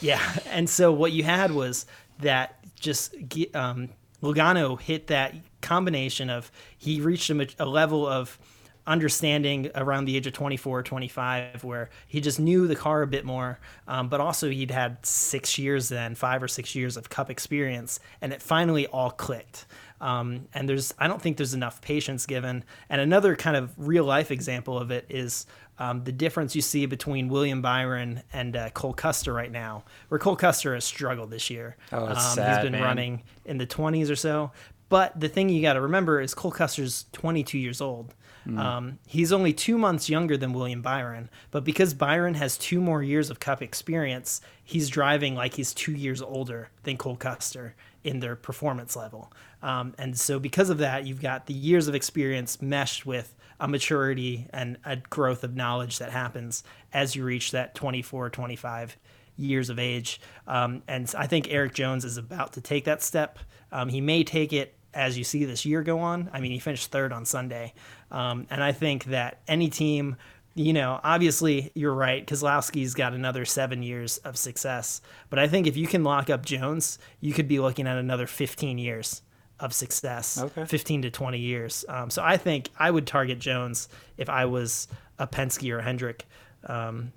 Yeah, 0.01 0.21
and 0.51 0.69
so 0.69 0.93
what 0.93 1.13
you 1.13 1.25
had 1.25 1.53
was 1.53 1.87
that 2.21 2.57
just 2.79 3.15
um, 3.55 3.91
Logano 4.23 4.81
hit 4.81 5.09
that 5.09 5.35
combination 5.61 6.31
of 6.31 6.51
he 6.79 7.01
reached 7.01 7.29
a, 7.31 7.47
a 7.59 7.67
level 7.67 8.07
of 8.07 8.39
understanding 8.87 9.71
around 9.75 10.05
the 10.05 10.17
age 10.17 10.27
of 10.27 10.33
24 10.33 10.83
25 10.83 11.65
where 11.65 11.91
he 12.07 12.21
just 12.21 12.41
knew 12.41 12.67
the 12.67 12.75
car 12.75 13.03
a 13.03 13.07
bit 13.07 13.25
more 13.25 13.59
um, 13.89 14.09
but 14.09 14.21
also 14.21 14.49
he'd 14.49 14.71
had 14.71 15.05
six 15.05 15.59
years 15.59 15.89
then 15.89 16.15
five 16.15 16.43
or 16.43 16.49
six 16.49 16.75
years 16.75 16.97
of 16.97 17.09
cup 17.09 17.31
experience 17.31 18.01
and 18.21 18.33
it 18.33 18.43
finally 18.43 18.87
all 18.89 19.11
clicked 19.11 19.67
um, 20.01 20.49
and 20.55 20.69
there's 20.69 20.95
i 20.99 21.07
don't 21.07 21.21
think 21.21 21.37
there's 21.37 21.55
enough 21.55 21.81
patience 21.83 22.27
given 22.27 22.65
and 22.89 23.01
another 23.01 23.37
kind 23.37 23.57
of 23.57 23.73
real 23.77 24.05
life 24.05 24.31
example 24.31 24.79
of 24.79 24.91
it 24.91 25.05
is 25.09 25.47
um, 25.81 26.05
the 26.05 26.13
difference 26.13 26.55
you 26.55 26.61
see 26.61 26.85
between 26.85 27.31
William 27.31 27.63
Byron 27.63 28.23
and 28.35 28.55
uh, 28.55 28.69
Cole 28.71 28.93
Custer 28.93 29.33
right 29.33 29.51
now, 29.51 29.83
where 30.09 30.19
Cole 30.19 30.37
Custer 30.37 30.75
has 30.75 30.85
struggled 30.85 31.31
this 31.31 31.49
year. 31.49 31.75
Oh, 31.91 32.05
that's 32.05 32.27
um, 32.27 32.35
sad, 32.35 32.57
he's 32.57 32.65
been 32.65 32.73
man. 32.73 32.83
running 32.83 33.23
in 33.47 33.57
the 33.57 33.67
20s 33.67 34.11
or 34.11 34.15
so. 34.15 34.53
But 34.91 35.19
the 35.19 35.29
thing 35.29 35.49
you 35.49 35.63
got 35.63 35.75
to 35.75 35.81
remember 35.81 36.21
is 36.21 36.35
Cole 36.35 36.51
Custer's 36.51 37.07
22 37.13 37.57
years 37.59 37.81
old. 37.81 38.13
Hmm. 38.45 38.59
Um, 38.59 38.99
he's 39.07 39.33
only 39.33 39.53
two 39.53 39.77
months 39.77 40.09
younger 40.09 40.37
than 40.37 40.53
William 40.53 40.83
Byron, 40.83 41.29
but 41.51 41.65
because 41.65 41.95
Byron 41.95 42.35
has 42.35 42.57
two 42.57 42.81
more 42.81 43.03
years 43.03 43.31
of 43.31 43.41
Cup 43.41 43.63
experience, 43.63 44.41
he's 44.65 44.89
driving 44.89 45.35
like 45.35 45.55
he's 45.55 45.75
two 45.75 45.93
years 45.93 46.23
older 46.23 46.71
than 46.85 46.97
Cole 46.97 47.17
Custer 47.17 47.75
in 48.03 48.21
their 48.21 48.37
performance 48.37 48.97
level. 48.97 49.33
Um, 49.63 49.95
and 49.99 50.19
so, 50.19 50.39
because 50.39 50.71
of 50.71 50.79
that, 50.79 51.07
you've 51.07 51.21
got 51.21 51.47
the 51.47 51.55
years 51.55 51.87
of 51.89 51.95
experience 51.95 52.63
meshed 52.63 53.05
with 53.05 53.35
a 53.61 53.69
maturity 53.69 54.49
and 54.53 54.79
a 54.85 54.97
growth 54.97 55.45
of 55.45 55.55
knowledge 55.55 55.99
that 55.99 56.11
happens 56.11 56.65
as 56.93 57.15
you 57.15 57.25
reach 57.25 57.51
that 57.51 57.75
24, 57.75 58.31
25 58.31 58.97
years 59.37 59.69
of 59.69 59.79
age. 59.79 60.21
Um, 60.47 60.83
and 60.89 61.13
I 61.17 61.27
think 61.27 61.49
Eric 61.51 61.75
Jones 61.75 62.05
is 62.05 62.17
about 62.17 62.55
to 62.55 62.61
take 62.61 62.85
that 62.85 63.03
step. 63.03 63.39
Um, 63.71 63.89
he 63.89 64.01
may 64.01 64.25
take 64.25 64.53
it 64.53 64.75
as 64.93 65.17
you 65.17 65.25
see 65.25 65.45
this 65.45 65.65
year 65.65 65.83
go 65.83 66.01
on. 66.01 66.31
I 66.33 66.41
mean, 66.41 66.53
he 66.53 66.59
finished 66.59 66.91
third 66.91 67.13
on 67.13 67.25
Sunday. 67.25 67.75
Um, 68.11 68.47
and 68.51 68.63
I 68.63 68.73
think 68.73 69.05
that 69.07 69.41
any 69.47 69.69
team 69.69 70.17
you 70.55 70.73
know, 70.73 71.01
obviously 71.05 71.71
you're 71.75 71.95
right. 71.95 72.27
Keselowski's 72.27 72.95
got 72.95 73.15
another 73.15 73.45
seven 73.45 73.83
years 73.83 74.19
of 74.19 74.37
success, 74.37 75.01
but 75.31 75.39
I 75.39 75.47
think 75.47 75.67
if 75.67 75.77
you 75.77 75.87
can 75.87 76.03
lock 76.03 76.29
up 76.29 76.45
Jones, 76.45 76.99
you 77.21 77.33
could 77.33 77.47
be 77.49 77.61
looking 77.61 77.87
at 77.87 77.97
another 77.97 78.27
15 78.27 78.77
years 78.77 79.23
of 79.61 79.73
success, 79.73 80.39
Okay. 80.39 80.65
15 80.65 81.03
to 81.03 81.11
20 81.11 81.39
years. 81.39 81.85
Um, 81.89 82.11
so 82.11 82.23
I 82.23 82.37
think 82.37 82.71
I 82.79 82.91
would 82.91 83.07
target 83.07 83.39
Jones 83.39 83.89
if 84.17 84.29
I 84.29 84.47
was 84.47 84.89
a 85.19 85.27
Penske 85.27 85.71
or 85.73 85.79
a 85.79 85.83
Hendrick. 85.83 86.27
Um, 86.65 87.13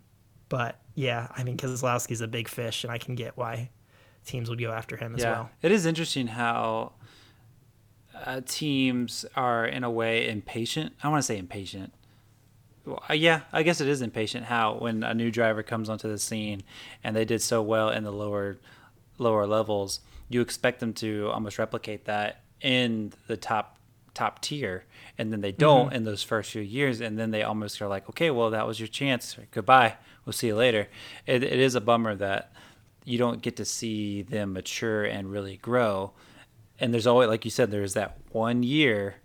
but 0.49 0.79
yeah, 0.93 1.27
I 1.35 1.43
mean, 1.43 1.57
Keselowski's 1.57 2.21
a 2.21 2.27
big 2.27 2.47
fish, 2.47 2.83
and 2.83 2.91
I 2.91 2.97
can 2.97 3.15
get 3.15 3.35
why 3.35 3.71
teams 4.25 4.49
would 4.49 4.59
go 4.59 4.71
after 4.71 4.95
him 4.95 5.15
as 5.15 5.21
yeah, 5.21 5.31
well. 5.31 5.49
it 5.61 5.71
is 5.71 5.85
interesting 5.85 6.27
how 6.27 6.93
uh, 8.25 8.41
teams 8.45 9.25
are 9.35 9.65
in 9.65 9.83
a 9.83 9.91
way 9.91 10.29
impatient. 10.29 10.93
I 11.03 11.09
want 11.09 11.21
to 11.21 11.25
say 11.25 11.37
impatient. 11.37 11.93
Well, 12.85 13.03
uh, 13.09 13.13
yeah, 13.13 13.41
I 13.51 13.63
guess 13.63 13.81
it 13.81 13.87
is 13.87 14.01
impatient. 14.01 14.45
How 14.45 14.75
when 14.75 15.03
a 15.03 15.13
new 15.13 15.31
driver 15.31 15.63
comes 15.63 15.89
onto 15.89 16.09
the 16.09 16.17
scene 16.17 16.63
and 17.03 17.15
they 17.15 17.25
did 17.25 17.41
so 17.41 17.61
well 17.61 17.89
in 17.89 18.03
the 18.03 18.11
lower 18.11 18.57
lower 19.17 19.45
levels, 19.47 20.01
you 20.29 20.41
expect 20.41 20.79
them 20.79 20.93
to 20.93 21.29
almost 21.31 21.57
replicate 21.59 22.05
that 22.05 22.41
in 22.61 23.13
the 23.27 23.37
top 23.37 23.77
top 24.13 24.41
tier, 24.41 24.85
and 25.17 25.33
then 25.33 25.41
they 25.41 25.51
don't 25.51 25.91
in 25.91 26.03
those 26.03 26.21
first 26.21 26.51
few 26.51 26.61
years, 26.61 27.01
and 27.01 27.17
then 27.17 27.31
they 27.31 27.41
almost 27.41 27.81
are 27.81 27.87
like, 27.87 28.07
okay, 28.09 28.29
well 28.29 28.51
that 28.51 28.67
was 28.67 28.79
your 28.79 28.87
chance. 28.87 29.35
Goodbye. 29.51 29.95
We'll 30.25 30.33
see 30.33 30.47
you 30.47 30.55
later. 30.55 30.87
It, 31.25 31.43
it 31.43 31.59
is 31.59 31.75
a 31.75 31.81
bummer 31.81 32.15
that 32.15 32.53
you 33.05 33.17
don't 33.17 33.41
get 33.41 33.57
to 33.57 33.65
see 33.65 34.21
them 34.21 34.53
mature 34.53 35.03
and 35.03 35.31
really 35.31 35.57
grow. 35.57 36.11
And 36.79 36.93
there's 36.93 37.07
always, 37.07 37.29
like 37.29 37.45
you 37.45 37.51
said, 37.51 37.71
there's 37.71 37.93
that 37.93 38.17
one 38.31 38.63
year 38.63 39.15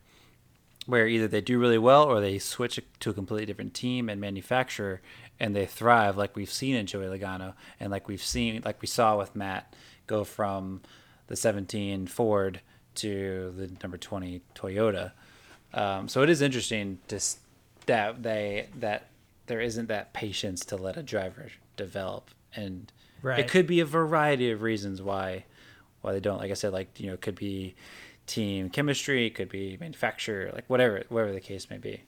where 0.87 1.07
either 1.07 1.29
they 1.29 1.41
do 1.41 1.59
really 1.59 1.79
well 1.79 2.05
or 2.05 2.21
they 2.21 2.39
switch 2.39 2.81
to 3.01 3.11
a 3.11 3.13
completely 3.13 3.47
different 3.47 3.75
team 3.75 4.09
and 4.09 4.21
manufacturer 4.21 5.01
and 5.41 5.55
they 5.55 5.67
thrive, 5.67 6.17
like 6.17 6.35
we've 6.35 6.51
seen 6.51 6.75
in 6.75 6.87
Joey 6.87 7.07
Logano 7.07 7.55
and 7.79 7.91
like 7.91 8.09
we've 8.09 8.23
seen, 8.23 8.63
like 8.65 8.81
we 8.81 8.89
saw 8.89 9.17
with 9.17 9.37
Matt 9.37 9.75
go 10.07 10.25
from 10.25 10.81
the 11.27 11.37
17 11.37 12.07
Ford 12.07 12.61
to 12.97 13.53
the 13.57 13.71
number 13.83 13.97
20 13.99 14.41
Toyota. 14.55 15.13
Um, 15.75 16.09
so 16.09 16.23
it 16.23 16.31
is 16.31 16.41
interesting 16.43 16.99
to 17.09 17.21
that 17.87 18.23
they 18.23 18.69
that 18.81 19.07
there 19.47 19.61
isn't 19.61 19.89
that 19.89 20.13
patience 20.13 20.65
to 20.67 20.77
let 20.77 20.97
a 20.97 21.03
driver 21.03 21.49
develop, 21.77 22.31
and 22.55 22.91
Right. 23.23 23.41
it 23.41 23.49
could 23.49 23.67
be 23.67 23.81
a 23.81 23.85
variety 23.85 24.51
of 24.51 24.63
reasons 24.63 25.03
why 25.03 25.45
why 26.09 26.15
they 26.15 26.21
don't. 26.21 26.39
Like 26.39 26.51
I 26.51 26.55
said, 26.55 26.73
like 26.73 26.99
you 26.99 27.07
know, 27.09 27.15
it 27.15 27.21
could 27.21 27.35
be 27.35 27.75
team 28.27 28.71
chemistry, 28.71 29.27
it 29.27 29.35
could 29.35 29.49
be 29.49 29.77
manufacturer, 29.79 30.51
like 30.55 30.65
whatever 30.69 31.03
whatever 31.09 31.33
the 31.33 31.41
case 31.41 31.69
may 31.71 31.79
be. 31.79 32.03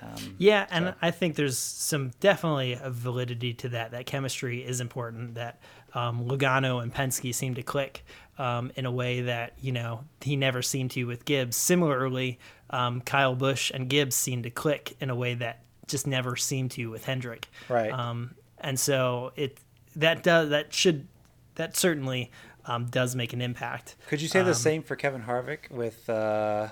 Um, 0.00 0.34
Yeah, 0.38 0.66
and 0.70 0.86
So- 0.86 0.94
I 1.02 1.10
think 1.10 1.36
there's 1.36 1.58
some 1.58 2.10
definitely 2.20 2.74
a 2.80 2.90
validity 2.90 3.54
to 3.54 3.68
that. 3.70 3.90
That 3.92 4.06
chemistry 4.06 4.64
is 4.64 4.80
important. 4.80 5.34
That 5.34 5.60
um, 5.94 6.26
Logano 6.26 6.82
and 6.82 6.92
Penske 6.94 7.34
seem 7.34 7.54
to 7.54 7.62
click 7.62 8.04
um, 8.38 8.70
in 8.76 8.84
a 8.84 8.90
way 8.90 9.22
that 9.22 9.54
you 9.60 9.72
know 9.72 10.04
he 10.20 10.36
never 10.36 10.62
seemed 10.62 10.90
to 10.92 11.04
with 11.04 11.24
Gibbs. 11.24 11.56
Similarly, 11.56 12.38
um, 12.70 13.00
Kyle 13.00 13.34
Busch 13.34 13.70
and 13.74 13.88
Gibbs 13.88 14.14
seem 14.14 14.42
to 14.44 14.50
click 14.50 14.94
in 15.00 15.10
a 15.10 15.14
way 15.16 15.34
that 15.34 15.62
just 15.88 16.06
never 16.06 16.36
seemed 16.36 16.72
to 16.72 16.90
with 16.90 17.04
Hendrick. 17.04 17.48
Right. 17.68 17.90
Um, 17.90 18.34
and 18.58 18.78
so 18.78 19.32
it 19.36 19.58
that 19.96 20.22
does 20.22 20.50
that 20.50 20.72
should 20.74 21.06
that 21.54 21.76
certainly 21.76 22.30
um, 22.66 22.86
does 22.86 23.14
make 23.16 23.32
an 23.32 23.40
impact. 23.40 23.96
Could 24.08 24.20
you 24.20 24.28
say 24.28 24.42
the 24.42 24.48
Um, 24.48 24.54
same 24.54 24.82
for 24.82 24.96
Kevin 24.96 25.22
Harvick 25.22 25.70
with 25.70 26.08
uh, 26.10 26.68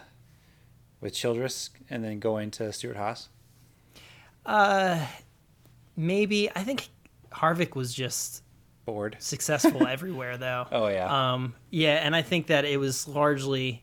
with 1.00 1.14
Childress 1.14 1.70
and 1.90 2.02
then 2.04 2.18
going 2.18 2.50
to 2.52 2.72
Stewart-Haas? 2.72 3.28
Uh, 4.46 5.06
maybe 5.96 6.50
I 6.54 6.62
think 6.64 6.88
Harvick 7.32 7.74
was 7.74 7.92
just 7.94 8.42
Bored. 8.84 9.16
successful 9.18 9.86
everywhere 9.88 10.36
though. 10.36 10.66
Oh 10.70 10.88
yeah. 10.88 11.32
Um, 11.34 11.54
yeah, 11.70 11.94
and 11.96 12.14
I 12.14 12.22
think 12.22 12.48
that 12.48 12.64
it 12.64 12.78
was 12.78 13.08
largely 13.08 13.82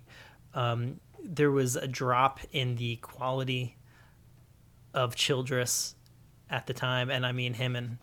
um, 0.53 0.99
there 1.23 1.51
was 1.51 1.75
a 1.75 1.87
drop 1.87 2.39
in 2.51 2.75
the 2.75 2.97
quality 2.97 3.77
of 4.93 5.15
Childress 5.15 5.95
at 6.49 6.67
the 6.67 6.73
time, 6.73 7.09
and 7.09 7.25
I 7.25 7.31
mean 7.31 7.53
him 7.53 7.75
and 7.75 7.97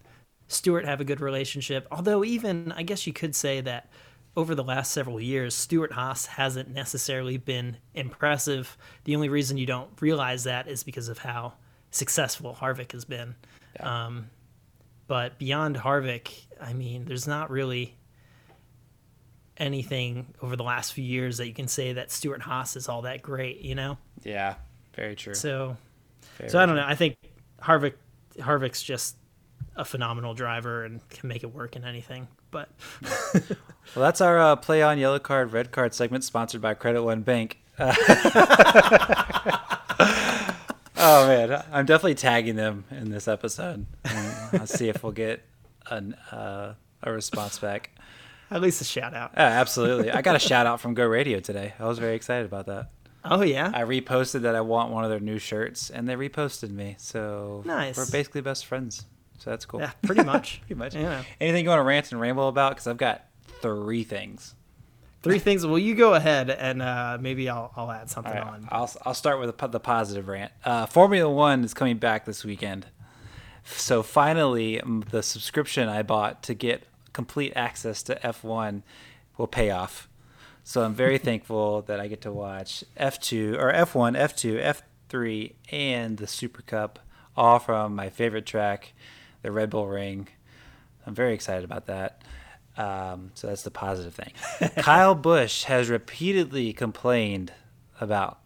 Stewart 0.48 0.84
have 0.84 1.00
a 1.00 1.04
good 1.04 1.20
relationship. 1.20 1.86
Although 1.90 2.24
even 2.24 2.72
I 2.72 2.82
guess 2.82 3.06
you 3.06 3.12
could 3.12 3.34
say 3.34 3.60
that 3.60 3.90
over 4.36 4.54
the 4.54 4.64
last 4.64 4.92
several 4.92 5.20
years, 5.20 5.54
Stewart-Haas 5.54 6.26
hasn't 6.26 6.68
necessarily 6.68 7.36
been 7.36 7.76
impressive. 7.94 8.76
The 9.04 9.14
only 9.14 9.28
reason 9.28 9.58
you 9.58 9.66
don't 9.66 9.90
realize 10.00 10.44
that 10.44 10.68
is 10.68 10.82
because 10.82 11.08
of 11.08 11.18
how 11.18 11.54
successful 11.90 12.56
Harvick 12.58 12.92
has 12.92 13.04
been. 13.04 13.34
Yeah. 13.76 14.06
Um, 14.06 14.30
but 15.06 15.38
beyond 15.38 15.76
Harvick, 15.76 16.30
I 16.60 16.72
mean, 16.72 17.04
there's 17.04 17.26
not 17.26 17.50
really 17.50 17.96
anything 19.56 20.34
over 20.40 20.54
the 20.54 20.62
last 20.62 20.92
few 20.92 21.04
years 21.04 21.38
that 21.38 21.48
you 21.48 21.54
can 21.54 21.66
say 21.66 21.94
that 21.94 22.12
Stewart-Haas 22.12 22.76
is 22.76 22.88
all 22.88 23.02
that 23.02 23.22
great, 23.22 23.60
you 23.60 23.74
know? 23.74 23.98
yeah. 24.22 24.54
Very 24.94 25.14
true. 25.14 25.34
So, 25.34 25.76
Very 26.38 26.50
so 26.50 26.58
I 26.58 26.66
don't 26.66 26.74
know. 26.74 26.84
I 26.84 26.96
think 26.96 27.16
Harvick, 27.62 27.94
Harvick's 28.36 28.82
just 28.82 29.16
a 29.78 29.84
phenomenal 29.84 30.34
driver 30.34 30.84
and 30.84 31.00
can 31.08 31.28
make 31.30 31.42
it 31.42 31.54
work 31.54 31.74
in 31.76 31.84
anything. 31.84 32.28
But 32.50 32.68
Well, 33.94 34.04
that's 34.04 34.20
our 34.20 34.38
uh, 34.38 34.56
play 34.56 34.82
on 34.82 34.98
yellow 34.98 35.18
card, 35.18 35.52
red 35.54 35.70
card 35.70 35.94
segment 35.94 36.24
sponsored 36.24 36.60
by 36.60 36.74
Credit 36.74 37.02
One 37.02 37.22
Bank. 37.22 37.58
Uh, 37.78 37.94
oh 40.96 41.26
man, 41.26 41.64
I'm 41.72 41.86
definitely 41.86 42.14
tagging 42.16 42.56
them 42.56 42.84
in 42.90 43.10
this 43.10 43.28
episode. 43.28 43.86
Let's 44.52 44.74
see 44.74 44.88
if 44.88 45.02
we'll 45.02 45.12
get 45.12 45.42
an, 45.90 46.14
uh, 46.32 46.74
a 47.02 47.12
response 47.12 47.58
back. 47.58 47.90
at 48.50 48.60
least 48.60 48.80
a 48.80 48.84
shout 48.84 49.14
out. 49.14 49.32
Yeah, 49.34 49.42
absolutely. 49.44 50.10
I 50.10 50.22
got 50.22 50.36
a 50.36 50.40
shout 50.40 50.66
out 50.66 50.80
from 50.80 50.94
Go 50.94 51.06
Radio 51.06 51.40
today. 51.40 51.74
I 51.78 51.86
was 51.86 51.98
very 51.98 52.14
excited 52.16 52.46
about 52.46 52.66
that. 52.66 52.90
Oh 53.24 53.42
yeah, 53.42 53.70
I 53.74 53.82
reposted 53.82 54.42
that 54.42 54.54
I 54.54 54.60
want 54.60 54.92
one 54.92 55.04
of 55.04 55.10
their 55.10 55.20
new 55.20 55.38
shirts, 55.38 55.90
and 55.90 56.08
they 56.08 56.14
reposted 56.14 56.70
me. 56.70 56.96
So 56.98 57.62
Nice. 57.66 57.96
we're 57.96 58.10
basically 58.10 58.40
best 58.40 58.66
friends. 58.66 59.04
So 59.38 59.50
that's 59.50 59.64
cool. 59.64 59.80
yeah, 59.80 59.92
pretty 60.02 60.24
much. 60.24 60.60
Pretty 60.66 60.74
much. 60.74 60.94
Yeah. 60.94 61.22
Anything 61.40 61.64
you 61.64 61.70
want 61.70 61.80
to 61.80 61.84
rant 61.84 62.10
and 62.12 62.20
ramble 62.20 62.48
about? 62.48 62.72
Because 62.72 62.86
I've 62.86 62.96
got 62.96 63.24
three 63.60 64.04
things. 64.04 64.54
Three 65.22 65.38
things. 65.38 65.66
Well, 65.66 65.78
you 65.78 65.94
go 65.94 66.14
ahead 66.14 66.50
and 66.50 66.80
uh, 66.80 67.18
maybe 67.20 67.48
I'll 67.48 67.72
I'll 67.76 67.90
add 67.90 68.08
something 68.08 68.32
right, 68.32 68.42
on. 68.42 68.68
I'll 68.70 68.90
I'll 69.04 69.14
start 69.14 69.40
with 69.40 69.56
the, 69.56 69.66
the 69.68 69.80
positive 69.80 70.28
rant. 70.28 70.52
Uh, 70.64 70.86
Formula 70.86 71.30
One 71.30 71.64
is 71.64 71.74
coming 71.74 71.98
back 71.98 72.24
this 72.24 72.44
weekend, 72.44 72.86
so 73.64 74.02
finally 74.02 74.80
the 75.10 75.22
subscription 75.22 75.88
I 75.88 76.02
bought 76.02 76.42
to 76.44 76.54
get 76.54 76.84
complete 77.12 77.52
access 77.56 78.02
to 78.04 78.14
F1 78.22 78.82
will 79.36 79.48
pay 79.48 79.70
off. 79.70 80.08
So 80.62 80.84
I'm 80.84 80.94
very 80.94 81.18
thankful 81.28 81.82
that 81.82 81.98
I 81.98 82.06
get 82.06 82.20
to 82.22 82.32
watch 82.32 82.84
F2 82.96 83.58
or 83.58 83.72
F1, 83.72 84.16
F2, 84.16 84.82
F3, 85.10 85.52
and 85.72 86.18
the 86.18 86.26
Super 86.28 86.62
Cup 86.62 87.00
all 87.36 87.58
from 87.58 87.94
my 87.94 88.10
favorite 88.10 88.46
track, 88.46 88.92
the 89.42 89.52
Red 89.52 89.70
Bull 89.70 89.86
Ring. 89.86 90.28
I'm 91.06 91.14
very 91.14 91.34
excited 91.34 91.64
about 91.64 91.86
that. 91.86 92.22
Um, 92.76 93.32
so 93.34 93.48
that's 93.48 93.62
the 93.62 93.70
positive 93.70 94.14
thing. 94.14 94.32
Kyle 94.82 95.14
Busch 95.14 95.64
has 95.64 95.88
repeatedly 95.90 96.72
complained 96.72 97.52
about 98.00 98.38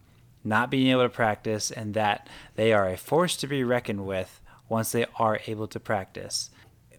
not 0.42 0.70
being 0.70 0.88
able 0.88 1.02
to 1.02 1.08
practice 1.08 1.70
and 1.70 1.94
that 1.94 2.28
they 2.56 2.72
are 2.72 2.88
a 2.88 2.96
force 2.96 3.36
to 3.36 3.46
be 3.46 3.62
reckoned 3.62 4.06
with 4.06 4.40
once 4.68 4.92
they 4.92 5.06
are 5.16 5.40
able 5.46 5.68
to 5.68 5.78
practice. 5.78 6.50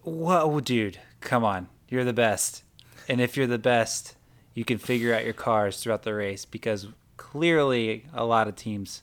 Whoa, 0.03 0.59
dude, 0.59 0.99
come 1.21 1.43
on. 1.43 1.69
You're 1.89 2.05
the 2.05 2.13
best. 2.13 2.63
And 3.09 3.19
if 3.19 3.35
you're 3.35 3.47
the 3.47 3.57
best, 3.57 4.15
you 4.53 4.63
can 4.63 4.77
figure 4.77 5.13
out 5.13 5.25
your 5.25 5.33
cars 5.33 5.79
throughout 5.79 6.03
the 6.03 6.13
race 6.13 6.45
because 6.45 6.87
clearly 7.17 8.05
a 8.13 8.25
lot 8.25 8.47
of 8.47 8.55
teams 8.55 9.01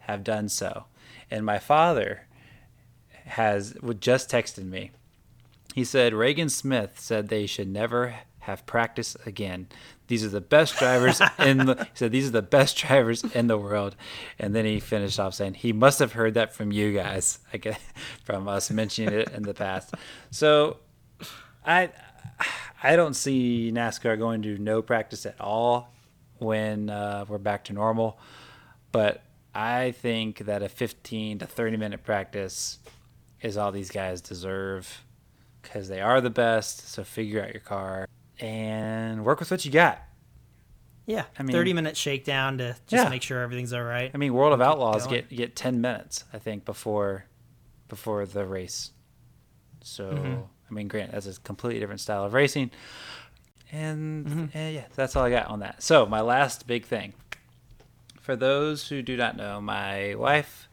have 0.00 0.22
done 0.22 0.48
so. 0.48 0.84
And 1.30 1.44
my 1.44 1.58
father 1.58 2.26
has 3.24 3.74
just 4.00 4.30
texted 4.30 4.64
me. 4.64 4.90
He 5.74 5.84
said 5.84 6.14
Regan 6.14 6.48
Smith 6.48 7.00
said 7.00 7.28
they 7.28 7.46
should 7.46 7.68
never 7.68 8.14
have 8.40 8.64
practice 8.66 9.16
again. 9.26 9.66
These 10.06 10.24
are 10.24 10.28
the 10.28 10.40
best 10.40 10.78
drivers 10.78 11.20
in 11.38 11.58
the 11.58 11.74
he 11.84 11.90
said 11.94 12.12
these 12.12 12.28
are 12.28 12.32
the 12.32 12.42
best 12.42 12.76
drivers 12.76 13.24
in 13.24 13.46
the 13.46 13.58
world. 13.58 13.96
And 14.38 14.54
then 14.54 14.64
he 14.64 14.80
finished 14.80 15.18
off 15.18 15.34
saying 15.34 15.54
he 15.54 15.72
must 15.72 15.98
have 15.98 16.12
heard 16.12 16.34
that 16.34 16.54
from 16.54 16.70
you 16.70 16.92
guys. 16.92 17.38
I 17.52 17.56
get 17.56 17.80
from 18.24 18.46
us 18.46 18.70
mentioning 18.70 19.14
it 19.14 19.30
in 19.30 19.42
the 19.42 19.54
past. 19.54 19.94
So 20.30 20.78
I 21.66 21.90
I 22.82 22.96
don't 22.96 23.14
see 23.14 23.72
NASCAR 23.72 24.18
going 24.18 24.42
to 24.42 24.58
no 24.58 24.82
practice 24.82 25.24
at 25.24 25.40
all 25.40 25.92
when 26.38 26.90
uh, 26.90 27.24
we're 27.26 27.38
back 27.38 27.64
to 27.64 27.72
normal. 27.72 28.18
But 28.92 29.22
I 29.54 29.92
think 29.92 30.38
that 30.40 30.62
a 30.62 30.68
15 30.68 31.38
to 31.38 31.46
30 31.46 31.76
minute 31.78 32.04
practice 32.04 32.78
is 33.44 33.56
all 33.56 33.70
these 33.70 33.90
guys 33.90 34.20
deserve 34.20 35.04
because 35.62 35.86
they 35.88 36.00
are 36.00 36.20
the 36.20 36.30
best. 36.30 36.88
So 36.88 37.04
figure 37.04 37.42
out 37.44 37.52
your 37.52 37.60
car 37.60 38.08
and 38.40 39.24
work 39.24 39.38
with 39.38 39.50
what 39.52 39.64
you 39.64 39.70
got. 39.70 40.02
Yeah, 41.06 41.24
I 41.38 41.42
mean- 41.42 41.52
thirty 41.52 41.72
minute 41.74 41.96
shakedown 41.96 42.58
to 42.58 42.76
just 42.86 43.04
Yeah. 43.04 43.08
make 43.10 43.22
sure 43.22 43.42
everything's 43.42 43.72
all 43.74 43.82
right. 43.84 44.10
I 44.12 44.16
mean, 44.16 44.32
World 44.34 44.52
of 44.54 44.60
Outlaws 44.62 45.06
get 45.06 45.28
get 45.28 45.54
10 45.54 45.80
minutes, 45.80 46.24
I 46.32 46.38
think, 46.38 46.64
before 46.64 47.26
before 47.88 48.24
the 48.26 48.44
race. 48.46 48.90
So 49.82 50.10
Mm-hmm. 50.12 50.40
I 50.70 50.72
mean, 50.74 50.88
Grant 50.88 51.12
that's 51.12 51.26
a 51.26 51.38
completely 51.42 51.78
different 51.78 52.00
style 52.00 52.24
of 52.24 52.32
racing, 52.32 52.70
and, 53.70 54.26
Mm-hmm. 54.26 54.44
and 54.56 54.74
yeah, 54.74 54.84
that's 54.96 55.14
all 55.14 55.24
I 55.24 55.30
got 55.30 55.48
on 55.48 55.60
that. 55.60 55.82
So 55.82 56.06
my 56.06 56.22
last 56.22 56.66
big 56.66 56.84
thing. 56.86 57.12
For 58.20 58.34
those 58.36 58.88
who 58.88 59.02
do 59.02 59.18
not 59.18 59.36
know, 59.36 59.60
my 59.60 60.14
wife, 60.14 60.70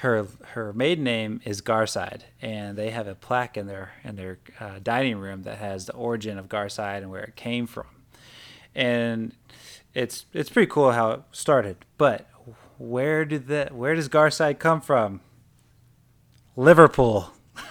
her 0.00 0.26
her 0.52 0.72
maiden 0.72 1.04
name 1.04 1.42
is 1.44 1.60
Garside, 1.60 2.22
and 2.40 2.76
they 2.76 2.88
have 2.88 3.06
a 3.06 3.14
plaque 3.14 3.58
in 3.58 3.66
their 3.66 3.92
in 4.02 4.16
their 4.16 4.38
uh, 4.58 4.78
dining 4.82 5.18
room 5.18 5.42
that 5.42 5.58
has 5.58 5.84
the 5.86 5.92
origin 5.92 6.38
of 6.38 6.48
Garside 6.48 6.98
and 6.98 7.10
where 7.10 7.22
it 7.22 7.36
came 7.36 7.66
from, 7.66 7.86
and 8.74 9.34
it's 9.92 10.24
it's 10.32 10.48
pretty 10.48 10.70
cool 10.70 10.92
how 10.92 11.10
it 11.10 11.22
started. 11.32 11.84
But 11.98 12.26
where 12.78 13.26
did 13.26 13.46
the 13.46 13.68
where 13.72 13.94
does 13.94 14.08
Garside 14.08 14.58
come 14.58 14.80
from? 14.80 15.20
Liverpool. 16.56 17.32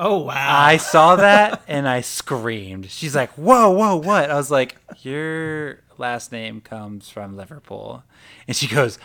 Oh 0.00 0.24
wow! 0.24 0.64
I 0.66 0.78
saw 0.78 1.14
that 1.14 1.62
and 1.68 1.86
I 1.86 2.00
screamed. 2.00 2.90
She's 2.90 3.14
like, 3.14 3.30
"Whoa, 3.38 3.70
whoa, 3.70 3.94
what?" 3.94 4.30
I 4.30 4.34
was 4.34 4.50
like, 4.50 4.76
"Your 5.02 5.78
last 5.96 6.32
name 6.32 6.60
comes 6.60 7.08
from 7.08 7.36
Liverpool," 7.36 8.02
and 8.48 8.56
she 8.56 8.66
goes, 8.66 8.98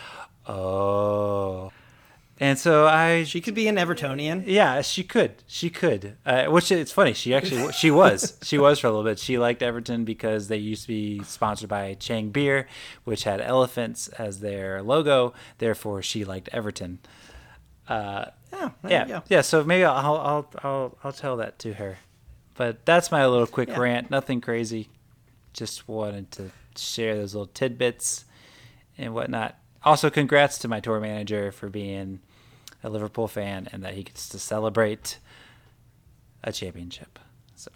"Oh." 0.48 1.70
And 2.40 2.56
so 2.58 2.86
I, 2.86 3.24
she 3.24 3.40
could 3.40 3.54
be 3.54 3.66
an 3.66 3.74
Evertonian. 3.76 4.44
yeah, 4.46 4.80
she 4.80 5.02
could, 5.02 5.42
she 5.48 5.70
could. 5.70 6.16
Uh, 6.24 6.44
which 6.46 6.70
it's 6.70 6.92
funny. 6.92 7.12
She 7.12 7.34
actually, 7.34 7.72
she 7.72 7.90
was, 7.90 8.38
she 8.42 8.58
was 8.58 8.78
for 8.78 8.86
a 8.86 8.90
little 8.90 9.04
bit. 9.04 9.18
She 9.18 9.38
liked 9.38 9.60
Everton 9.62 10.04
because 10.04 10.46
they 10.46 10.56
used 10.56 10.82
to 10.82 10.88
be 10.88 11.22
sponsored 11.24 11.68
by 11.68 11.94
Chang 11.94 12.30
Beer, 12.30 12.68
which 13.04 13.24
had 13.24 13.40
elephants 13.40 14.06
as 14.08 14.38
their 14.40 14.82
logo. 14.82 15.34
Therefore, 15.58 16.00
she 16.00 16.24
liked 16.24 16.48
Everton. 16.52 17.00
Uh, 17.88 18.26
Oh, 18.50 18.72
yeah, 18.88 19.20
yeah. 19.28 19.42
So 19.42 19.62
maybe 19.62 19.84
I'll 19.84 20.16
I'll 20.16 20.50
I'll 20.64 20.98
I'll 21.04 21.12
tell 21.12 21.36
that 21.36 21.58
to 21.58 21.74
her. 21.74 21.98
But 22.56 22.86
that's 22.86 23.10
my 23.12 23.26
little 23.26 23.46
quick 23.46 23.68
Yeah. 23.68 23.78
rant. 23.78 24.10
Nothing 24.10 24.40
crazy. 24.40 24.88
Just 25.52 25.86
wanted 25.86 26.30
to 26.32 26.50
share 26.74 27.14
those 27.14 27.34
little 27.34 27.48
tidbits 27.52 28.24
and 28.96 29.12
whatnot. 29.12 29.58
Also, 29.84 30.08
congrats 30.08 30.56
to 30.60 30.68
my 30.68 30.80
tour 30.80 30.98
manager 30.98 31.52
for 31.52 31.68
being 31.68 32.20
a 32.82 32.88
Liverpool 32.90 33.28
fan 33.28 33.68
and 33.72 33.82
that 33.84 33.94
he 33.94 34.02
gets 34.02 34.28
to 34.30 34.38
celebrate 34.38 35.18
a 36.44 36.52
championship. 36.52 37.18
So 37.56 37.70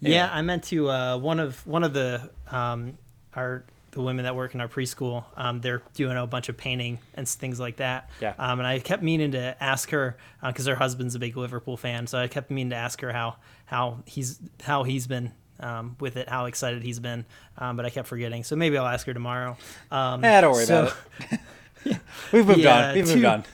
Yeah, 0.00 0.10
Yeah. 0.10 0.30
I 0.32 0.42
meant 0.42 0.64
to 0.64 0.88
uh, 0.90 1.16
one 1.18 1.40
of 1.40 1.66
one 1.66 1.84
of 1.84 1.92
the 1.92 2.30
um, 2.50 2.96
our 3.34 3.64
the 3.92 4.00
women 4.00 4.24
that 4.24 4.36
work 4.36 4.54
in 4.54 4.60
our 4.60 4.68
preschool. 4.68 5.24
Um, 5.36 5.60
they're 5.60 5.82
doing 5.94 6.16
a 6.16 6.24
bunch 6.26 6.48
of 6.48 6.56
painting 6.56 7.00
and 7.14 7.28
things 7.28 7.58
like 7.58 7.78
that. 7.78 8.08
Yeah. 8.20 8.34
Um, 8.38 8.60
and 8.60 8.66
I 8.66 8.78
kept 8.78 9.02
meaning 9.02 9.32
to 9.32 9.56
ask 9.62 9.90
her 9.90 10.16
because 10.46 10.66
her 10.66 10.76
husband's 10.76 11.16
a 11.16 11.18
big 11.18 11.36
Liverpool 11.36 11.76
fan, 11.76 12.06
so 12.06 12.16
I 12.18 12.28
kept 12.28 12.50
meaning 12.52 12.70
to 12.70 12.76
ask 12.76 13.00
her 13.00 13.12
how 13.12 13.36
how 13.66 13.98
he's 14.06 14.40
how 14.62 14.84
he's 14.84 15.06
been. 15.06 15.32
Um, 15.62 15.96
with 16.00 16.16
it, 16.16 16.26
how 16.26 16.46
excited 16.46 16.82
he's 16.82 17.00
been, 17.00 17.26
um, 17.58 17.76
but 17.76 17.84
I 17.84 17.90
kept 17.90 18.08
forgetting. 18.08 18.44
So 18.44 18.56
maybe 18.56 18.78
I'll 18.78 18.86
ask 18.86 19.06
her 19.06 19.12
tomorrow. 19.12 19.58
Um, 19.90 20.24
Eh, 20.24 20.40
don't 20.40 20.54
worry 20.54 20.64
so- 20.64 20.84
about 20.84 20.96
it. 21.32 21.40
We've 22.32 22.46
moved 22.46 22.58
Yeah, 22.60 22.88
on. 22.90 22.94
We've 22.94 23.06
moved 23.06 23.24
on. 23.24 23.44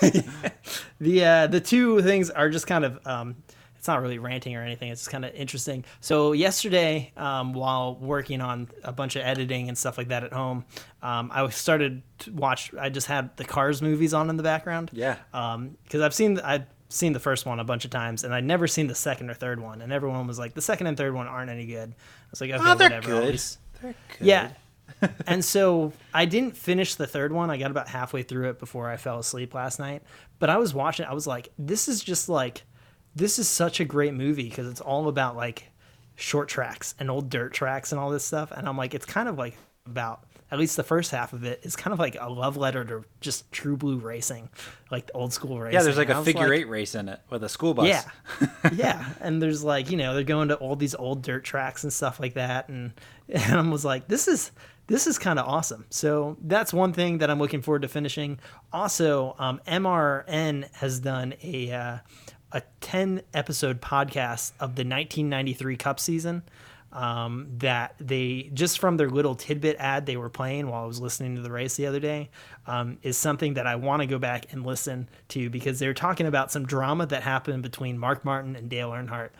the 1.00 1.24
uh, 1.24 1.46
the 1.46 1.60
two 1.60 2.02
things 2.02 2.30
are 2.30 2.48
just 2.50 2.66
kind 2.66 2.84
of 2.84 3.06
um, 3.06 3.36
it's 3.76 3.88
not 3.88 4.00
really 4.00 4.18
ranting 4.18 4.56
or 4.56 4.62
anything. 4.62 4.90
It's 4.90 5.02
just 5.02 5.10
kind 5.10 5.24
of 5.24 5.34
interesting. 5.34 5.84
So 6.00 6.32
yesterday, 6.32 7.12
um, 7.16 7.52
while 7.52 7.96
working 7.96 8.40
on 8.40 8.68
a 8.82 8.92
bunch 8.92 9.16
of 9.16 9.22
editing 9.22 9.68
and 9.68 9.76
stuff 9.76 9.98
like 9.98 10.08
that 10.08 10.24
at 10.24 10.32
home, 10.32 10.64
um, 11.02 11.30
I 11.32 11.48
started 11.50 12.02
to 12.20 12.32
watch. 12.32 12.72
I 12.78 12.88
just 12.88 13.06
had 13.06 13.36
the 13.36 13.44
Cars 13.44 13.82
movies 13.82 14.14
on 14.14 14.30
in 14.30 14.36
the 14.36 14.42
background. 14.42 14.90
Yeah. 14.92 15.16
Because 15.32 16.00
I've 16.00 16.14
seen 16.14 16.38
I've 16.40 16.64
seen 16.88 17.12
the 17.12 17.20
first 17.20 17.44
one 17.44 17.58
a 17.60 17.64
bunch 17.64 17.84
of 17.84 17.90
times, 17.90 18.24
and 18.24 18.32
I'd 18.34 18.44
never 18.44 18.66
seen 18.68 18.86
the 18.86 18.94
second 18.94 19.28
or 19.30 19.34
third 19.34 19.60
one. 19.60 19.82
And 19.82 19.92
everyone 19.92 20.26
was 20.26 20.38
like, 20.38 20.54
the 20.54 20.62
second 20.62 20.86
and 20.86 20.96
third 20.96 21.12
one 21.12 21.26
aren't 21.26 21.50
any 21.50 21.66
good. 21.66 21.90
I 21.90 22.30
was 22.30 22.40
like, 22.40 22.50
okay, 22.50 22.58
Oh, 22.62 22.74
they're 22.74 22.88
whatever. 22.88 23.08
Good. 23.08 23.40
They're 23.82 23.94
good. 24.18 24.26
yeah. 24.26 24.50
and 25.26 25.44
so 25.44 25.92
I 26.12 26.24
didn't 26.24 26.56
finish 26.56 26.94
the 26.94 27.06
third 27.06 27.32
one. 27.32 27.50
I 27.50 27.56
got 27.56 27.70
about 27.70 27.88
halfway 27.88 28.22
through 28.22 28.50
it 28.50 28.58
before 28.58 28.88
I 28.88 28.96
fell 28.96 29.18
asleep 29.18 29.54
last 29.54 29.78
night. 29.78 30.02
But 30.38 30.50
I 30.50 30.56
was 30.58 30.74
watching. 30.74 31.06
I 31.06 31.14
was 31.14 31.26
like, 31.26 31.50
this 31.58 31.88
is 31.88 32.02
just 32.02 32.28
like, 32.28 32.62
this 33.14 33.38
is 33.38 33.48
such 33.48 33.80
a 33.80 33.84
great 33.84 34.14
movie 34.14 34.48
because 34.48 34.68
it's 34.68 34.80
all 34.80 35.08
about 35.08 35.36
like 35.36 35.70
short 36.16 36.48
tracks 36.48 36.94
and 36.98 37.10
old 37.10 37.28
dirt 37.30 37.52
tracks 37.52 37.92
and 37.92 38.00
all 38.00 38.10
this 38.10 38.24
stuff. 38.24 38.50
And 38.52 38.68
I'm 38.68 38.76
like, 38.76 38.94
it's 38.94 39.06
kind 39.06 39.28
of 39.28 39.38
like 39.38 39.56
about 39.86 40.24
at 40.50 40.58
least 40.58 40.76
the 40.76 40.82
first 40.82 41.10
half 41.10 41.32
of 41.32 41.42
it 41.44 41.60
is 41.64 41.74
kind 41.74 41.92
of 41.92 41.98
like 41.98 42.16
a 42.20 42.30
love 42.30 42.56
letter 42.56 42.84
to 42.84 43.04
just 43.20 43.50
true 43.50 43.76
blue 43.76 43.96
racing, 43.98 44.48
like 44.90 45.06
the 45.06 45.12
old 45.14 45.32
school 45.32 45.58
racing. 45.58 45.74
Yeah, 45.74 45.82
there's 45.82 45.96
like 45.96 46.10
And 46.10 46.18
a 46.20 46.22
figure 46.24 46.52
eight 46.52 46.68
race 46.68 46.94
in 46.94 47.08
it 47.08 47.18
with 47.30 47.42
a 47.42 47.48
school 47.48 47.74
bus. 47.74 47.88
yeah. 47.88 48.04
yeah. 48.72 49.08
And 49.20 49.42
there's 49.42 49.64
like, 49.64 49.90
you 49.90 49.96
know, 49.96 50.14
they're 50.14 50.22
going 50.22 50.48
to 50.48 50.54
all 50.56 50.76
these 50.76 50.94
old 50.94 51.22
dirt 51.22 51.44
tracks 51.44 51.82
and 51.82 51.92
stuff 51.92 52.20
like 52.20 52.34
that. 52.34 52.68
And, 52.68 52.92
and 53.28 53.52
I 53.54 53.60
was 53.68 53.84
like, 53.84 54.06
this 54.06 54.28
is, 54.28 54.52
this 54.86 55.06
is 55.06 55.18
kind 55.18 55.38
of 55.38 55.46
awesome. 55.48 55.86
So 55.90 56.36
that's 56.42 56.72
one 56.72 56.92
thing 56.92 57.18
that 57.18 57.30
I'm 57.30 57.38
looking 57.38 57.62
forward 57.62 57.82
to 57.82 57.88
finishing. 57.88 58.38
Also, 58.72 59.34
um, 59.38 59.60
MRN 59.66 60.68
has 60.74 61.00
done 61.00 61.34
a, 61.42 61.72
uh, 61.72 61.98
a 62.52 62.62
10 62.80 63.22
episode 63.32 63.80
podcast 63.80 64.52
of 64.60 64.76
the 64.76 64.82
1993 64.84 65.76
Cup 65.76 65.98
season. 66.00 66.42
Um, 66.92 67.48
that 67.58 67.96
they 67.98 68.50
just 68.54 68.78
from 68.78 68.96
their 68.98 69.10
little 69.10 69.34
tidbit 69.34 69.74
ad 69.80 70.06
they 70.06 70.16
were 70.16 70.28
playing 70.30 70.68
while 70.68 70.84
I 70.84 70.86
was 70.86 71.00
listening 71.00 71.34
to 71.34 71.42
the 71.42 71.50
race 71.50 71.74
the 71.74 71.86
other 71.86 71.98
day 71.98 72.30
um, 72.68 72.98
is 73.02 73.16
something 73.16 73.54
that 73.54 73.66
I 73.66 73.74
want 73.74 74.02
to 74.02 74.06
go 74.06 74.20
back 74.20 74.52
and 74.52 74.64
listen 74.64 75.08
to 75.30 75.50
because 75.50 75.80
they're 75.80 75.92
talking 75.92 76.26
about 76.28 76.52
some 76.52 76.64
drama 76.66 77.06
that 77.06 77.24
happened 77.24 77.64
between 77.64 77.98
Mark 77.98 78.24
Martin 78.24 78.54
and 78.54 78.68
Dale 78.70 78.90
Earnhardt. 78.92 79.30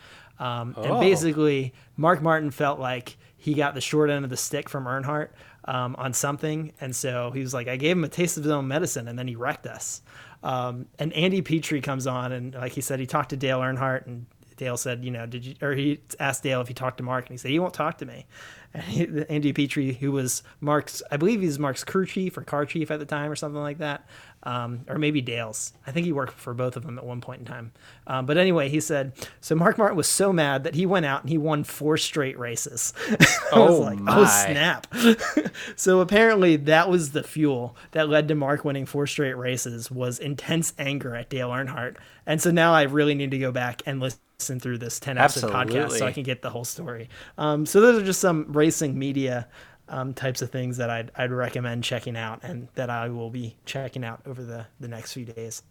Um, 0.41 0.75
And 0.77 0.87
Oh. 0.95 1.01
basically, 1.01 1.73
Mark 1.97 2.21
Martin 2.21 2.51
felt 2.51 2.81
like 2.81 3.17
he 3.45 3.53
got 3.53 3.75
the 3.75 3.81
short 3.83 4.09
end 4.09 4.25
of 4.25 4.31
the 4.31 4.39
stick 4.39 4.71
from 4.71 4.87
Earnhardt 4.87 5.29
um, 5.67 5.95
on 5.97 6.15
something. 6.15 6.73
And 6.81 6.97
so 6.97 7.31
he 7.31 7.41
was 7.41 7.53
like, 7.53 7.69
I 7.69 7.77
gave 7.77 7.95
him 7.95 8.03
a 8.03 8.09
taste 8.09 8.39
of 8.39 8.45
his 8.45 8.51
own 8.51 8.67
medicine, 8.67 9.07
and 9.07 9.19
then 9.19 9.29
he 9.29 9.37
wrecked 9.37 9.67
us. 9.67 10.01
Um, 10.43 10.87
and 10.99 11.13
Andy 11.13 11.43
Petree 11.43 11.83
comes 11.83 12.07
on, 12.07 12.33
and 12.33 12.55
like 12.55 12.73
he 12.73 12.81
said, 12.81 13.01
he 13.01 13.07
talked 13.07 13.29
to 13.31 13.37
Dale 13.37 13.61
Earnhardt, 13.61 14.07
and 14.07 14.25
Dale 14.57 14.79
said, 14.79 15.05
you 15.05 15.11
know, 15.11 15.27
did 15.27 15.45
you, 15.45 15.55
or 15.61 15.75
he 15.75 16.01
asked 16.19 16.43
Dale 16.43 16.63
if 16.63 16.69
he 16.69 16.75
talked 16.75 16.97
to 16.97 17.03
Mark, 17.03 17.27
and 17.27 17.35
he 17.35 17.37
said, 17.37 17.51
he 17.51 17.59
won't 17.59 17.75
talk 17.75 17.99
to 17.99 18.07
me. 18.07 18.27
And 18.77 18.83
he, 18.83 19.25
Andy 19.29 19.53
Petree, 19.53 19.93
who 19.93 20.11
was 20.11 20.43
Mark's, 20.61 21.01
I 21.09 21.17
believe 21.17 21.43
he's 21.43 21.61
Mark's 21.61 21.85
crew 21.85 22.07
chief 22.07 22.37
or 22.37 22.43
car 22.43 22.67
chief 22.67 22.91
at 22.91 22.99
the 22.99 23.07
time 23.07 23.31
or 23.31 23.37
something 23.37 23.61
like 23.61 23.79
that. 23.79 24.05
Um, 24.47 24.81
or 24.89 24.99
maybe 24.99 25.23
Dale's. 25.23 25.73
I 25.87 25.91
think 25.91 26.05
he 26.05 26.13
worked 26.13 26.35
for 26.35 26.53
both 26.53 26.77
of 26.77 26.85
them 26.85 26.99
at 26.99 27.05
one 27.05 27.23
point 27.23 27.41
in 27.41 27.47
time. 27.47 27.73
Um, 28.07 28.27
but 28.27 28.37
anyway, 28.37 28.69
he 28.69 28.79
said, 28.79 29.13
so 29.41 29.55
Mark 29.55 29.79
Martin 29.79 29.97
was 29.97 30.07
so 30.07 30.35
mad 30.35 30.65
that 30.65 30.75
he 30.75 30.85
went 30.85 31.07
out 31.07 31.23
and 31.23 31.31
he 31.31 31.39
won 31.39 31.65
four 31.65 31.97
straight 31.97 32.39
races. 32.39 32.93
I 33.09 33.59
was 33.59 33.71
Oh, 33.71 33.79
like, 33.81 33.99
oh 34.07 34.25
snap. 34.27 34.87
so 35.77 36.01
apparently 36.01 36.57
that 36.57 36.91
was 36.91 37.13
the 37.13 37.23
fuel 37.23 37.75
that 37.93 38.09
led 38.11 38.29
to 38.29 38.35
Mark 38.35 38.65
winning 38.67 38.85
four 38.87 39.07
straight 39.07 39.37
races 39.37 39.91
was 39.91 40.19
intense 40.19 40.75
anger 40.79 41.15
at 41.15 41.31
Dale 41.31 41.49
Earnhardt. 41.51 41.97
And 42.27 42.41
so 42.41 42.51
now 42.51 42.75
I 42.75 42.83
really 42.83 43.15
need 43.15 43.31
to 43.31 43.39
go 43.39 43.51
back 43.53 43.83
and 43.87 43.99
listen 44.01 44.61
through 44.61 44.79
this 44.79 45.01
10 45.01 45.17
episode 45.17 45.53
podcast 45.53 45.93
so 45.93 46.07
I 46.07 46.13
can 46.13 46.23
get 46.23 46.43
the 46.43 46.51
whole 46.51 46.65
story. 46.65 47.09
Um, 47.39 47.65
so 47.65 47.81
those 47.81 48.03
are 48.03 48.05
just 48.05 48.21
some 48.21 48.53
racing 48.53 48.99
media 48.99 49.49
um, 49.89 50.15
types 50.15 50.41
of 50.43 50.51
things 50.51 50.77
that 50.79 50.91
I'd, 50.91 51.11
I'd 51.17 51.31
recommend 51.33 51.85
checking 51.85 52.17
out 52.17 52.41
and 52.43 52.69
that 52.75 52.91
I 52.91 53.09
will 53.09 53.31
be 53.31 53.57
checking 53.67 54.05
out 54.05 54.23
over 54.27 54.43
the, 54.43 54.67
the 54.81 54.89
next 54.89 55.13
few 55.13 55.25
days. 55.25 55.63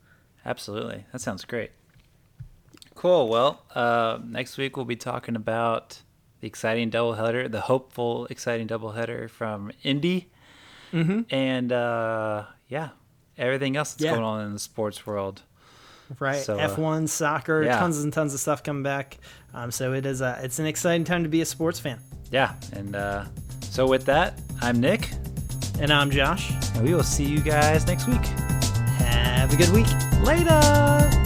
Absolutely. 0.45 1.05
That 1.11 1.19
sounds 1.21 1.45
great. 1.45 1.71
Cool. 2.95 3.27
Well, 3.27 3.63
uh, 3.73 4.19
next 4.23 4.57
week 4.57 4.75
we'll 4.77 4.85
be 4.85 4.95
talking 4.95 5.35
about 5.35 6.01
the 6.41 6.47
exciting 6.47 6.91
doubleheader, 6.91 7.49
the 7.51 7.61
hopeful, 7.61 8.27
exciting 8.29 8.67
doubleheader 8.67 9.29
from 9.29 9.71
Indy. 9.83 10.29
Mm-hmm. 10.91 11.33
And 11.33 11.71
uh, 11.71 12.45
yeah, 12.67 12.89
everything 13.37 13.75
else 13.77 13.93
that's 13.93 14.03
Yeah. 14.03 14.11
going 14.11 14.23
on 14.23 14.45
in 14.45 14.53
the 14.53 14.59
sports 14.59 15.05
world. 15.07 15.41
Right, 16.19 16.43
So, 16.43 16.59
uh, 16.59 16.75
F1, 16.75 17.09
soccer, 17.09 17.63
yeah. 17.63 17.79
tons 17.79 18.03
and 18.03 18.13
tons 18.13 18.33
of 18.35 18.39
stuff 18.39 18.61
coming 18.61 18.83
back. 18.83 19.17
Um, 19.53 19.71
so 19.71 19.93
it 19.93 20.05
is 20.05 20.21
a, 20.21 20.39
it's 20.43 20.59
an 20.59 20.67
exciting 20.67 21.05
time 21.05 21.23
to 21.23 21.29
be 21.29 21.41
a 21.41 21.45
sports 21.45 21.79
fan. 21.79 21.99
Yeah. 22.29 22.53
And 22.73 22.95
uh, 22.95 23.25
so 23.73 23.87
with 23.87 24.05
that, 24.05 24.39
I'm 24.61 24.79
Nick, 24.79 25.09
And 25.79 25.91
I'm 25.91 26.11
Josh. 26.11 26.51
and 26.75 26.83
we 26.87 26.93
will 26.93 27.01
see 27.01 27.23
you 27.23 27.39
guys 27.41 27.87
next 27.87 28.07
week. 28.07 28.23
Have 28.99 29.51
a 29.51 29.57
good 29.57 29.69
week. 29.69 29.87
Later. 30.21 31.22